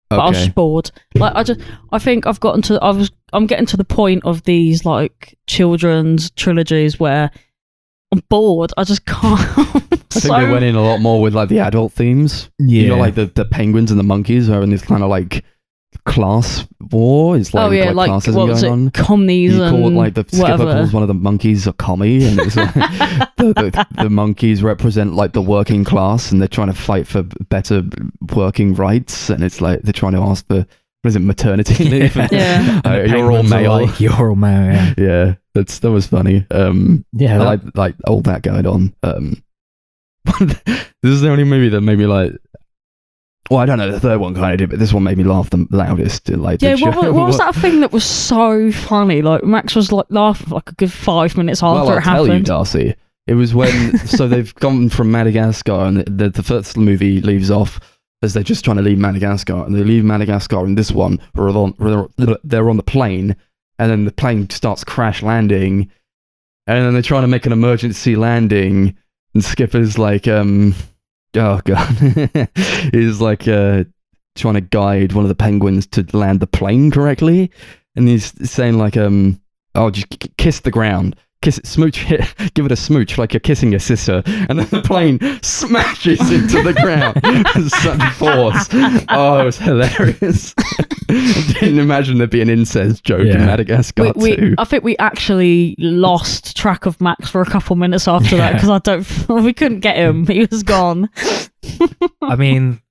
But 0.10 0.20
I 0.20 0.30
was 0.30 0.38
just 0.38 0.56
bored. 0.56 0.92
Like 1.16 1.34
I 1.36 1.44
just, 1.44 1.60
I 1.92 2.00
think 2.00 2.26
I've 2.26 2.40
gotten 2.40 2.62
to. 2.64 2.82
I 2.82 2.92
was. 2.92 3.12
I'm 3.34 3.46
getting 3.48 3.66
to 3.68 3.78
the 3.78 3.84
point 3.84 4.24
of 4.26 4.44
these 4.44 4.86
like 4.86 5.38
children's 5.48 6.32
trilogies 6.32 7.00
where 7.00 7.30
I'm 8.12 8.22
bored. 8.30 8.72
I 8.78 8.84
just 8.84 9.06
can't. 9.06 9.40
I 9.40 10.20
think 10.20 10.36
they 10.36 10.50
went 10.50 10.64
in 10.66 10.76
a 10.76 10.82
lot 10.82 11.00
more 11.02 11.22
with 11.22 11.36
like 11.36 11.50
the 11.50 11.60
adult 11.60 11.92
themes. 11.94 12.50
yeah, 12.60 12.84
You 12.84 12.88
know, 12.90 12.98
like 12.98 13.16
the, 13.16 13.26
the 13.26 13.46
penguins 13.46 13.92
and 13.92 14.00
the 14.00 14.04
monkeys 14.04 14.50
are 14.50 14.62
in 14.64 14.70
this 14.70 14.82
kind 14.82 15.04
of 15.04 15.10
like 15.10 15.44
class 16.06 16.66
war. 16.92 17.38
It's 17.38 17.54
like, 17.54 17.68
oh 17.68 17.72
yeah, 17.72 17.92
like 17.92 18.10
classism 18.10 18.36
what 18.36 18.48
was 18.48 18.62
going 18.62 18.88
it? 18.88 18.98
on. 19.00 19.06
Commies 19.06 19.54
You 19.56 19.64
and 19.64 19.76
call 19.76 19.88
it 19.90 19.94
like 19.94 20.14
the 20.14 20.24
skipper 20.28 20.42
whatever. 20.44 20.74
calls 20.74 20.94
one 20.94 21.04
of 21.04 21.08
the 21.08 21.14
monkeys 21.14 21.68
a 21.68 21.74
commie, 21.74 22.24
and 22.26 22.40
it's 22.40 22.56
like 22.56 22.74
the, 23.38 23.54
the, 23.54 23.88
the 24.04 24.10
monkeys 24.10 24.64
represent 24.64 25.14
like 25.14 25.34
the 25.34 25.42
working 25.42 25.84
class, 25.84 26.32
and 26.32 26.40
they're 26.40 26.48
trying 26.48 26.68
to 26.68 26.74
fight 26.74 27.08
for 27.08 27.24
better 27.24 27.84
working 28.34 28.74
rights, 28.74 29.30
and 29.30 29.44
it's 29.44 29.62
like 29.62 29.82
they're 29.82 29.94
trying 29.94 30.14
to 30.14 30.22
ask 30.22 30.48
for 30.48 30.66
what 31.08 31.12
is 31.12 31.16
it 31.16 31.20
maternity 31.20 31.84
leave? 31.90 32.16
Yeah. 32.32 32.82
Uh, 32.84 33.04
you're 33.08 33.32
all 33.32 33.44
male. 33.44 33.86
like, 33.86 34.00
you're 34.02 34.30
all 34.30 34.36
male. 34.36 34.74
Yeah, 34.74 34.94
yeah, 34.98 35.36
that's 35.54 35.80
that 35.80 35.90
was 35.92 36.06
funny. 36.06 36.46
Um, 36.52 37.06
yeah. 37.14 37.38
That- 37.38 37.46
like 37.46 37.62
like 37.76 37.96
all 38.06 38.22
that 38.24 38.42
going 38.42 38.68
on. 38.68 38.94
Um, 39.04 39.42
this 40.40 40.84
is 41.04 41.22
the 41.22 41.30
only 41.30 41.46
movie 41.46 41.70
that 41.70 41.80
made 41.82 41.98
me 41.98 42.06
like. 42.06 42.34
Well, 43.50 43.62
I 43.62 43.66
don't 43.66 43.78
know. 43.78 43.90
The 43.90 44.02
third 44.02 44.20
one 44.20 44.36
kind 44.36 44.52
of 44.52 44.58
did, 44.58 44.70
but 44.70 44.80
this 44.80 44.92
one 44.92 45.04
made 45.04 45.18
me 45.18 45.24
laugh 45.24 45.50
the 45.50 45.66
loudest. 45.70 46.28
Like, 46.28 46.62
Yeah, 46.62 46.76
what, 46.76 46.98
what, 46.98 47.14
what 47.14 47.28
was 47.28 47.38
that 47.38 47.56
thing 47.56 47.80
that 47.80 47.94
was 47.94 48.04
so 48.04 48.70
funny? 48.74 49.22
Like 49.22 49.46
Max 49.46 49.74
was 49.74 49.94
like 49.94 50.08
laughing 50.10 50.48
for 50.50 50.56
like 50.56 50.70
a 50.70 50.76
good 50.76 50.92
five 50.92 51.38
minutes 51.38 51.64
after 51.64 51.86
well, 51.86 51.90
I'll 51.92 51.98
it 52.00 52.02
tell 52.02 52.28
you. 52.28 52.44
Darcy. 52.44 52.96
It 53.26 53.36
was 53.36 53.56
when 53.56 53.98
so 54.00 54.28
they've 54.28 54.54
gone 54.56 54.90
from 54.90 55.12
Madagascar, 55.12 55.86
and 55.86 55.98
the, 55.98 56.04
the, 56.12 56.30
the 56.30 56.44
first 56.44 56.76
movie 56.76 57.22
leaves 57.22 57.50
off 57.50 57.80
as 58.22 58.34
they're 58.34 58.44
just 58.44 58.66
trying 58.66 58.78
to 58.78 58.84
leave 58.84 58.98
Madagascar, 58.98 59.66
and 59.66 59.76
they 59.76 59.84
leave 59.84 60.04
Madagascar 60.04 60.66
in 60.66 60.76
this 60.76 60.92
one. 60.92 61.20
They're 61.34 61.50
on 61.50 62.78
the 62.78 62.84
plane, 62.86 63.36
and 63.80 63.92
then 63.92 64.06
the 64.06 64.12
plane 64.12 64.50
starts 64.50 64.84
crash 64.84 65.22
landing, 65.22 65.92
and 66.66 66.86
then 66.86 66.94
they're 66.94 67.02
trying 67.02 67.22
to 67.22 67.28
make 67.28 67.46
an 67.46 67.52
emergency 67.52 68.16
landing, 68.16 68.96
and 69.34 69.44
Skipper's 69.44 69.98
like, 69.98 70.28
um, 70.28 70.74
oh 71.36 71.62
god, 71.64 72.50
he's 72.92 73.22
like 73.22 73.48
uh, 73.48 73.84
trying 74.36 74.56
to 74.56 74.62
guide 74.62 75.14
one 75.14 75.24
of 75.24 75.30
the 75.30 75.36
penguins 75.36 75.86
to 75.88 76.06
land 76.18 76.40
the 76.40 76.48
plane 76.48 76.90
correctly, 76.90 77.52
and 77.96 78.08
he's 78.08 78.34
saying 78.50 78.78
like, 78.78 78.98
um, 78.98 79.40
oh, 79.76 79.92
just 79.92 80.08
kiss 80.38 80.62
the 80.62 80.72
ground 80.72 81.16
kiss 81.42 81.58
it, 81.58 81.68
smooch 81.68 82.10
it, 82.12 82.26
give 82.54 82.66
it 82.66 82.72
a 82.72 82.76
smooch 82.76 83.18
like 83.18 83.34
you're 83.34 83.40
kissing 83.40 83.72
your 83.72 83.80
sister, 83.80 84.24
and 84.26 84.60
then 84.60 84.68
the 84.68 84.82
plane 84.82 85.20
smashes 85.42 86.20
into 86.32 86.62
the 86.64 86.74
ground 86.74 87.20
with 87.56 87.70
sudden 87.82 88.10
force. 88.12 88.68
Oh, 89.10 89.42
it 89.42 89.46
was 89.46 89.58
hilarious. 89.58 90.54
I 91.10 91.54
didn't 91.60 91.80
imagine 91.80 92.18
there'd 92.18 92.30
be 92.30 92.42
an 92.42 92.50
incest 92.50 93.04
joke 93.04 93.22
in 93.22 93.46
Madagascar 93.46 94.04
We, 94.04 94.12
we, 94.16 94.36
too. 94.36 94.56
I 94.58 94.66
think 94.66 94.84
we 94.84 94.98
actually 94.98 95.76
lost 95.80 96.58
track 96.58 96.86
of 96.86 97.00
Max 97.00 97.30
for 97.30 97.42
a 97.42 97.46
couple 97.46 97.76
minutes 97.76 98.08
after 98.08 98.36
that 98.38 98.54
because 98.54 98.70
I 98.70 98.80
don't. 98.80 99.08
We 99.48 99.54
couldn't 99.54 99.80
get 99.80 99.96
him. 99.96 100.28
He 100.28 100.46
was 100.50 100.64
gone. 100.64 101.10
I 102.22 102.36
mean, 102.36 102.82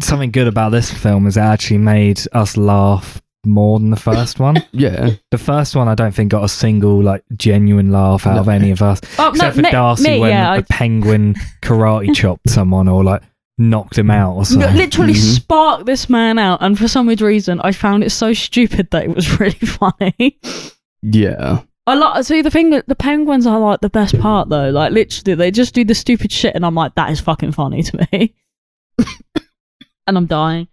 something 0.00 0.30
good 0.30 0.46
about 0.46 0.70
this 0.70 0.90
film 0.90 1.26
is 1.26 1.36
it 1.36 1.40
actually 1.40 1.78
made 1.78 2.20
us 2.32 2.56
laugh 2.56 3.22
more 3.46 3.78
than 3.78 3.90
the 3.90 3.96
first 3.96 4.38
one. 4.40 4.56
Yeah, 4.72 5.10
The 5.30 5.38
first 5.38 5.74
one, 5.76 5.88
I 5.88 5.94
don't 5.94 6.12
think 6.14 6.30
got 6.32 6.44
a 6.44 6.48
single 6.48 7.02
like 7.02 7.22
genuine 7.36 7.92
laugh 7.92 8.26
out 8.26 8.38
of 8.38 8.48
any 8.48 8.70
of 8.70 8.82
us, 8.82 9.00
Oh, 9.18 9.28
except 9.30 9.56
no, 9.56 9.62
for 9.62 9.66
me- 9.66 9.70
Darcy 9.70 10.10
me, 10.10 10.20
when 10.20 10.30
yeah, 10.30 10.54
a 10.54 10.62
penguin 10.62 11.34
karate 11.62 12.14
chopped 12.14 12.50
someone 12.50 12.88
or 12.88 13.04
like 13.04 13.22
knocked 13.56 13.96
him 13.96 14.10
out 14.10 14.34
or 14.34 14.44
something. 14.44 14.74
literally 14.74 15.12
Mhm. 15.12 15.34
sparked 15.36 15.86
this 15.86 16.10
man 16.10 16.38
out, 16.38 16.58
and 16.62 16.76
for 16.78 16.88
some 16.88 17.06
weird 17.06 17.20
reason, 17.20 17.60
I 17.62 17.70
found 17.72 18.02
it 18.02 18.10
so 18.10 18.32
stupid 18.32 18.90
that 18.90 19.04
it 19.04 19.14
was 19.14 19.38
really 19.40 19.52
funny. 19.58 20.38
yeah. 21.02 21.60
I 21.86 21.94
like 21.94 22.24
see 22.24 22.40
the 22.40 22.50
thing 22.50 22.70
that 22.70 22.88
the 22.88 22.94
penguins 22.96 23.46
are 23.46 23.60
like 23.60 23.80
the 23.82 23.90
best 23.90 24.18
part 24.18 24.48
though. 24.48 24.70
Like 24.70 24.92
literally, 24.92 25.34
they 25.34 25.50
just 25.50 25.74
do 25.74 25.84
the 25.84 25.94
stupid 25.94 26.32
shit, 26.32 26.54
and 26.54 26.64
I'm 26.64 26.74
like, 26.74 26.94
that 26.94 27.10
is 27.10 27.20
fucking 27.20 27.52
funny 27.52 27.82
to 27.82 28.08
me. 28.10 28.34
and 30.06 30.16
I'm 30.16 30.26
dying. 30.26 30.68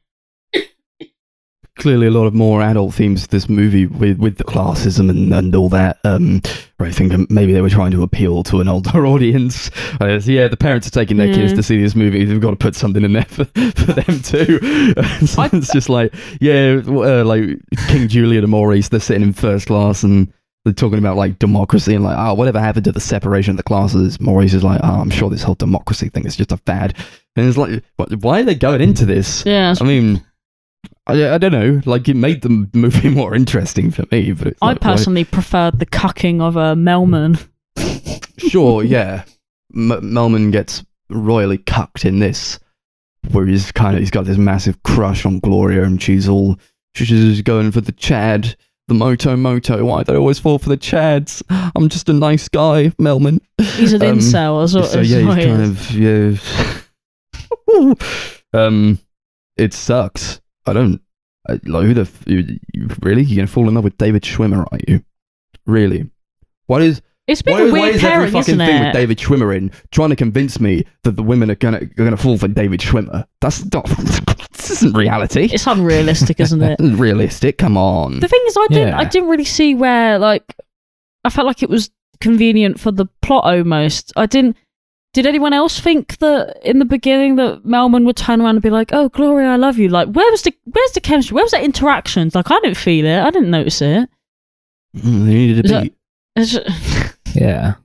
Clearly, 1.82 2.05
a 2.05 2.11
lot 2.11 2.27
of 2.27 2.36
more 2.36 2.61
adult 2.61 2.93
themes 2.93 3.23
to 3.23 3.27
this 3.27 3.49
movie 3.49 3.88
with, 3.88 4.19
with 4.19 4.38
the 4.38 4.43
classism 4.43 5.09
and, 5.09 5.34
and 5.34 5.55
all 5.55 5.67
that. 5.69 5.97
Um, 6.03 6.39
I 6.79 6.91
think 6.91 7.32
maybe 7.32 7.53
they 7.53 7.61
were 7.61 7.71
trying 7.71 7.89
to 7.89 8.03
appeal 8.03 8.43
to 8.43 8.61
an 8.61 8.67
older 8.67 9.03
audience. 9.07 9.71
Uh, 9.99 10.19
so 10.19 10.29
yeah, 10.29 10.47
the 10.47 10.57
parents 10.57 10.86
are 10.86 10.91
taking 10.91 11.17
their 11.17 11.34
kids 11.34 11.53
to 11.53 11.63
see 11.63 11.82
this 11.82 11.95
movie. 11.95 12.23
They've 12.23 12.39
got 12.39 12.51
to 12.51 12.55
put 12.55 12.75
something 12.75 13.03
in 13.03 13.13
there 13.13 13.25
for, 13.25 13.45
for 13.55 13.93
them 13.93 14.21
too. 14.21 14.59
so 15.25 15.49
it's 15.51 15.73
just 15.73 15.89
like, 15.89 16.13
yeah, 16.39 16.84
uh, 16.86 17.23
like 17.25 17.57
King 17.88 18.07
Julien 18.07 18.43
and 18.43 18.51
Maurice, 18.51 18.89
they're 18.89 18.99
sitting 18.99 19.23
in 19.23 19.34
first 19.34 19.65
class 19.65 20.03
and 20.03 20.32
they're 20.63 20.73
talking 20.73 20.99
about 20.99 21.17
like 21.17 21.39
democracy 21.39 21.95
and 21.95 22.03
like, 22.03 22.15
oh, 22.15 22.36
whatever 22.36 22.59
happened 22.59 22.86
to 22.86 22.91
the 22.91 22.99
separation 22.99 23.49
of 23.49 23.57
the 23.57 23.63
classes? 23.63 24.21
Maurice 24.21 24.53
is 24.53 24.63
like, 24.63 24.82
oh, 24.84 25.01
I'm 25.01 25.09
sure 25.09 25.32
this 25.32 25.41
whole 25.41 25.55
democracy 25.55 26.09
thing 26.09 26.27
is 26.27 26.36
just 26.36 26.51
a 26.51 26.57
fad. 26.57 26.95
And 27.36 27.47
it's 27.47 27.57
like, 27.57 27.84
why 28.21 28.41
are 28.41 28.43
they 28.43 28.53
going 28.53 28.82
into 28.82 29.07
this? 29.07 29.43
Yeah, 29.47 29.73
I 29.82 29.84
mean, 29.84 30.23
I, 31.07 31.34
I 31.34 31.38
don't 31.38 31.51
know. 31.51 31.82
Like 31.86 32.07
it 32.09 32.15
made 32.15 32.41
the 32.41 32.67
movie 32.73 33.09
more 33.13 33.34
interesting 33.36 33.91
for 33.91 34.03
me, 34.11 34.32
but 34.34 34.53
I 34.61 34.67
like, 34.67 34.82
personally 34.82 35.23
preferred 35.23 35.79
the 35.79 35.86
cucking 35.86 36.41
of 36.41 36.55
a 36.55 36.75
Melman. 36.75 37.47
sure, 38.38 38.84
yeah. 38.84 39.23
M- 39.75 39.89
Melman 39.89 40.51
gets 40.51 40.84
royally 41.09 41.57
cucked 41.57 42.05
in 42.05 42.19
this, 42.19 42.59
where 43.32 43.45
he's 43.45 43.71
kind 43.71 43.95
of 43.95 43.99
he's 44.01 44.11
got 44.11 44.25
this 44.25 44.38
massive 44.38 44.82
crush 44.84 45.25
on 45.25 45.39
Gloria, 45.39 45.84
and 45.84 46.01
she's 46.01 46.27
all 46.29 46.57
she's 46.95 47.07
just 47.09 47.43
going 47.45 47.71
for 47.71 47.82
the 47.82 47.91
Chad, 47.93 48.55
the 48.88 48.93
Moto 48.93 49.36
Moto. 49.36 49.84
Why 49.86 50.03
they 50.03 50.15
always 50.15 50.39
fall 50.39 50.59
for 50.59 50.69
the 50.69 50.77
Chads? 50.77 51.41
I'm 51.75 51.89
just 51.89 52.09
a 52.09 52.13
nice 52.13 52.47
guy, 52.49 52.89
Melman. 52.99 53.39
He's 53.57 53.93
an 53.93 54.03
Um, 54.03 54.19
incel 54.19 54.63
as 54.63 54.75
well. 54.75 54.86
so 54.86 54.99
yeah, 55.01 55.19
he's 55.19 55.25
kind 55.27 55.61
is. 55.61 55.69
of 55.69 56.82
yeah. 57.73 57.95
um, 58.53 58.99
it 59.57 59.73
sucks. 59.73 60.40
I 60.66 60.74
don't. 60.74 61.01
I, 61.49 61.53
like 61.66 61.86
who 61.86 61.93
the 61.95 62.01
f- 62.01 62.24
you, 62.28 62.59
you, 62.74 62.88
really 63.01 63.24
you 63.24 63.36
gonna 63.36 63.47
fall 63.47 63.68
in 63.68 63.74
love 63.74 63.84
with 63.84 63.97
David 63.97 64.22
Schwimmer? 64.24 64.66
Are 64.72 64.78
you 64.88 65.03
really? 65.66 66.09
What 66.68 66.82
is 66.84 67.01
It's 67.28 67.41
been 67.41 67.53
why, 67.55 67.62
a 67.62 67.66
why 67.66 67.80
weird 67.82 67.95
is 67.95 68.03
every 68.03 68.09
pairing, 68.12 68.32
fucking 68.32 68.39
isn't 68.55 68.59
thing 68.59 68.82
it? 68.82 68.86
with 68.86 68.93
David 68.93 69.18
Schwimmer 69.18 69.55
in 69.57 69.72
trying 69.91 70.09
to 70.12 70.16
convince 70.16 70.59
me 70.59 70.86
that 71.03 71.16
the 71.16 71.24
women 71.24 71.49
are 71.49 71.55
gonna 71.55 71.78
are 71.78 71.86
gonna 72.03 72.16
fall 72.18 72.38
for 72.38 72.47
David 72.47 72.80
Schwimmer? 72.80 73.26
That's 73.41 73.66
not. 73.74 73.86
this 74.51 74.70
isn't 74.72 74.95
reality. 74.95 75.49
It's 75.51 75.66
unrealistic, 75.66 76.39
isn't 76.39 76.62
it? 76.62 76.80
Realistic. 76.80 77.57
Come 77.57 77.76
on. 77.78 78.20
The 78.20 78.28
thing 78.28 78.41
is, 78.47 78.55
I 78.57 78.68
didn't. 78.70 78.88
Yeah. 78.89 78.99
I 78.99 79.05
didn't 79.05 79.30
really 79.30 79.45
see 79.45 79.74
where 79.76 80.20
like. 80.20 80.55
I 81.24 81.30
felt 81.30 81.45
like 81.47 81.62
it 81.64 81.70
was 81.70 81.89
convenient 82.20 82.80
for 82.80 82.91
the 82.91 83.05
plot 83.22 83.45
almost. 83.45 84.14
I 84.16 84.26
didn't. 84.28 84.57
Did 85.14 85.26
anyone 85.26 85.51
else 85.53 85.80
think 85.80 86.18
that 86.20 86.57
in 86.64 86.80
the 86.80 86.86
beginning 86.86 87.36
that 87.36 87.64
Melman 87.66 88.05
would 88.05 88.16
turn 88.16 88.39
around 88.41 88.55
and 88.55 88.62
be 88.62 88.70
like, 88.70 88.91
"Oh, 88.93 89.09
Gloria, 89.09 89.49
I 89.49 89.55
love 89.57 89.78
you"? 89.78 89.89
Like, 89.89 90.07
where 90.09 90.30
was 90.32 90.41
the 90.43 90.53
where's 90.66 90.91
the 90.93 91.01
chemistry? 91.01 91.36
Where 91.36 91.43
was 91.43 91.51
that 91.51 91.64
interactions? 91.64 92.34
Like, 92.34 92.49
I 92.49 92.59
didn't 92.62 92.78
feel 92.78 93.05
it. 93.05 93.20
I 93.20 93.30
didn't 93.30 93.51
notice 93.51 93.82
it. 93.82 94.09
Mm, 94.95 95.26
they 95.26 95.34
needed 95.34 95.66
to 95.68 95.82
be. 95.82 95.93
Just- 96.43 97.16
Yeah. 97.36 97.76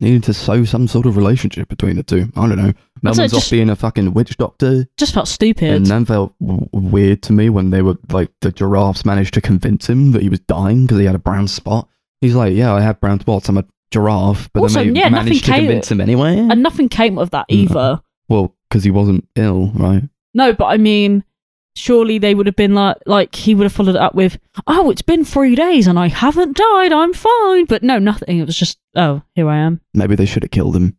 Needed 0.00 0.24
to 0.24 0.34
sow 0.34 0.64
some 0.64 0.88
sort 0.88 1.06
of 1.06 1.16
relationship 1.16 1.68
between 1.68 1.96
the 1.96 2.02
two. 2.02 2.30
I 2.36 2.48
don't 2.48 2.56
know. 2.58 2.72
Melman's 3.02 3.32
off 3.34 3.50
being 3.50 3.70
a 3.70 3.76
fucking 3.76 4.12
witch 4.12 4.36
doctor, 4.36 4.86
just 4.96 5.14
felt 5.14 5.28
stupid. 5.28 5.70
and 5.72 5.86
then 5.86 6.04
felt 6.04 6.34
w- 6.40 6.68
weird 6.72 7.22
to 7.22 7.32
me 7.32 7.48
when 7.48 7.70
they 7.70 7.80
were 7.80 7.96
like 8.10 8.30
the 8.40 8.50
giraffes 8.50 9.04
managed 9.04 9.34
to 9.34 9.40
convince 9.40 9.88
him 9.88 10.10
that 10.12 10.22
he 10.22 10.28
was 10.28 10.40
dying 10.40 10.82
because 10.82 10.98
he 10.98 11.04
had 11.06 11.14
a 11.14 11.18
brown 11.18 11.48
spot. 11.48 11.88
He's 12.20 12.34
like, 12.34 12.54
"Yeah, 12.54 12.72
I 12.74 12.80
have 12.80 13.00
brown 13.00 13.20
spots. 13.20 13.48
I'm 13.48 13.58
a 13.58 13.64
giraffe," 13.90 14.50
but 14.52 14.62
Also, 14.62 14.80
then 14.84 14.94
they 14.94 15.00
yeah, 15.00 15.08
nothing 15.08 15.24
managed 15.26 15.44
to 15.44 15.50
came- 15.52 15.60
convince 15.64 15.90
him 15.90 16.00
anyway. 16.00 16.38
and 16.38 16.62
nothing 16.62 16.88
came 16.88 17.18
of 17.18 17.30
that 17.30 17.46
Mm. 17.50 17.54
either. 17.56 18.00
well, 18.28 18.54
because 18.68 18.84
he 18.84 18.90
wasn't 18.90 19.26
ill, 19.36 19.70
right? 19.74 20.02
No, 20.34 20.52
but 20.52 20.64
I 20.66 20.76
mean, 20.78 21.22
surely 21.76 22.18
they 22.18 22.34
would 22.34 22.46
have 22.46 22.56
been 22.56 22.74
like, 22.74 22.96
like 23.06 23.34
he 23.34 23.54
would 23.54 23.64
have 23.64 23.72
followed 23.72 23.94
it 23.96 24.00
up 24.00 24.14
with, 24.14 24.38
"Oh, 24.66 24.90
it's 24.90 25.02
been 25.02 25.24
three 25.24 25.54
days 25.54 25.86
and 25.86 25.98
I 25.98 26.08
haven't 26.08 26.56
died. 26.56 26.92
I'm 26.92 27.12
fine." 27.12 27.66
But 27.66 27.82
no, 27.82 27.98
nothing. 27.98 28.38
It 28.38 28.46
was 28.46 28.56
just, 28.56 28.78
"Oh, 28.96 29.22
here 29.34 29.48
I 29.48 29.58
am." 29.58 29.80
Maybe 29.92 30.14
they 30.16 30.26
should 30.26 30.42
have 30.42 30.50
killed 30.50 30.74
him. 30.76 30.96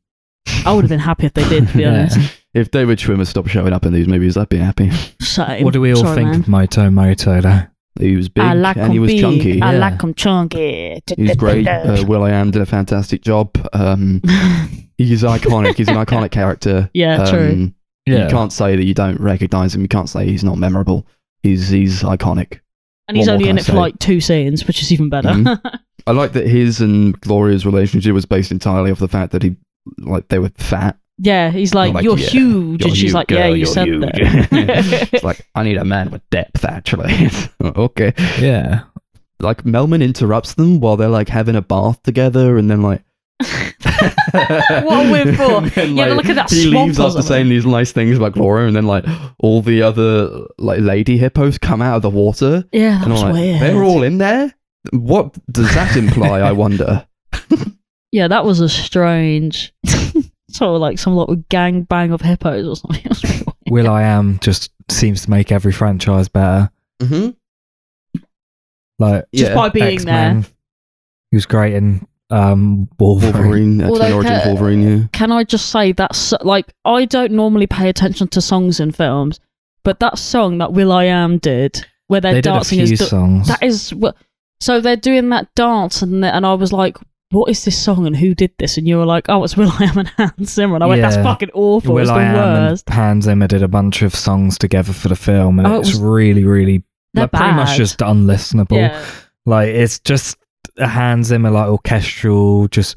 I 0.65 0.73
would 0.73 0.83
have 0.83 0.89
been 0.89 0.99
happy 0.99 1.25
if 1.25 1.33
they 1.33 1.47
did. 1.49 1.67
To 1.67 1.73
be 1.77 1.81
Yeah. 1.83 1.89
honest, 1.89 2.19
If 2.53 2.71
David 2.71 2.99
Schwimmer 2.99 3.27
stopped 3.27 3.49
showing 3.49 3.73
up 3.73 3.85
in 3.85 3.91
these 3.91 4.07
movies, 4.07 4.37
I'd 4.37 4.47
be 4.47 4.57
happy. 4.57 4.89
Same. 5.19 5.63
What 5.65 5.73
do 5.73 5.81
we 5.81 5.91
all 5.93 6.03
Sorry, 6.03 6.15
think 6.15 6.29
man. 6.31 6.39
of 6.41 6.47
Moto 6.47 6.89
Moto 6.89 7.41
though? 7.41 7.61
He 7.99 8.15
was 8.15 8.27
big 8.29 8.43
I 8.43 8.53
like 8.53 8.75
and 8.77 8.91
he 8.91 8.97
'em 8.97 9.01
was 9.03 9.11
big. 9.11 9.21
chunky. 9.21 9.61
I 9.61 9.73
Yeah. 9.73 9.79
like 9.79 10.01
him 10.01 10.13
chunky. 10.13 11.01
He's 11.17 11.35
great. 11.37 11.67
Uh, 11.67 12.03
will.i.am 12.07 12.51
did 12.51 12.61
a 12.61 12.65
fantastic 12.65 13.21
job. 13.21 13.55
Um, 13.73 14.21
he's 14.97 15.23
iconic. 15.23 15.75
He's 15.75 15.87
an 15.87 15.95
iconic 15.95 16.31
character. 16.31 16.89
yeah, 16.93 17.21
Um, 17.23 17.27
true. 17.29 17.71
You 18.07 18.27
can't 18.29 18.51
say 18.53 18.75
that 18.75 18.83
you 18.85 18.93
don't 18.93 19.19
recognize 19.19 19.73
him. 19.73 19.81
You 19.81 19.87
can't 19.87 20.09
say 20.09 20.25
he's 20.27 20.43
not 20.43 20.57
memorable. 20.57 21.07
He's 21.41 21.69
he's 21.69 22.03
iconic. 22.03 22.59
And 23.07 23.17
he's 23.17 23.27
what 23.27 23.33
only 23.35 23.49
in 23.49 23.57
I 23.57 23.61
it 23.61 23.65
for 23.65 23.73
like 23.73 23.97
two 23.99 24.19
scenes, 24.19 24.65
which 24.67 24.81
is 24.81 24.91
even 24.91 25.09
better. 25.09 25.29
Mhm. 25.29 25.59
I 26.07 26.11
like 26.11 26.33
that 26.33 26.45
his 26.47 26.81
and 26.81 27.19
Gloria's 27.21 27.65
relationship 27.65 28.13
was 28.13 28.25
based 28.25 28.51
entirely 28.51 28.91
off 28.91 28.99
the 28.99 29.07
fact 29.07 29.31
that 29.31 29.41
he 29.41 29.55
like 29.99 30.27
they 30.27 30.37
were 30.39 30.49
fat. 30.57 30.97
Yeah, 31.17 31.49
he's 31.51 31.73
like, 31.73 31.93
Like, 31.93 32.03
"You're 32.03 32.17
yeah, 32.17 32.27
huge," 32.27 32.81
You're 32.81 32.89
and 32.89 32.97
she's 32.97 33.03
huge, 33.07 33.13
like, 33.13 33.27
girl, 33.27 33.37
"Yeah, 33.39 33.47
you 33.47 33.65
said 33.65 33.87
huge." 33.87 34.01
that." 34.01 34.11
it's 35.13 35.23
like 35.23 35.47
I 35.55 35.63
need 35.63 35.77
a 35.77 35.85
man 35.85 36.11
with 36.11 36.21
depth. 36.29 36.65
Actually, 36.65 37.29
okay. 37.63 38.13
Yeah. 38.39 38.83
Like 39.39 39.63
Melman 39.63 40.01
interrupts 40.03 40.53
them 40.53 40.79
while 40.79 40.95
they're 40.97 41.09
like 41.09 41.29
having 41.29 41.55
a 41.55 41.61
bath 41.61 42.01
together, 42.03 42.57
and 42.57 42.69
then 42.69 42.81
like. 42.81 43.03
What 44.31 45.05
a 45.05 45.11
weird 45.11 45.35
thought. 45.37 45.63
And 45.63 45.71
then, 45.71 45.95
Yeah, 45.97 46.07
but 46.09 46.17
look 46.17 46.25
at 46.27 46.35
that 46.35 46.49
He 46.49 46.69
swamp 46.69 46.87
leaves 46.87 46.99
or 46.99 47.07
after 47.07 47.21
saying 47.21 47.49
these 47.49 47.65
nice 47.65 47.91
things 47.91 48.17
about 48.17 48.33
Gloria, 48.33 48.67
and 48.67 48.75
then 48.75 48.85
like 48.85 49.05
all 49.39 49.61
the 49.61 49.81
other 49.81 50.45
like 50.57 50.79
lady 50.81 51.17
hippos 51.17 51.57
come 51.57 51.81
out 51.81 51.97
of 51.97 52.01
the 52.01 52.09
water, 52.09 52.63
yeah, 52.71 52.97
that 52.97 53.03
and 53.03 53.11
was 53.13 53.23
like, 53.23 53.33
weird. 53.33 53.61
they're 53.61 53.83
all 53.83 54.03
in 54.03 54.17
there. 54.17 54.53
What 54.91 55.33
does 55.51 55.73
that 55.73 55.95
imply? 55.95 56.39
I 56.39 56.51
wonder. 56.51 57.07
Yeah, 58.11 58.27
that 58.29 58.45
was 58.45 58.59
a 58.61 58.69
strange 58.69 59.73
sort 60.55 60.75
of 60.75 60.81
like 60.81 60.97
some 60.99 61.15
lot 61.15 61.29
of 61.29 61.47
gang 61.49 61.83
bang 61.83 62.11
of 62.11 62.21
hippos 62.21 62.65
or 62.67 62.75
something. 62.75 63.01
It 63.03 63.09
was 63.09 63.23
really 63.23 63.43
weird. 63.71 63.85
will.i.am 63.87 64.39
just 64.39 64.71
seems 64.89 65.23
to 65.23 65.29
make 65.29 65.51
every 65.51 65.71
franchise 65.71 66.27
better. 66.29 66.69
Mm-hmm. 67.01 67.31
Like 68.99 69.25
Just 69.33 69.53
by 69.53 69.69
being 69.69 69.95
X-Men, 69.95 70.41
there. 70.41 70.49
He 71.31 71.37
was 71.37 71.45
great 71.45 71.73
in 71.73 72.07
um, 72.29 72.87
Wolverine. 72.97 73.33
Wolverine, 73.33 73.81
X-Men 73.81 73.89
Although, 73.89 74.15
Origins 74.15 74.43
ca- 74.43 74.47
Wolverine. 74.49 74.81
Yeah. 74.99 75.03
Can 75.11 75.31
I 75.31 75.43
just 75.43 75.69
say 75.69 75.91
that's 75.91 76.31
like 76.41 76.73
I 76.85 77.05
don't 77.05 77.33
normally 77.33 77.67
pay 77.67 77.89
attention 77.89 78.27
to 78.29 78.41
songs 78.41 78.79
in 78.79 78.91
films, 78.91 79.39
but 79.83 79.99
that 79.99 80.17
song 80.17 80.59
that 80.59 80.71
will.i.am 80.73 81.39
did, 81.39 81.85
where 82.07 82.21
they're 82.21 82.33
They 82.35 82.41
did 82.41 82.49
a 82.51 82.53
dancing, 82.53 82.77
few 82.85 82.93
is 82.93 82.99
the- 82.99 83.05
songs. 83.05 83.47
that 83.49 83.61
is 83.61 83.93
what. 83.93 84.15
So 84.61 84.79
they're 84.79 84.95
doing 84.95 85.29
that 85.29 85.53
dance, 85.55 86.01
and 86.01 86.23
and 86.23 86.45
I 86.45 86.53
was 86.53 86.71
like, 86.71 86.95
"What 87.31 87.49
is 87.49 87.65
this 87.65 87.77
song, 87.77 88.05
and 88.07 88.15
who 88.15 88.33
did 88.35 88.51
this?" 88.59 88.77
And 88.77 88.87
you 88.87 88.97
were 88.97 89.05
like, 89.05 89.25
"Oh, 89.29 89.43
it's 89.43 89.57
will.i.am 89.57 89.97
and 89.97 90.07
Hans 90.17 90.53
Zimmer." 90.53 90.75
And 90.75 90.83
I 90.83 90.87
went, 90.87 91.01
"That's 91.01 91.15
Yeah. 91.17 91.23
fucking 91.23 91.49
awful. 91.53 91.93
Will 91.95 92.01
it's 92.01 92.09
the 92.09 92.15
I 92.15 92.23
Am 92.23 92.33
worst." 92.35 92.85
and 92.87 92.95
Hans 92.95 93.25
Zimmer 93.25 93.47
did 93.47 93.63
a 93.63 93.67
bunch 93.67 94.01
of 94.01 94.13
songs 94.15 94.57
together 94.57 94.93
for 94.93 95.07
the 95.09 95.15
film, 95.15 95.59
and 95.59 95.67
Oh, 95.67 95.75
it 95.75 95.79
it's 95.81 95.91
was- 95.91 95.99
really, 96.01 96.43
really 96.43 96.83
They're 97.13 97.23
like, 97.25 97.31
pretty 97.31 97.53
much 97.53 97.67
bad. 97.69 97.77
just 97.77 97.99
unlistenable. 97.99 98.77
Yeah. 98.77 98.99
Like 99.45 99.69
it's 99.69 99.99
just 99.99 100.37
a 100.77 100.87
Hans 100.87 101.27
Zimmer 101.27 101.51
like 101.51 101.67
orchestral, 101.69 102.67
just 102.67 102.95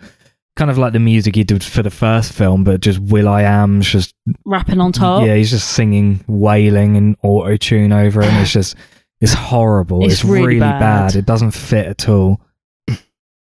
kind 0.57 0.71
of 0.73 0.79
like 0.79 0.93
the 0.93 0.99
music 0.99 1.37
he 1.37 1.45
did 1.45 1.63
for 1.63 1.83
the 1.85 1.91
first 1.91 2.33
film, 2.33 2.65
but 2.65 2.81
just 2.81 2.99
will.i.am's 2.99 3.87
just 3.89 4.13
Rapping 4.45 4.81
on 4.81 4.91
top. 4.93 5.25
yeah, 5.25 5.37
he's 5.37 5.51
just 5.51 5.69
singing, 5.71 6.25
wailing 6.27 6.97
and 6.97 7.17
auto 7.23 7.57
tune 7.57 7.93
over 7.93 8.21
it, 8.23 8.33
it's 8.35 8.53
just 8.53 8.75
it's 9.21 9.33
horrible. 9.35 10.05
It's 10.05 10.15
It's, 10.15 10.25
really 10.25 10.59
bad. 10.61 11.15
It 11.17 11.27
doesn't 11.27 11.53
fit 11.53 11.87
at 11.87 12.09
all. 12.09 12.41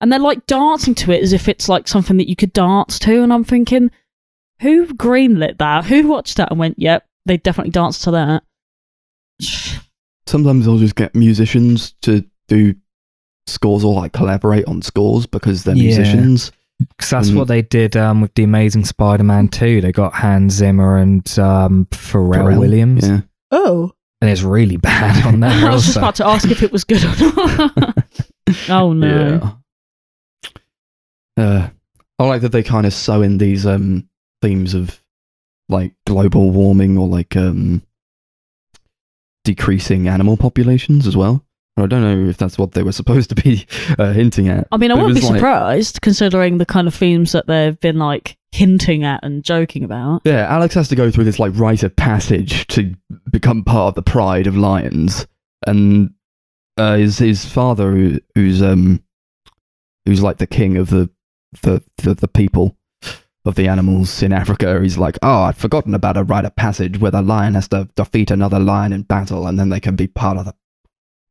And 0.01 0.11
they're 0.11 0.19
like 0.19 0.45
dancing 0.45 0.93
to 0.95 1.11
it 1.11 1.21
as 1.23 1.33
if 1.33 1.47
it's 1.47 1.67
like 1.69 1.87
something 1.87 2.17
that 2.17 2.29
you 2.29 2.35
could 2.35 2.53
dance 2.53 2.99
to 2.99 3.21
and 3.23 3.31
i'm 3.33 3.43
thinking 3.43 3.89
who 4.61 4.85
greenlit 4.87 5.57
that 5.57 5.85
who 5.85 6.07
watched 6.07 6.37
that 6.37 6.49
and 6.51 6.59
went 6.59 6.75
yep 6.77 7.05
they 7.25 7.37
definitely 7.37 7.71
danced 7.71 8.03
to 8.03 8.11
that 8.11 8.43
Sometimes 10.25 10.65
they'll 10.65 10.77
just 10.77 10.95
get 10.95 11.15
musicians 11.15 11.93
to 12.01 12.25
do 12.47 12.75
scores 13.45 13.83
or 13.83 13.93
like 13.93 14.11
collaborate 14.11 14.65
on 14.65 14.81
scores 14.81 15.25
because 15.25 15.63
they're 15.63 15.75
Yeah. 15.75 15.83
musicians. 15.83 16.51
Because 16.79 17.09
that's 17.09 17.29
Mm. 17.29 17.35
what 17.37 17.47
they 17.47 17.61
did 17.61 17.95
um, 17.95 18.21
with 18.21 18.33
the 18.35 18.43
Amazing 18.43 18.85
Spider-Man 18.85 19.47
2. 19.47 19.79
They 19.81 19.91
got 19.91 20.13
Hans 20.13 20.53
Zimmer 20.55 20.97
and 20.97 21.27
um, 21.39 21.87
Pharrell, 21.91 22.35
Pharrell, 22.43 22.59
Williams, 22.59 23.07
Yeah. 23.07 23.21
oh 23.51 23.91
and 24.21 24.29
it's 24.29 24.41
really 24.41 24.77
bad 24.77 25.25
on 25.31 25.39
that. 25.41 25.63
i 25.63 25.69
was 25.69 25.85
just 25.85 25.97
about 25.97 26.15
to 26.15 26.25
ask 26.25 26.49
if 26.49 26.61
it 26.63 26.71
was 26.71 26.83
good 26.83 27.03
or 27.05 27.15
not 27.15 27.97
oh 28.69 28.91
no 28.93 29.39
Yeah. 29.41 29.51
Uh, 31.37 31.69
I 32.19 32.25
like 32.25 32.41
that 32.41 32.51
they 32.51 32.63
kind 32.63 32.85
of 32.85 32.93
sew 32.93 33.21
in 33.21 33.37
these 33.37 33.65
um 33.65 34.09
themes 34.41 34.73
of 34.73 35.01
like 35.69 35.93
global 36.05 36.49
warming 36.51 36.97
or 36.97 37.07
like 37.07 37.35
um 37.35 37.81
decreasing 39.43 40.07
animal 40.07 40.37
populations 40.37 41.07
as 41.07 41.15
well. 41.15 41.43
I 41.79 41.85
don't 41.85 42.01
know 42.01 42.27
if 42.27 42.37
that's 42.37 42.57
what 42.57 42.71
they 42.71 42.81
were 42.81 42.91
supposed 43.01 43.29
to 43.29 43.35
be 43.35 43.67
uh, 43.99 44.11
hinting 44.11 44.47
at. 44.49 44.67
i 44.71 44.77
mean 44.77 44.89
i 44.91 44.95
wouldn't 44.95 45.13
be 45.13 45.21
like- 45.21 45.35
surprised 45.35 46.01
considering 46.01 46.57
the 46.57 46.65
kind 46.65 46.87
of 46.87 46.95
themes 46.95 47.33
that 47.33 47.45
they've 47.45 47.79
been 47.79 47.99
like 47.99 48.35
hinting 48.51 49.03
at 49.03 49.23
and 49.23 49.43
joking 49.43 49.83
about 49.83 50.21
Yeah, 50.25 50.47
Alex 50.49 50.73
has 50.73 50.87
to 50.89 50.95
go 50.95 51.11
through 51.11 51.25
this 51.25 51.37
like 51.39 51.51
rite 51.55 51.83
of 51.83 51.95
passage 51.95 52.65
to 52.67 52.95
become 53.31 53.63
part 53.63 53.89
of 53.89 53.95
the 53.95 54.01
pride 54.11 54.47
of 54.47 54.57
lions, 54.57 55.27
and 55.67 56.11
uh, 56.77 56.95
his 56.97 57.19
his 57.19 57.45
father, 57.45 57.91
who, 57.91 58.19
who's 58.35 58.61
um, 58.63 59.03
who's 60.05 60.23
like 60.23 60.37
the 60.37 60.47
king 60.47 60.77
of 60.77 60.89
the 60.89 61.09
the 61.61 61.83
the, 61.97 62.13
the 62.13 62.27
people 62.27 62.77
of 63.45 63.55
the 63.55 63.67
animals 63.67 64.21
in 64.21 64.33
Africa. 64.33 64.79
He's 64.81 64.97
like, 64.97 65.17
oh, 65.21 65.43
I'd 65.43 65.57
forgotten 65.57 65.93
about 65.93 66.17
a 66.17 66.23
rite 66.23 66.45
of 66.45 66.55
passage 66.55 66.99
where 66.99 67.11
the 67.11 67.21
lion 67.21 67.55
has 67.55 67.67
to 67.69 67.87
defeat 67.95 68.29
another 68.29 68.59
lion 68.59 68.93
in 68.93 69.03
battle, 69.03 69.47
and 69.47 69.59
then 69.59 69.69
they 69.69 69.79
can 69.79 69.95
be 69.95 70.07
part 70.07 70.37
of 70.37 70.45
the 70.45 70.55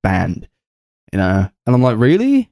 band, 0.03 0.49
you 1.13 1.19
know. 1.19 1.49
And 1.67 1.75
I'm 1.75 1.83
like, 1.83 1.99
really? 1.99 2.51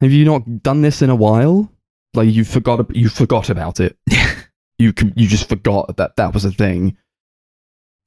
Have 0.00 0.12
you 0.12 0.24
not 0.24 0.62
done 0.62 0.80
this 0.80 1.02
in 1.02 1.10
a 1.10 1.16
while? 1.16 1.70
Like 2.14 2.28
you 2.28 2.44
forgot 2.44 2.94
you 2.94 3.08
forgot 3.08 3.50
about 3.50 3.80
it. 3.80 3.96
you 4.78 4.92
you 5.14 5.28
just 5.28 5.48
forgot 5.48 5.96
that 5.96 6.16
that 6.16 6.34
was 6.34 6.44
a 6.44 6.50
thing. 6.50 6.96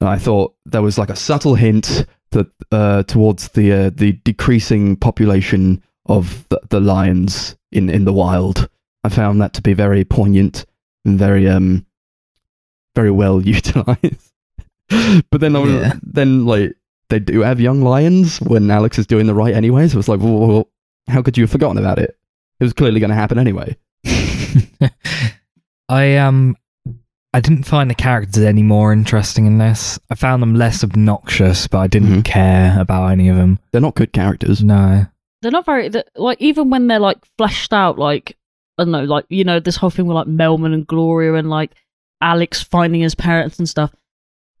And 0.00 0.10
I 0.10 0.18
thought 0.18 0.54
there 0.66 0.82
was 0.82 0.98
like 0.98 1.08
a 1.08 1.16
subtle 1.16 1.54
hint 1.54 2.04
that 2.32 2.48
uh, 2.72 3.04
towards 3.04 3.48
the 3.48 3.72
uh, 3.72 3.90
the 3.94 4.12
decreasing 4.12 4.96
population 4.96 5.82
of 6.06 6.46
the, 6.48 6.60
the 6.68 6.80
lions 6.80 7.56
in 7.74 7.90
in 7.90 8.04
the 8.04 8.12
wild. 8.12 8.68
I 9.02 9.08
found 9.10 9.40
that 9.42 9.52
to 9.54 9.62
be 9.62 9.74
very 9.74 10.04
poignant 10.04 10.64
and 11.04 11.18
very 11.18 11.48
um 11.48 11.84
very 12.94 13.10
well 13.10 13.40
utilized. 13.56 14.32
but 15.30 15.40
then 15.40 15.56
I 15.56 15.58
was- 15.58 15.72
Yeah. 15.72 15.94
then 16.02 16.46
like 16.46 16.74
they 17.10 17.18
do 17.18 17.40
have 17.40 17.60
young 17.60 17.82
lions 17.82 18.40
when 18.40 18.70
Alex 18.70 18.98
is 18.98 19.06
doing 19.06 19.26
the 19.26 19.34
right 19.34 19.54
anyway. 19.54 19.88
So 19.88 19.98
it's 19.98 20.08
like, 20.08 20.20
well, 20.20 20.38
well, 20.38 20.68
how 21.08 21.20
could 21.22 21.36
you 21.36 21.44
have 21.44 21.50
forgotten 21.50 21.76
about 21.78 21.98
it? 21.98 22.16
It 22.60 22.64
was 22.64 22.72
clearly 22.72 22.98
going 23.00 23.10
to 23.10 23.16
happen 23.16 23.38
anyway. 23.38 23.76
I 25.88 26.16
um 26.16 26.56
I 27.34 27.40
didn't 27.40 27.64
find 27.64 27.90
the 27.90 27.94
characters 27.94 28.42
any 28.44 28.62
more 28.62 28.92
interesting 28.92 29.46
in 29.46 29.58
this. 29.58 29.98
I 30.10 30.14
found 30.14 30.40
them 30.42 30.54
less 30.54 30.84
obnoxious, 30.84 31.66
but 31.66 31.78
I 31.78 31.86
didn't 31.88 32.20
Mhm. 32.20 32.24
care 32.24 32.80
about 32.80 33.08
any 33.08 33.28
of 33.28 33.36
them. 33.36 33.58
They're 33.72 33.80
not 33.80 33.96
good 33.96 34.12
characters. 34.12 34.62
No. 34.62 35.06
They're 35.44 35.52
not 35.52 35.64
very 35.66 35.88
th- 35.90 36.04
like 36.16 36.40
even 36.40 36.70
when 36.70 36.88
they're 36.88 36.98
like 36.98 37.18
fleshed 37.38 37.72
out 37.72 37.98
like 37.98 38.36
i 38.78 38.82
don't 38.82 38.90
know 38.90 39.04
like 39.04 39.24
you 39.28 39.44
know 39.44 39.60
this 39.60 39.76
whole 39.76 39.90
thing 39.90 40.06
with 40.06 40.16
like 40.16 40.26
melman 40.26 40.74
and 40.74 40.86
gloria 40.86 41.34
and 41.34 41.48
like 41.50 41.70
alex 42.20 42.62
finding 42.62 43.00
his 43.02 43.14
parents 43.14 43.58
and 43.58 43.68
stuff 43.68 43.92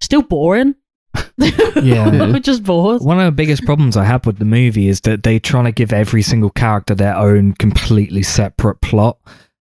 still 0.00 0.22
boring 0.22 0.74
Yeah. 1.36 2.10
We're 2.32 2.40
just 2.40 2.64
bored. 2.64 3.02
One 3.02 3.18
of 3.20 3.24
the 3.26 3.30
biggest 3.32 3.64
problems 3.64 3.96
I 3.96 4.04
had 4.04 4.26
with 4.26 4.38
the 4.38 4.44
movie 4.44 4.88
is 4.88 5.00
that 5.02 5.22
they 5.22 5.38
try 5.38 5.62
to 5.62 5.70
give 5.72 5.92
every 5.92 6.22
single 6.22 6.50
character 6.50 6.94
their 6.94 7.16
own 7.16 7.52
completely 7.54 8.22
separate 8.24 8.80
plot, 8.80 9.18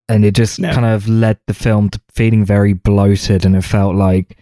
and 0.09 0.25
it 0.25 0.35
just 0.37 0.59
Yeah. 0.61 0.73
kind 0.73 0.87
of 0.87 1.09
led 1.09 1.39
the 1.49 1.55
film 1.55 1.91
to 1.91 2.01
feeling 2.13 2.45
very 2.45 2.75
bloated, 2.75 3.45
and 3.45 3.57
it 3.57 3.63
felt 3.63 3.97
like 3.97 4.37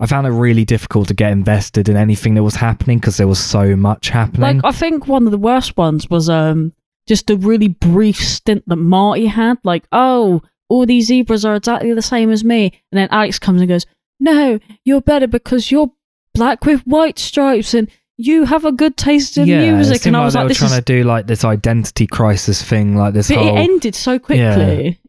I 0.00 0.06
found 0.06 0.26
it 0.26 0.30
really 0.30 0.64
difficult 0.64 1.08
to 1.08 1.14
get 1.14 1.30
invested 1.30 1.88
in 1.88 1.96
anything 1.96 2.34
that 2.34 2.42
was 2.42 2.56
happening 2.56 2.98
because 2.98 3.18
there 3.18 3.28
was 3.28 3.38
so 3.38 3.76
much 3.76 4.08
happening. 4.08 4.56
Like 4.56 4.64
I 4.64 4.72
think 4.72 5.06
one 5.06 5.26
of 5.26 5.30
the 5.30 5.38
worst 5.38 5.76
ones 5.76 6.08
was 6.08 6.28
um 6.30 6.72
just 7.06 7.28
a 7.28 7.36
really 7.36 7.68
brief 7.68 8.16
stint 8.16 8.64
that 8.66 8.76
Marty 8.76 9.26
had. 9.26 9.58
Like, 9.62 9.84
oh, 9.92 10.42
all 10.68 10.86
these 10.86 11.08
zebras 11.08 11.44
are 11.44 11.56
exactly 11.56 11.92
the 11.92 12.02
same 12.02 12.30
as 12.30 12.42
me, 12.42 12.64
and 12.90 12.98
then 12.98 13.08
Alex 13.10 13.38
comes 13.38 13.60
and 13.60 13.68
goes, 13.68 13.84
"No, 14.18 14.58
you're 14.84 15.02
better 15.02 15.26
because 15.26 15.70
you're 15.70 15.92
black 16.34 16.64
with 16.64 16.80
white 16.82 17.18
stripes 17.18 17.74
and." 17.74 17.88
You 18.22 18.44
have 18.44 18.66
a 18.66 18.72
good 18.72 18.98
taste 18.98 19.38
in 19.38 19.48
yeah, 19.48 19.72
music, 19.72 20.04
and 20.04 20.14
I 20.14 20.22
was 20.22 20.34
like, 20.34 20.42
were 20.42 20.48
"This 20.48 20.58
trying 20.58 20.72
is." 20.72 20.76
to 20.76 20.82
do 20.82 21.04
like 21.04 21.26
this 21.26 21.42
identity 21.42 22.06
crisis 22.06 22.62
thing, 22.62 22.94
like 22.94 23.14
this 23.14 23.28
But 23.28 23.38
whole 23.38 23.56
it 23.56 23.60
ended 23.60 23.94
so 23.94 24.18
quickly. 24.18 25.00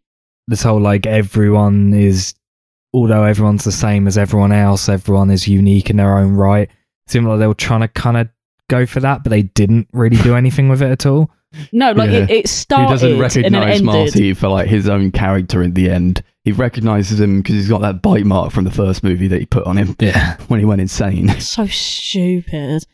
this 0.47 0.63
whole 0.63 0.79
like 0.79 1.05
everyone 1.05 1.93
is 1.93 2.33
although 2.93 3.23
everyone's 3.23 3.63
the 3.63 3.71
same 3.71 4.07
as 4.07 4.17
everyone 4.17 4.51
else 4.51 4.89
everyone 4.89 5.29
is 5.31 5.47
unique 5.47 5.89
in 5.89 5.97
their 5.97 6.17
own 6.17 6.33
right 6.33 6.69
it 6.69 7.11
seemed 7.11 7.27
like 7.27 7.39
they 7.39 7.47
were 7.47 7.53
trying 7.53 7.81
to 7.81 7.87
kind 7.87 8.17
of 8.17 8.27
go 8.69 8.85
for 8.85 8.99
that 8.99 9.23
but 9.23 9.29
they 9.29 9.41
didn't 9.43 9.87
really 9.93 10.17
do 10.17 10.35
anything 10.35 10.69
with 10.69 10.81
it 10.81 10.91
at 10.91 11.05
all 11.05 11.29
No, 11.73 11.91
like 11.91 12.09
Yeah. 12.11 12.19
it, 12.19 12.29
it 12.29 12.49
He 12.49 12.65
doesn't 12.75 13.19
recognize 13.19 13.77
ended. 13.81 13.83
Marty 13.85 14.33
for 14.33 14.47
like 14.47 14.67
his 14.69 14.87
own 14.87 15.11
character 15.11 15.61
in 15.61 15.73
the 15.73 15.89
end. 15.89 16.23
He 16.45 16.53
recognizes 16.53 17.19
him 17.19 17.41
because 17.41 17.55
he's 17.55 17.67
got 17.67 17.81
that 17.81 18.01
bite 18.01 18.25
mark 18.25 18.51
from 18.53 18.63
the 18.63 18.71
first 18.71 19.03
movie 19.03 19.27
that 19.27 19.39
he 19.41 19.45
put 19.45 19.65
on 19.67 19.77
him 19.77 19.95
yeah 19.99 20.37
when 20.47 20.59
he 20.61 20.65
went 20.65 20.79
insane. 20.81 21.27
so 21.41 21.65
stupid. 21.67 22.85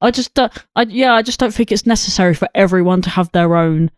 I 0.00 0.10
just 0.10 0.34
don't. 0.34 0.52
I 0.74 0.82
yeah, 0.82 1.12
I 1.14 1.22
just 1.22 1.38
don't 1.38 1.54
think 1.54 1.70
it's 1.70 1.86
necessary 1.86 2.34
for 2.34 2.48
everyone 2.54 3.00
to 3.02 3.10
have 3.10 3.30
their 3.32 3.54
own 3.56 3.90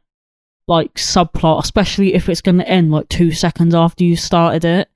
like 0.69 0.95
subplot, 0.95 1.63
especially 1.63 2.15
if 2.15 2.29
it's 2.29 2.41
going 2.43 2.59
to 2.59 2.69
end 2.69 2.91
like 2.91 3.09
two 3.09 3.33
seconds 3.33 3.75
after 3.75 4.05
you 4.05 4.17
started 4.17 4.65
it. 4.65 4.89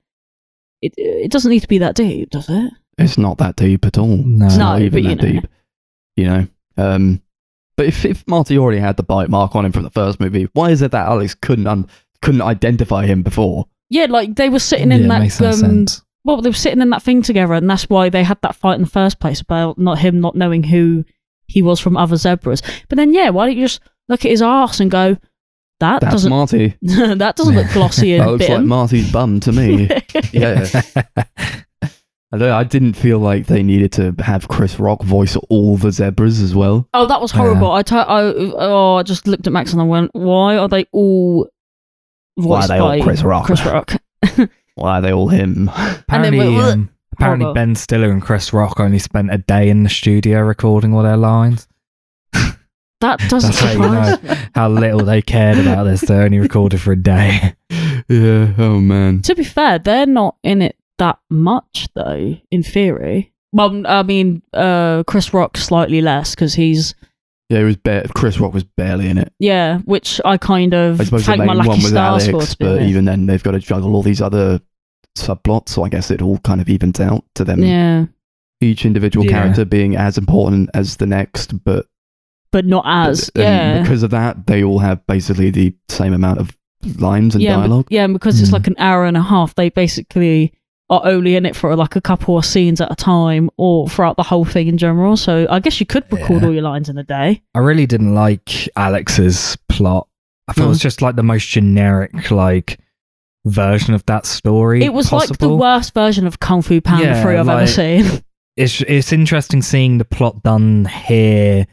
It 0.81 0.93
it 0.97 1.31
doesn't 1.31 1.51
need 1.51 1.61
to 1.61 1.67
be 1.67 1.79
that 1.79 1.95
deep, 1.95 2.29
does 2.29 2.49
it? 2.49 2.73
It's 2.97 3.17
not 3.17 3.37
that 3.37 3.55
deep 3.55 3.85
at 3.85 3.97
all. 3.97 4.17
No. 4.17 4.45
It's 4.45 4.57
No, 4.57 4.65
not 4.65 4.81
even 4.81 4.91
but 4.91 5.03
you 5.03 5.15
that 5.15 5.23
know. 5.23 5.31
deep. 5.31 5.47
You 6.15 6.25
know. 6.25 6.47
Um, 6.77 7.21
but 7.75 7.85
if, 7.87 8.05
if 8.05 8.27
Marty 8.27 8.57
already 8.57 8.79
had 8.79 8.97
the 8.97 9.03
bite 9.03 9.29
mark 9.29 9.55
on 9.55 9.65
him 9.65 9.71
from 9.71 9.83
the 9.83 9.91
first 9.91 10.19
movie, 10.19 10.47
why 10.53 10.71
is 10.71 10.81
it 10.81 10.91
that 10.91 11.07
Alex 11.07 11.35
couldn't 11.35 11.67
un- 11.67 11.87
couldn't 12.21 12.41
identify 12.41 13.05
him 13.05 13.21
before? 13.21 13.65
Yeah, 13.89 14.05
like 14.09 14.35
they 14.35 14.49
were 14.49 14.59
sitting 14.59 14.89
yeah, 14.89 14.97
in 14.97 15.05
it 15.05 15.07
that 15.07 15.19
makes 15.19 15.41
um, 15.41 15.53
sense 15.53 16.01
well, 16.27 16.41
they 16.41 16.49
were 16.49 16.53
sitting 16.53 16.81
in 16.81 16.89
that 16.89 17.03
thing 17.03 17.21
together, 17.21 17.53
and 17.53 17.69
that's 17.69 17.89
why 17.89 18.09
they 18.09 18.21
had 18.21 18.41
that 18.41 18.53
fight 18.53 18.75
in 18.75 18.81
the 18.81 18.89
first 18.89 19.17
place 19.21 19.39
about 19.39 19.77
not 19.77 19.99
him 19.99 20.19
not 20.19 20.35
knowing 20.35 20.61
who 20.61 21.05
he 21.47 21.61
was 21.61 21.79
from 21.79 21.95
other 21.95 22.17
zebras. 22.17 22.61
But 22.89 22.97
then, 22.97 23.13
yeah, 23.13 23.29
why 23.29 23.45
don't 23.45 23.55
you 23.55 23.63
just 23.63 23.79
look 24.09 24.25
at 24.25 24.31
his 24.31 24.41
arse 24.41 24.81
and 24.81 24.91
go, 24.91 25.15
that 25.79 26.01
That's 26.01 26.13
doesn't 26.13 26.29
Marty. 26.29 26.75
that 26.81 27.35
doesn't 27.35 27.55
look 27.55 27.71
glossy 27.71 28.11
That 28.17 28.23
and 28.23 28.31
looks 28.31 28.49
like. 28.49 28.63
Marty's 28.63 29.11
bum 29.11 29.39
to 29.41 29.51
me. 29.51 29.89
yeah. 30.31 30.67
I, 32.31 32.49
I 32.51 32.63
didn't 32.63 32.93
feel 32.93 33.19
like 33.19 33.45
they 33.47 33.63
needed 33.63 33.91
to 33.93 34.15
have 34.19 34.47
Chris 34.47 34.79
Rock 34.79 35.01
voice 35.03 35.35
all 35.49 35.77
the 35.77 35.91
zebras 35.91 36.41
as 36.41 36.53
well. 36.55 36.87
Oh, 36.93 37.05
that 37.05 37.21
was 37.21 37.31
horrible. 37.31 37.71
I, 37.71 37.83
t- 37.83 37.95
I 37.95 38.21
oh, 38.23 38.95
I 38.95 39.03
just 39.03 39.27
looked 39.27 39.47
at 39.47 39.53
Max 39.53 39.71
and 39.71 39.81
I 39.81 39.85
went, 39.85 40.11
"Why 40.13 40.57
are 40.57 40.67
they 40.67 40.85
all 40.91 41.47
Why 42.35 42.57
are 42.57 42.59
voiced 42.59 42.67
they 42.69 42.77
all 42.79 42.89
by 42.89 43.01
Chris 43.01 43.23
Rock? 43.23 43.45
Chris 43.45 43.65
Rock?" 43.65 43.93
Why 44.75 44.97
are 44.97 45.01
they 45.01 45.13
all 45.13 45.29
him? 45.29 45.69
apparently 45.75 46.49
we- 46.49 46.59
um, 46.59 46.89
apparently 47.13 47.45
Horrible. 47.45 47.53
ben 47.55 47.73
stiller 47.75 48.11
and 48.11 48.21
chris 48.21 48.53
rock 48.53 48.79
only 48.79 48.99
spent 48.99 49.33
a 49.33 49.39
day 49.39 49.69
in 49.69 49.81
the 49.81 49.89
studio 49.89 50.41
recording 50.41 50.93
all 50.93 51.01
their 51.01 51.17
lines 51.17 51.67
That 53.01 53.19
doesn't 53.29 53.51
That's 53.51 53.59
how 53.59 53.71
you 53.71 53.83
surprise 53.83 54.23
me. 54.23 54.49
how 54.55 54.69
little 54.69 55.03
they 55.05 55.21
cared 55.21 55.59
about 55.59 55.83
this 55.83 56.01
they 56.01 56.15
only 56.15 56.39
recorded 56.39 56.81
for 56.81 56.91
a 56.93 56.95
day 57.01 57.53
yeah. 58.09 58.53
Oh 58.57 58.79
man. 58.79 59.21
To 59.23 59.35
be 59.35 59.43
fair, 59.43 59.79
they're 59.79 60.05
not 60.05 60.37
in 60.43 60.61
it 60.61 60.75
that 60.97 61.19
much, 61.29 61.87
though. 61.93 62.37
In 62.49 62.63
theory, 62.63 63.33
well, 63.51 63.85
I 63.85 64.01
mean, 64.03 64.41
uh, 64.53 65.03
Chris 65.05 65.31
Rock 65.33 65.57
slightly 65.57 66.01
less 66.01 66.33
because 66.33 66.55
he's 66.55 66.95
Yeah, 67.49 67.59
it 67.59 67.63
was 67.65 67.75
bare. 67.77 68.05
Chris 68.15 68.39
Rock 68.39 68.53
was 68.53 68.63
barely 68.63 69.09
in 69.09 69.17
it. 69.19 69.31
yeah, 69.39 69.79
which 69.79 70.19
I 70.25 70.37
kind 70.37 70.73
of 70.73 70.99
I 70.99 71.03
suppose 71.03 71.21
the 71.21 71.25
thank 71.33 71.39
main 71.39 71.47
my 71.47 71.53
lucky 71.53 71.69
one 71.69 71.77
was 71.79 71.89
stars 71.89 72.25
for. 72.25 72.31
Alex, 72.31 72.51
To 72.51 72.57
be 72.57 72.65
but 72.65 72.71
honest. 72.77 72.89
even 72.89 73.05
then, 73.05 73.25
they've 73.27 73.43
got 73.43 73.51
to 73.51 73.59
juggle 73.59 73.95
all 73.95 74.01
these 74.03 74.21
other 74.21 74.59
subplots. 75.17 75.69
So 75.69 75.83
I 75.83 75.89
guess 75.89 76.09
it 76.09 76.21
all 76.21 76.39
kind 76.39 76.61
of 76.61 76.69
evens 76.69 76.99
out 76.99 77.23
to 77.35 77.43
them. 77.43 77.63
yeah, 77.63 78.05
Each 78.61 78.85
individual 78.85 79.25
Yeah. 79.25 79.33
character 79.33 79.65
being 79.65 79.95
as 79.95 80.17
important 80.17 80.69
as 80.73 80.97
the 80.97 81.05
next, 81.05 81.63
but 81.63 81.85
but 82.51 82.65
not 82.65 82.83
as 82.87 83.29
and 83.35 83.43
yeah. 83.43 83.81
because 83.81 84.03
of 84.03 84.11
that, 84.11 84.47
they 84.47 84.63
all 84.63 84.79
have 84.79 85.05
basically 85.07 85.49
the 85.49 85.73
same 85.89 86.13
amount 86.13 86.39
of 86.39 86.55
lines 86.99 87.35
and 87.35 87.43
yeah, 87.43 87.55
but- 87.55 87.61
dialogue. 87.61 87.87
yeah, 87.89 88.03
and 88.05 88.13
because 88.13 88.39
it's 88.41 88.49
Mm. 88.49 88.53
like 88.53 88.67
an 88.67 88.75
hour 88.77 89.05
and 89.05 89.17
a 89.17 89.21
half, 89.21 89.55
they 89.55 89.69
basically 89.69 90.53
are 90.89 91.01
only 91.03 91.35
in 91.35 91.45
it 91.45 91.53
for 91.55 91.75
like 91.75 91.97
a 91.97 92.01
couple 92.01 92.37
of 92.37 92.45
scenes 92.45 92.79
at 92.79 92.89
a 92.89 92.95
time 92.95 93.49
or 93.57 93.89
throughout 93.89 94.15
the 94.15 94.23
whole 94.23 94.45
thing 94.45 94.67
in 94.69 94.77
general. 94.77 95.17
So 95.17 95.45
I 95.49 95.59
guess 95.59 95.79
you 95.81 95.85
could 95.85 96.05
record 96.13 96.41
Yeah. 96.41 96.47
all 96.47 96.53
your 96.53 96.63
lines 96.63 96.87
in 96.87 96.97
a 96.97 97.03
day. 97.03 97.41
I 97.53 97.59
really 97.59 97.85
didn't 97.85 98.13
like 98.15 98.69
Alex's 98.77 99.57
plot. 99.67 100.07
I 100.47 100.53
thought 100.53 100.63
it 100.65 100.69
was 100.69 100.79
just 100.79 101.01
like 101.01 101.17
the 101.17 101.23
most 101.23 101.49
generic, 101.49 102.31
like 102.31 102.79
version 103.45 103.93
of 103.93 104.05
that 104.05 104.25
story. 104.25 104.81
It 104.83 104.93
was 104.93 105.11
like 105.11 105.27
the 105.39 105.53
worst 105.53 105.93
version 105.93 106.25
of 106.25 106.39
Kung 106.39 106.61
Fu 106.61 106.79
Panda 106.79 107.03
Yeah, 107.05 107.21
3 107.21 107.35
I've 107.37 107.49
ever 107.49 107.67
seen. 107.67 108.21
It's 108.55 108.81
it's 108.81 109.11
interesting 109.11 109.61
seeing 109.61 109.97
the 109.99 110.05
plot 110.05 110.41
done 110.41 110.85
here 110.85 111.67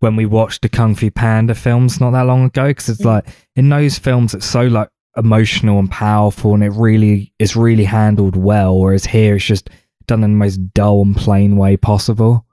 when 0.00 0.16
we 0.16 0.26
watched 0.26 0.62
the 0.62 0.68
Kung 0.68 0.94
Fu 0.94 1.10
Panda 1.10 1.54
films 1.54 2.00
not 2.00 2.10
that 2.12 2.22
long 2.26 2.44
ago 2.44 2.68
because 2.68 2.88
it's 2.88 3.02
Mm. 3.02 3.06
like 3.06 3.26
in 3.56 3.68
those 3.68 3.98
films 3.98 4.34
it's 4.34 4.46
so 4.46 4.62
like 4.62 4.88
emotional 5.16 5.78
and 5.80 5.90
powerful 5.90 6.54
and 6.54 6.62
it 6.62 6.70
really 6.70 7.32
is 7.38 7.56
really 7.56 7.84
handled 7.84 8.36
well. 8.36 8.78
Whereas 8.78 9.04
here 9.06 9.34
it's 9.36 9.44
just 9.44 9.70
done 10.06 10.22
in 10.22 10.30
the 10.32 10.36
most 10.36 10.58
dull 10.74 11.02
and 11.02 11.16
plain 11.16 11.56
way 11.56 11.76
possible. 11.76 12.46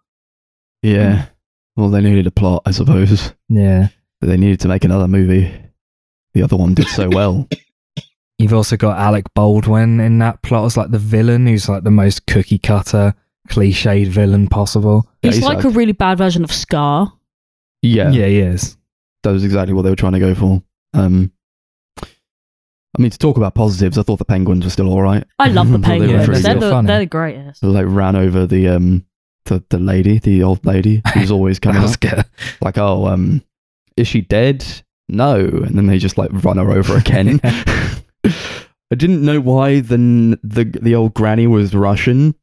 Yeah. 0.82 1.26
Well, 1.76 1.89
they 1.89 2.02
needed 2.02 2.28
a 2.28 2.32
plot, 2.32 2.64
I 2.66 2.72
suppose. 2.72 3.34
Yeah. 3.50 3.89
But 4.22 4.28
they 4.28 4.38
needed 4.38 4.60
to 4.62 4.68
make 4.68 4.84
another 4.86 5.08
movie. 5.08 5.52
The 6.34 6.43
other 6.43 6.56
one 6.58 6.74
did 6.74 6.88
so 6.88 7.10
well. 7.14 7.48
You've 8.39 8.54
also 8.54 8.76
got 8.78 8.98
Alec 9.00 9.26
Baldwin 9.34 10.00
in 10.00 10.20
that 10.20 10.41
plot 10.41 10.66
as 10.66 10.78
like 10.78 10.91
the 10.91 11.00
villain, 11.00 11.48
who's 11.48 11.70
like 11.70 11.84
the 11.84 11.91
most 11.91 12.26
cookie 12.28 12.58
cutter, 12.60 13.14
cliched 13.50 14.08
villain 14.08 14.47
possible. 14.47 15.08
Yeah, 15.22 15.30
He's 15.30 15.36
he's 15.38 15.46
like 15.46 15.58
like- 15.58 15.66
a 15.66 15.70
really 15.70 15.93
bad 15.93 16.17
version 16.17 16.43
of 16.43 16.51
Scar. 16.51 17.13
Yeah. 17.87 18.09
yeah 18.12 18.25
he 18.28 18.39
is. 18.39 18.78
that 19.24 19.32
was 19.32 19.43
exactly 19.43 19.74
what 19.74 19.82
they 19.83 19.89
were 19.89 19.95
trying 19.95 20.13
to 20.13 20.20
go 20.20 20.36
for. 20.36 20.63
Um, 20.93 21.32
I 22.01 23.01
mean, 23.01 23.12
to 23.12 23.17
talk 23.17 23.36
about 23.36 23.55
positives, 23.55 23.97
I 23.97 24.03
thought 24.03 24.20
the 24.20 24.25
penguins 24.25 24.63
were 24.63 24.70
still 24.70 24.89
all 24.89 25.01
right. 25.01 25.25
I 25.37 25.49
love 25.49 25.70
the 25.70 25.79
I 25.79 25.82
thought 25.82 25.87
they 25.99 26.07
were 26.13 26.17
penguins. 26.20 26.43
they're, 26.43 26.53
the, 26.55 26.82
they're 26.82 26.99
the 26.99 27.05
greatest. 27.05 27.62
They, 27.62 27.67
like 27.67 27.86
ran 27.87 28.16
over 28.16 28.45
the 28.47 28.70
um 28.70 29.05
the, 29.45 29.63
the 29.70 29.78
lady, 29.79 30.17
the 30.20 30.41
old 30.43 30.66
lady 30.66 31.01
who's 31.13 31.29
always 31.32 31.59
coming 31.59 31.82
That 31.82 31.87
was 31.87 31.93
up. 31.93 31.99
good. 31.99 32.25
Like, 32.62 32.78
oh, 32.78 33.05
um, 33.07 33.43
is 33.97 34.07
she 34.07 34.21
dead? 34.21 34.66
No, 35.07 35.37
and 35.37 35.78
then 35.78 35.86
they 35.87 35.99
just 35.99 36.17
like 36.17 36.32
run 36.33 36.57
her 36.57 36.71
over 36.71 36.97
again. 36.97 37.39
I 38.24 38.95
didn't 38.95 39.24
know 39.24 39.39
why 39.39 39.82
the 39.82 40.39
the 40.43 40.63
the 40.82 40.95
old 40.95 41.13
granny 41.13 41.47
was 41.47 41.75
Russian. 41.75 42.33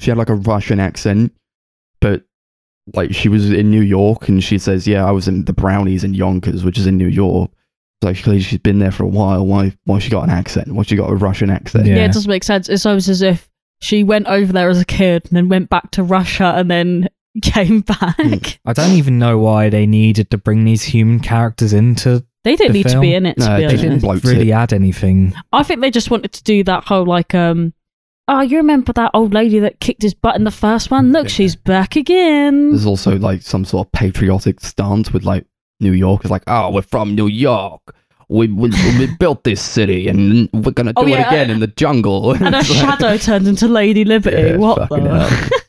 She 0.00 0.10
had 0.10 0.18
like 0.18 0.28
a 0.28 0.34
Russian 0.34 0.80
accent, 0.80 1.32
but 2.00 2.24
like 2.92 3.14
she 3.14 3.28
was 3.28 3.50
in 3.50 3.70
New 3.70 3.80
York, 3.80 4.28
and 4.28 4.42
she 4.44 4.58
says, 4.58 4.86
"Yeah, 4.86 5.04
I 5.04 5.10
was 5.10 5.26
in 5.28 5.44
the 5.44 5.52
Brownies 5.52 6.04
in 6.04 6.14
Yonkers, 6.14 6.64
which 6.64 6.78
is 6.78 6.86
in 6.86 6.96
New 6.98 7.08
York." 7.08 7.50
So 8.02 8.12
clearly 8.14 8.42
she's 8.42 8.58
been 8.58 8.78
there 8.80 8.90
for 8.92 9.04
a 9.04 9.08
while. 9.08 9.46
Why? 9.46 9.74
Why 9.84 9.98
she 9.98 10.10
got 10.10 10.24
an 10.24 10.30
accent? 10.30 10.72
Why 10.72 10.82
she 10.82 10.96
got 10.96 11.10
a 11.10 11.14
Russian 11.14 11.48
accent? 11.50 11.86
Yeah. 11.86 11.96
Yeah. 11.96 12.04
it 12.04 12.12
doesn't 12.12 12.28
make 12.30 12.44
sense. 12.44 12.68
It's 12.68 12.84
almost 12.84 13.08
as 13.08 13.22
if 13.22 13.48
she 13.80 14.02
went 14.02 14.26
over 14.26 14.52
there 14.52 14.68
as 14.68 14.80
a 14.80 14.84
kid 14.84 15.24
and 15.26 15.36
then 15.36 15.48
went 15.48 15.70
back 15.70 15.90
to 15.92 16.02
Russia 16.02 16.52
and 16.56 16.70
then 16.70 17.08
came 17.42 17.80
back. 17.80 18.16
Hmm. 18.18 18.34
I 18.66 18.72
don't 18.74 18.92
even 18.92 19.18
know 19.18 19.38
why 19.38 19.70
they 19.70 19.86
needed 19.86 20.30
to 20.32 20.38
bring 20.38 20.64
these 20.64 20.82
human 20.82 21.20
characters 21.20 21.72
into. 21.72 22.24
They 22.44 22.56
didn't 22.56 22.72
The 22.74 22.78
need 22.80 22.88
to 22.88 23.00
be 23.00 23.14
in 23.14 23.24
it, 23.24 23.36
to 23.38 23.40
No, 23.40 23.56
be 23.56 23.60
they 23.62 23.66
honest. 23.68 23.82
didn't. 23.82 24.00
Didn't 24.02 24.24
really 24.24 24.50
it. 24.50 24.54
add 24.54 24.72
anything. 24.74 25.32
I 25.50 25.62
think 25.62 25.80
they 25.80 25.90
just 25.90 26.10
wanted 26.10 26.32
to 26.34 26.42
do 26.44 26.62
that 26.64 26.84
whole 26.84 27.06
like 27.06 27.34
um 27.34 27.72
oh 28.28 28.40
you 28.40 28.56
remember 28.58 28.92
that 28.94 29.10
old 29.14 29.34
lady 29.34 29.58
that 29.60 29.80
kicked 29.80 30.02
his 30.02 30.14
butt 30.14 30.36
in 30.36 30.44
the 30.44 30.50
first 30.50 30.90
one? 30.90 31.12
Look, 31.12 31.24
Yeah. 31.24 31.30
she's 31.32 31.56
back 31.56 31.96
again. 31.96 32.70
There's 32.70 32.86
also 32.86 33.18
like 33.18 33.42
some 33.42 33.64
sort 33.64 33.86
of 33.88 33.92
patriotic 33.92 34.60
stance 34.60 35.12
with 35.12 35.24
like 35.24 35.46
New 35.80 35.92
York. 35.92 36.22
It's 36.22 36.30
like, 36.30 36.44
oh, 36.46 36.70
we're 36.70 36.82
from 36.82 37.14
New 37.14 37.26
York. 37.26 37.80
We 38.30 38.48
we, 38.48 38.70
we 38.98 39.06
built 39.18 39.44
this 39.44 39.60
city, 39.60 40.08
and 40.08 40.48
we're 40.52 40.72
gonna 40.72 40.94
do 40.94 41.02
Oh, 41.02 41.06
it 41.06 41.10
yeah. 41.10 41.28
again 41.28 41.50
in 41.50 41.60
the 41.60 41.66
jungle. 41.66 42.32
And 42.34 42.54
a 42.54 42.58
like- 42.58 42.66
shadow 42.66 43.16
turned 43.18 43.46
into 43.46 43.68
Lady 43.68 44.04
Liberty. 44.04 44.36
Yeah, 44.50 44.56
what 44.56 44.88
the? 44.88 45.52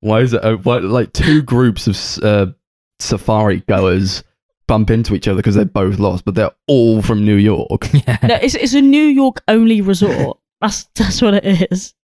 Why 0.00 0.20
is 0.20 0.32
it 0.32 0.42
uh, 0.42 0.56
why, 0.56 0.78
like 0.78 1.12
two 1.12 1.42
groups 1.42 1.86
of 1.86 2.24
uh, 2.24 2.52
safari 2.98 3.60
goers 3.68 4.24
bump 4.66 4.88
into 4.90 5.14
each 5.14 5.28
other 5.28 5.36
because 5.36 5.54
they're 5.54 5.66
both 5.66 5.98
lost, 5.98 6.24
but 6.24 6.34
they're 6.34 6.52
all 6.66 7.02
from 7.02 7.24
New 7.26 7.34
York? 7.36 7.92
Yeah. 7.92 8.16
No, 8.26 8.34
it's 8.36 8.54
it's 8.54 8.72
a 8.72 8.80
New 8.80 9.04
York 9.04 9.42
only 9.48 9.82
resort. 9.82 10.38
That's 10.60 10.84
that's 10.94 11.22
what 11.22 11.34
it 11.34 11.70
is. 11.72 11.94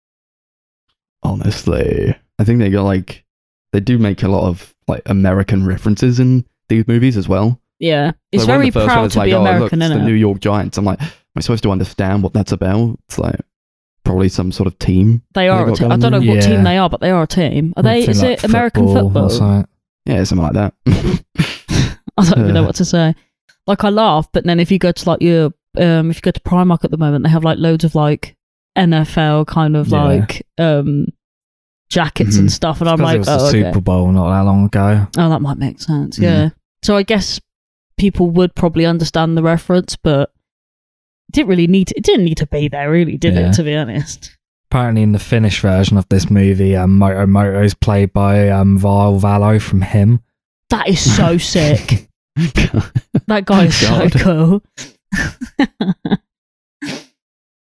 honestly. 1.22 2.14
I 2.38 2.44
think 2.44 2.58
they 2.60 2.70
got 2.70 2.82
like 2.84 3.24
they 3.72 3.80
do 3.80 3.98
make 3.98 4.22
a 4.22 4.28
lot 4.28 4.46
of 4.48 4.74
like 4.88 5.02
American 5.06 5.66
references 5.66 6.20
in 6.20 6.44
these 6.68 6.86
movies 6.86 7.16
as 7.16 7.28
well. 7.28 7.60
Yeah, 7.78 8.12
it's 8.32 8.44
Like, 8.44 8.46
very 8.46 8.66
the 8.70 8.72
first 8.72 8.86
one 8.88 8.94
proud 8.94 9.06
is 9.06 9.12
to 9.14 9.22
be 9.22 9.34
oh, 9.34 9.42
look, 9.42 9.48
American, 9.48 9.82
it's 9.82 9.90
isn't 9.90 9.98
the 9.98 10.04
it? 10.04 10.06
New 10.08 10.14
York 10.14 10.40
Giants. 10.40 10.78
I'm 10.78 10.84
like, 10.86 11.00
am 11.02 11.08
I 11.36 11.40
supposed 11.40 11.62
to 11.64 11.70
understand 11.70 12.22
what 12.22 12.32
that's 12.32 12.52
about? 12.52 12.98
It's 13.08 13.18
like 13.18 13.36
probably 14.04 14.28
some 14.30 14.50
sort 14.52 14.66
of 14.66 14.78
team. 14.78 15.22
They 15.34 15.48
are 15.48 15.64
a 15.64 15.68
got 15.68 15.76
team. 15.78 15.92
I 15.92 15.96
don't 15.96 16.12
know 16.12 16.18
on? 16.18 16.26
what 16.26 16.36
Yeah. 16.36 16.40
team 16.40 16.62
they 16.64 16.78
are, 16.78 16.88
but 16.88 17.00
they 17.00 17.10
are 17.10 17.22
a 17.24 17.26
team. 17.26 17.74
Are 17.76 17.82
they? 17.82 18.06
Is 18.06 18.22
like 18.22 18.38
it 18.38 18.44
American 18.44 18.84
or 18.84 18.94
football? 19.12 19.66
Yeah, 20.06 20.24
something 20.24 20.44
like 20.44 20.52
that. 20.54 20.74
I 22.16 22.24
don't 22.24 22.40
even 22.40 22.54
know 22.54 22.62
what 22.62 22.76
to 22.76 22.84
say. 22.84 23.14
Like 23.66 23.84
I 23.84 23.90
laugh, 23.90 24.28
but 24.32 24.44
then 24.44 24.60
if 24.60 24.70
you 24.70 24.78
go 24.78 24.92
to 24.92 25.08
like 25.10 25.20
your 25.20 25.46
um, 25.76 26.10
if 26.10 26.16
you 26.16 26.22
go 26.22 26.30
to 26.30 26.40
Primark 26.40 26.84
at 26.84 26.90
the 26.90 26.96
moment, 26.96 27.24
they 27.24 27.30
have 27.30 27.44
like 27.44 27.58
loads 27.58 27.84
of 27.84 27.94
like 27.94 28.35
NFL 28.76 29.46
kind 29.46 29.76
of 29.76 29.88
Yeah. 29.88 30.04
like 30.04 30.46
um 30.58 31.06
jackets 31.90 32.36
and 32.36 32.48
Mhm. 32.48 32.52
stuff, 32.52 32.80
and 32.80 32.90
I'm 32.90 32.96
Because 32.96 33.04
like, 33.06 33.16
it 33.16 33.18
was 33.20 33.28
oh, 33.28 33.38
the 33.38 33.58
okay. 33.58 33.62
Super 33.70 33.80
Bowl 33.80 34.10
not 34.12 34.30
that 34.30 34.40
long 34.40 34.66
ago. 34.66 35.06
oh, 35.18 35.28
that 35.30 35.40
might 35.42 35.58
make 35.58 35.80
sense. 35.80 36.18
Mhm. 36.18 36.22
Yeah. 36.22 36.48
So 36.82 36.96
I 36.96 37.02
guess 37.02 37.40
people 37.98 38.30
would 38.30 38.54
probably 38.54 38.84
understand 38.86 39.36
the 39.36 39.42
reference, 39.42 39.96
but 39.96 40.30
it 41.28 41.32
didn't 41.32 41.48
really 41.48 41.66
need. 41.66 41.88
To, 41.88 41.96
it 41.96 42.04
didn't 42.04 42.24
need 42.24 42.36
to 42.38 42.46
be 42.46 42.68
there, 42.68 42.90
really, 42.90 43.16
did 43.16 43.34
Yeah. 43.34 43.48
it? 43.50 43.54
To 43.54 43.62
be 43.62 43.74
honest. 43.74 44.36
Apparently, 44.70 45.02
in 45.02 45.12
the 45.12 45.18
Finnish 45.20 45.60
version 45.60 45.96
of 45.96 46.08
this 46.08 46.28
movie, 46.28 46.74
um, 46.76 46.98
Moto 46.98 47.24
Moto 47.26 47.62
is 47.62 47.72
played 47.74 48.12
by 48.12 48.48
um, 48.50 48.76
Ville 48.78 49.18
Valo 49.20 49.60
from 49.62 49.80
HIM. 49.80 50.20
That 50.70 50.88
is 50.88 50.98
so 51.16 51.38
sick. 51.54 52.08
That 53.28 53.44
guy 53.46 53.64
is 53.66 53.74
so 53.76 54.08
God. 54.08 54.12
cool. 54.20 54.62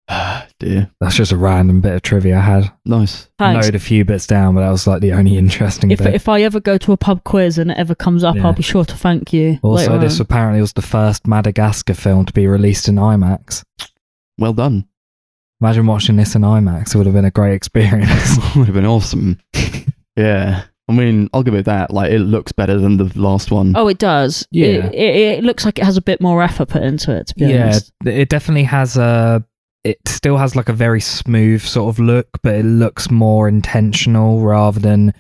Dear, 0.60 0.92
That's 1.00 1.16
just 1.16 1.32
a 1.32 1.38
random 1.38 1.80
bit 1.80 1.94
of 1.94 2.02
trivia 2.02 2.38
I 2.38 2.42
had. 2.42 2.72
nice. 2.86 3.30
I 3.40 3.54
Thanks. 3.54 3.66
noted 3.68 3.76
a 3.76 3.80
few 3.80 4.04
bits 4.04 4.28
down, 4.28 4.56
but 4.56 4.62
that 4.62 4.70
was 4.72 4.86
like 4.88 5.00
the 5.02 5.14
only 5.14 5.38
interesting 5.38 5.90
If 5.92 6.00
bit. 6.00 6.14
if 6.14 6.28
I 6.28 6.42
ever 6.42 6.60
go 6.60 6.78
to 6.80 6.92
a 6.92 6.98
pub 6.98 7.24
quiz 7.24 7.58
and 7.58 7.72
it 7.72 7.78
ever 7.78 7.96
comes 7.96 8.26
up, 8.26 8.36
Yeah. 8.36 8.46
I'll 8.48 8.54
be 8.54 8.62
sure 8.62 8.84
to 8.84 8.96
thank 8.96 9.32
you. 9.32 9.58
also, 9.64 9.92
later 9.92 10.00
this 10.00 10.20
on. 10.20 10.24
apparently 10.26 10.60
was 10.60 10.74
the 10.74 10.82
first 10.82 11.26
Madagascar 11.28 11.94
film 11.94 12.26
to 12.26 12.34
be 12.34 12.46
released 12.46 12.90
in 12.90 12.96
IMAX. 12.96 13.64
Well 14.38 14.52
done. 14.54 14.86
Imagine 15.62 15.86
watching 15.88 16.16
this 16.18 16.36
in 16.36 16.42
IMAX; 16.42 16.94
it 16.94 16.98
would 16.98 17.06
have 17.08 17.16
been 17.16 17.26
a 17.26 17.32
great 17.32 17.54
experience. 17.54 18.38
Would 18.56 18.68
have 18.68 18.76
been 18.76 18.86
awesome. 18.86 19.40
yeah. 20.18 20.64
I 20.88 20.92
mean, 20.92 21.30
I'll 21.34 21.44
give 21.44 21.54
it 21.54 21.66
that. 21.66 21.92
Like, 21.92 22.12
it 22.12 22.20
looks 22.20 22.52
better 22.52 22.78
than 22.80 22.98
the 22.98 23.12
last 23.20 23.52
one. 23.52 23.74
Oh, 23.76 23.88
it 23.90 24.00
does. 24.00 24.48
Yeah. 24.52 24.88
It, 24.88 24.96
it, 24.96 25.16
it 25.40 25.44
looks 25.44 25.64
like 25.64 25.78
it 25.78 25.86
has 25.86 25.98
a 25.98 26.02
bit 26.02 26.20
more 26.20 26.42
effort 26.42 26.70
put 26.70 26.82
into 26.82 27.16
it, 27.16 27.28
to 27.28 27.36
be 27.36 27.46
yeah, 27.46 27.64
honest. 27.66 27.92
it 28.06 28.28
definitely 28.30 28.64
has 28.64 28.98
a. 28.98 29.46
It 29.90 30.08
still 30.08 30.38
has 30.38 30.56
like 30.56 30.70
a 30.70 30.74
very 30.74 31.02
smooth 31.02 31.62
sort 31.62 31.94
of 31.94 32.00
look, 32.00 32.28
but 32.44 32.56
it 32.56 32.66
looks 32.66 33.10
more 33.10 33.48
intentional 33.48 34.42
rather 34.42 34.80
than 34.80 35.14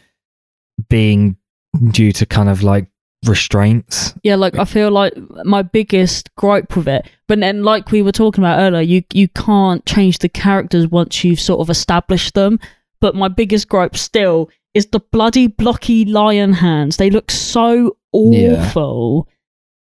being 0.90 1.38
due 1.92 2.12
to 2.14 2.26
kind 2.26 2.50
of 2.50 2.64
like 2.64 2.88
restraints. 3.26 4.14
Yeah, 4.24 4.36
like 4.36 4.58
I 4.58 4.66
feel 4.66 4.92
like 4.92 5.14
my 5.44 5.62
biggest 5.62 6.34
gripe 6.36 6.76
with 6.76 6.88
it, 6.88 7.06
but 7.28 7.40
then 7.40 7.64
like 7.64 7.92
we 7.92 8.02
were 8.02 8.12
talking 8.12 8.44
about 8.44 8.60
earlier, 8.60 8.82
you 8.82 9.04
you 9.14 9.28
can't 9.30 9.86
change 9.86 10.20
the 10.20 10.30
characters 10.30 10.88
once 10.88 11.24
you've 11.24 11.40
sort 11.40 11.60
of 11.62 11.70
established 11.70 12.34
them. 12.34 12.60
But 13.02 13.16
my 13.16 13.28
biggest 13.30 13.70
gripe 13.70 13.96
still 13.96 14.50
is 14.74 14.88
the 14.88 15.00
bloody 15.00 15.48
blocky 15.48 16.06
lion 16.06 16.54
hands. 16.54 16.98
They 16.98 17.10
look 17.10 17.32
so 17.32 17.96
Yeah. 18.14 18.54
awful. 18.68 19.28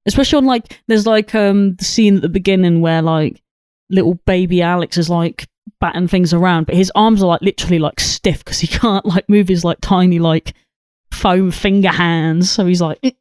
Especially 0.05 0.37
on 0.37 0.45
like 0.45 0.79
there's 0.87 1.05
like 1.07 1.33
um 1.35 1.75
the 1.75 1.83
scene 1.85 2.15
at 2.17 2.21
the 2.21 2.29
beginning 2.29 2.81
where 2.81 3.01
like 3.01 3.41
little 3.89 4.15
baby 4.25 4.61
Alex 4.61 4.97
is 4.97 5.09
like 5.09 5.47
batting 5.79 6.07
things 6.07 6.33
around, 6.33 6.65
but 6.65 6.75
his 6.75 6.91
arms 6.95 7.21
are 7.21 7.27
like 7.27 7.41
literally 7.41 7.79
like 7.79 7.99
stiff 7.99 8.43
because 8.43 8.59
he 8.59 8.67
can't 8.79 9.05
like 9.05 9.27
move 9.29 9.47
his 9.47 9.63
like 9.63 9.79
tiny 9.81 10.19
like 10.19 10.53
foam 11.11 11.51
finger 11.51 11.89
hands. 11.89 12.51
So 12.51 12.65
he's 12.65 12.81
like 12.81 12.99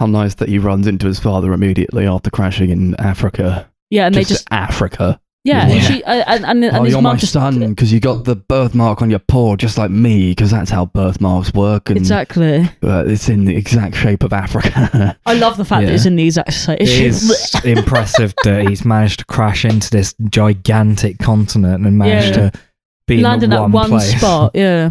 How 0.00 0.06
nice 0.06 0.36
that 0.36 0.48
he 0.48 0.58
runs 0.58 0.86
into 0.86 1.08
his 1.08 1.18
father 1.18 1.52
immediately 1.52 2.06
after 2.06 2.30
crashing 2.30 2.70
in 2.70 2.94
Africa. 3.00 3.68
Yeah, 3.90 4.06
and 4.06 4.14
just, 4.14 4.28
they 4.28 4.34
just 4.34 4.48
Africa. 4.50 5.20
Yeah, 5.48 5.66
Yeah. 5.68 5.74
and 5.74 5.82
she 5.84 6.04
uh, 6.04 6.24
and 6.26 6.44
and, 6.46 6.64
and 6.64 6.76
oh, 6.76 6.82
his 6.84 6.92
you're 6.92 7.02
mum 7.02 7.14
my 7.14 7.18
just 7.18 7.32
son 7.32 7.58
because 7.70 7.92
you 7.92 8.00
got 8.00 8.24
the 8.24 8.36
birthmark 8.36 9.02
on 9.02 9.10
your 9.10 9.18
paw, 9.18 9.56
just 9.56 9.78
like 9.78 9.90
me, 9.90 10.30
because 10.30 10.50
that's 10.50 10.70
how 10.70 10.86
birthmarks 10.86 11.52
work. 11.54 11.88
And 11.90 11.96
exactly. 11.98 12.64
uh, 12.82 13.04
it's 13.06 13.28
in 13.28 13.44
the 13.44 13.56
exact 13.56 13.96
shape 13.96 14.22
of 14.22 14.32
Africa. 14.32 15.16
I 15.26 15.34
love 15.34 15.56
the 15.56 15.64
fact 15.64 15.82
that 15.82 15.88
Yeah. 15.88 15.94
it's 15.96 16.06
in 16.06 16.16
the 16.16 16.26
exact 16.26 16.52
same. 16.52 16.76
It 16.80 16.88
is 16.88 17.54
impressive 17.64 18.34
that 18.44 18.68
he's 18.68 18.84
managed 18.84 19.20
to 19.20 19.24
crash 19.24 19.64
into 19.64 19.90
this 19.90 20.14
gigantic 20.30 21.18
continent 21.18 21.84
and 21.86 21.98
managed 21.98 22.36
Yeah. 22.36 22.50
to 22.50 22.60
be 23.06 23.20
landing 23.22 23.50
in 23.50 23.56
at 23.56 23.60
one, 23.62 23.72
one 23.72 23.88
place. 23.90 24.16
spot. 24.16 24.52
Yeah, 24.54 24.90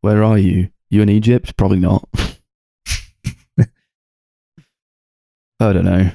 Where 0.00 0.24
are 0.24 0.38
you? 0.38 0.70
You 0.88 1.02
in 1.02 1.08
Egypt? 1.08 1.56
Probably 1.56 1.78
not. 1.78 2.08
I 5.60 5.72
don't 5.74 5.84
know. 5.84 6.10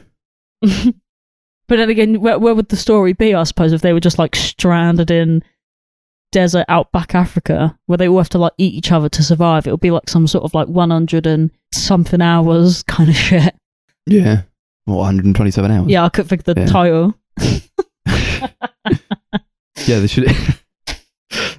But 1.67 1.77
then 1.77 1.89
again, 1.89 2.19
where, 2.21 2.37
where 2.39 2.53
would 2.55 2.69
the 2.69 2.75
story 2.77 3.13
be? 3.13 3.33
I 3.33 3.43
suppose 3.43 3.73
if 3.73 3.81
they 3.81 3.93
were 3.93 3.99
just 3.99 4.19
like 4.19 4.35
stranded 4.35 5.09
in 5.11 5.43
desert 6.31 6.65
outback 6.67 7.15
Africa, 7.15 7.77
where 7.85 7.97
they 7.97 8.07
all 8.09 8.17
have 8.17 8.29
to 8.29 8.37
like 8.37 8.53
eat 8.57 8.73
each 8.73 8.91
other 8.91 9.09
to 9.09 9.23
survive. 9.23 9.67
It 9.67 9.71
would 9.71 9.79
be 9.79 9.91
like 9.91 10.09
some 10.09 10.27
sort 10.27 10.43
of 10.43 10.53
like 10.53 10.67
one 10.67 10.91
hundred 10.91 11.25
and 11.27 11.49
something 11.73 12.21
hours 12.21 12.83
kind 12.83 13.09
of 13.09 13.15
shit. 13.27 13.55
Yeah. 14.05 14.41
What, 14.85 14.97
127 14.97 15.71
hours? 15.71 15.87
Yeah, 15.87 16.03
I 16.05 16.09
could 16.09 16.27
think 16.27 16.47
of 16.47 16.53
the 16.55 16.61
Yeah. 16.61 16.67
title. 16.67 17.15
Yeah, 19.87 19.99
they 19.99 20.07
should. 20.07 20.25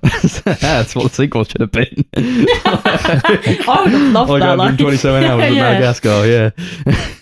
That's 0.60 0.94
what 0.94 1.04
the 1.04 1.14
sequel 1.14 1.44
should 1.44 1.60
have 1.60 1.72
been. 1.72 2.04
I 2.16 3.80
would 3.84 3.92
have 3.92 4.12
loved 4.12 4.30
like 4.30 4.40
that. 4.42 4.58
Like, 4.58 4.78
127 4.78 5.24
hours 5.30 5.44
in 5.44 5.54
Madagascar, 5.54 6.26
yeah. 6.26 6.50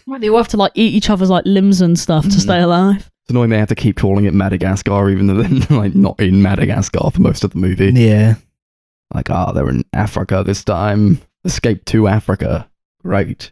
Where 0.07 0.19
they 0.21 0.29
all 0.29 0.37
have 0.39 0.49
to 0.49 0.57
like 0.57 0.73
eat 0.75 0.95
each 0.95 1.11
other's 1.11 1.31
like 1.31 1.45
limbs 1.47 1.81
and 1.81 1.99
stuff 1.99 2.25
to 2.25 2.31
Mm. 2.31 2.41
stay 2.41 2.61
alive. 2.61 3.11
It's 3.23 3.31
annoying 3.31 3.51
they 3.51 3.59
have 3.59 3.69
to 3.69 3.75
keep 3.75 3.97
calling 3.97 4.27
it 4.27 4.35
Madagascar, 4.35 5.09
even 5.11 5.27
though 5.27 5.43
they're 5.43 5.79
like 5.79 5.95
not 5.95 6.19
in 6.21 6.43
Madagascar 6.43 7.11
for 7.11 7.21
most 7.23 7.43
of 7.45 7.51
the 7.53 7.59
movie. 7.59 7.91
Yeah. 7.95 8.35
Like, 9.15 9.31
ah, 9.31 9.53
they're 9.53 9.69
in 9.71 9.85
Africa 9.93 10.43
this 10.45 10.65
time. 10.65 11.21
Escape 11.45 11.85
to 11.87 12.09
Africa. 12.09 12.69
Right. 13.03 13.51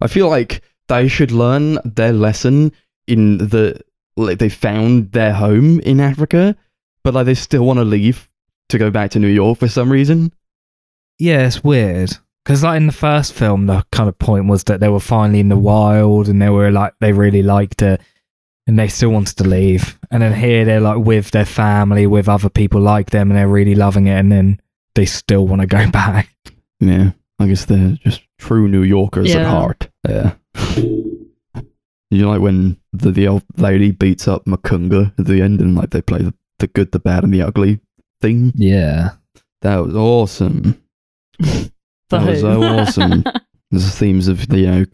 I 0.00 0.06
feel 0.06 0.28
like 0.28 0.62
they 0.88 1.06
should 1.08 1.30
learn 1.32 1.78
their 1.84 2.12
lesson 2.12 2.72
in 3.06 3.38
the 3.38 3.80
like 4.16 4.38
they 4.38 4.48
found 4.48 5.12
their 5.12 5.32
home 5.32 5.80
in 5.80 6.00
Africa, 6.00 6.56
but 7.04 7.14
like 7.14 7.26
they 7.26 7.34
still 7.34 7.64
want 7.66 7.78
to 7.78 7.84
leave 7.84 8.28
to 8.70 8.78
go 8.78 8.90
back 8.90 9.10
to 9.12 9.18
New 9.18 9.28
York 9.28 9.58
for 9.58 9.68
some 9.68 9.90
reason. 9.90 10.32
Yeah, 11.18 11.46
it's 11.46 11.62
weird. 11.62 12.16
Because 12.44 12.64
like 12.64 12.78
in 12.78 12.86
the 12.86 12.92
first 12.92 13.34
film, 13.34 13.66
the 13.66 13.84
kind 13.92 14.08
of 14.08 14.18
point 14.18 14.46
was 14.46 14.64
that 14.64 14.80
they 14.80 14.88
were 14.88 15.00
finally 15.00 15.40
in 15.40 15.50
the 15.50 15.56
wild 15.56 16.28
and 16.28 16.40
they 16.40 16.48
were 16.48 16.70
like 16.70 16.94
they 17.00 17.12
really 17.12 17.42
liked 17.42 17.82
it, 17.82 18.00
and 18.66 18.78
they 18.78 18.88
still 18.88 19.10
wanted 19.10 19.36
to 19.36 19.44
leave. 19.44 19.98
And 20.10 20.22
then 20.22 20.32
here 20.32 20.64
they're 20.64 20.80
like 20.80 20.98
with 20.98 21.30
their 21.30 21.44
family, 21.44 22.06
with 22.06 22.28
other 22.28 22.48
people 22.48 22.80
like 22.80 23.10
them, 23.10 23.30
and 23.30 23.38
they're 23.38 23.48
really 23.48 23.74
loving 23.74 24.06
it. 24.06 24.18
And 24.18 24.32
then 24.32 24.60
they 24.94 25.04
still 25.04 25.46
want 25.46 25.60
to 25.60 25.66
go 25.66 25.90
back. 25.92 26.30
Yeah, 26.80 27.10
I 27.38 27.46
guess 27.46 27.66
they're 27.66 27.98
just 28.02 28.22
true 28.38 28.68
New 28.68 28.82
Yorkers 28.82 29.34
at 29.34 29.46
heart. 29.46 29.88
Yeah. 30.08 30.34
You 32.12 32.22
know, 32.22 32.30
like 32.30 32.40
when 32.40 32.76
the, 32.92 33.12
the 33.12 33.28
old 33.28 33.44
lady 33.56 33.92
beats 33.92 34.26
up 34.26 34.44
Makunga 34.44 35.16
at 35.16 35.26
the 35.26 35.40
end 35.40 35.60
and 35.60 35.76
like 35.76 35.90
they 35.90 36.02
play 36.02 36.18
the, 36.18 36.34
the 36.58 36.66
good, 36.66 36.90
the 36.90 36.98
bad, 36.98 37.22
and 37.22 37.32
the 37.32 37.42
ugly 37.42 37.78
theme? 38.20 38.52
Yeah. 38.54 39.10
That 39.62 39.78
was 39.78 39.94
awesome. 39.94 40.82
That 42.10 42.26
was 42.26 42.40
so 42.40 42.62
awesome. 42.64 43.22
There's 43.70 43.94
themes 43.94 44.26
of 44.26 44.48
the, 44.48 44.58
you 44.58 44.66
know, 44.66 44.84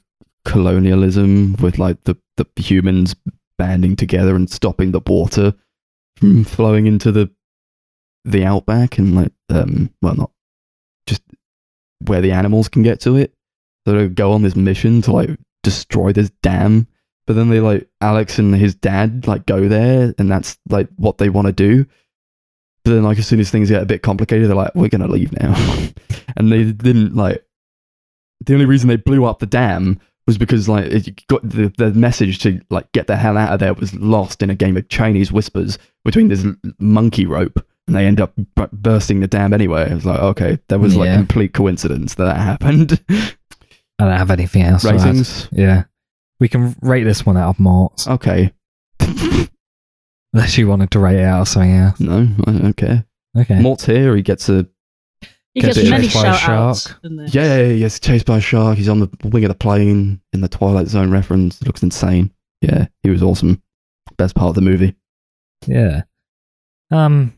colonialism 0.45 1.55
with 1.61 1.79
like 1.79 2.05
the, 2.05 2.15
the 2.37 2.47
humans 2.59 3.17
banding 3.57 3.97
together 3.97 4.37
and 4.37 4.51
stopping 4.51 4.93
the 4.93 5.01
water 5.07 5.55
from 6.19 6.45
flowing 6.45 6.87
into 6.87 7.11
the 7.11 7.31
the 8.25 8.45
outback 8.45 8.99
and 8.99 9.15
like 9.15 9.33
um 9.51 9.89
well 10.03 10.15
not 10.15 10.31
just 11.07 11.23
where 12.07 12.21
the 12.21 12.33
animals 12.33 12.69
can 12.69 12.83
get 12.83 13.01
to 13.01 13.17
it. 13.17 13.33
So 13.87 13.95
they 13.95 14.09
go 14.09 14.33
on 14.33 14.43
this 14.43 14.57
mission 14.57 15.01
to 15.03 15.13
like 15.13 15.31
destroy 15.63 16.13
this 16.13 16.31
dam. 16.43 16.87
But 17.27 17.35
then 17.35 17.49
they 17.49 17.61
like 17.61 17.89
Alex 18.01 18.39
and 18.39 18.55
his 18.55 18.75
dad 18.75 19.27
like 19.27 19.47
go 19.47 19.69
there 19.69 20.15
and 20.19 20.31
that's 20.31 20.59
like 20.69 20.89
what 20.97 21.19
they 21.19 21.29
want 21.29 21.47
to 21.47 21.53
do. 21.53 21.87
But 22.87 22.93
then 22.95 23.03
like 23.03 23.19
as 23.19 23.27
soon 23.27 23.41
as 23.41 23.51
things 23.51 23.69
get 23.69 23.83
a 23.83 23.87
bit 23.87 24.03
complicated, 24.03 24.49
they're 24.49 24.55
like, 24.57 24.75
We're 24.77 24.89
gonna 24.89 25.09
leave 25.09 25.33
now. 25.41 25.55
and 26.37 26.53
they 26.53 26.65
didn't 26.71 27.17
like 27.17 27.45
the 28.45 28.53
only 28.55 28.65
reason 28.67 28.87
they 28.89 28.97
blew 28.97 29.25
up 29.25 29.41
the 29.41 29.47
dam 29.47 29.99
was 30.27 30.39
because 30.39 30.69
like 30.69 30.85
it 30.87 31.27
got 31.27 31.43
the, 31.49 31.73
the 31.79 31.91
message 31.95 32.39
to 32.41 32.61
like 32.71 32.91
get 32.93 33.09
the 33.09 33.17
hell 33.17 33.37
out 33.37 33.53
of 33.53 33.59
there 33.61 33.75
was 33.75 33.93
lost 33.95 34.43
in 34.43 34.51
a 34.51 34.55
game 34.55 34.77
of 34.77 34.89
Chinese 34.89 35.33
whispers 35.33 35.79
between 36.05 36.29
this 36.29 36.45
monkey 36.79 37.27
rope 37.27 37.59
and 37.89 37.97
they 37.97 38.07
end 38.07 38.21
up 38.21 38.35
b- 38.37 38.67
bursting 38.73 39.19
the 39.21 39.27
dam 39.27 39.53
anyway. 39.53 39.91
It 39.91 39.95
was 39.95 40.07
like 40.07 40.21
okay, 40.21 40.59
that 40.69 40.79
was 40.79 40.97
like 40.97 41.07
Yeah. 41.07 41.17
complete 41.17 41.55
coincidence 41.55 42.15
that 42.15 42.25
that 42.27 42.37
happened. 42.39 43.03
I 43.09 44.05
don't 44.05 44.17
have 44.19 44.31
anything 44.31 44.63
else. 44.63 44.83
to 44.83 44.91
add. 44.91 44.95
Ratings, 44.97 45.49
Yeah. 45.51 45.85
We 46.39 46.49
can 46.49 46.77
rate 46.83 47.05
this 47.05 47.25
one 47.27 47.37
out 47.37 47.49
of 47.51 47.59
marks. 47.59 48.07
okay. 48.07 48.53
Unless 50.37 50.59
you 50.59 50.69
wanted 50.69 50.91
to 50.91 50.99
rate 50.99 51.17
it 51.19 51.25
out 51.25 51.41
of 51.43 51.49
something 51.49 51.73
else. 51.73 51.99
No, 51.99 52.29
I 52.47 52.53
don't 52.53 52.77
care. 52.77 53.07
Okay. 53.39 53.59
Mort's 53.61 53.87
here. 53.87 54.15
He 54.17 54.23
gets 54.23 54.49
a 54.51 54.67
He 55.55 55.61
Gets 55.63 55.79
gets 55.79 55.89
many 55.91 56.05
chased 56.09 56.23
by 56.23 56.29
a 56.31 56.35
shout 56.37 56.51
outs. 56.51 56.89
shark. 56.89 57.01
yeah, 57.29 57.63
he 57.65 57.79
gets 57.79 57.99
chased 58.01 58.27
by 58.27 58.39
a 58.39 58.41
shark. 58.41 58.77
He's 58.77 58.89
on 58.89 59.01
the 59.01 59.09
wing 59.25 59.45
of 59.45 59.49
the 59.49 59.55
plane 59.55 60.21
in 60.33 60.41
the 60.43 60.49
Twilight 60.49 60.89
Zone 60.89 61.11
reference. 61.11 61.61
It 61.61 61.67
looks 61.67 61.83
insane. 61.83 62.33
Yeah, 62.61 62.87
he 63.03 63.11
was 63.11 63.23
awesome. 63.23 63.63
Best 64.19 64.35
part 64.35 64.51
of 64.51 64.55
the 64.55 64.61
movie. 64.61 64.95
Yeah. 65.67 66.03
Um, 66.91 67.33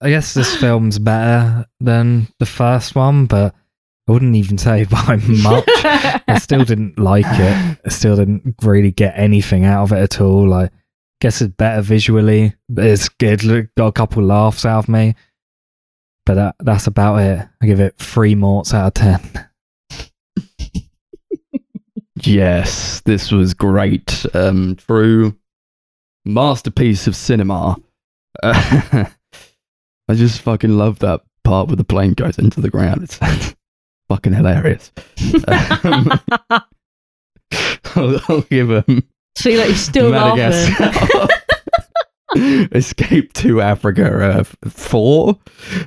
I 0.00 0.10
guess 0.10 0.34
this 0.34 0.54
film's 0.60 0.98
better 0.98 1.66
than 1.80 2.26
the 2.38 2.46
first 2.46 2.94
one, 2.96 3.26
but 3.26 3.54
I 4.08 4.12
wouldn't 4.12 4.34
even 4.36 4.58
say 4.58 4.84
by 4.90 5.16
much. 5.16 5.64
I 5.68 6.38
still 6.40 6.64
didn't 6.64 6.98
like 6.98 7.26
it. 7.28 7.78
I 7.84 7.88
still 7.88 8.16
didn't 8.16 8.56
really 8.62 8.90
get 8.90 9.14
anything 9.16 9.64
out 9.64 9.84
of 9.84 9.92
it 9.92 10.02
at 10.02 10.20
all. 10.20 10.48
Like, 10.48 10.72
guess 11.22 11.40
it's 11.40 11.54
better 11.54 11.80
visually. 11.82 12.52
It's 12.76 13.08
good. 13.08 13.44
Look, 13.44 13.72
Got 13.76 13.86
a 13.86 13.92
couple 13.92 14.24
laughs 14.24 14.66
out 14.66 14.80
of 14.80 14.88
me, 14.88 15.14
but 16.26 16.34
that, 16.34 16.56
that's 16.58 16.88
about 16.88 17.18
it. 17.18 17.48
I 17.62 17.66
give 17.66 17.78
it 17.78 17.96
three 17.96 18.34
morts 18.34 18.74
out 18.74 18.88
of 18.88 18.94
ten. 18.94 19.48
Yes, 22.24 23.00
this 23.00 23.32
was 23.32 23.52
great. 23.52 24.24
Um, 24.32 24.76
true 24.76 25.36
masterpiece 26.24 27.08
of 27.08 27.16
cinema. 27.16 27.76
Uh, 28.40 29.06
I 30.08 30.14
just 30.14 30.40
fucking 30.42 30.76
love 30.76 31.00
that 31.00 31.22
part 31.42 31.66
where 31.66 31.74
the 31.74 31.82
plane 31.82 32.12
goes 32.12 32.38
into 32.38 32.60
the 32.60 32.70
ground. 32.70 33.02
It's 33.02 33.18
fucking 34.08 34.34
hilarious. 34.34 34.92
Um, 35.48 36.12
I'll, 37.96 38.20
I'll 38.28 38.42
give 38.42 38.70
him 38.70 39.02
See 39.36 39.56
that 39.56 39.68
he's 39.68 39.80
still 39.82 40.10
laughing. 40.10 40.74
Madagascar. 40.78 41.28
Escape 42.72 43.32
to 43.34 43.60
Africa. 43.60 44.40
Uh, 44.40 44.44
four, 44.68 45.38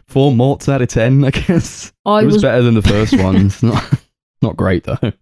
four 0.08 0.32
morts 0.32 0.70
out 0.70 0.82
of 0.82 0.90
ten. 0.90 1.24
I 1.24 1.32
guess 1.32 1.92
I 2.06 2.22
it 2.22 2.26
was, 2.26 2.36
was 2.36 2.44
better 2.44 2.62
than 2.62 2.76
the 2.76 2.82
first 2.82 3.18
one. 3.22 3.36
It's 3.48 3.64
not 3.64 3.84
not 4.42 4.56
great 4.56 4.84
though. 4.84 5.14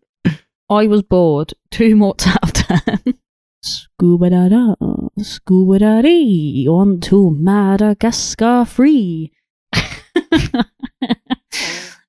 I 0.70 0.88
was 0.88 1.02
bored. 1.04 1.54
Two 1.72 1.96
more 1.96 2.16
out 2.26 2.44
of 2.44 2.54
ten. 2.54 3.20
Scuba 3.62 4.30
da 4.30 4.50
da, 4.50 4.76
scuba 5.22 5.80
da 5.80 6.02
dee, 6.02 6.68
on 6.70 7.00
to 7.02 7.32
Madagascar 7.32 8.66
free. 8.66 9.32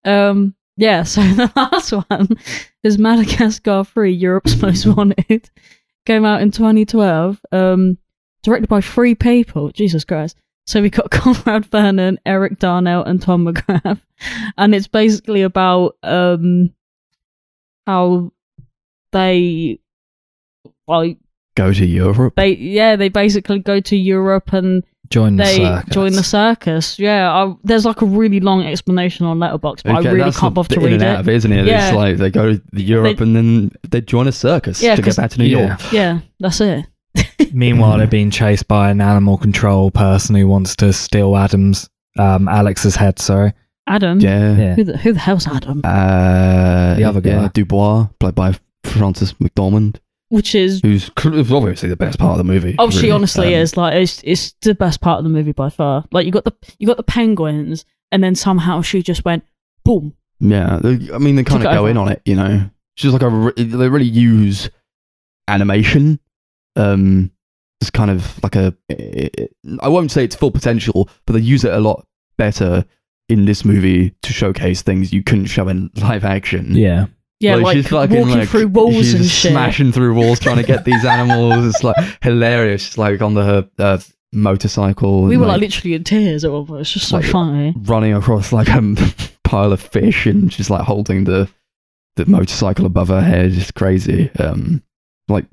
um, 0.04 0.54
yeah. 0.76 1.04
So 1.04 1.22
the 1.22 1.52
last 1.54 1.92
one 1.92 2.28
is 2.82 2.98
Madagascar 2.98 3.84
free. 3.84 4.12
Europe's 4.12 4.60
Most 4.60 4.86
Wanted. 4.86 5.48
Came 6.06 6.24
out 6.24 6.42
in 6.42 6.50
2012. 6.50 7.40
Um, 7.52 7.98
directed 8.42 8.68
by 8.68 8.80
three 8.80 9.14
people. 9.14 9.70
Jesus 9.70 10.04
Christ. 10.04 10.36
So 10.66 10.80
we 10.80 10.90
got 10.90 11.10
Conrad 11.10 11.66
Vernon, 11.66 12.18
Eric 12.24 12.58
Darnell, 12.58 13.04
and 13.04 13.20
Tom 13.20 13.46
McGrath, 13.46 14.00
and 14.58 14.74
it's 14.74 14.88
basically 14.88 15.42
about 15.42 15.96
um 16.02 16.72
how 17.86 18.32
they 19.12 19.78
like 20.88 21.18
Go 21.56 21.72
to 21.72 21.86
Europe. 21.86 22.34
they 22.36 22.56
yeah 22.56 22.96
they 22.96 23.08
basically 23.08 23.60
go 23.60 23.80
to 23.80 23.96
Europe 23.96 24.52
and 24.52 24.84
Join 25.10 25.36
the 25.36 25.44
circus. 25.44 25.94
join 25.94 26.12
the 26.12 26.22
circus. 26.24 26.98
Yeah, 26.98 27.30
I, 27.30 27.54
there's 27.62 27.84
like 27.84 28.02
a 28.02 28.06
really 28.06 28.40
long 28.40 28.64
explanation 28.64 29.26
on 29.26 29.38
Letterboxd, 29.38 29.82
but 29.84 29.96
Okay, 29.98 30.08
I 30.08 30.12
really 30.12 30.32
can't 30.32 30.54
bother 30.54 30.74
to 30.74 30.80
read 30.80 30.94
and 30.94 31.02
out 31.02 31.16
it. 31.16 31.20
of 31.20 31.28
it, 31.28 31.34
isn't 31.36 31.52
it? 31.52 31.66
Yeah. 31.66 31.88
It's 31.88 31.96
like 31.96 32.16
they 32.16 32.30
go 32.30 32.54
to 32.54 32.62
the 32.72 32.82
Europe 32.82 33.20
and 33.20 33.36
then 33.36 33.70
they 33.88 34.00
join 34.00 34.26
a 34.28 34.32
circus 34.32 34.82
Yeah, 34.82 34.96
to 34.96 35.02
'cause- 35.02 35.16
get 35.16 35.22
back 35.22 35.30
to 35.32 35.38
New 35.38 35.44
Yeah. 35.46 35.66
York. 35.68 35.92
Yeah, 35.92 36.18
that's 36.40 36.60
it. 36.60 36.86
Meanwhile, 37.52 37.98
they're 37.98 38.06
being 38.08 38.30
chased 38.30 38.66
by 38.66 38.90
an 38.90 39.00
animal 39.00 39.36
control 39.38 39.90
person 39.92 40.34
who 40.34 40.48
wants 40.48 40.74
to 40.76 40.92
steal 40.92 41.36
Adam's, 41.36 41.88
um, 42.18 42.48
Alex's 42.48 42.96
head. 42.96 43.18
Sorry. 43.20 43.52
Adam. 43.86 44.18
Yeah. 44.20 44.56
Yeah. 44.56 44.74
Who 44.74 44.84
the, 44.84 44.96
who 44.96 45.12
the 45.12 45.18
hell's 45.20 45.46
Adam? 45.46 45.82
Uh, 45.84 46.94
The 46.94 47.04
other 47.04 47.20
yeah, 47.22 47.42
guy. 47.42 47.48
Dubois, 47.48 48.06
played 48.18 48.34
by 48.34 48.54
Frances 48.84 49.34
McDormand, 49.34 49.96
Which 50.34 50.54
is 50.54 50.80
who's 50.82 51.10
obviously 51.24 51.88
the 51.88 51.96
best 51.96 52.18
part 52.18 52.32
of 52.32 52.38
the 52.38 52.44
movie. 52.52 52.74
oh, 52.78 52.90
she 52.90 53.10
honestly 53.10 53.54
Um, 53.54 53.60
is 53.62 53.76
like 53.76 53.94
it's 53.94 54.20
it's 54.24 54.52
the 54.62 54.74
best 54.74 55.00
part 55.00 55.18
of 55.18 55.24
the 55.24 55.30
movie 55.30 55.52
by 55.52 55.70
far. 55.70 56.04
Like 56.12 56.26
you 56.26 56.32
got 56.32 56.44
the 56.44 56.52
you 56.78 56.86
got 56.86 56.96
the 56.96 57.02
penguins, 57.04 57.84
and 58.10 58.22
then 58.24 58.34
somehow 58.34 58.82
she 58.82 59.02
just 59.02 59.24
went 59.24 59.44
boom. 59.84 60.14
Yeah, 60.40 60.78
they- 60.82 61.12
I 61.12 61.18
mean 61.18 61.36
they 61.36 61.44
kind 61.44 61.62
Took 61.62 61.70
of 61.70 61.76
go 61.76 61.80
over. 61.82 61.88
in 61.90 61.96
on 61.96 62.08
it, 62.08 62.20
you 62.24 62.34
know. 62.34 62.68
It's 62.96 63.02
just 63.02 63.12
like 63.12 63.22
a 63.22 63.28
re- 63.28 63.52
they 63.56 63.88
really 63.88 64.04
use 64.06 64.68
animation. 65.48 66.18
Um, 66.76 67.30
it's 67.80 67.90
kind 67.90 68.10
of 68.10 68.42
like 68.42 68.56
a. 68.56 68.74
I 69.80 69.88
won't 69.88 70.10
say 70.10 70.24
it's 70.24 70.34
full 70.36 70.50
potential, 70.50 71.08
but 71.26 71.34
they 71.34 71.40
use 71.40 71.64
it 71.64 71.72
a 71.72 71.80
lot 71.80 72.06
better 72.38 72.84
in 73.28 73.44
this 73.44 73.64
movie 73.64 74.14
to 74.22 74.32
showcase 74.32 74.82
things 74.82 75.12
you 75.12 75.22
couldn't 75.22 75.46
show 75.46 75.68
in 75.68 75.90
live 75.96 76.24
action. 76.24 76.74
Yeah. 76.76 77.06
Yeah, 77.40 77.56
like, 77.56 77.76
she's 77.76 77.88
fucking, 77.88 78.16
walking 78.18 78.38
like, 78.38 78.48
through 78.48 78.68
walls 78.68 78.94
she's 78.94 79.14
and 79.14 79.24
shit. 79.26 79.52
smashing 79.52 79.92
through 79.92 80.14
walls 80.14 80.38
trying 80.40 80.56
to 80.56 80.62
get 80.62 80.84
these 80.84 81.04
animals. 81.18 81.66
It's 81.66 81.84
like 81.84 81.96
hilarious. 82.22 82.82
She's 82.84 82.98
like 82.98 83.20
on 83.20 83.34
the 83.34 83.44
her 83.44 83.68
uh, 83.78 83.98
motorcycle. 84.32 85.22
We 85.24 85.34
and, 85.34 85.40
were 85.42 85.48
like 85.48 85.60
literally 85.60 85.94
in 85.94 86.04
tears 86.04 86.44
at 86.44 86.52
one 86.52 86.66
point. 86.66 86.80
It's 86.82 86.92
just 86.92 87.08
so 87.08 87.16
Like- 87.18 87.26
funny. 87.26 87.74
running 87.82 88.14
across 88.14 88.52
like 88.52 88.68
a 88.68 88.80
pile 89.44 89.72
of 89.72 89.80
fish, 89.80 90.26
and 90.26 90.52
she's 90.52 90.70
like 90.70 90.82
holding 90.82 91.24
the 91.24 91.48
the 92.16 92.26
motorcycle 92.26 92.86
above 92.86 93.08
her 93.08 93.20
head. 93.22 93.52
It's 93.52 93.70
crazy. 93.72 94.30
Um, 94.38 94.82
like 95.28 95.46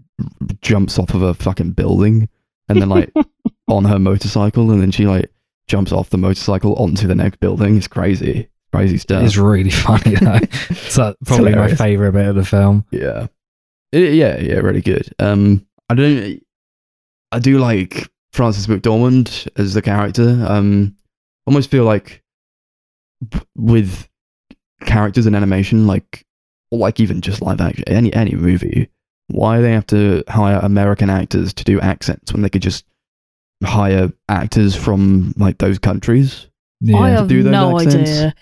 jumps 0.61 0.99
off 0.99 1.13
of 1.13 1.23
a 1.23 1.33
fucking 1.33 1.71
building, 1.71 2.29
and 2.69 2.81
then 2.81 2.89
like 2.89 3.11
on 3.67 3.85
her 3.85 3.99
motorcycle, 3.99 4.71
and 4.71 4.81
then 4.81 4.91
she 4.91 5.07
like 5.07 5.29
jumps 5.67 5.91
off 5.91 6.09
the 6.09 6.17
motorcycle 6.17 6.75
onto 6.75 7.07
the 7.07 7.15
next 7.15 7.39
building. 7.39 7.77
It's 7.77 7.87
crazy, 7.87 8.47
crazy 8.73 8.98
stuff. 8.98 9.23
It's 9.23 9.38
really 9.38 9.69
funny 9.69 10.15
though. 10.15 10.39
so 10.76 11.15
probably 11.26 11.56
my 11.56 11.73
favorite 11.76 12.14
bit 12.14 12.27
of 12.27 12.35
the 12.35 12.45
film. 12.45 12.85
Yeah. 12.91 13.27
It- 13.91 14.14
yeah, 14.14 14.39
yeah, 14.39 14.56
really 14.56 14.81
good. 14.81 15.14
Um, 15.19 15.65
I 15.89 15.95
don't. 15.95 16.41
I 17.34 17.39
do 17.39 17.60
like 17.60 18.10
Frances 18.34 18.68
McDormand 18.68 19.48
as 19.57 19.73
the 19.73 19.81
character. 19.81 20.45
Um, 20.48 20.95
almost 21.45 21.69
feel 21.72 21.84
like 21.84 22.23
b- 23.30 23.39
with 23.56 24.07
characters 24.85 25.26
in 25.27 25.35
animation, 25.35 25.88
like 25.88 26.26
or 26.72 26.80
like 26.80 26.99
even 26.99 27.22
just 27.22 27.41
live 27.41 27.60
action, 27.61 27.84
any 27.88 28.14
any 28.14 28.34
movie, 28.35 28.89
why 29.27 29.60
they 29.60 29.72
have 29.73 29.88
to 29.88 30.23
hire 30.30 30.60
American 30.64 31.10
actors 31.10 31.53
to 31.56 31.64
do 31.65 31.80
accents 31.81 32.31
when 32.34 32.41
they 32.41 32.49
could 32.49 32.61
just 32.61 32.85
hire 33.64 34.11
actors 34.30 34.76
from 34.76 35.34
like 35.38 35.57
those 35.57 35.80
countries? 35.80 36.48
Yeah. 36.80 36.98
I 36.98 37.10
have 37.10 37.27
do 37.27 37.43
those 37.43 37.52
no 37.52 37.77
accents. 37.80 38.10
idea. 38.10 38.34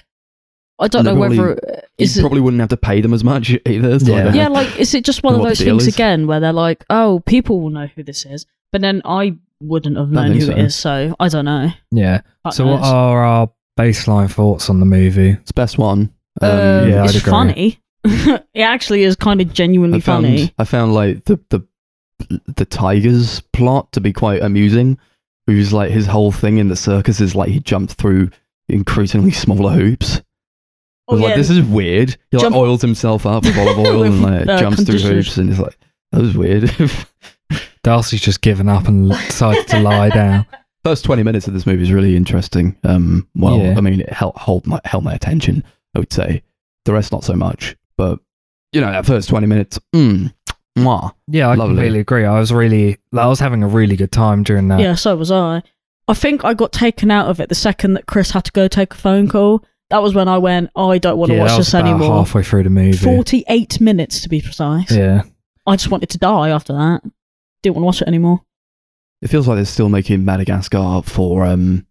I 0.80 0.88
don't 0.88 1.04
know 1.06 1.16
probably- 1.16 1.38
whether 1.40 1.84
is 1.98 2.16
you 2.16 2.22
it 2.22 2.24
probably 2.24 2.42
wouldn't 2.42 2.62
have 2.62 2.70
to 2.70 2.78
pay 2.78 3.02
them 3.02 3.14
as 3.14 3.24
much 3.24 3.50
either. 3.66 3.90
Yeah. 3.98 4.24
don't 4.24 4.36
yeah, 4.36 4.48
like 4.48 4.80
is 4.80 4.94
it 4.94 5.04
just 5.04 5.24
one 5.24 5.36
of 5.40 5.42
those 5.44 5.60
things 5.60 5.88
is. 5.88 5.94
again 5.94 6.26
where 6.28 6.40
they're 6.40 6.54
like, 6.54 6.86
oh, 6.90 7.22
people 7.26 7.60
will 7.60 7.70
know 7.70 7.88
who 7.96 8.04
this 8.04 8.26
is, 8.26 8.46
but 8.72 8.82
then 8.82 9.02
I 9.06 9.36
wouldn't 9.62 9.98
have 9.98 10.10
known 10.10 10.32
who 10.32 10.38
it 10.38 10.46
so. 10.46 10.52
is, 10.56 10.76
so 10.76 11.16
I 11.20 11.28
don't 11.28 11.46
know. 11.46 11.70
yeah. 11.92 12.22
Fuck 12.44 12.54
So 12.54 12.66
what 12.66 12.82
are 12.82 13.24
our 13.24 13.52
baseline 13.78 14.32
thoughts 14.32 14.70
on 14.70 14.80
the 14.80 14.86
movie? 14.86 15.32
it's 15.32 15.52
best 15.52 15.78
one. 15.78 16.14
Um, 16.42 16.50
Um, 16.52 16.90
yeah, 16.90 17.04
I'd 17.04 17.10
it's 17.10 17.18
agree. 17.20 17.30
funny. 17.32 17.80
it 18.06 18.62
actually 18.62 19.04
is 19.04 19.18
kind 19.18 19.42
of 19.42 19.52
genuinely 19.52 19.98
I 19.98 20.02
found 20.02 20.26
funny. 20.26 20.54
I 20.58 20.64
found 20.64 20.94
like 20.94 21.26
the 21.26 21.38
the 21.50 21.62
the 22.56 22.66
tigers 22.66 23.42
plot 23.54 23.92
to 23.94 24.00
be 24.02 24.14
quite 24.14 24.42
amusing. 24.42 24.98
Who's 25.48 25.74
like 25.74 25.92
his 25.92 26.06
whole 26.06 26.32
thing 26.32 26.58
in 26.60 26.70
the 26.70 26.76
circus 26.76 27.20
is 27.20 27.36
like 27.36 27.50
he 27.50 27.60
jumped 27.60 27.94
through 27.94 28.30
increasingly 28.70 29.32
smaller 29.32 29.72
hoops. 29.74 30.22
I 31.10 31.14
was 31.14 31.22
like, 31.22 31.36
this 31.36 31.50
is 31.50 31.62
weird. 31.64 32.10
He 32.32 32.38
like 32.38 32.46
Oh, 32.46 32.50
Jump- 32.50 32.56
oils 32.56 32.82
himself 32.82 33.26
up 33.26 33.44
with 33.44 33.58
olive 33.58 33.80
oil 33.86 34.04
and 34.04 34.22
like 34.22 34.48
uh, 34.48 34.60
jumps 34.60 34.78
through 34.78 34.86
conditioners. 35.00 35.26
hoops, 35.28 35.38
and 35.38 35.50
it's 35.50 35.60
like 35.60 35.78
that 36.12 36.22
was 36.22 36.36
weird. 36.38 36.72
Darcy's 37.84 38.22
just 38.22 38.42
given 38.42 38.68
up 38.70 38.88
and 38.88 39.10
decided 39.10 39.68
to 39.68 39.80
lie 39.80 40.10
down. 40.14 40.46
First 40.84 41.04
twenty 41.06 41.24
minutes 41.24 41.48
of 41.48 41.54
this 41.54 41.66
movie 41.66 41.84
is 41.84 41.92
really 41.92 42.16
interesting. 42.16 42.76
Um, 42.84 43.28
well, 43.36 43.58
Yeah. 43.58 43.76
I 43.78 43.82
mean, 43.82 44.02
it 44.02 44.10
held 44.12 44.36
hold 44.36 44.66
my 44.68 44.80
held 44.86 45.04
my 45.04 45.14
attention. 45.14 45.64
I 45.96 46.00
would 46.00 46.14
say 46.14 46.42
the 46.86 46.94
rest 46.94 47.12
not 47.12 47.24
so 47.24 47.34
much, 47.34 47.76
but 47.98 48.20
you 48.72 48.82
know, 48.82 48.92
that 48.92 49.06
first 49.06 49.30
twenty 49.30 49.48
minutes, 49.48 49.80
mm, 49.96 50.32
mwah. 50.78 51.14
Yeah, 51.28 51.48
I 51.48 51.56
Lovely. 51.56 51.76
completely 51.76 52.00
agree. 52.00 52.26
I 52.26 52.40
was 52.40 52.52
really, 52.54 52.98
I 53.14 53.28
was 53.28 53.40
having 53.40 53.64
a 53.64 53.68
really 53.68 53.96
good 53.96 54.12
time 54.12 54.44
during 54.44 54.68
that. 54.70 54.80
Yeah, 54.80 54.96
so 54.96 55.16
was 55.16 55.32
I. 55.32 55.64
I 56.08 56.14
think 56.14 56.44
I 56.46 56.54
got 56.54 56.72
taken 56.72 57.12
out 57.12 57.28
of 57.28 57.40
it 57.40 57.50
the 57.50 57.56
second 57.56 57.94
that 57.94 58.06
Chris 58.08 58.32
had 58.32 58.46
to 58.46 58.52
go 58.52 58.68
take 58.68 58.94
a 58.94 58.98
phone 58.98 59.28
call. 59.28 59.64
That 59.90 60.04
was 60.04 60.14
when 60.14 60.28
I 60.28 60.38
went, 60.38 60.70
oh, 60.76 60.92
I 60.92 61.00
don't 61.00 61.18
want 61.18 61.30
to 61.32 61.36
Yeah, 61.36 61.42
watch 61.42 61.52
that 61.52 61.58
was 61.58 61.68
this 61.68 61.74
about 61.74 61.90
anymore. 61.90 62.18
halfway 62.18 62.44
through 62.44 62.64
the 62.64 62.70
movie. 62.70 62.98
48 62.98 63.82
minutes 63.82 64.22
to 64.22 64.30
be 64.30 64.40
precise. 64.42 64.92
Yeah, 64.92 65.24
I 65.66 65.76
just 65.76 65.90
wanted 65.90 66.10
to 66.12 66.18
die 66.20 66.50
after 66.50 66.74
that. 66.74 67.02
Didn't 67.64 67.76
want 67.76 67.84
to 67.84 67.86
watch 67.88 68.02
it 68.04 68.08
anymore. 68.08 68.42
It 69.22 69.30
feels 69.30 69.48
like 69.48 69.56
they're 69.58 69.66
still 69.66 69.90
making 69.90 70.24
Madagascar 70.24 71.02
for 71.04 71.46
um 71.46 71.86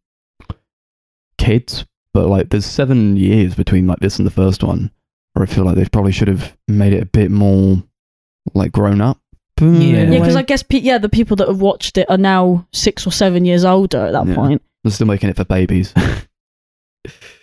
kids, 1.39 1.85
but 2.15 2.27
like 2.29 2.51
there's 2.51 2.67
seven 2.67 3.17
years 3.17 3.55
between 3.55 3.87
like 3.87 3.99
this 4.01 4.19
and 4.19 4.27
the 4.27 4.31
first 4.31 4.63
one, 4.63 4.91
where 5.33 5.43
I 5.43 5.47
feel 5.47 5.65
like 5.65 5.77
they 5.77 5.85
probably 5.87 6.13
should 6.13 6.29
have 6.29 6.57
made 6.69 6.93
it 6.93 7.03
a 7.03 7.07
bit 7.07 7.31
more 7.31 7.83
like 8.55 8.73
grown 8.73 9.01
up. 9.01 9.19
Yeah. 9.61 9.67
in 9.67 9.83
a 9.83 10.13
Yeah, 10.15 10.21
because. 10.21 10.37
I 10.37 10.43
guess 10.43 10.63
pe- 10.63 10.79
yeah, 10.79 10.99
the 10.99 11.09
people 11.09 11.37
that 11.37 11.49
have 11.49 11.61
watched 11.61 11.99
it 11.99 12.09
are 12.09 12.17
now 12.19 12.67
six 12.73 13.07
or 13.07 13.11
seven 13.11 13.45
years 13.45 13.65
older 13.65 14.07
at 14.07 14.13
that 14.13 14.27
Yeah. 14.29 14.35
point. 14.35 14.63
they're 14.85 14.93
still 14.93 15.07
making 15.09 15.29
it 15.31 15.37
for 15.37 15.45
babies. 15.45 15.93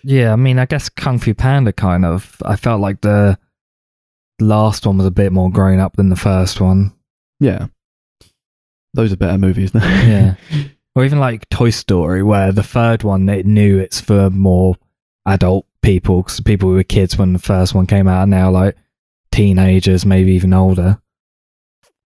Yeah, 0.04 0.34
I 0.34 0.36
mean, 0.36 0.60
I 0.60 0.66
guess 0.66 0.90
Kung 0.90 1.20
Fu 1.20 1.34
Panda 1.34 1.74
kind 1.74 2.06
of. 2.06 2.36
I 2.46 2.56
felt 2.56 2.82
like 2.82 3.02
the 3.02 3.38
last 4.40 4.86
one 4.86 4.98
was 4.98 5.08
a 5.08 5.12
bit 5.12 5.32
more 5.32 5.50
grown 5.50 5.80
up 5.80 5.96
than 5.96 6.10
the 6.10 6.16
first 6.16 6.62
one. 6.62 6.94
yeah. 7.40 7.68
Those 8.94 9.12
are 9.12 9.18
better 9.18 9.38
movies. 9.38 9.74
now. 9.74 9.86
Yeah. 10.06 10.36
or 10.96 11.04
even 11.04 11.20
like 11.20 11.50
Toy 11.50 11.70
Story, 11.70 12.24
where 12.24 12.54
the 12.54 12.64
third 12.64 13.04
one 13.04 13.28
it 13.28 13.46
knew 13.46 13.78
it's 13.78 14.00
for 14.00 14.30
more 14.30 14.78
adult 15.26 15.66
people 15.82 16.22
because 16.22 16.40
people 16.40 16.70
who 16.70 16.76
were 16.76 16.84
kids 16.84 17.18
when 17.18 17.34
the 17.34 17.40
first 17.40 17.76
one 17.76 17.88
came 17.88 18.08
out 18.08 18.22
are 18.22 18.28
now 18.28 18.50
like 18.50 18.78
teenagers, 19.32 20.06
maybe 20.06 20.32
even 20.32 20.54
older. 20.54 21.02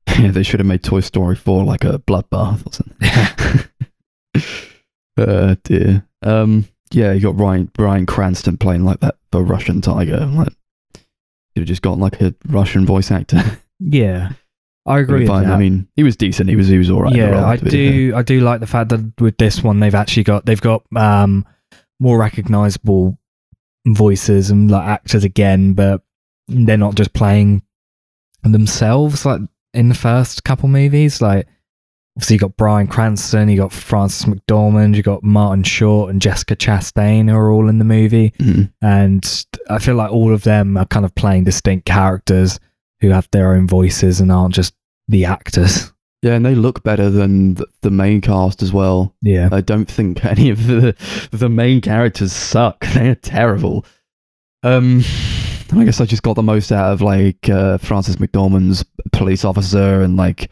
yeah, 0.19 0.29
they 0.29 0.43
should 0.43 0.59
have 0.59 0.67
made 0.67 0.83
Toy 0.83 0.99
Story 0.99 1.35
4 1.35 1.63
like 1.63 1.83
a 1.83 1.99
bloodbath 1.99 2.65
or 2.65 2.73
something. 4.33 4.43
uh, 5.17 5.55
dear. 5.63 6.05
Um, 6.21 6.67
yeah, 6.91 7.11
you 7.13 7.21
got 7.21 7.37
Ryan 7.39 7.65
Bryan 7.73 8.05
Cranston 8.05 8.57
playing 8.57 8.83
like 8.85 8.99
that 9.01 9.15
the 9.31 9.41
Russian 9.43 9.81
tiger. 9.81 10.25
Like, 10.25 10.53
you'd 11.55 11.61
have 11.61 11.67
just 11.67 11.81
got 11.81 11.97
like 11.97 12.21
a 12.21 12.33
Russian 12.47 12.85
voice 12.85 13.11
actor. 13.11 13.41
Yeah, 13.79 14.31
I 14.87 14.97
agree. 14.97 15.19
With 15.19 15.27
that. 15.27 15.45
I 15.45 15.57
mean, 15.59 15.87
he 15.95 16.01
was 16.01 16.15
decent. 16.15 16.49
He 16.49 16.55
was 16.55 16.67
he 16.67 16.79
was 16.79 16.89
all 16.89 17.03
right. 17.03 17.15
yeah, 17.15 17.45
I 17.45 17.57
do. 17.57 18.11
I 18.15 18.23
do 18.23 18.39
like 18.39 18.59
the 18.59 18.65
fact 18.65 18.89
that 18.89 19.21
with 19.21 19.37
this 19.37 19.61
one 19.63 19.79
they've 19.79 19.93
actually 19.93 20.23
got 20.23 20.47
they've 20.47 20.59
got 20.59 20.81
um 20.95 21.45
more 21.99 22.17
recognizable 22.17 23.19
voices 23.85 24.49
and 24.49 24.71
like 24.71 24.87
actors 24.87 25.23
again, 25.23 25.73
but 25.73 26.01
they're 26.47 26.75
not 26.75 26.95
just 26.95 27.13
playing 27.13 27.61
themselves 28.41 29.25
like 29.25 29.41
in 29.75 29.89
the 29.89 29.95
first 29.95 30.43
couple 30.43 30.69
movies. 30.69 31.21
Like 31.21 31.47
obviously 32.17 32.33
you 32.33 32.39
got 32.39 32.57
Bryan 32.57 32.87
Cranston, 32.87 33.47
you 33.47 33.57
got 33.57 33.71
Frances 33.71 34.25
McDormand, 34.25 34.95
you 34.95 35.03
got 35.03 35.21
Martin 35.21 35.63
Short 35.63 36.09
and 36.09 36.19
Jessica 36.19 36.55
Chastain 36.55 37.29
who 37.29 37.35
are 37.35 37.51
all 37.51 37.69
in 37.69 37.77
the 37.77 37.85
movie. 37.85 38.31
Mhm. 38.39 38.71
and 38.81 39.45
I 39.69 39.77
feel 39.77 39.93
like 39.93 40.11
all 40.11 40.33
of 40.33 40.41
them 40.43 40.77
are 40.77 40.85
kind 40.87 41.05
of 41.05 41.13
playing 41.13 41.43
distinct 41.43 41.85
characters 41.85 42.59
who 43.01 43.09
have 43.09 43.27
their 43.31 43.53
own 43.53 43.67
voices 43.67 44.19
and 44.19 44.31
aren't 44.31 44.55
just 44.55 44.73
the 45.07 45.25
actors. 45.25 45.93
Yeah, 46.23 46.33
and 46.33 46.43
they 46.43 46.55
look 46.55 46.81
better 46.83 47.11
than 47.11 47.53
the, 47.53 47.67
the 47.83 47.91
main 47.91 48.21
cast 48.21 48.63
as 48.63 48.73
well. 48.73 49.13
Yeah. 49.21 49.49
I 49.51 49.61
don't 49.61 49.89
think 49.89 50.25
any 50.25 50.49
of 50.49 50.65
the 50.65 50.95
the 51.29 51.49
main 51.49 51.81
characters 51.81 52.33
suck. 52.33 52.83
They're 52.95 53.13
terrible. 53.13 53.85
Um, 54.63 55.03
I 55.71 55.83
guess 55.83 56.01
I 56.01 56.05
just 56.05 56.23
got 56.23 56.33
the 56.33 56.41
most 56.41 56.71
out 56.71 56.93
of 56.93 57.01
like 57.03 57.47
uh, 57.47 57.77
Frances 57.77 58.15
McDormand's 58.15 58.83
police 59.11 59.45
officer 59.45 60.01
and 60.01 60.17
like 60.17 60.49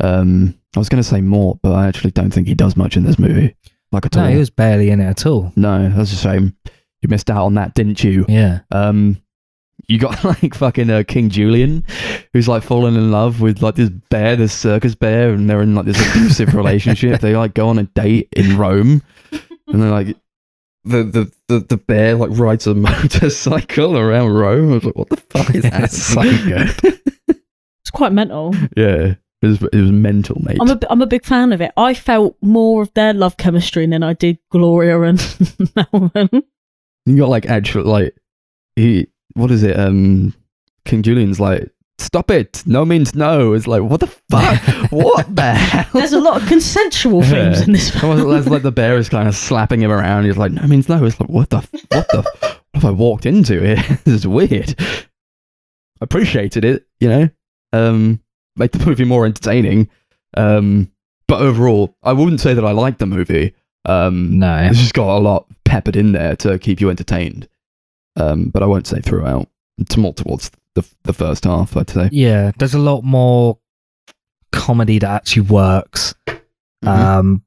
um, 0.00 0.54
I 0.76 0.78
was 0.78 0.88
going 0.88 1.02
to 1.02 1.08
say 1.08 1.20
Mort, 1.20 1.58
but 1.62 1.72
I 1.72 1.86
actually 1.88 2.10
don't 2.12 2.30
think 2.30 2.46
he 2.46 2.54
does 2.54 2.76
much 2.76 2.96
in 2.96 3.04
this 3.04 3.18
movie. 3.18 3.54
Like 3.92 4.04
at 4.06 4.14
No, 4.16 4.24
all. 4.24 4.28
he 4.28 4.36
was 4.36 4.50
barely 4.50 4.90
in 4.90 5.00
it 5.00 5.06
at 5.06 5.26
all. 5.26 5.52
no, 5.56 5.88
that's 5.90 6.12
a 6.12 6.16
shame. 6.16 6.54
You 7.00 7.08
missed 7.08 7.30
out 7.30 7.46
on 7.46 7.54
that, 7.54 7.74
didn't 7.74 8.02
you? 8.04 8.24
Yeah. 8.28 8.60
Um, 8.72 9.22
you 9.86 9.98
got 9.98 10.22
like 10.42 10.54
fucking 10.54 10.90
uh, 10.90 11.04
King 11.06 11.30
Julien, 11.30 11.84
who's 12.32 12.48
like 12.48 12.62
fallen 12.62 12.96
in 12.96 13.10
love 13.10 13.40
with 13.40 13.62
like 13.62 13.76
this 13.76 13.88
bear, 14.10 14.36
this 14.36 14.52
circus 14.52 14.94
bear, 14.94 15.30
and 15.32 15.48
they're 15.48 15.62
in 15.62 15.74
like 15.74 15.86
this 15.86 16.00
abusive 16.10 16.54
relationship. 16.54 17.20
They 17.20 17.34
like 17.36 17.54
go 17.54 17.68
on 17.68 17.78
a 17.78 17.84
date 17.84 18.28
in 18.36 18.58
Rome, 18.58 19.02
and 19.68 19.82
they're 19.82 19.90
like, 19.90 20.08
the 20.84 21.04
the 21.04 21.32
the, 21.48 21.60
the 21.60 21.76
bear 21.76 22.14
like 22.16 22.30
rides 22.32 22.66
a 22.66 22.74
motorcycle 22.74 23.96
around 23.96 24.30
Rome. 24.34 24.70
I 24.72 24.74
was 24.74 24.84
like, 24.84 24.96
what 24.96 25.08
the 25.08 25.16
fuck 25.16 25.54
is 25.54 25.62
that? 25.62 25.84
It's 25.84 26.02
so 26.02 26.22
good. 26.22 27.00
It's 27.80 27.90
quite 27.90 28.12
mental. 28.12 28.54
yeah, 28.76 29.14
it 29.42 29.46
was 29.46 29.62
it 29.62 29.80
was 29.80 29.90
mental, 29.92 30.40
mate. 30.42 30.58
I'm 30.60 30.68
a, 30.70 30.80
I'm 30.90 31.02
a 31.02 31.06
big 31.06 31.24
fan 31.24 31.52
of 31.52 31.60
it. 31.60 31.70
I 31.76 31.94
felt 31.94 32.36
more 32.42 32.82
of 32.82 32.92
their 32.94 33.12
love 33.14 33.36
chemistry 33.36 33.86
than 33.86 34.02
I 34.02 34.12
did 34.14 34.38
Gloria 34.50 35.00
and 35.02 35.18
Melvin. 35.92 36.42
you 37.06 37.16
got 37.16 37.28
like 37.28 37.46
actual 37.46 37.84
like 37.84 38.14
he 38.76 39.06
what 39.34 39.50
is 39.50 39.62
it? 39.62 39.78
Um, 39.78 40.34
King 40.84 41.02
Julien's 41.02 41.40
like. 41.40 41.70
Stop 42.00 42.30
it! 42.30 42.62
No 42.64 42.84
means 42.84 43.16
no. 43.16 43.54
It's 43.54 43.66
like 43.66 43.82
what 43.82 43.98
the 43.98 44.06
fuck? 44.06 44.60
what 44.92 45.34
the 45.34 45.52
hell? 45.52 45.84
There's 45.92 46.12
a 46.12 46.20
lot 46.20 46.40
of 46.40 46.46
consensual 46.48 47.22
themes 47.22 47.58
Yeah. 47.58 47.64
in 47.64 47.72
this 47.72 47.90
film. 47.90 48.32
it's 48.36 48.46
like 48.46 48.62
the 48.62 48.70
bear 48.70 48.96
is 48.98 49.08
kind 49.08 49.26
of 49.26 49.34
slapping 49.34 49.82
him 49.82 49.90
around. 49.90 50.24
He's 50.24 50.36
like, 50.36 50.52
no 50.52 50.62
means 50.68 50.88
no. 50.88 51.04
It's 51.04 51.18
like, 51.18 51.28
what 51.28 51.50
the, 51.50 51.56
what 51.88 52.08
the, 52.10 52.22
what 52.22 52.60
have 52.74 52.84
I 52.84 52.92
walked 52.92 53.26
into 53.26 53.60
here? 53.60 53.74
this 54.04 54.14
is 54.14 54.28
weird. 54.28 54.76
I 54.80 54.94
appreciated 56.02 56.64
it, 56.64 56.86
you 57.00 57.08
know. 57.08 57.28
Um, 57.72 58.20
made 58.58 58.72
the 58.72 58.84
movie 58.86 59.04
more 59.04 59.24
entertaining. 59.26 59.88
Um, 60.36 60.90
but 61.26 61.40
overall, 61.40 61.94
I 62.02 62.12
wouldn't 62.12 62.40
say 62.40 62.54
that 62.54 62.64
I 62.64 62.70
liked 62.72 62.98
the 62.98 63.06
movie. 63.06 63.54
Um, 63.84 64.38
No. 64.38 64.56
it's 64.64 64.78
just 64.78 64.94
got 64.94 65.16
a 65.16 65.20
lot 65.20 65.46
peppered 65.64 65.96
in 65.96 66.12
there 66.12 66.36
to 66.36 66.58
keep 66.58 66.80
you 66.80 66.90
entertained. 66.90 67.48
Um, 68.16 68.48
but 68.50 68.62
I 68.62 68.66
won't 68.66 68.86
say 68.86 69.00
throughout. 69.00 69.48
It's 69.78 69.96
more 69.96 70.12
towards 70.12 70.50
the 70.74 70.84
the 71.04 71.12
first 71.12 71.44
half, 71.44 71.76
I'd 71.76 71.88
say. 71.90 72.08
Yeah, 72.12 72.50
there's 72.58 72.74
a 72.74 72.78
lot 72.78 73.04
more 73.04 73.58
comedy 74.52 74.98
that 74.98 75.08
actually 75.10 75.42
works. 75.42 76.14
Mhm. 76.84 76.88
Um, 76.88 77.42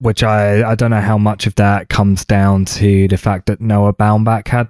which 0.00 0.22
I 0.22 0.70
I 0.70 0.74
don't 0.74 0.90
know 0.90 1.00
how 1.00 1.18
much 1.18 1.46
of 1.46 1.54
that 1.56 1.88
comes 1.88 2.24
down 2.24 2.64
to 2.66 3.08
the 3.08 3.16
fact 3.18 3.46
that 3.46 3.60
Noah 3.60 3.92
Baumbach 3.94 4.48
had 4.48 4.68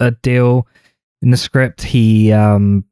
a 0.00 0.10
deal 0.10 0.66
in 1.22 1.30
the 1.30 1.36
script. 1.36 1.82
He 1.82 2.32
um 2.32 2.84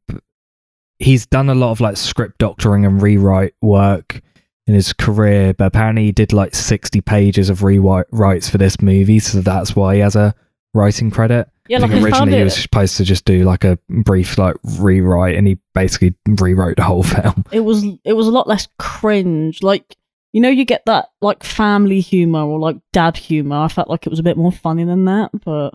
he's 0.99 1.27
done 1.27 1.49
a 1.49 1.55
lot 1.55 1.71
of 1.71 1.81
like 1.81 1.97
script 1.97 2.39
doctoring 2.39 2.85
and 2.85 3.03
rewrite 3.03 3.55
work 3.61 4.21
in 4.67 4.75
his 4.75 4.93
career, 4.93 5.53
but 5.55 5.67
apparently 5.67 6.05
he 6.05 6.13
did 6.13 6.33
like 6.33 6.55
60 6.55 7.01
pages 7.03 7.51
of 7.51 7.61
rewrites 7.61 8.51
for 8.51 8.59
this 8.59 8.81
movie, 8.81 9.19
so 9.19 9.41
that's 9.41 9.77
why 9.77 9.97
he 9.97 10.01
has 10.01 10.17
a 10.17 10.35
writing 10.73 11.11
credit. 11.11 11.49
Yeah, 11.69 11.79
I 11.79 11.81
like 11.83 11.91
think 11.93 12.05
originally 12.05 12.37
he 12.39 12.45
was 12.45 12.57
supposed 12.57 12.97
to 12.99 13.05
just 13.05 13.25
do 13.25 13.45
like 13.45 13.65
a 13.65 13.79
brief 13.89 14.37
like 14.39 14.57
rewrite, 14.79 15.37
and 15.37 15.47
he 15.47 15.59
basically 15.75 16.15
rewrote 16.27 16.77
the 16.77 16.83
whole 16.83 17.03
film. 17.03 17.45
it 17.53 17.61
was 17.61 17.85
it 18.05 18.15
was 18.15 18.27
a 18.27 18.31
lot 18.31 18.47
less 18.47 18.69
cringe. 18.79 19.63
Like 19.63 19.97
you 20.33 20.41
know, 20.41 20.49
you 20.49 20.65
get 20.65 20.85
that 20.87 21.11
like 21.21 21.45
family 21.45 22.01
humor 22.01 22.41
or 22.41 22.59
like 22.59 22.77
dad 22.93 23.17
humor. 23.17 23.57
I 23.57 23.69
felt 23.69 23.89
like 23.89 24.07
it 24.07 24.11
was 24.11 24.19
a 24.19 24.25
bit 24.25 24.37
more 24.37 24.53
funny 24.53 24.85
than 24.85 25.05
that, 25.05 25.31
but 25.45 25.75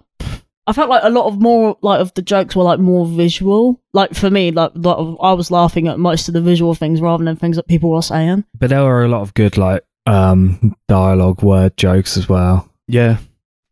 I 0.69 0.73
felt 0.73 0.89
like 0.89 1.01
a 1.03 1.09
lot 1.09 1.25
of 1.25 1.41
more 1.41 1.77
like 1.81 1.99
of 1.99 2.13
the 2.13 2.21
jokes 2.21 2.55
were 2.55 2.61
like 2.63 2.79
more 2.79 3.07
visual. 3.07 3.81
Like 3.93 4.13
for 4.13 4.29
me, 4.29 4.51
like, 4.51 4.71
lot 4.75 4.97
of, 4.99 5.17
I 5.19 5.33
was 5.33 5.49
laughing 5.49 5.87
at 5.87 5.97
most 5.97 6.27
of 6.27 6.35
the 6.35 6.41
visual 6.41 6.75
things 6.75 7.01
rather 7.01 7.23
than 7.23 7.35
things 7.35 7.55
that 7.55 7.67
people 7.67 7.89
were 7.89 8.03
saying. 8.03 8.45
But 8.57 8.69
there 8.69 8.83
were 8.83 9.03
a 9.03 9.07
lot 9.07 9.21
of 9.21 9.33
good 9.33 9.57
like 9.57 9.83
um 10.05 10.75
dialogue 10.87 11.41
word 11.41 11.75
jokes 11.75 12.17
as 12.17 12.29
well. 12.29 12.69
Yeah, 12.87 13.17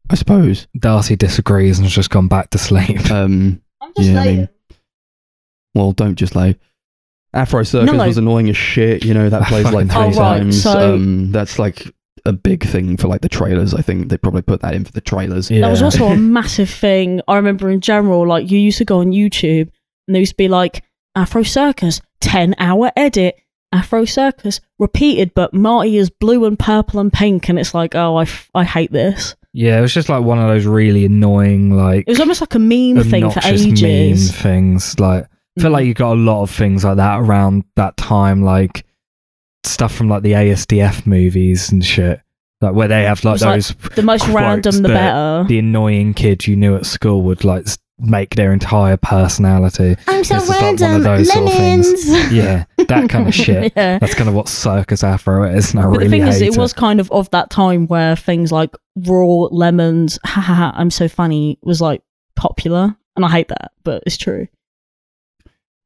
I 0.10 0.16
suppose. 0.16 0.68
Darcy 0.80 1.16
disagrees 1.16 1.78
and 1.78 1.86
has 1.86 1.94
just 1.94 2.10
gone 2.10 2.28
back 2.28 2.50
to 2.50 2.58
sleep. 2.58 3.00
Um, 3.12 3.62
I'm 3.80 3.94
just 3.96 4.10
Yeah, 4.10 4.22
I 4.22 4.26
mean- 4.26 4.50
well, 5.76 5.92
don't 5.92 6.16
just 6.16 6.36
like 6.36 6.58
Afro 7.34 7.62
Circus 7.62 7.92
No, 7.92 7.98
no. 7.98 8.08
was 8.08 8.18
annoying 8.18 8.50
as 8.50 8.58
shit. 8.58 9.06
You 9.06 9.14
know 9.14 9.30
that 9.30 9.44
plays 9.48 9.66
like 9.66 9.88
fucking 9.88 9.90
three 9.90 10.02
hate 10.04 10.14
it. 10.14 10.18
Oh, 10.18 10.22
right, 10.22 10.38
times. 10.40 10.64
so- 10.64 10.96
um, 10.96 11.32
that's 11.32 11.60
like 11.60 11.94
a 12.28 12.34
big 12.34 12.64
thing 12.66 12.98
for 12.98 13.08
like 13.08 13.22
the 13.22 13.30
trailers. 13.30 13.74
I 13.74 13.82
think 13.82 14.10
they 14.10 14.18
probably 14.18 14.42
put 14.42 14.62
that 14.62 14.74
in 14.76 14.86
for 14.86 14.92
the 14.92 15.02
trailers. 15.02 15.50
Yeah. 15.50 15.62
That 15.62 15.70
was 15.72 15.82
also 15.82 16.06
a 16.08 16.16
massive 16.38 16.70
thing. 16.70 17.22
I 17.28 17.36
remember 17.38 17.70
in 17.70 17.82
general, 17.82 18.28
like 18.28 18.52
you 18.52 18.60
used 18.60 18.78
to 18.80 18.86
go 18.86 19.00
on 19.00 19.08
YouTube 19.12 19.70
and 20.08 20.16
there 20.16 20.20
used 20.20 20.34
to 20.34 20.38
be 20.38 20.48
like 20.48 20.84
Afro 21.16 21.44
Circus, 21.44 22.02
10 22.22 22.56
hour 22.60 22.92
edit, 22.96 23.36
Afro 23.74 24.06
Circus, 24.06 24.62
repeated, 24.80 25.34
but 25.34 25.54
Marty 25.54 25.98
is 25.98 26.10
blue 26.10 26.46
and 26.46 26.58
purple 26.60 27.00
and 27.00 27.12
pink. 27.12 27.50
And 27.50 27.58
it's 27.60 27.74
like, 27.74 27.96
oh, 27.96 28.16
I, 28.18 28.24
f- 28.24 28.50
I 28.56 28.64
hate 28.64 28.92
this. 28.92 29.36
Yeah, 29.54 29.80
it 29.80 29.82
was 29.82 29.94
just 29.94 30.08
like 30.10 30.24
one 30.24 30.38
of 30.40 30.48
those 30.48 30.66
really 30.68 31.06
annoying 31.06 31.72
like 31.72 32.02
It 32.08 32.12
was 32.12 32.20
almost 32.20 32.42
like 32.42 32.54
a 32.56 32.60
meme 32.60 33.04
thing 33.04 33.24
for 33.32 33.40
obnoxious 33.40 33.66
meme 33.66 33.86
ages. 33.86 34.32
things. 34.32 35.00
Like 35.00 35.26
I 35.58 35.62
feel 35.62 35.72
Mm. 35.72 35.74
like 35.74 35.86
you 35.88 35.94
got 35.96 36.14
a 36.14 36.20
lot 36.20 36.44
of 36.44 36.52
things 36.52 36.84
like 36.86 36.98
that 36.98 37.20
around 37.20 37.64
that 37.76 37.98
time, 37.98 38.44
like 38.44 38.86
stuff 39.68 39.94
from 39.94 40.10
like 40.10 40.24
the 40.24 40.34
ASDF 40.34 41.06
movies 41.06 41.72
and 41.72 41.84
shit. 41.86 42.22
Like 42.62 42.74
where 42.74 42.88
they 42.88 43.04
have 43.04 43.24
like 43.24 43.36
It's 43.36 43.44
like 43.44 43.56
those 43.56 43.96
the 43.96 44.02
most 44.02 44.28
random, 44.30 44.82
the 44.82 44.90
better. 44.90 45.46
the 45.48 45.60
annoying 45.60 46.14
kid 46.16 46.48
you 46.48 46.56
knew 46.56 46.76
at 46.76 46.86
school 46.88 47.22
would 47.24 47.44
like 47.44 47.68
make 48.00 48.36
their 48.36 48.52
entire 48.52 48.98
personality. 48.98 49.96
I'm 50.08 50.24
so 50.24 50.36
This 50.36 50.44
is 50.44 50.50
like 50.50 50.80
one 50.80 50.96
of 50.96 51.04
those 51.04 51.32
sort 51.32 51.50
of. 51.52 52.32
Yeah, 52.32 52.66
that 52.78 53.10
kind 53.10 53.28
of 53.28 53.34
shit. 53.46 53.74
yeah. 53.76 54.00
That's 54.00 54.16
kind 54.16 54.28
of 54.28 54.34
what 54.36 54.48
circus 54.50 55.04
afro 55.04 55.44
is, 55.52 55.72
and 55.72 55.80
I 55.80 55.84
But 55.84 55.90
really 55.90 56.04
the 56.06 56.10
thing 56.10 56.28
is, 56.28 56.40
hate 56.40 56.48
it 56.54 56.58
was 56.58 56.74
kind 56.74 57.00
of 57.00 57.12
of 57.12 57.30
that 57.30 57.50
time 57.52 57.86
where 57.88 58.16
things 58.16 58.52
like 58.52 58.76
raw 58.96 59.26
lemons, 59.52 60.18
ha 60.26 60.42
ha 60.42 60.54
ha, 60.56 60.74
I'm 60.76 60.90
so 60.90 61.08
funny, 61.08 61.60
was 61.62 61.80
like 61.80 62.02
popular, 62.36 62.96
and 63.16 63.24
I 63.26 63.30
hate 63.30 63.50
that, 63.50 63.72
but 63.84 64.02
it's 64.08 64.18
true. 64.18 64.48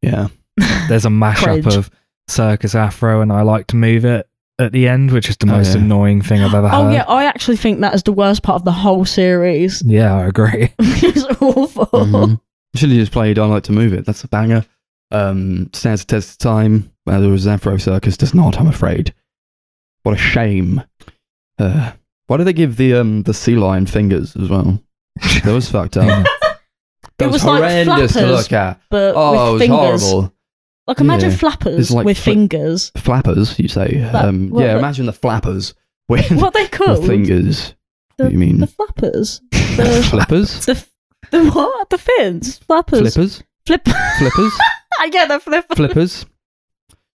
Yeah, 0.02 0.28
There's 0.88 1.06
a 1.06 1.10
mashup 1.10 1.66
of 1.76 1.92
circus 2.32 2.74
afro, 2.76 3.22
and 3.22 3.32
I 3.32 3.42
like 3.42 3.68
to 3.68 3.76
move 3.76 4.06
it 4.06 4.28
at 4.60 4.72
the 4.72 4.88
end, 4.88 5.12
which 5.12 5.30
is 5.30 5.38
the 5.38 5.48
Oh, 5.48 5.58
most 5.58 5.76
yeah. 5.76 5.82
annoying 5.82 6.22
thing 6.22 6.42
I've 6.42 6.54
ever 6.54 6.68
heard. 6.70 6.78
Oh 6.78 6.90
yeah, 6.92 7.06
I 7.08 7.26
actually 7.26 7.58
think 7.58 7.80
that 7.82 7.94
is 7.96 8.04
the 8.04 8.12
worst 8.14 8.44
part 8.44 8.56
of 8.58 8.66
the 8.66 8.72
whole 8.72 9.06
series. 9.06 9.82
Yeah, 9.86 10.16
I 10.16 10.26
agree. 10.28 10.74
it's 10.80 11.24
awful. 11.42 11.86
Mhm. 11.88 12.40
should 12.76 12.90
have 12.90 12.98
just 13.00 13.12
played. 13.12 13.38
I 13.40 13.46
like 13.46 13.64
to 13.64 13.72
move 13.72 13.94
it. 13.94 14.06
That's 14.06 14.24
a 14.24 14.28
banger. 14.28 14.66
Um, 15.12 15.70
stands 15.74 16.06
the 16.06 16.16
test 16.16 16.32
of 16.34 16.38
time. 16.38 16.92
Whether 17.04 17.26
it 17.28 17.32
was 17.32 17.48
Afro 17.48 17.78
Circus 17.78 18.16
does 18.18 18.34
not. 18.34 18.60
I'm 18.60 18.68
afraid. 18.68 19.14
What 20.04 20.14
a 20.16 20.18
shame. 20.18 20.82
Uh, 21.60 21.92
Why 22.28 22.38
did 22.38 22.46
they 22.48 22.54
give 22.54 22.78
the 22.78 22.94
um 22.96 23.24
the 23.24 23.34
sea 23.34 23.56
lion 23.56 23.86
fingers 23.88 24.36
as 24.36 24.48
well? 24.50 24.82
That 25.44 25.54
was 25.54 25.70
fucked 25.70 25.98
up. 25.98 26.26
That 27.18 27.26
It 27.26 27.32
was, 27.34 27.44
was 27.44 27.46
like 27.46 27.58
horrendous 27.86 28.14
to 28.14 28.26
look 28.26 28.52
at. 28.52 28.80
But 28.90 29.14
Oh, 29.16 29.50
it 29.50 29.52
was 29.54 29.62
fingers. 29.62 30.02
horrible. 30.10 30.34
Like 30.88 31.00
imagine 31.00 31.30
Yeah. 31.32 31.38
flappers 31.38 31.80
It's 31.80 31.92
like 31.92 32.06
with 32.06 32.18
fl- 32.18 32.32
fingers. 32.32 32.92
Flappers, 32.98 33.58
you 33.60 33.68
say? 33.68 34.08
Fla- 34.12 34.28
um, 34.30 34.52
yeah, 34.58 34.74
the- 34.74 34.80
imagine 34.80 35.06
the 35.06 35.14
flappers 35.14 35.74
with 36.10 36.30
What 36.32 36.48
are 36.48 36.52
they 36.52 36.66
the 36.72 36.78
called? 36.78 37.06
fingers. 37.06 37.74
The, 38.18 38.24
what 38.26 38.30
do 38.30 38.34
you 38.34 38.40
mean? 38.40 38.60
The 38.60 38.68
flappers. 38.68 39.42
The, 39.52 40.06
Flippers? 40.10 40.66
the 40.66 40.86
the 41.32 41.50
what? 41.52 41.90
The 41.90 41.98
fins. 41.98 42.58
Flappers. 42.58 43.14
Flippers? 43.14 43.42
Flip. 43.66 43.88
Flippers? 44.18 44.54
I 45.00 45.10
get 45.10 45.30
the 45.30 45.40
flippers. 45.40 45.78
Flippers? 45.78 46.26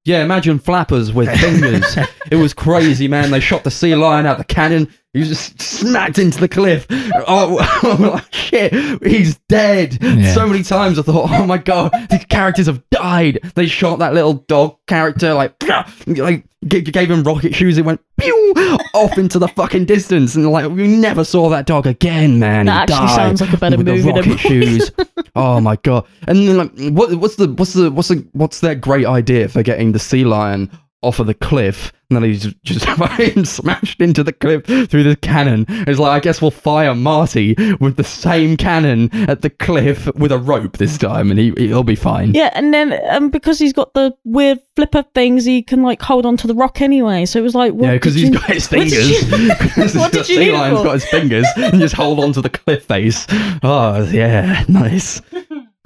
Yeah, 0.04 0.22
imagine 0.24 0.58
flappers 0.58 1.12
with 1.12 1.30
fingers. 1.38 1.96
it 2.30 2.36
was 2.36 2.52
crazy, 2.52 3.08
man. 3.08 3.30
They 3.30 3.40
shot 3.40 3.64
the 3.64 3.70
sea 3.70 3.94
lion 3.94 4.26
out 4.26 4.36
the 4.38 4.44
cannon. 4.44 4.92
He 5.12 5.18
was 5.20 5.28
just 5.28 5.60
smacked 5.60 6.18
into 6.18 6.40
the 6.40 6.48
cliff. 6.48 6.86
Oh, 6.90 8.24
shit. 8.30 8.72
He's 9.02 9.36
dead. 9.48 9.98
Yeah. 10.00 10.32
So 10.32 10.46
many 10.46 10.62
times 10.62 10.98
I 10.98 11.02
thought, 11.02 11.30
oh 11.30 11.46
my 11.46 11.58
god, 11.58 11.92
these 12.10 12.24
characters 12.24 12.64
have 12.66 12.82
died. 12.88 13.40
They 13.54 13.66
shot 13.66 13.98
that 13.98 14.14
little 14.14 14.34
dog 14.34 14.78
character, 14.86 15.34
like, 15.34 15.54
like 16.06 16.46
gave 16.66 17.10
him 17.10 17.24
rocket 17.24 17.54
shoes. 17.54 17.76
It 17.76 17.84
went 17.84 18.00
pew 18.18 18.54
off 18.94 19.18
into 19.18 19.38
the 19.38 19.48
fucking 19.48 19.84
distance. 19.84 20.34
And 20.34 20.50
like, 20.50 20.70
we 20.70 20.86
never 20.88 21.24
saw 21.24 21.50
that 21.50 21.66
dog 21.66 21.86
again, 21.86 22.38
man. 22.38 22.66
That 22.66 22.88
He 22.88 22.94
actually 22.94 23.08
died 23.08 23.16
sounds 23.16 23.40
like 23.42 23.52
a 23.52 23.56
better 23.58 23.76
with 23.76 23.86
the 23.86 23.92
movie 23.92 24.12
than 24.12 24.30
rocket 24.30 24.38
shoes. 24.38 24.92
oh 25.36 25.60
my 25.60 25.76
god! 25.76 26.06
And 26.26 26.48
then 26.48 26.56
like, 26.56 26.72
what, 26.90 27.14
what's 27.16 27.36
the 27.36 27.48
what's 27.48 27.74
the 27.74 27.90
what's 27.90 28.08
the 28.08 28.26
what's 28.32 28.60
their 28.60 28.74
great 28.74 29.06
idea 29.06 29.48
for 29.48 29.62
getting 29.62 29.92
the 29.92 29.98
sea 29.98 30.24
lion 30.24 30.70
off 31.02 31.18
of 31.18 31.26
the 31.26 31.34
cliff? 31.34 31.92
And 32.10 32.16
then 32.22 32.30
he's 32.30 32.52
just 32.62 32.84
fucking 32.98 33.46
smashed 33.46 34.00
into 34.02 34.22
the 34.22 34.32
cliff 34.34 34.64
through 34.66 35.02
the 35.04 35.16
cannon. 35.16 35.64
It's 35.68 35.98
like 35.98 36.10
I 36.12 36.20
guess 36.20 36.42
we'll 36.42 36.50
fire 36.50 36.94
Marty 36.94 37.54
with 37.80 37.96
the 37.96 38.04
same 38.04 38.56
cannon 38.58 39.08
at 39.30 39.40
the 39.40 39.48
cliff 39.48 40.06
with 40.14 40.30
a 40.30 40.38
rope 40.38 40.76
this 40.76 40.98
time, 40.98 41.30
and 41.30 41.40
he 41.40 41.52
he'll 41.56 41.82
be 41.84 41.94
fine. 41.96 42.34
Yeah, 42.34 42.50
and 42.54 42.74
then 42.74 42.98
um, 43.10 43.30
because 43.30 43.58
he's 43.58 43.72
got 43.72 43.94
the 43.94 44.14
weird 44.24 44.58
flipper 44.76 45.04
things, 45.14 45.46
he 45.46 45.62
can 45.62 45.82
like 45.82 46.02
hold 46.02 46.26
onto 46.26 46.46
the 46.46 46.54
rock 46.54 46.82
anyway. 46.82 47.24
So 47.24 47.38
it 47.38 47.42
was 47.42 47.54
like, 47.54 47.72
what 47.72 47.86
Yeah, 47.86 47.92
because 47.94 48.14
he's 48.14 48.24
you- 48.24 48.32
got 48.34 48.44
his 48.50 48.66
what 48.70 48.80
did 48.84 48.90
fingers. 48.92 49.94
you- 49.94 50.00
what 50.00 50.12
did 50.12 50.28
you 50.28 50.36
sea 50.36 50.52
lion's 50.52 50.78
for? 50.78 50.84
got 50.84 50.92
his 50.94 51.04
fingers 51.06 51.46
and 51.56 51.80
just 51.80 51.94
hold 51.94 52.20
onto 52.20 52.42
the 52.42 52.50
cliff 52.50 52.84
face. 52.84 53.26
Oh 53.62 54.06
yeah, 54.12 54.64
nice. 54.68 55.22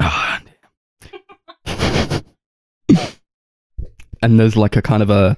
Oh, 0.00 0.38
and 4.26 4.38
there's 4.40 4.56
like 4.56 4.76
a 4.76 4.82
kind 4.82 5.02
of 5.02 5.10
a 5.10 5.36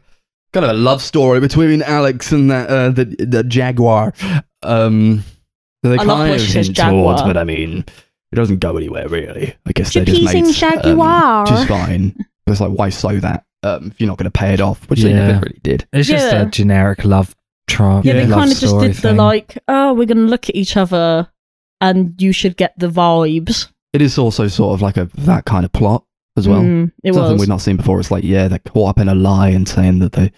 kind 0.52 0.65
of 0.65 0.70
a 0.70 0.74
love 0.78 1.02
story 1.02 1.40
between 1.40 1.82
Alex 1.82 2.32
and 2.32 2.51
that 2.51 2.69
uh, 2.69 2.90
the 2.90 3.05
the 3.05 3.44
jaguar. 3.44 4.12
Um, 4.62 5.23
that 5.82 5.90
they 5.90 5.98
I 5.98 6.02
love 6.02 6.19
kind 6.19 6.31
when 6.31 6.40
of 6.40 6.40
says 6.40 6.66
hint 6.66 6.77
towards, 6.77 7.23
but 7.23 7.36
I 7.36 7.44
mean, 7.44 7.85
it 8.32 8.36
doesn't 8.36 8.59
go 8.59 8.77
anywhere 8.77 9.09
really. 9.09 9.55
I 9.66 9.73
guess 9.73 9.93
She 9.93 10.01
they 10.01 10.06
just 10.06 10.20
pleasing 10.20 10.44
made 10.44 10.55
jaguar. 10.55 11.06
um, 11.09 11.44
which 11.44 11.52
is 11.60 11.65
fine. 11.69 12.15
But 12.44 12.52
it's 12.52 12.60
like 12.60 12.73
why 12.73 12.89
sow 12.89 13.16
that 13.20 13.44
um, 13.62 13.89
if 13.93 14.01
you're 14.01 14.09
not 14.09 14.19
going 14.19 14.24
to 14.24 14.31
pay 14.31 14.52
it 14.55 14.60
off, 14.60 14.89
which 14.90 15.01
they 15.01 15.12
never 15.12 15.40
really 15.40 15.60
did. 15.62 15.86
It's 15.93 16.09
just 16.09 16.32
Yeah. 16.32 16.43
a 16.43 16.47
generic 16.47 17.05
love 17.05 17.35
tribe. 17.69 18.05
Yeah, 18.05 18.15
they 18.15 18.27
kind 18.27 18.51
of 18.51 18.59
just 18.59 18.66
story 18.73 18.89
did 18.89 18.97
the 18.97 19.12
like, 19.12 19.59
oh, 19.69 19.93
we're 19.94 20.06
gonna 20.06 20.23
look 20.23 20.48
at 20.48 20.56
each 20.56 20.77
other, 20.77 21.28
and 21.81 22.20
you 22.20 22.32
should 22.32 22.56
get 22.56 22.77
the 22.78 22.89
vibes. 22.89 23.69
It 23.93 24.02
is 24.02 24.19
also 24.19 24.48
sort 24.48 24.74
of 24.74 24.82
like 24.82 24.97
a 24.97 25.05
that 25.19 25.44
kind 25.44 25.65
of 25.65 25.73
plot 25.73 26.05
as 26.39 26.48
well. 26.48 26.62
Mm, 26.62 26.90
it 27.05 27.12
Something 27.12 27.32
was. 27.32 27.40
we've 27.40 27.48
not 27.48 27.60
seen 27.60 27.77
before. 27.77 28.01
It's 28.01 28.10
like, 28.10 28.24
yeah, 28.24 28.48
they're 28.48 28.59
caught 28.60 28.90
up 28.90 28.98
in 28.98 29.09
a 29.09 29.15
lie 29.15 29.48
and 29.51 29.69
saying 29.69 29.98
that 29.98 30.12
they, 30.12 30.32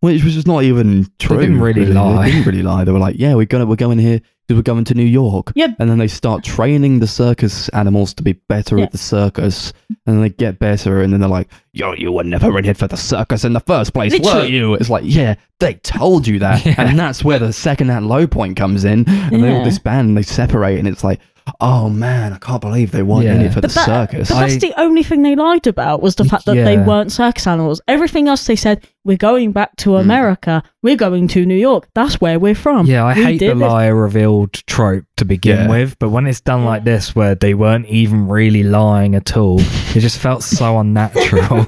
which 0.00 0.22
was 0.22 0.34
just 0.34 0.46
not 0.46 0.62
even 0.62 1.06
true. 1.18 1.38
didn't 1.40 1.60
really 1.60 1.86
lie. 1.86 2.26
They 2.26 2.30
didn't 2.32 2.46
really 2.46 2.62
lie. 2.62 2.84
They 2.84 2.92
were 2.92 2.98
like, 2.98 3.16
yeah, 3.18 3.34
we're 3.34 3.46
gonna 3.46 3.64
we're 3.66 3.76
going 3.76 3.98
here 3.98 4.20
because 4.46 4.58
we're 4.58 4.62
going 4.62 4.84
to 4.84 4.94
New 4.94 5.06
York. 5.06 5.52
Yeah. 5.54 5.68
And 5.78 5.88
then 5.88 5.96
they 5.96 6.06
start 6.08 6.44
training 6.44 6.98
the 6.98 7.06
circus 7.06 7.70
animals 7.70 8.12
to 8.14 8.22
be 8.22 8.34
better 8.34 8.76
Yeah. 8.76 8.84
at 8.84 8.92
the 8.92 8.98
circus, 8.98 9.72
and 9.88 9.96
then 10.16 10.20
they 10.20 10.28
get 10.28 10.58
better, 10.58 11.00
and 11.00 11.10
then 11.10 11.20
they're 11.20 11.28
like, 11.30 11.48
yo, 11.72 11.94
you 11.94 12.12
were 12.12 12.24
never 12.24 12.56
in 12.58 12.64
here 12.64 12.74
for 12.74 12.86
the 12.86 12.98
circus 12.98 13.44
in 13.44 13.54
the 13.54 13.60
first 13.60 13.94
place, 13.94 14.12
were 14.20 14.44
you? 14.44 14.74
It's 14.74 14.90
like, 14.90 15.04
yeah, 15.06 15.36
they 15.60 15.74
told 15.74 16.26
you 16.26 16.38
that, 16.40 16.66
Yeah. 16.66 16.74
and 16.76 16.98
that's 16.98 17.24
where 17.24 17.38
the 17.38 17.54
second 17.54 17.88
act 17.88 18.02
low 18.04 18.26
point 18.26 18.58
comes 18.58 18.84
in, 18.84 19.08
and 19.08 19.42
they 19.42 19.50
all 19.50 19.64
disband 19.64 20.08
and 20.08 20.16
they 20.18 20.22
separate, 20.22 20.78
and 20.78 20.86
it's 20.86 21.02
like. 21.02 21.20
Oh 21.60 21.90
man, 21.90 22.32
I 22.32 22.38
can't 22.38 22.62
believe 22.62 22.90
they 22.90 23.02
weren't 23.02 23.26
in 23.26 23.42
it 23.42 23.52
for 23.52 23.60
the 23.60 23.68
But 23.68 23.74
that- 23.74 23.84
circus. 24.10 24.28
But 24.30 24.40
that's 24.40 24.54
I- 24.54 24.58
the 24.68 24.80
only 24.80 25.02
thing 25.02 25.22
they 25.22 25.36
lied 25.36 25.66
about 25.66 26.00
was 26.02 26.14
the 26.14 26.24
fact 26.24 26.46
that 26.46 26.54
they 26.54 26.78
weren't 26.78 27.12
circus 27.12 27.46
animals. 27.46 27.82
Everything 27.86 28.28
else 28.28 28.46
they 28.46 28.56
said, 28.56 28.82
we're 29.04 29.18
going 29.18 29.52
back 29.52 29.76
to 29.76 29.90
Mm. 29.90 30.00
America. 30.00 30.62
We're 30.82 30.96
going 30.96 31.28
to 31.28 31.44
New 31.44 31.54
York. 31.54 31.88
That's 31.94 32.18
where 32.18 32.38
we're 32.38 32.54
from. 32.54 32.86
Yeah, 32.86 33.04
I 33.04 33.14
We 33.14 33.24
hate 33.24 33.38
the 33.40 33.48
did 33.48 33.58
this." 33.58 33.62
lie 33.68 33.86
revealed 33.88 34.54
trope 34.66 35.04
to 35.18 35.26
begin 35.26 35.58
Yeah. 35.58 35.68
with, 35.68 35.98
but 35.98 36.08
when 36.08 36.26
it's 36.26 36.40
done 36.40 36.64
like 36.64 36.84
this, 36.84 37.14
where 37.14 37.34
they 37.34 37.52
weren't 37.52 37.86
even 37.88 38.26
really 38.26 38.62
lying 38.62 39.14
at 39.14 39.36
all, 39.36 39.60
it 39.60 40.00
just 40.00 40.18
felt 40.18 40.42
so 40.42 40.78
unnatural. 40.80 41.66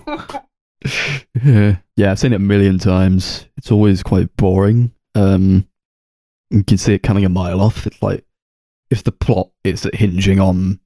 Yeah, 1.44 1.76
yeah, 1.96 2.10
I've 2.12 2.18
seen 2.18 2.32
it 2.32 2.36
a 2.36 2.38
million 2.38 2.78
times. 2.78 3.46
It's 3.58 3.70
always 3.70 4.02
quite 4.02 4.34
boring. 4.36 4.92
Um, 5.14 5.66
you 6.50 6.62
can 6.64 6.78
see 6.78 6.94
it 6.94 7.02
coming 7.02 7.24
a 7.24 7.28
mile 7.28 7.60
off. 7.60 7.86
It's 7.86 8.00
like 8.02 8.24
if 8.90 9.02
the 9.04 9.12
plot 9.12 9.50
is 9.64 9.88
hinging 9.94 10.40
on 10.40 10.80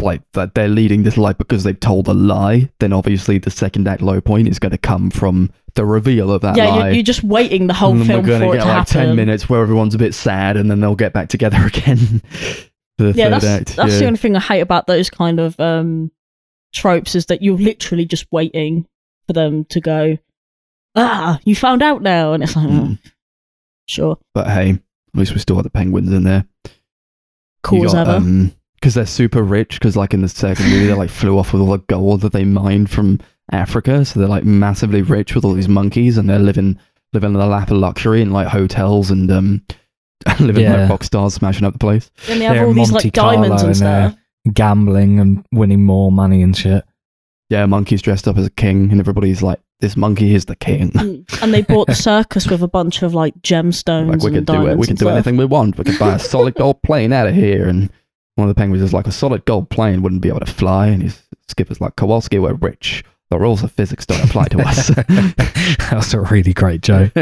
like 0.00 0.22
that 0.32 0.54
they're 0.54 0.68
leading 0.68 1.04
this 1.04 1.16
lie 1.16 1.32
because 1.32 1.62
they've 1.62 1.78
told 1.78 2.08
a 2.08 2.14
lie, 2.14 2.68
then 2.80 2.92
obviously 2.92 3.38
the 3.38 3.50
second 3.50 3.86
act 3.86 4.02
low 4.02 4.20
point 4.20 4.48
is 4.48 4.58
going 4.58 4.72
to 4.72 4.78
come 4.78 5.10
from 5.10 5.50
the 5.74 5.84
reveal 5.86 6.32
of 6.32 6.40
that 6.42 6.56
yeah, 6.56 6.66
lie. 6.68 6.86
you're, 6.86 6.94
you're 6.96 7.02
just 7.04 7.22
waiting 7.22 7.66
the 7.68 7.74
whole 7.74 7.92
and 7.92 8.06
film 8.06 8.24
we're 8.26 8.38
for 8.38 8.40
gonna 8.40 8.50
it 8.50 8.54
get 8.54 8.62
to 8.62 8.68
like 8.68 8.76
happen. 8.88 8.92
ten 9.06 9.16
minutes 9.16 9.48
where 9.48 9.62
everyone's 9.62 9.94
a 9.94 9.98
bit 9.98 10.12
sad, 10.14 10.56
and 10.56 10.70
then 10.70 10.80
they'll 10.80 10.96
get 10.96 11.12
back 11.12 11.28
together 11.28 11.56
again. 11.66 12.20
the 12.98 13.12
yeah, 13.14 13.24
third 13.24 13.32
that's 13.32 13.44
act. 13.44 13.76
that's 13.76 13.92
yeah. 13.92 13.98
the 14.00 14.06
only 14.06 14.18
thing 14.18 14.34
I 14.36 14.40
hate 14.40 14.60
about 14.60 14.86
those 14.88 15.08
kind 15.08 15.38
of 15.38 15.58
um 15.60 16.10
tropes 16.74 17.14
is 17.14 17.26
that 17.26 17.42
you're 17.42 17.56
literally 17.58 18.04
just 18.04 18.26
waiting 18.32 18.86
for 19.28 19.34
them 19.34 19.64
to 19.66 19.80
go. 19.80 20.18
Ah, 20.96 21.38
you 21.44 21.54
found 21.54 21.80
out 21.82 22.02
now, 22.02 22.32
and 22.32 22.42
it's 22.42 22.56
like, 22.56 22.66
oh, 22.66 22.70
Mm. 22.70 22.98
sure, 23.86 24.18
But 24.34 24.48
hey, 24.48 24.70
at 24.70 24.78
least 25.14 25.32
we 25.32 25.38
still 25.38 25.56
got 25.56 25.62
the 25.62 25.70
penguins 25.70 26.12
in 26.12 26.24
there. 26.24 26.44
Cool 27.62 27.84
as 27.84 27.94
ever. 27.94 28.20
because 28.76 28.94
they're 28.94 29.06
super 29.06 29.42
rich. 29.42 29.78
Because 29.78 29.96
like 29.96 30.14
in 30.14 30.22
the 30.22 30.28
second 30.28 30.66
movie, 30.70 30.86
they 30.86 30.94
like 30.94 31.10
flew 31.10 31.38
off 31.38 31.52
with 31.52 31.62
all 31.62 31.70
the 31.70 31.78
gold 31.78 32.20
that 32.22 32.32
they 32.32 32.44
mined 32.44 32.90
from 32.90 33.20
Africa, 33.50 34.04
so 34.04 34.18
they're 34.20 34.28
like 34.28 34.44
massively 34.44 35.02
rich 35.02 35.34
with 35.34 35.44
all 35.44 35.52
these 35.52 35.68
monkeys, 35.68 36.16
and 36.18 36.28
they're 36.28 36.38
living 36.38 36.78
living 37.12 37.34
in 37.34 37.38
the 37.38 37.46
lap 37.46 37.70
of 37.70 37.76
luxury 37.76 38.22
in 38.22 38.30
like 38.30 38.48
hotels 38.48 39.10
and 39.10 39.30
um 39.30 39.62
living 40.40 40.64
Yeah. 40.64 40.82
like 40.82 40.90
rock 40.90 41.04
stars, 41.04 41.34
smashing 41.34 41.64
up 41.64 41.72
the 41.74 41.78
place. 41.78 42.10
and 42.28 42.40
they 42.40 42.44
have 42.46 42.54
they're 42.54 42.66
all 42.66 42.72
these 42.74 42.90
Monte 42.92 43.08
like 43.08 43.12
diamonds 43.12 43.48
Carlo 43.48 43.58
and 43.60 43.66
and, 43.68 43.76
stuff. 43.76 44.16
Gambling 44.54 45.20
and 45.20 45.44
winning 45.52 45.84
more 45.84 46.10
money 46.10 46.42
and 46.42 46.56
shit. 46.56 46.84
Yeah, 47.48 47.66
monkeys 47.66 48.02
dressed 48.02 48.26
up 48.26 48.38
as 48.38 48.46
a 48.46 48.50
king, 48.50 48.90
and 48.90 48.98
everybody's 48.98 49.42
like, 49.42 49.60
"This 49.82 49.96
monkey 49.96 50.34
is 50.34 50.46
the 50.46 50.56
king." 50.56 50.92
Mm. 50.92 51.42
and 51.42 51.52
they 51.52 51.60
bought 51.60 51.88
the 51.88 51.94
circus 52.10 52.48
with 52.48 52.62
a 52.62 52.68
bunch 52.68 53.02
of 53.02 53.12
like 53.12 53.34
gemstones 53.42 54.08
like 54.08 54.20
we 54.20 54.28
and 54.28 54.36
could 54.36 54.46
do 54.46 54.66
it. 54.68 54.78
We 54.78 54.86
can 54.86 54.96
do 54.96 55.04
stuff. 55.04 55.12
anything 55.12 55.36
we 55.36 55.44
want. 55.44 55.76
We 55.76 55.84
could 55.84 55.98
buy 55.98 56.14
a 56.14 56.18
solid 56.18 56.54
gold 56.54 56.80
plane 56.86 57.12
out 57.12 57.26
of 57.26 57.34
here. 57.34 57.68
And 57.68 57.90
one 58.36 58.48
of 58.48 58.54
the 58.54 58.58
penguins 58.58 58.82
is 58.82 58.94
like, 58.94 59.06
a 59.06 59.12
solid 59.12 59.44
gold 59.44 59.68
plane 59.68 60.00
wouldn't 60.02 60.22
be 60.22 60.28
able 60.28 60.40
to 60.40 60.46
fly. 60.46 60.86
And 60.86 61.02
his 61.02 61.20
skipper's 61.48 61.80
like, 61.80 61.96
Kowalski, 61.96 62.38
we're 62.38 62.54
rich. 62.54 63.04
The 63.28 63.38
rules 63.38 63.62
of 63.62 63.72
physics 63.72 64.06
don't 64.06 64.24
apply 64.24 64.48
to 64.48 64.60
us. 64.60 64.88
That's 65.90 66.14
a 66.14 66.20
really 66.20 66.52
great 66.54 66.82
joke. 66.82 67.12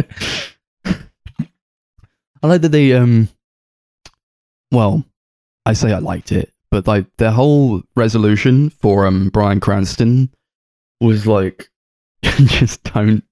I 2.43 2.47
like 2.47 2.61
that 2.63 2.71
they 2.73 2.93
um. 2.93 3.29
Well, 4.73 5.05
I 5.67 5.73
say 5.73 5.93
I 5.93 5.99
liked 5.99 6.33
it, 6.33 6.53
but 6.71 6.87
like 6.87 7.07
their 7.17 7.31
whole 7.33 7.83
resolution 7.97 8.71
for 8.71 9.07
um 9.07 9.29
Bryan 9.31 9.61
Cranston 9.61 10.31
was 11.01 11.27
like, 11.27 11.71
just 12.23 12.83
don't 12.85 13.25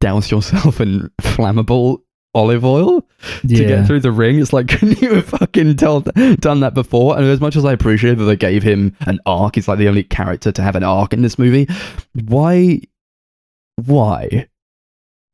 douse 0.00 0.30
yourself 0.30 0.80
in 0.80 1.10
flammable 1.20 2.02
olive 2.34 2.64
oil 2.64 3.02
to 3.42 3.46
get 3.46 3.86
through 3.86 4.00
the 4.00 4.10
ring. 4.12 4.40
It's 4.40 4.52
like, 4.52 4.68
couldn't 4.68 5.00
you 5.02 5.14
have 5.14 5.26
fucking 5.26 5.76
told, 5.76 6.04
done 6.40 6.60
that 6.60 6.74
before? 6.74 7.16
And 7.16 7.26
as 7.26 7.40
much 7.40 7.56
as 7.56 7.64
I 7.64 7.72
appreciate 7.72 8.14
that 8.18 8.24
they 8.24 8.36
gave 8.36 8.62
him 8.62 8.96
an 9.00 9.20
arc, 9.26 9.56
he's 9.56 9.68
like 9.68 9.78
the 9.78 9.88
only 9.88 10.02
character 10.02 10.50
to 10.52 10.62
have 10.62 10.76
an 10.76 10.82
arc 10.82 11.12
in 11.12 11.22
this 11.22 11.38
movie. 11.38 11.68
Why? 12.14 12.80
Why? 13.76 14.48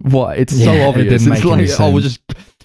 Why? 0.00 0.34
It's 0.34 0.56
so 0.56 0.72
Yeah, 0.72 0.84
it 0.84 0.88
obvious. 0.88 1.22
didn't 1.22 1.32
It's 1.34 1.44
like, 1.44 1.80
oh, 1.80 1.90
we'll 1.92 2.02
just. 2.02 2.20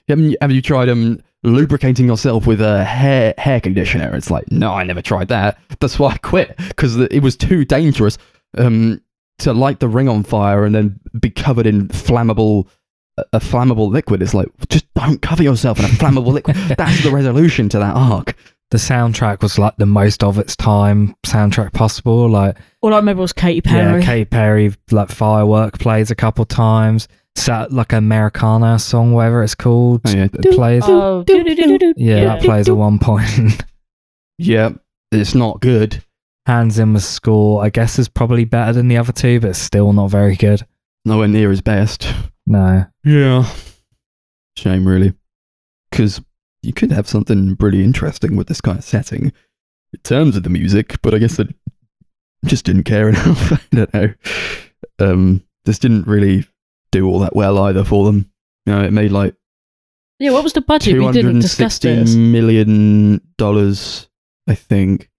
Haven't 0.07 0.31
you, 0.31 0.37
have 0.41 0.51
you 0.51 0.61
tried 0.61 0.89
um 0.89 1.19
lubricating 1.43 2.07
yourself 2.07 2.45
with 2.45 2.61
a 2.61 2.83
hair 2.83 3.33
hair 3.37 3.59
conditioner? 3.61 4.13
It's 4.15 4.29
like, 4.29 4.51
no, 4.51 4.73
I 4.73 4.83
never 4.83 5.01
tried 5.01 5.29
that. 5.29 5.57
That's 5.79 5.97
why 5.97 6.11
I 6.11 6.17
quit 6.17 6.57
because 6.57 6.97
it 6.97 7.23
was 7.23 7.35
too 7.37 7.65
dangerous. 7.65 8.17
Um, 8.57 9.01
to 9.39 9.53
light 9.53 9.79
the 9.79 9.87
ring 9.87 10.07
on 10.09 10.23
fire 10.23 10.63
and 10.65 10.73
then 10.75 10.99
be 11.19 11.29
covered 11.29 11.65
in 11.67 11.87
flammable 11.89 12.67
a- 13.17 13.25
a 13.33 13.39
flammable 13.39 13.89
liquid 13.91 14.21
It's 14.21 14.33
like 14.33 14.47
just 14.69 14.91
don't 14.95 15.21
cover 15.21 15.43
yourself 15.43 15.79
in 15.79 15.85
a 15.85 15.89
flammable 15.89 16.31
liquid 16.33 16.55
that's 16.77 17.03
the 17.03 17.11
resolution 17.11 17.69
to 17.69 17.79
that 17.79 17.95
arc 17.95 18.35
the 18.71 18.77
soundtrack 18.79 19.41
was 19.43 19.59
like 19.59 19.75
the 19.77 19.85
most 19.85 20.23
of 20.23 20.39
its 20.39 20.55
time 20.55 21.15
soundtrack 21.27 21.73
possible. 21.73 22.27
Like, 22.27 22.57
All 22.81 22.91
I 22.91 22.97
remember 22.97 23.21
was 23.21 23.31
Katy 23.31 23.61
Perry. 23.61 23.99
yeah, 23.99 24.05
Katy 24.07 24.25
Perry, 24.25 24.73
like 24.89 25.09
Firework 25.11 25.77
plays 25.77 26.09
a 26.09 26.15
couple 26.15 26.43
times. 26.43 27.07
sat 27.35 27.71
like 27.71 27.93
a 27.93 27.97
Americana 27.97 28.79
song, 28.79 29.11
whatever 29.11 29.43
it's 29.43 29.53
called. 29.53 30.01
Oh, 30.05 30.09
yeah. 30.09 30.23
It 30.23 30.55
plays. 30.55 30.81
Oh, 30.87 31.23
do-do-do-do-do. 31.23 31.93
yeah, 31.97 32.23
that 32.25 32.41
plays 32.41 32.67
at 32.67 32.75
one 32.75 32.97
point. 32.97 33.63
Yeah, 34.39 34.71
it's 35.11 35.35
not 35.35 35.61
good. 35.61 36.03
Hans 36.45 36.73
Zimmer's 36.75 37.05
score, 37.05 37.63
I 37.63 37.69
guess, 37.69 37.97
is 37.99 38.07
probably 38.09 38.45
better 38.45 38.73
than 38.73 38.87
the 38.87 38.97
other 38.97 39.11
two, 39.13 39.39
but 39.39 39.51
it's 39.51 39.59
still 39.59 39.93
not 39.93 40.09
very 40.09 40.35
good. 40.35 40.65
Nowhere 41.05 41.27
near 41.27 41.49
his 41.49 41.61
best. 41.61 42.11
No. 42.45 42.85
Yeah. 43.03 43.47
Shame, 44.57 44.87
really. 44.87 45.13
Because 45.89 46.21
you 46.61 46.73
could 46.73 46.91
have 46.91 47.07
something 47.07 47.55
really 47.59 47.83
interesting 47.83 48.35
with 48.35 48.47
this 48.47 48.61
kind 48.61 48.77
of 48.79 48.83
setting 48.83 49.25
in 49.93 49.99
terms 50.03 50.35
of 50.35 50.43
the 50.43 50.49
music, 50.49 51.01
but 51.01 51.13
I 51.13 51.17
guess 51.19 51.37
they 51.37 51.45
just 52.45 52.65
didn't 52.65 52.83
care 52.83 53.09
enough. 53.09 53.51
I 53.53 53.59
don't 53.71 53.93
know. 53.93 54.13
Um, 54.99 55.43
this 55.65 55.79
didn't 55.79 56.07
really 56.07 56.45
do 56.91 57.07
all 57.07 57.19
that 57.19 57.35
well 57.35 57.57
either 57.59 57.83
for 57.83 58.05
them. 58.05 58.29
You 58.65 58.73
know, 58.73 58.83
it 58.83 58.91
made 58.91 59.11
like 59.11 59.35
Yeah, 60.19 60.31
what 60.31 60.43
was 60.43 60.53
the 60.53 60.61
budget? 60.61 60.95
two 60.95 61.05
We 61.05 61.11
didn't 61.11 61.39
discuss 61.39 61.75
sixteen 61.75 61.99
this. 62.01 62.15
million 62.15 63.21
dollars. 63.37 64.09
I 64.47 64.55
think 64.55 65.09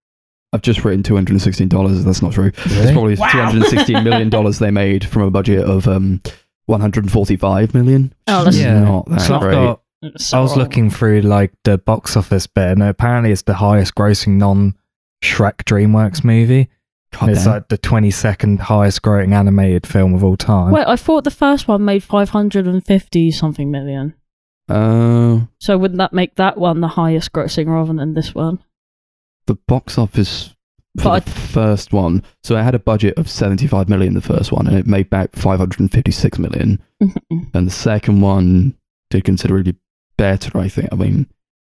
I've 0.55 0.63
just 0.63 0.85
written 0.85 1.03
two 1.03 1.15
hundred 1.17 1.33
and 1.33 1.43
sixteen 1.43 1.69
dollars. 1.69 2.03
That's 2.05 2.23
not 2.23 2.33
true. 2.33 2.53
It's 2.55 2.93
probably 2.93 3.17
Wow. 3.17 3.29
two 3.31 3.39
hundred 3.39 3.63
and 3.63 3.71
sixteen 3.71 4.05
million 4.05 4.31
dollars 4.31 4.59
they 4.61 4.71
made 4.71 5.05
from 5.05 5.23
a 5.23 5.31
budget 5.31 5.65
of 5.65 5.87
um 5.89 6.23
one 6.67 6.81
hundred 6.81 7.05
and 7.05 7.13
forty-five 7.13 7.75
million. 7.75 8.15
Oh, 8.29 8.45
that's 8.45 8.57
Yeah. 8.57 8.81
not 8.85 9.07
that 9.11 9.21
So 9.21 9.35
I've 9.35 9.41
great. 9.43 9.55
got 9.55 9.81
So 10.19 10.39
I 10.39 10.41
was 10.41 10.57
looking 10.57 10.89
through 10.91 11.23
like 11.23 11.53
the 11.65 11.77
box 11.79 12.17
office 12.17 12.47
bit, 12.47 12.69
and 12.69 12.83
apparently 12.83 13.33
it's 13.33 13.43
the 13.43 13.55
highest 13.55 13.95
grossing 13.95 14.37
non 14.39 14.75
Shrek 15.23 15.65
DreamWorks 15.65 16.23
movie. 16.25 16.69
God 17.19 17.31
it's 17.31 17.45
damn. 17.45 17.53
like 17.55 17.69
the 17.69 17.79
22nd 17.79 18.59
highest 18.61 19.03
grossing 19.03 19.33
animated 19.33 19.87
film 19.87 20.15
of 20.15 20.23
all 20.25 20.37
time. 20.37 20.73
Wait, 20.73 20.87
I 20.87 20.97
thought 20.97 21.25
the 21.25 21.31
first 21.31 21.69
one 21.69 21.85
made 21.85 22.03
550 22.03 23.31
something 23.31 23.71
million. 23.71 24.15
Uh, 24.69 25.41
So 25.61 25.77
wouldn't 25.79 25.99
that 25.99 26.13
make 26.13 26.37
that 26.37 26.59
one 26.59 26.81
the 26.81 26.89
highest 26.89 27.33
grossing 27.33 27.67
rather 27.69 27.93
than 27.93 28.15
this 28.15 28.35
one? 28.35 28.59
The 29.47 29.55
box 29.69 29.99
office 29.99 30.55
for 30.99 31.05
But 31.05 31.25
the 31.25 31.31
first 31.33 31.93
one. 31.93 32.23
So 32.45 32.57
it 32.57 32.63
had 32.63 32.75
a 32.75 32.79
budget 32.79 33.19
of 33.19 33.29
75 33.29 33.89
million, 33.89 34.15
the 34.15 34.21
first 34.21 34.53
one, 34.53 34.67
and 34.67 34.77
it 34.79 34.87
made 34.87 35.11
back 35.11 35.31
556 35.35 36.39
million. 36.39 36.81
Mm-hmm. 37.03 37.39
And 37.53 37.67
the 37.67 37.71
second 37.73 38.21
one 38.21 38.77
did 39.11 39.25
considerably 39.25 39.75
better, 40.17 40.57
I 40.59 40.69
think. 40.69 40.89
I 40.93 40.97
mean, 40.97 41.27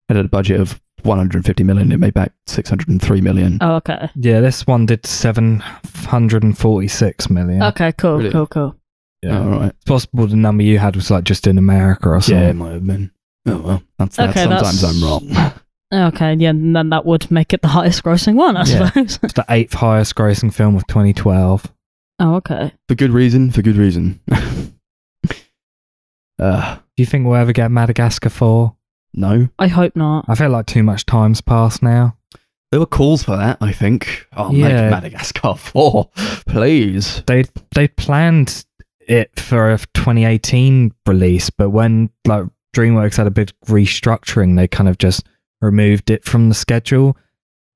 it 0.09 0.15
had 0.15 0.25
a 0.25 0.29
budget 0.29 0.59
of 0.59 0.79
150 1.03 1.63
million, 1.63 1.91
it 1.91 1.99
made 1.99 2.13
back 2.13 2.31
603 2.47 3.21
million. 3.21 3.57
oh, 3.61 3.75
okay. 3.75 4.09
yeah, 4.15 4.39
this 4.41 4.65
one 4.67 4.85
did 4.87 5.05
746 5.05 7.29
million. 7.29 7.61
Okay, 7.63 7.91
cool, 7.93 8.17
Really? 8.17 8.31
cool, 8.31 8.47
cool. 8.47 8.75
Yeah. 9.21 9.39
Oh, 9.39 9.43
all 9.53 9.59
right. 9.59 9.69
It's 9.71 9.85
possible 9.85 10.27
the 10.27 10.35
number 10.35 10.63
you 10.63 10.77
had 10.79 10.95
was 10.95 11.09
like 11.09 11.23
just 11.23 11.47
in 11.47 11.57
America 11.57 12.09
or 12.09 12.15
Yeah, 12.15 12.19
something. 12.21 12.49
it 12.49 12.53
might 12.53 12.71
have 12.73 12.85
been. 12.87 13.11
Oh, 13.47 13.57
well. 13.59 13.83
That's, 13.99 14.15
that's 14.17 14.31
Okay, 14.37 14.43
sometimes 14.43 14.81
that's- 14.81 15.03
I'm 15.03 15.07
wrong. 15.07 15.53
Okay, 15.93 16.33
yeah, 16.35 16.49
and 16.49 16.75
then 16.75 16.89
that 16.89 17.05
would 17.05 17.29
make 17.31 17.53
it 17.53 17.61
the 17.61 17.67
highest 17.69 18.03
grossing 18.03 18.35
one, 18.35 18.57
I 18.57 18.65
Yeah. 18.65 18.87
suppose. 18.89 19.19
It's 19.23 19.33
the 19.33 19.45
eighth 19.49 19.73
highest 19.73 20.15
grossing 20.15 20.53
film 20.53 20.75
of 20.75 20.85
2012. 20.87 21.71
oh, 22.19 22.35
okay. 22.35 22.71
For 22.87 22.95
good 22.95 23.11
reason, 23.11 23.51
for 23.51 23.61
good 23.61 23.75
reason. 23.77 24.19
uh, 26.39 26.75
Do 26.75 26.81
you 27.03 27.05
think 27.05 27.25
we'll 27.25 27.35
ever 27.35 27.53
get 27.53 27.71
Madagascar 27.71 28.29
4? 28.29 28.75
no. 29.13 29.47
I 29.59 29.67
hope 29.67 29.95
not. 29.95 30.25
I 30.27 30.35
feel 30.35 30.49
like 30.49 30.65
too 30.65 30.83
much 30.83 31.05
time's 31.05 31.39
passed 31.41 31.81
now. 31.81 32.17
There 32.71 32.79
were 32.79 32.85
calls 32.85 33.23
for 33.23 33.37
that, 33.37 33.57
I 33.61 33.71
think. 33.71 34.27
Oh, 34.35 34.51
Yeah. 34.51 34.67
make 34.81 34.91
Madagascar 34.91 35.55
4, 35.57 36.09
please. 36.47 37.23
They 37.27 37.45
they 37.73 37.87
planned 37.87 38.65
it 39.07 39.39
for 39.39 39.71
a 39.71 39.77
2018 39.93 40.93
release, 41.05 41.49
but 41.51 41.69
when 41.69 42.09
like 42.25 42.45
DreamWorks 42.75 43.15
had 43.17 43.27
a 43.27 43.31
big 43.31 43.51
restructuring, 43.67 44.55
they 44.57 44.67
kind 44.67 44.89
of 44.89 44.97
just 44.97 45.25
removed 45.61 46.09
it 46.09 46.23
from 46.25 46.49
the 46.49 46.55
schedule. 46.55 47.17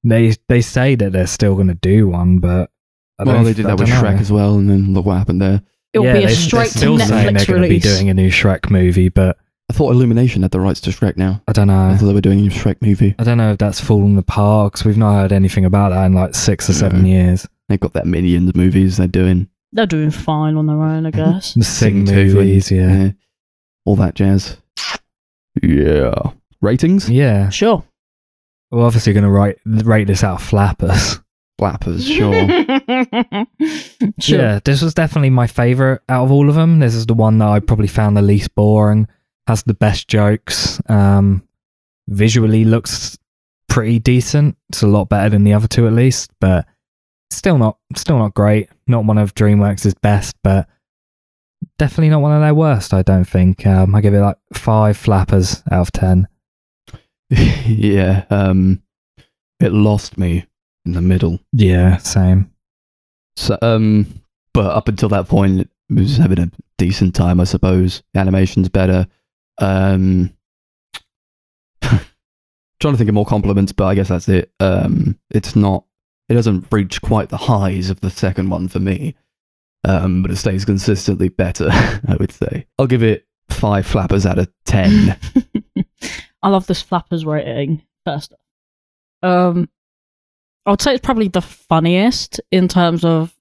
They 0.04 0.34
they 0.48 0.62
say 0.62 0.96
that 0.96 1.12
they're 1.12 1.28
still 1.28 1.56
going 1.56 1.68
to 1.68 1.74
do 1.76 2.08
one, 2.10 2.40
but 2.40 2.72
I 3.20 3.24
well, 3.24 3.44
they 3.44 3.54
did 3.54 3.66
that 3.66 3.78
with 3.80 3.90
don't 3.90 4.02
know. 4.04 4.10
Shrek 4.10 4.20
as 4.22 4.32
well, 4.32 4.56
and 4.56 4.70
then 4.70 4.94
look 4.94 5.06
what 5.06 5.18
happened 5.18 5.42
there. 5.42 5.62
It'll 5.94 6.06
Yeah, 6.06 6.14
be 6.14 6.24
a 6.24 6.28
they- 6.28 6.34
straight 6.36 6.60
they're 6.70 6.70
still 6.70 6.98
to 6.98 7.06
saying 7.06 7.36
Netflix 7.36 7.46
they're 7.48 7.56
gonna 7.56 7.68
be 7.68 7.80
doing 7.80 8.10
a 8.10 8.14
new 8.14 8.30
Shrek 8.30 8.70
movie, 8.70 9.10
but 9.10 9.38
I 9.70 9.74
thought 9.74 9.92
Illumination 9.92 10.42
had 10.44 10.52
the 10.52 10.60
rights 10.60 10.80
to 10.82 10.90
Shrek 10.92 11.18
now. 11.18 11.42
I 11.48 11.52
don't 11.52 11.70
I 11.70 11.92
know. 11.92 11.98
thought 11.98 12.06
they 12.08 12.14
were 12.14 12.22
doing 12.22 12.40
a 12.40 12.44
new 12.44 12.50
Shrek 12.50 12.78
movie. 12.82 13.14
I 13.20 13.24
don't 13.24 13.38
know 13.38 13.52
if 13.52 13.58
that's 13.58 13.82
fallen 13.82 14.18
apart 14.18 14.72
because 14.74 14.86
we've 14.86 14.98
not 14.98 15.14
heard 15.14 15.32
anything 15.34 15.66
about 15.66 15.90
that 15.90 16.06
in 16.06 16.14
like 16.14 16.34
six 16.36 16.70
or 16.70 16.74
seven 16.74 17.06
Yeah. 17.06 17.24
years. 17.26 17.48
They've 17.68 17.80
got 17.80 17.94
that 17.94 18.08
Minions 18.08 18.56
movies 18.56 18.98
they're 18.98 19.08
doing. 19.08 19.48
They're 19.74 19.86
doing 19.86 20.10
fine 20.12 20.56
on 20.56 20.66
their 20.68 20.82
own, 20.82 21.06
I 21.06 21.12
guess. 21.12 21.54
The 21.54 21.64
Sing, 21.64 22.06
Sing 22.08 22.16
two 22.16 22.34
movies, 22.36 22.72
and- 22.72 22.80
yeah. 23.04 23.12
All 23.86 23.96
that 23.98 24.16
jazz. 24.16 24.58
Yeah. 25.62 26.14
Ratings? 26.62 27.10
Yeah. 27.10 27.50
sure. 27.50 27.84
We're 28.72 28.86
obviously 28.86 29.14
going 29.14 29.24
to 29.24 29.30
rate, 29.30 29.58
rate 29.66 30.08
this 30.08 30.24
out 30.24 30.42
of 30.42 30.44
flappers. 30.44 31.20
Flappers, 31.58 32.08
sure. 32.08 32.34
sure. 34.20 34.40
Yeah, 34.40 34.60
this 34.64 34.82
was 34.82 34.94
definitely 34.94 35.32
my 35.32 35.48
favorite 35.48 36.02
out 36.08 36.24
of 36.26 36.32
all 36.32 36.48
of 36.50 36.56
them. 36.56 36.80
This 36.80 36.96
is 36.96 37.06
the 37.06 37.14
one 37.14 37.38
that 37.40 37.50
I 37.50 37.60
probably 37.60 37.88
found 37.88 38.16
the 38.16 38.22
least 38.22 38.54
boring. 38.56 39.08
Has 39.48 39.64
the 39.64 39.74
best 39.74 40.08
jokes. 40.08 40.80
Um, 40.88 41.44
visually 42.08 42.64
looks 42.64 43.18
pretty 43.68 44.00
decent. 44.00 44.56
It's 44.70 44.84
a 44.84 44.88
lot 44.88 45.10
better 45.10 45.30
than 45.30 45.44
the 45.44 45.54
other 45.54 45.68
two, 45.68 45.88
at 45.88 45.94
least. 45.94 46.32
But 46.40 46.66
still 47.32 47.58
not, 47.58 47.78
still 47.96 48.20
not 48.20 48.36
great. 48.36 48.70
Not 48.88 49.06
one 49.06 49.18
of 49.18 49.34
DreamWorks' 49.36 50.00
best, 50.02 50.36
but 50.44 50.68
definitely 51.78 52.10
not 52.10 52.22
one 52.22 52.34
of 52.34 52.42
their 52.42 52.54
worst. 52.54 52.94
I 52.94 53.02
don't 53.02 53.28
think. 53.28 53.66
Um, 53.66 53.96
I 53.96 54.02
give 54.02 54.14
it 54.14 54.22
like 54.22 54.38
five 54.54 54.96
flappers 54.96 55.64
out 55.72 55.82
of 55.82 55.92
ten. 55.92 56.28
yeah. 57.66 58.26
Um, 58.30 58.82
it 59.60 59.72
lost 59.72 60.18
me 60.18 60.46
in 60.86 60.94
the 60.94 61.02
middle. 61.02 61.40
Yeah, 61.52 61.98
same. 61.98 62.52
So, 63.36 63.58
um, 63.62 64.22
but 64.54 64.66
up 64.66 64.88
until 64.88 65.10
that 65.10 65.28
point, 65.28 65.62
it 65.62 65.70
was 65.90 66.18
having 66.18 66.40
a 66.40 66.52
decent 66.78 67.16
time, 67.16 67.40
I 67.40 67.44
suppose. 67.44 68.04
The 68.14 68.20
animation's 68.20 68.70
better. 68.70 69.08
Um, 69.60 70.34
trying 71.82 72.02
to 72.94 72.98
think 72.98 73.10
of 73.10 73.16
more 73.16 73.26
compliments, 73.26 73.72
but 73.72 73.86
I 73.86 73.96
guess 73.96 74.10
that's 74.10 74.30
it. 74.30 74.52
Um, 74.60 75.20
it's 75.30 75.56
not. 75.56 75.86
It 76.30 76.36
doesn't 76.36 76.68
reach 76.72 77.02
quite 77.02 77.30
the 77.30 77.38
highs 77.38 77.90
of 77.90 78.02
the 78.02 78.10
second 78.12 78.50
one 78.50 78.68
for 78.68 78.80
me. 78.80 79.16
Um, 79.84 80.22
but 80.22 80.32
it 80.32 80.36
stays 80.36 80.66
consistently 80.66 81.30
better. 81.30 81.70
I 81.72 82.16
would 82.20 82.32
say. 82.32 82.68
I'll 82.78 82.88
give 82.88 83.04
it 83.04 83.26
five 83.50 83.86
flappers 83.86 84.26
out 84.26 84.40
of 84.40 84.52
ten. 84.66 85.18
I 86.42 86.50
love 86.50 86.68
this 86.68 86.82
flappers 86.82 87.26
rating. 87.26 87.82
First, 88.06 88.34
um, 89.24 89.70
I 90.66 90.72
would 90.72 90.82
say 90.82 90.94
it's 90.96 91.06
probably 91.06 91.28
the 91.28 91.42
funniest 91.42 92.40
in 92.52 92.68
terms 92.68 93.04
of, 93.04 93.34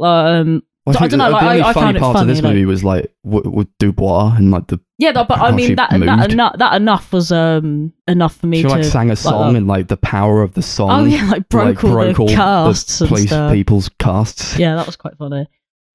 um, 0.00 0.62
Well, 0.86 0.96
I 0.96 1.00
think 1.00 1.10
don't 1.10 1.18
know, 1.18 1.26
The, 1.26 1.30
like, 1.32 1.40
the 1.42 1.46
I- 1.46 1.50
only 1.52 1.62
I 1.62 1.72
funny 1.72 1.84
found 1.86 1.96
it 1.96 2.00
part 2.00 2.14
of 2.16 2.20
funny, 2.20 2.32
this 2.32 2.42
like- 2.42 2.52
movie 2.52 2.64
was 2.66 2.84
like 2.84 3.12
w- 3.24 3.50
with 3.50 3.68
DuBois 3.78 4.34
and 4.36 4.50
like 4.50 4.66
the 4.68 4.80
yeah, 4.98 5.12
but 5.12 5.30
I 5.30 5.52
mean 5.52 5.76
that 5.76 5.90
that, 5.90 6.32
enough, 6.32 6.58
that 6.58 6.74
enough 6.74 7.12
was 7.12 7.30
um 7.30 7.92
enough 8.08 8.36
for 8.36 8.46
me 8.48 8.58
she 8.58 8.62
to 8.64 8.68
like 8.68 8.84
sang 8.84 9.10
a 9.10 9.16
song 9.16 9.52
that. 9.52 9.58
and 9.58 9.66
like 9.68 9.86
the 9.88 9.96
power 9.98 10.42
of 10.42 10.54
the 10.54 10.62
song. 10.62 10.90
oh 10.90 11.04
yeah, 11.04 11.24
like 11.30 11.48
broke 11.48 11.84
all 11.84 11.90
broke 11.92 12.16
the 12.16 12.22
all 12.22 12.28
casts 12.28 12.98
the 12.98 13.06
police 13.06 13.30
people's 13.52 13.88
casts. 13.98 14.58
Yeah, 14.58 14.74
that 14.76 14.86
was 14.86 14.96
quite 14.96 15.16
funny. 15.18 15.46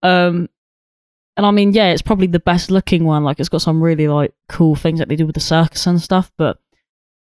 Um, 0.03 0.47
and 1.37 1.45
I 1.45 1.51
mean, 1.51 1.73
yeah, 1.73 1.91
it's 1.91 2.01
probably 2.01 2.27
the 2.27 2.39
best 2.39 2.69
looking 2.71 3.05
one. 3.05 3.23
Like, 3.23 3.39
it's 3.39 3.49
got 3.49 3.61
some 3.61 3.81
really 3.81 4.07
like 4.07 4.33
cool 4.49 4.75
things 4.75 4.99
that 4.99 5.09
they 5.09 5.15
do 5.15 5.25
with 5.25 5.35
the 5.35 5.41
circus 5.41 5.87
and 5.87 6.01
stuff. 6.01 6.31
But 6.37 6.57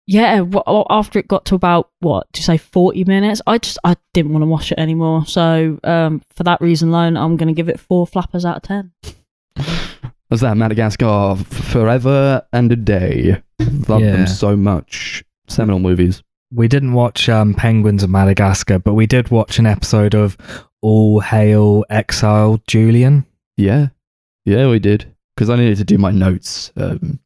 yeah, 0.07 0.41
wh- 0.43 0.85
after 0.89 1.19
it 1.19 1.27
got 1.27 1.45
to 1.45 1.55
about 1.55 1.89
what 1.99 2.27
do 2.33 2.39
you 2.39 2.43
say, 2.43 2.57
forty 2.57 3.03
minutes, 3.03 3.41
I 3.47 3.57
just 3.57 3.77
I 3.83 3.95
didn't 4.13 4.33
want 4.33 4.43
to 4.43 4.47
watch 4.47 4.71
it 4.71 4.79
anymore. 4.79 5.25
So 5.25 5.79
um, 5.83 6.21
for 6.35 6.43
that 6.43 6.59
reason 6.61 6.89
alone, 6.89 7.15
I'm 7.17 7.37
gonna 7.37 7.53
give 7.53 7.69
it 7.69 7.79
four 7.79 8.05
flappers 8.07 8.43
out 8.45 8.57
of 8.57 8.63
ten. 8.63 8.91
Was 10.29 10.41
that 10.41 10.55
Madagascar 10.55 11.31
f- 11.37 11.45
forever 11.45 12.41
and 12.53 12.71
a 12.71 12.75
day? 12.75 13.41
Love 13.87 14.01
Yeah. 14.01 14.11
them 14.13 14.27
so 14.27 14.55
much. 14.55 15.23
Seminal 15.47 15.79
movies. 15.79 16.23
We 16.53 16.67
didn't 16.67 16.93
watch 16.93 17.27
um, 17.29 17.53
Penguins 17.53 18.01
of 18.03 18.09
Madagascar, 18.09 18.79
but 18.79 18.93
we 18.93 19.05
did 19.05 19.29
watch 19.29 19.59
an 19.59 19.65
episode 19.65 20.15
of 20.15 20.37
All 20.81 21.19
Hail 21.19 21.83
Exile 21.89 22.61
Julien. 22.67 23.25
Yeah, 23.57 23.87
yeah, 24.45 24.69
we 24.69 24.79
did. 24.79 25.13
Because 25.35 25.49
I 25.49 25.55
needed 25.55 25.77
to 25.77 25.83
do 25.83 25.97
my 25.97 26.11
notes. 26.11 26.71
Um, 26.75 27.19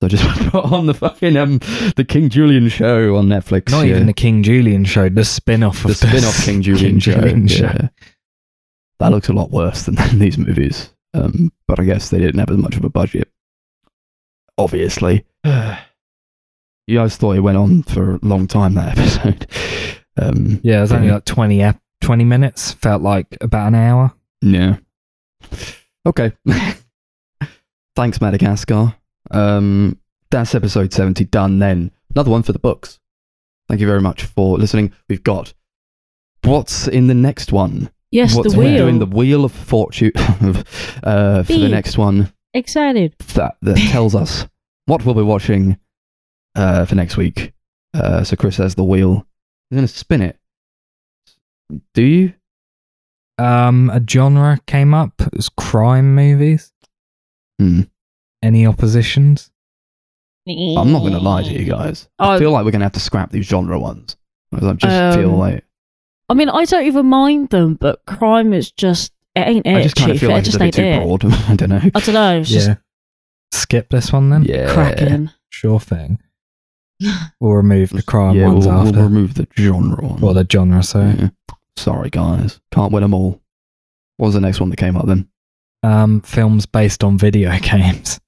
so 0.00 0.06
I 0.06 0.08
just 0.08 0.24
put 0.50 0.64
on 0.64 0.86
the 0.86 0.94
fucking 0.94 1.36
um 1.36 1.58
the 1.96 2.04
King 2.06 2.28
Julien 2.28 2.68
show 2.68 3.16
on 3.16 3.26
Netflix. 3.28 3.70
Not 3.70 3.86
yeah. 3.86 3.94
even 3.94 4.06
the 4.06 4.12
King 4.12 4.42
Julien 4.42 4.84
show, 4.84 5.08
the 5.08 5.24
spin 5.24 5.62
off 5.62 5.84
of 5.84 5.84
the 5.84 5.90
of 5.90 5.96
spin-off 5.96 6.36
King 6.44 6.62
Julien, 6.62 6.98
show. 6.98 7.14
Julien 7.14 7.48
yeah. 7.48 7.88
That 8.98 9.10
looks 9.10 9.28
a 9.28 9.32
lot 9.32 9.50
worse 9.50 9.82
than, 9.86 9.96
these 10.18 10.38
movies. 10.38 10.90
Um, 11.14 11.52
but 11.66 11.80
I 11.80 11.84
guess 11.84 12.10
they 12.10 12.18
didn't 12.18 12.40
have 12.40 12.50
as 12.50 12.56
much 12.58 12.76
of 12.76 12.84
a 12.84 12.90
budget. 12.90 13.30
Obviously. 14.58 15.24
you 15.44 16.98
guys 16.98 17.16
thought 17.16 17.36
it 17.36 17.40
went 17.40 17.58
on 17.58 17.82
for 17.82 18.14
a 18.14 18.20
long 18.22 18.46
time, 18.46 18.74
that 18.74 18.98
episode. 18.98 19.46
Um, 20.18 20.60
Yeah, 20.62 20.78
it 20.78 20.82
was 20.82 20.92
only 20.92 21.10
like 21.10 21.24
20, 21.24 21.62
20 22.00 22.24
minutes. 22.24 22.72
Felt 22.72 23.02
like 23.02 23.36
about 23.40 23.68
an 23.68 23.74
hour. 23.74 24.12
yeah. 24.42 24.76
Okay. 26.06 26.32
thanks, 27.96 28.20
Madagascar. 28.20 28.94
Um, 29.30 29.98
that's 30.30 30.54
episode 30.54 30.92
70 30.92 31.24
done 31.26 31.58
then. 31.58 31.90
Another 32.14 32.30
one 32.30 32.44
for 32.44 32.52
the 32.52 32.58
books. 32.58 33.00
Thank 33.68 33.80
you 33.80 33.86
very 33.86 34.00
much 34.00 34.22
for 34.24 34.56
listening. 34.56 34.92
We've 35.08 35.24
got 35.24 35.52
what's 36.44 36.86
in 36.86 37.08
the 37.08 37.14
next 37.14 37.52
one? 37.52 37.90
Yes, 38.12 38.36
what's 38.36 38.52
the 38.52 38.58
we're 38.58 38.66
wheel. 38.66 38.84
doing 38.84 38.98
the 39.00 39.06
Wheel 39.06 39.44
of 39.44 39.52
Fortune 39.52 40.12
uh, 41.02 41.42
for 41.42 41.52
the 41.52 41.68
next 41.68 41.98
one 41.98 42.32
Excited. 42.54 43.18
that, 43.34 43.56
that 43.62 43.76
tells 43.90 44.14
us 44.14 44.46
what 44.86 45.04
we'll 45.04 45.14
be 45.16 45.22
watching 45.22 45.76
uh, 46.54 46.84
for 46.84 46.94
next 46.94 47.16
week. 47.16 47.52
Uh, 47.92 48.22
so 48.22 48.36
Chris 48.36 48.58
has 48.58 48.76
the 48.76 48.84
wheel. 48.84 49.26
You're 49.70 49.78
going 49.78 49.88
to 49.88 49.92
spin 49.92 50.22
it. 50.22 50.38
Do 51.94 52.02
you? 52.02 52.32
Um, 53.38 53.90
a 53.90 54.00
genre 54.08 54.58
came 54.66 54.94
up. 54.94 55.12
It 55.20 55.34
was 55.36 55.48
crime 55.48 56.14
movies. 56.14 56.72
Hmm. 57.60 57.82
Any 58.42 58.66
oppositions? 58.66 59.50
I'm 60.48 60.92
not 60.92 61.00
going 61.00 61.12
to 61.12 61.18
lie 61.18 61.42
to 61.42 61.52
you 61.52 61.64
guys. 61.64 62.08
I 62.18 62.36
Oh. 62.36 62.38
feel 62.38 62.50
like 62.52 62.64
we're 62.64 62.70
going 62.70 62.80
to 62.80 62.84
have 62.86 62.92
to 62.92 63.00
scrap 63.00 63.32
these 63.32 63.46
genre 63.46 63.78
ones. 63.78 64.16
I 64.52 64.72
just 64.74 65.16
feel 65.18 65.32
Um, 65.32 65.38
like 65.38 65.64
I 66.28 66.34
mean, 66.34 66.48
I 66.48 66.64
don't 66.64 66.84
even 66.86 67.06
mind 67.06 67.50
them, 67.50 67.74
but 67.74 68.04
crime 68.06 68.52
is 68.52 68.70
just 68.72 69.12
it 69.34 69.40
ain't 69.46 69.66
it. 69.66 69.76
I 69.76 69.82
just 69.82 69.96
kind 69.96 70.10
of 70.10 70.14
Chief. 70.14 70.20
feel 70.20 70.30
it 70.30 70.32
like 70.34 70.40
it's 70.40 70.48
just 70.48 70.56
a 70.56 70.58
bit 70.60 70.64
ain't 70.66 70.74
too 70.74 70.82
it. 70.82 71.20
broad. 71.20 71.24
I 71.50 71.54
don't 71.56 71.68
know. 71.68 71.80
I 71.94 72.00
don't 72.00 72.14
know. 72.14 72.38
It's 72.40 72.48
just 72.50 72.68
yeah. 72.68 72.76
Skip 73.52 73.88
this 73.90 74.12
one 74.12 74.30
then. 74.30 74.44
Yeah, 74.44 74.72
cracking. 74.72 75.30
Sure 75.50 75.80
thing. 75.80 76.18
We'll 77.40 77.52
remove 77.52 77.90
the 77.90 78.02
crime 78.02 78.36
yeah, 78.36 78.46
ones 78.46 78.66
we'll, 78.66 78.74
we'll 78.78 78.86
after. 78.88 79.02
remove 79.02 79.34
the 79.34 79.46
genre 79.54 80.02
one. 80.02 80.20
well, 80.20 80.32
the 80.32 80.46
genre. 80.50 80.82
So, 80.82 81.00
Yeah. 81.00 81.28
Sorry, 81.76 82.10
guys, 82.10 82.60
can't 82.72 82.92
win 82.92 83.02
them 83.02 83.14
all. 83.14 83.40
What 84.16 84.28
was 84.28 84.34
the 84.34 84.40
next 84.40 84.60
one 84.60 84.70
that 84.70 84.76
came 84.76 84.96
up 84.96 85.06
then? 85.06 85.28
um, 85.82 86.20
films 86.22 86.66
based 86.66 87.04
on 87.04 87.16
video 87.18 87.56
games. 87.60 88.20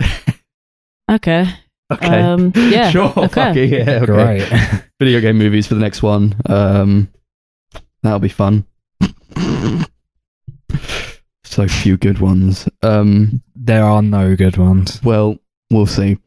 Okay. 1.12 1.46
okay. 1.92 2.22
Um, 2.22 2.54
yeah. 2.56 2.90
Sure. 2.92 3.10
okay. 3.10 3.28
fucking 3.28 3.70
yeah. 3.70 4.00
Okay. 4.02 4.06
Great. 4.06 4.84
Video 5.00 5.20
game 5.20 5.38
movies 5.38 5.68
for 5.68 5.76
the 5.76 5.82
next 5.82 6.02
one. 6.02 6.34
Um, 6.46 7.10
that'll 8.02 8.20
be 8.20 8.30
fun. 8.30 8.66
so 11.44 11.68
few 11.68 11.98
good 11.98 12.20
ones. 12.20 12.70
Um, 12.82 13.44
there 13.56 13.84
are 13.84 14.02
no 14.02 14.38
good 14.38 14.56
ones. 14.56 15.02
well, 15.04 15.38
we'll 15.70 15.86
see. 15.86 16.18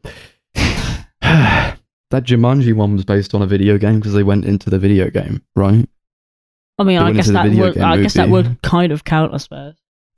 that 2.15 2.23
Jumanji 2.23 2.73
one 2.73 2.93
was 2.93 3.03
based 3.05 3.33
on 3.35 3.41
a 3.41 3.45
video 3.47 3.77
game 3.77 3.99
because 3.99 4.13
they 4.13 4.23
went 4.23 4.45
into 4.45 4.69
the 4.69 4.79
video 4.79 5.09
game, 5.09 5.41
right? 5.55 5.87
I 6.77 6.83
mean, 6.83 6.95
They 6.95 6.97
I 6.97 7.03
went 7.05 7.15
guess 7.17 7.27
into 7.27 7.37
the 7.39 7.43
that 7.43 7.49
video 7.49 7.65
would. 7.65 7.73
game 7.75 7.83
I 7.83 7.97
guess 8.01 8.13
that 8.13 8.29
movie. 8.29 8.49
would 8.49 8.61
kind 8.61 8.91
of 8.91 9.03
count, 9.03 9.33
I 9.33 9.37
suppose. 9.37 9.75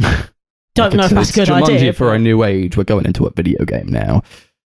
Don't 0.75 0.93
know 0.95 1.05
if 1.05 1.11
that's 1.11 1.31
a 1.31 1.33
good 1.33 1.47
Jumanji 1.47 1.75
idea. 1.75 1.93
for 1.93 2.13
a 2.13 2.19
new 2.19 2.43
age. 2.43 2.77
We're 2.77 2.83
going 2.83 3.05
into 3.05 3.25
a 3.25 3.31
video 3.31 3.65
game 3.65 3.87
now. 3.87 4.21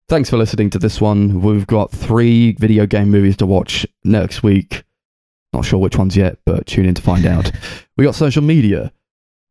Thanks 0.09 0.31
for 0.31 0.39
listening 0.39 0.71
to 0.71 0.79
this 0.79 1.01
one. 1.01 1.41
We've 1.43 1.67
got 1.67 1.91
three 1.91 2.53
video 2.53 2.87
game 2.87 3.11
movies 3.11 3.37
to 3.39 3.47
watch 3.47 3.87
next 4.03 4.43
week. 4.43 4.83
Not 5.53 5.65
sure 5.65 5.79
which 5.79 5.97
ones 5.97 6.17
yet, 6.17 6.39
but 6.47 6.67
tune 6.67 6.87
in 6.87 6.95
to 6.95 7.03
find 7.03 7.27
out. 7.27 7.53
we 7.97 8.05
got 8.05 8.15
social 8.15 8.43
media. 8.43 8.93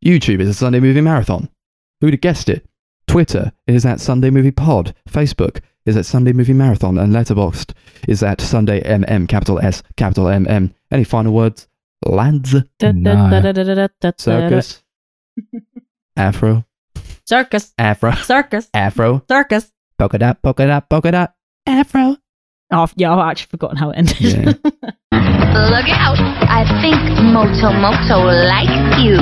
YouTube 0.03 0.39
is 0.39 0.49
a 0.49 0.53
Sunday 0.53 0.79
Movie 0.79 1.01
Marathon. 1.01 1.49
Who'd 2.01 2.13
have 2.13 2.21
guessed 2.21 2.49
it? 2.49 2.65
Twitter 3.07 3.51
is 3.67 3.85
at 3.85 3.99
Sunday 3.99 4.29
Movie 4.29 4.51
Pod. 4.51 4.93
Facebook 5.09 5.59
is 5.85 5.95
at 5.97 6.06
Sunday 6.06 6.34
Movie 6.34 6.53
Marathon. 6.53 6.97
And 6.97 7.14
Letterboxd 7.14 7.73
is 8.07 8.23
at 8.23 8.41
Sunday 8.41 8.81
MM, 8.81 9.27
capital 9.27 9.60
S, 9.60 9.84
capital 9.97 10.26
MM. 10.26 10.73
Any 10.91 11.03
final 11.03 11.34
words? 11.34 11.68
Lads? 12.06 12.56
No. 12.81 13.43
Circus? 14.18 14.84
Afro? 16.18 16.65
Circus. 17.26 17.73
Afro? 17.77 18.11
Circus. 18.14 18.69
Afro? 18.73 19.23
Circus. 19.30 19.72
Polka 19.97 20.18
dot, 20.18 20.41
polka 20.41 20.65
dot, 20.65 20.89
polka 20.89 21.11
dot. 21.11 21.34
Afro. 21.68 22.18
Oh, 22.72 22.88
yeah, 22.95 23.14
I've 23.14 23.31
actually 23.31 23.47
forgotten 23.47 23.77
how 23.77 23.89
it 23.89 23.97
ended. 23.97 24.19
Yeah. 24.19 24.53
Look 25.69 25.89
out! 25.89 26.19
I 26.19 26.64
think 26.81 27.01
Moto 27.34 27.73
Moto 27.73 28.26
likes 28.26 29.01
you. 29.01 29.18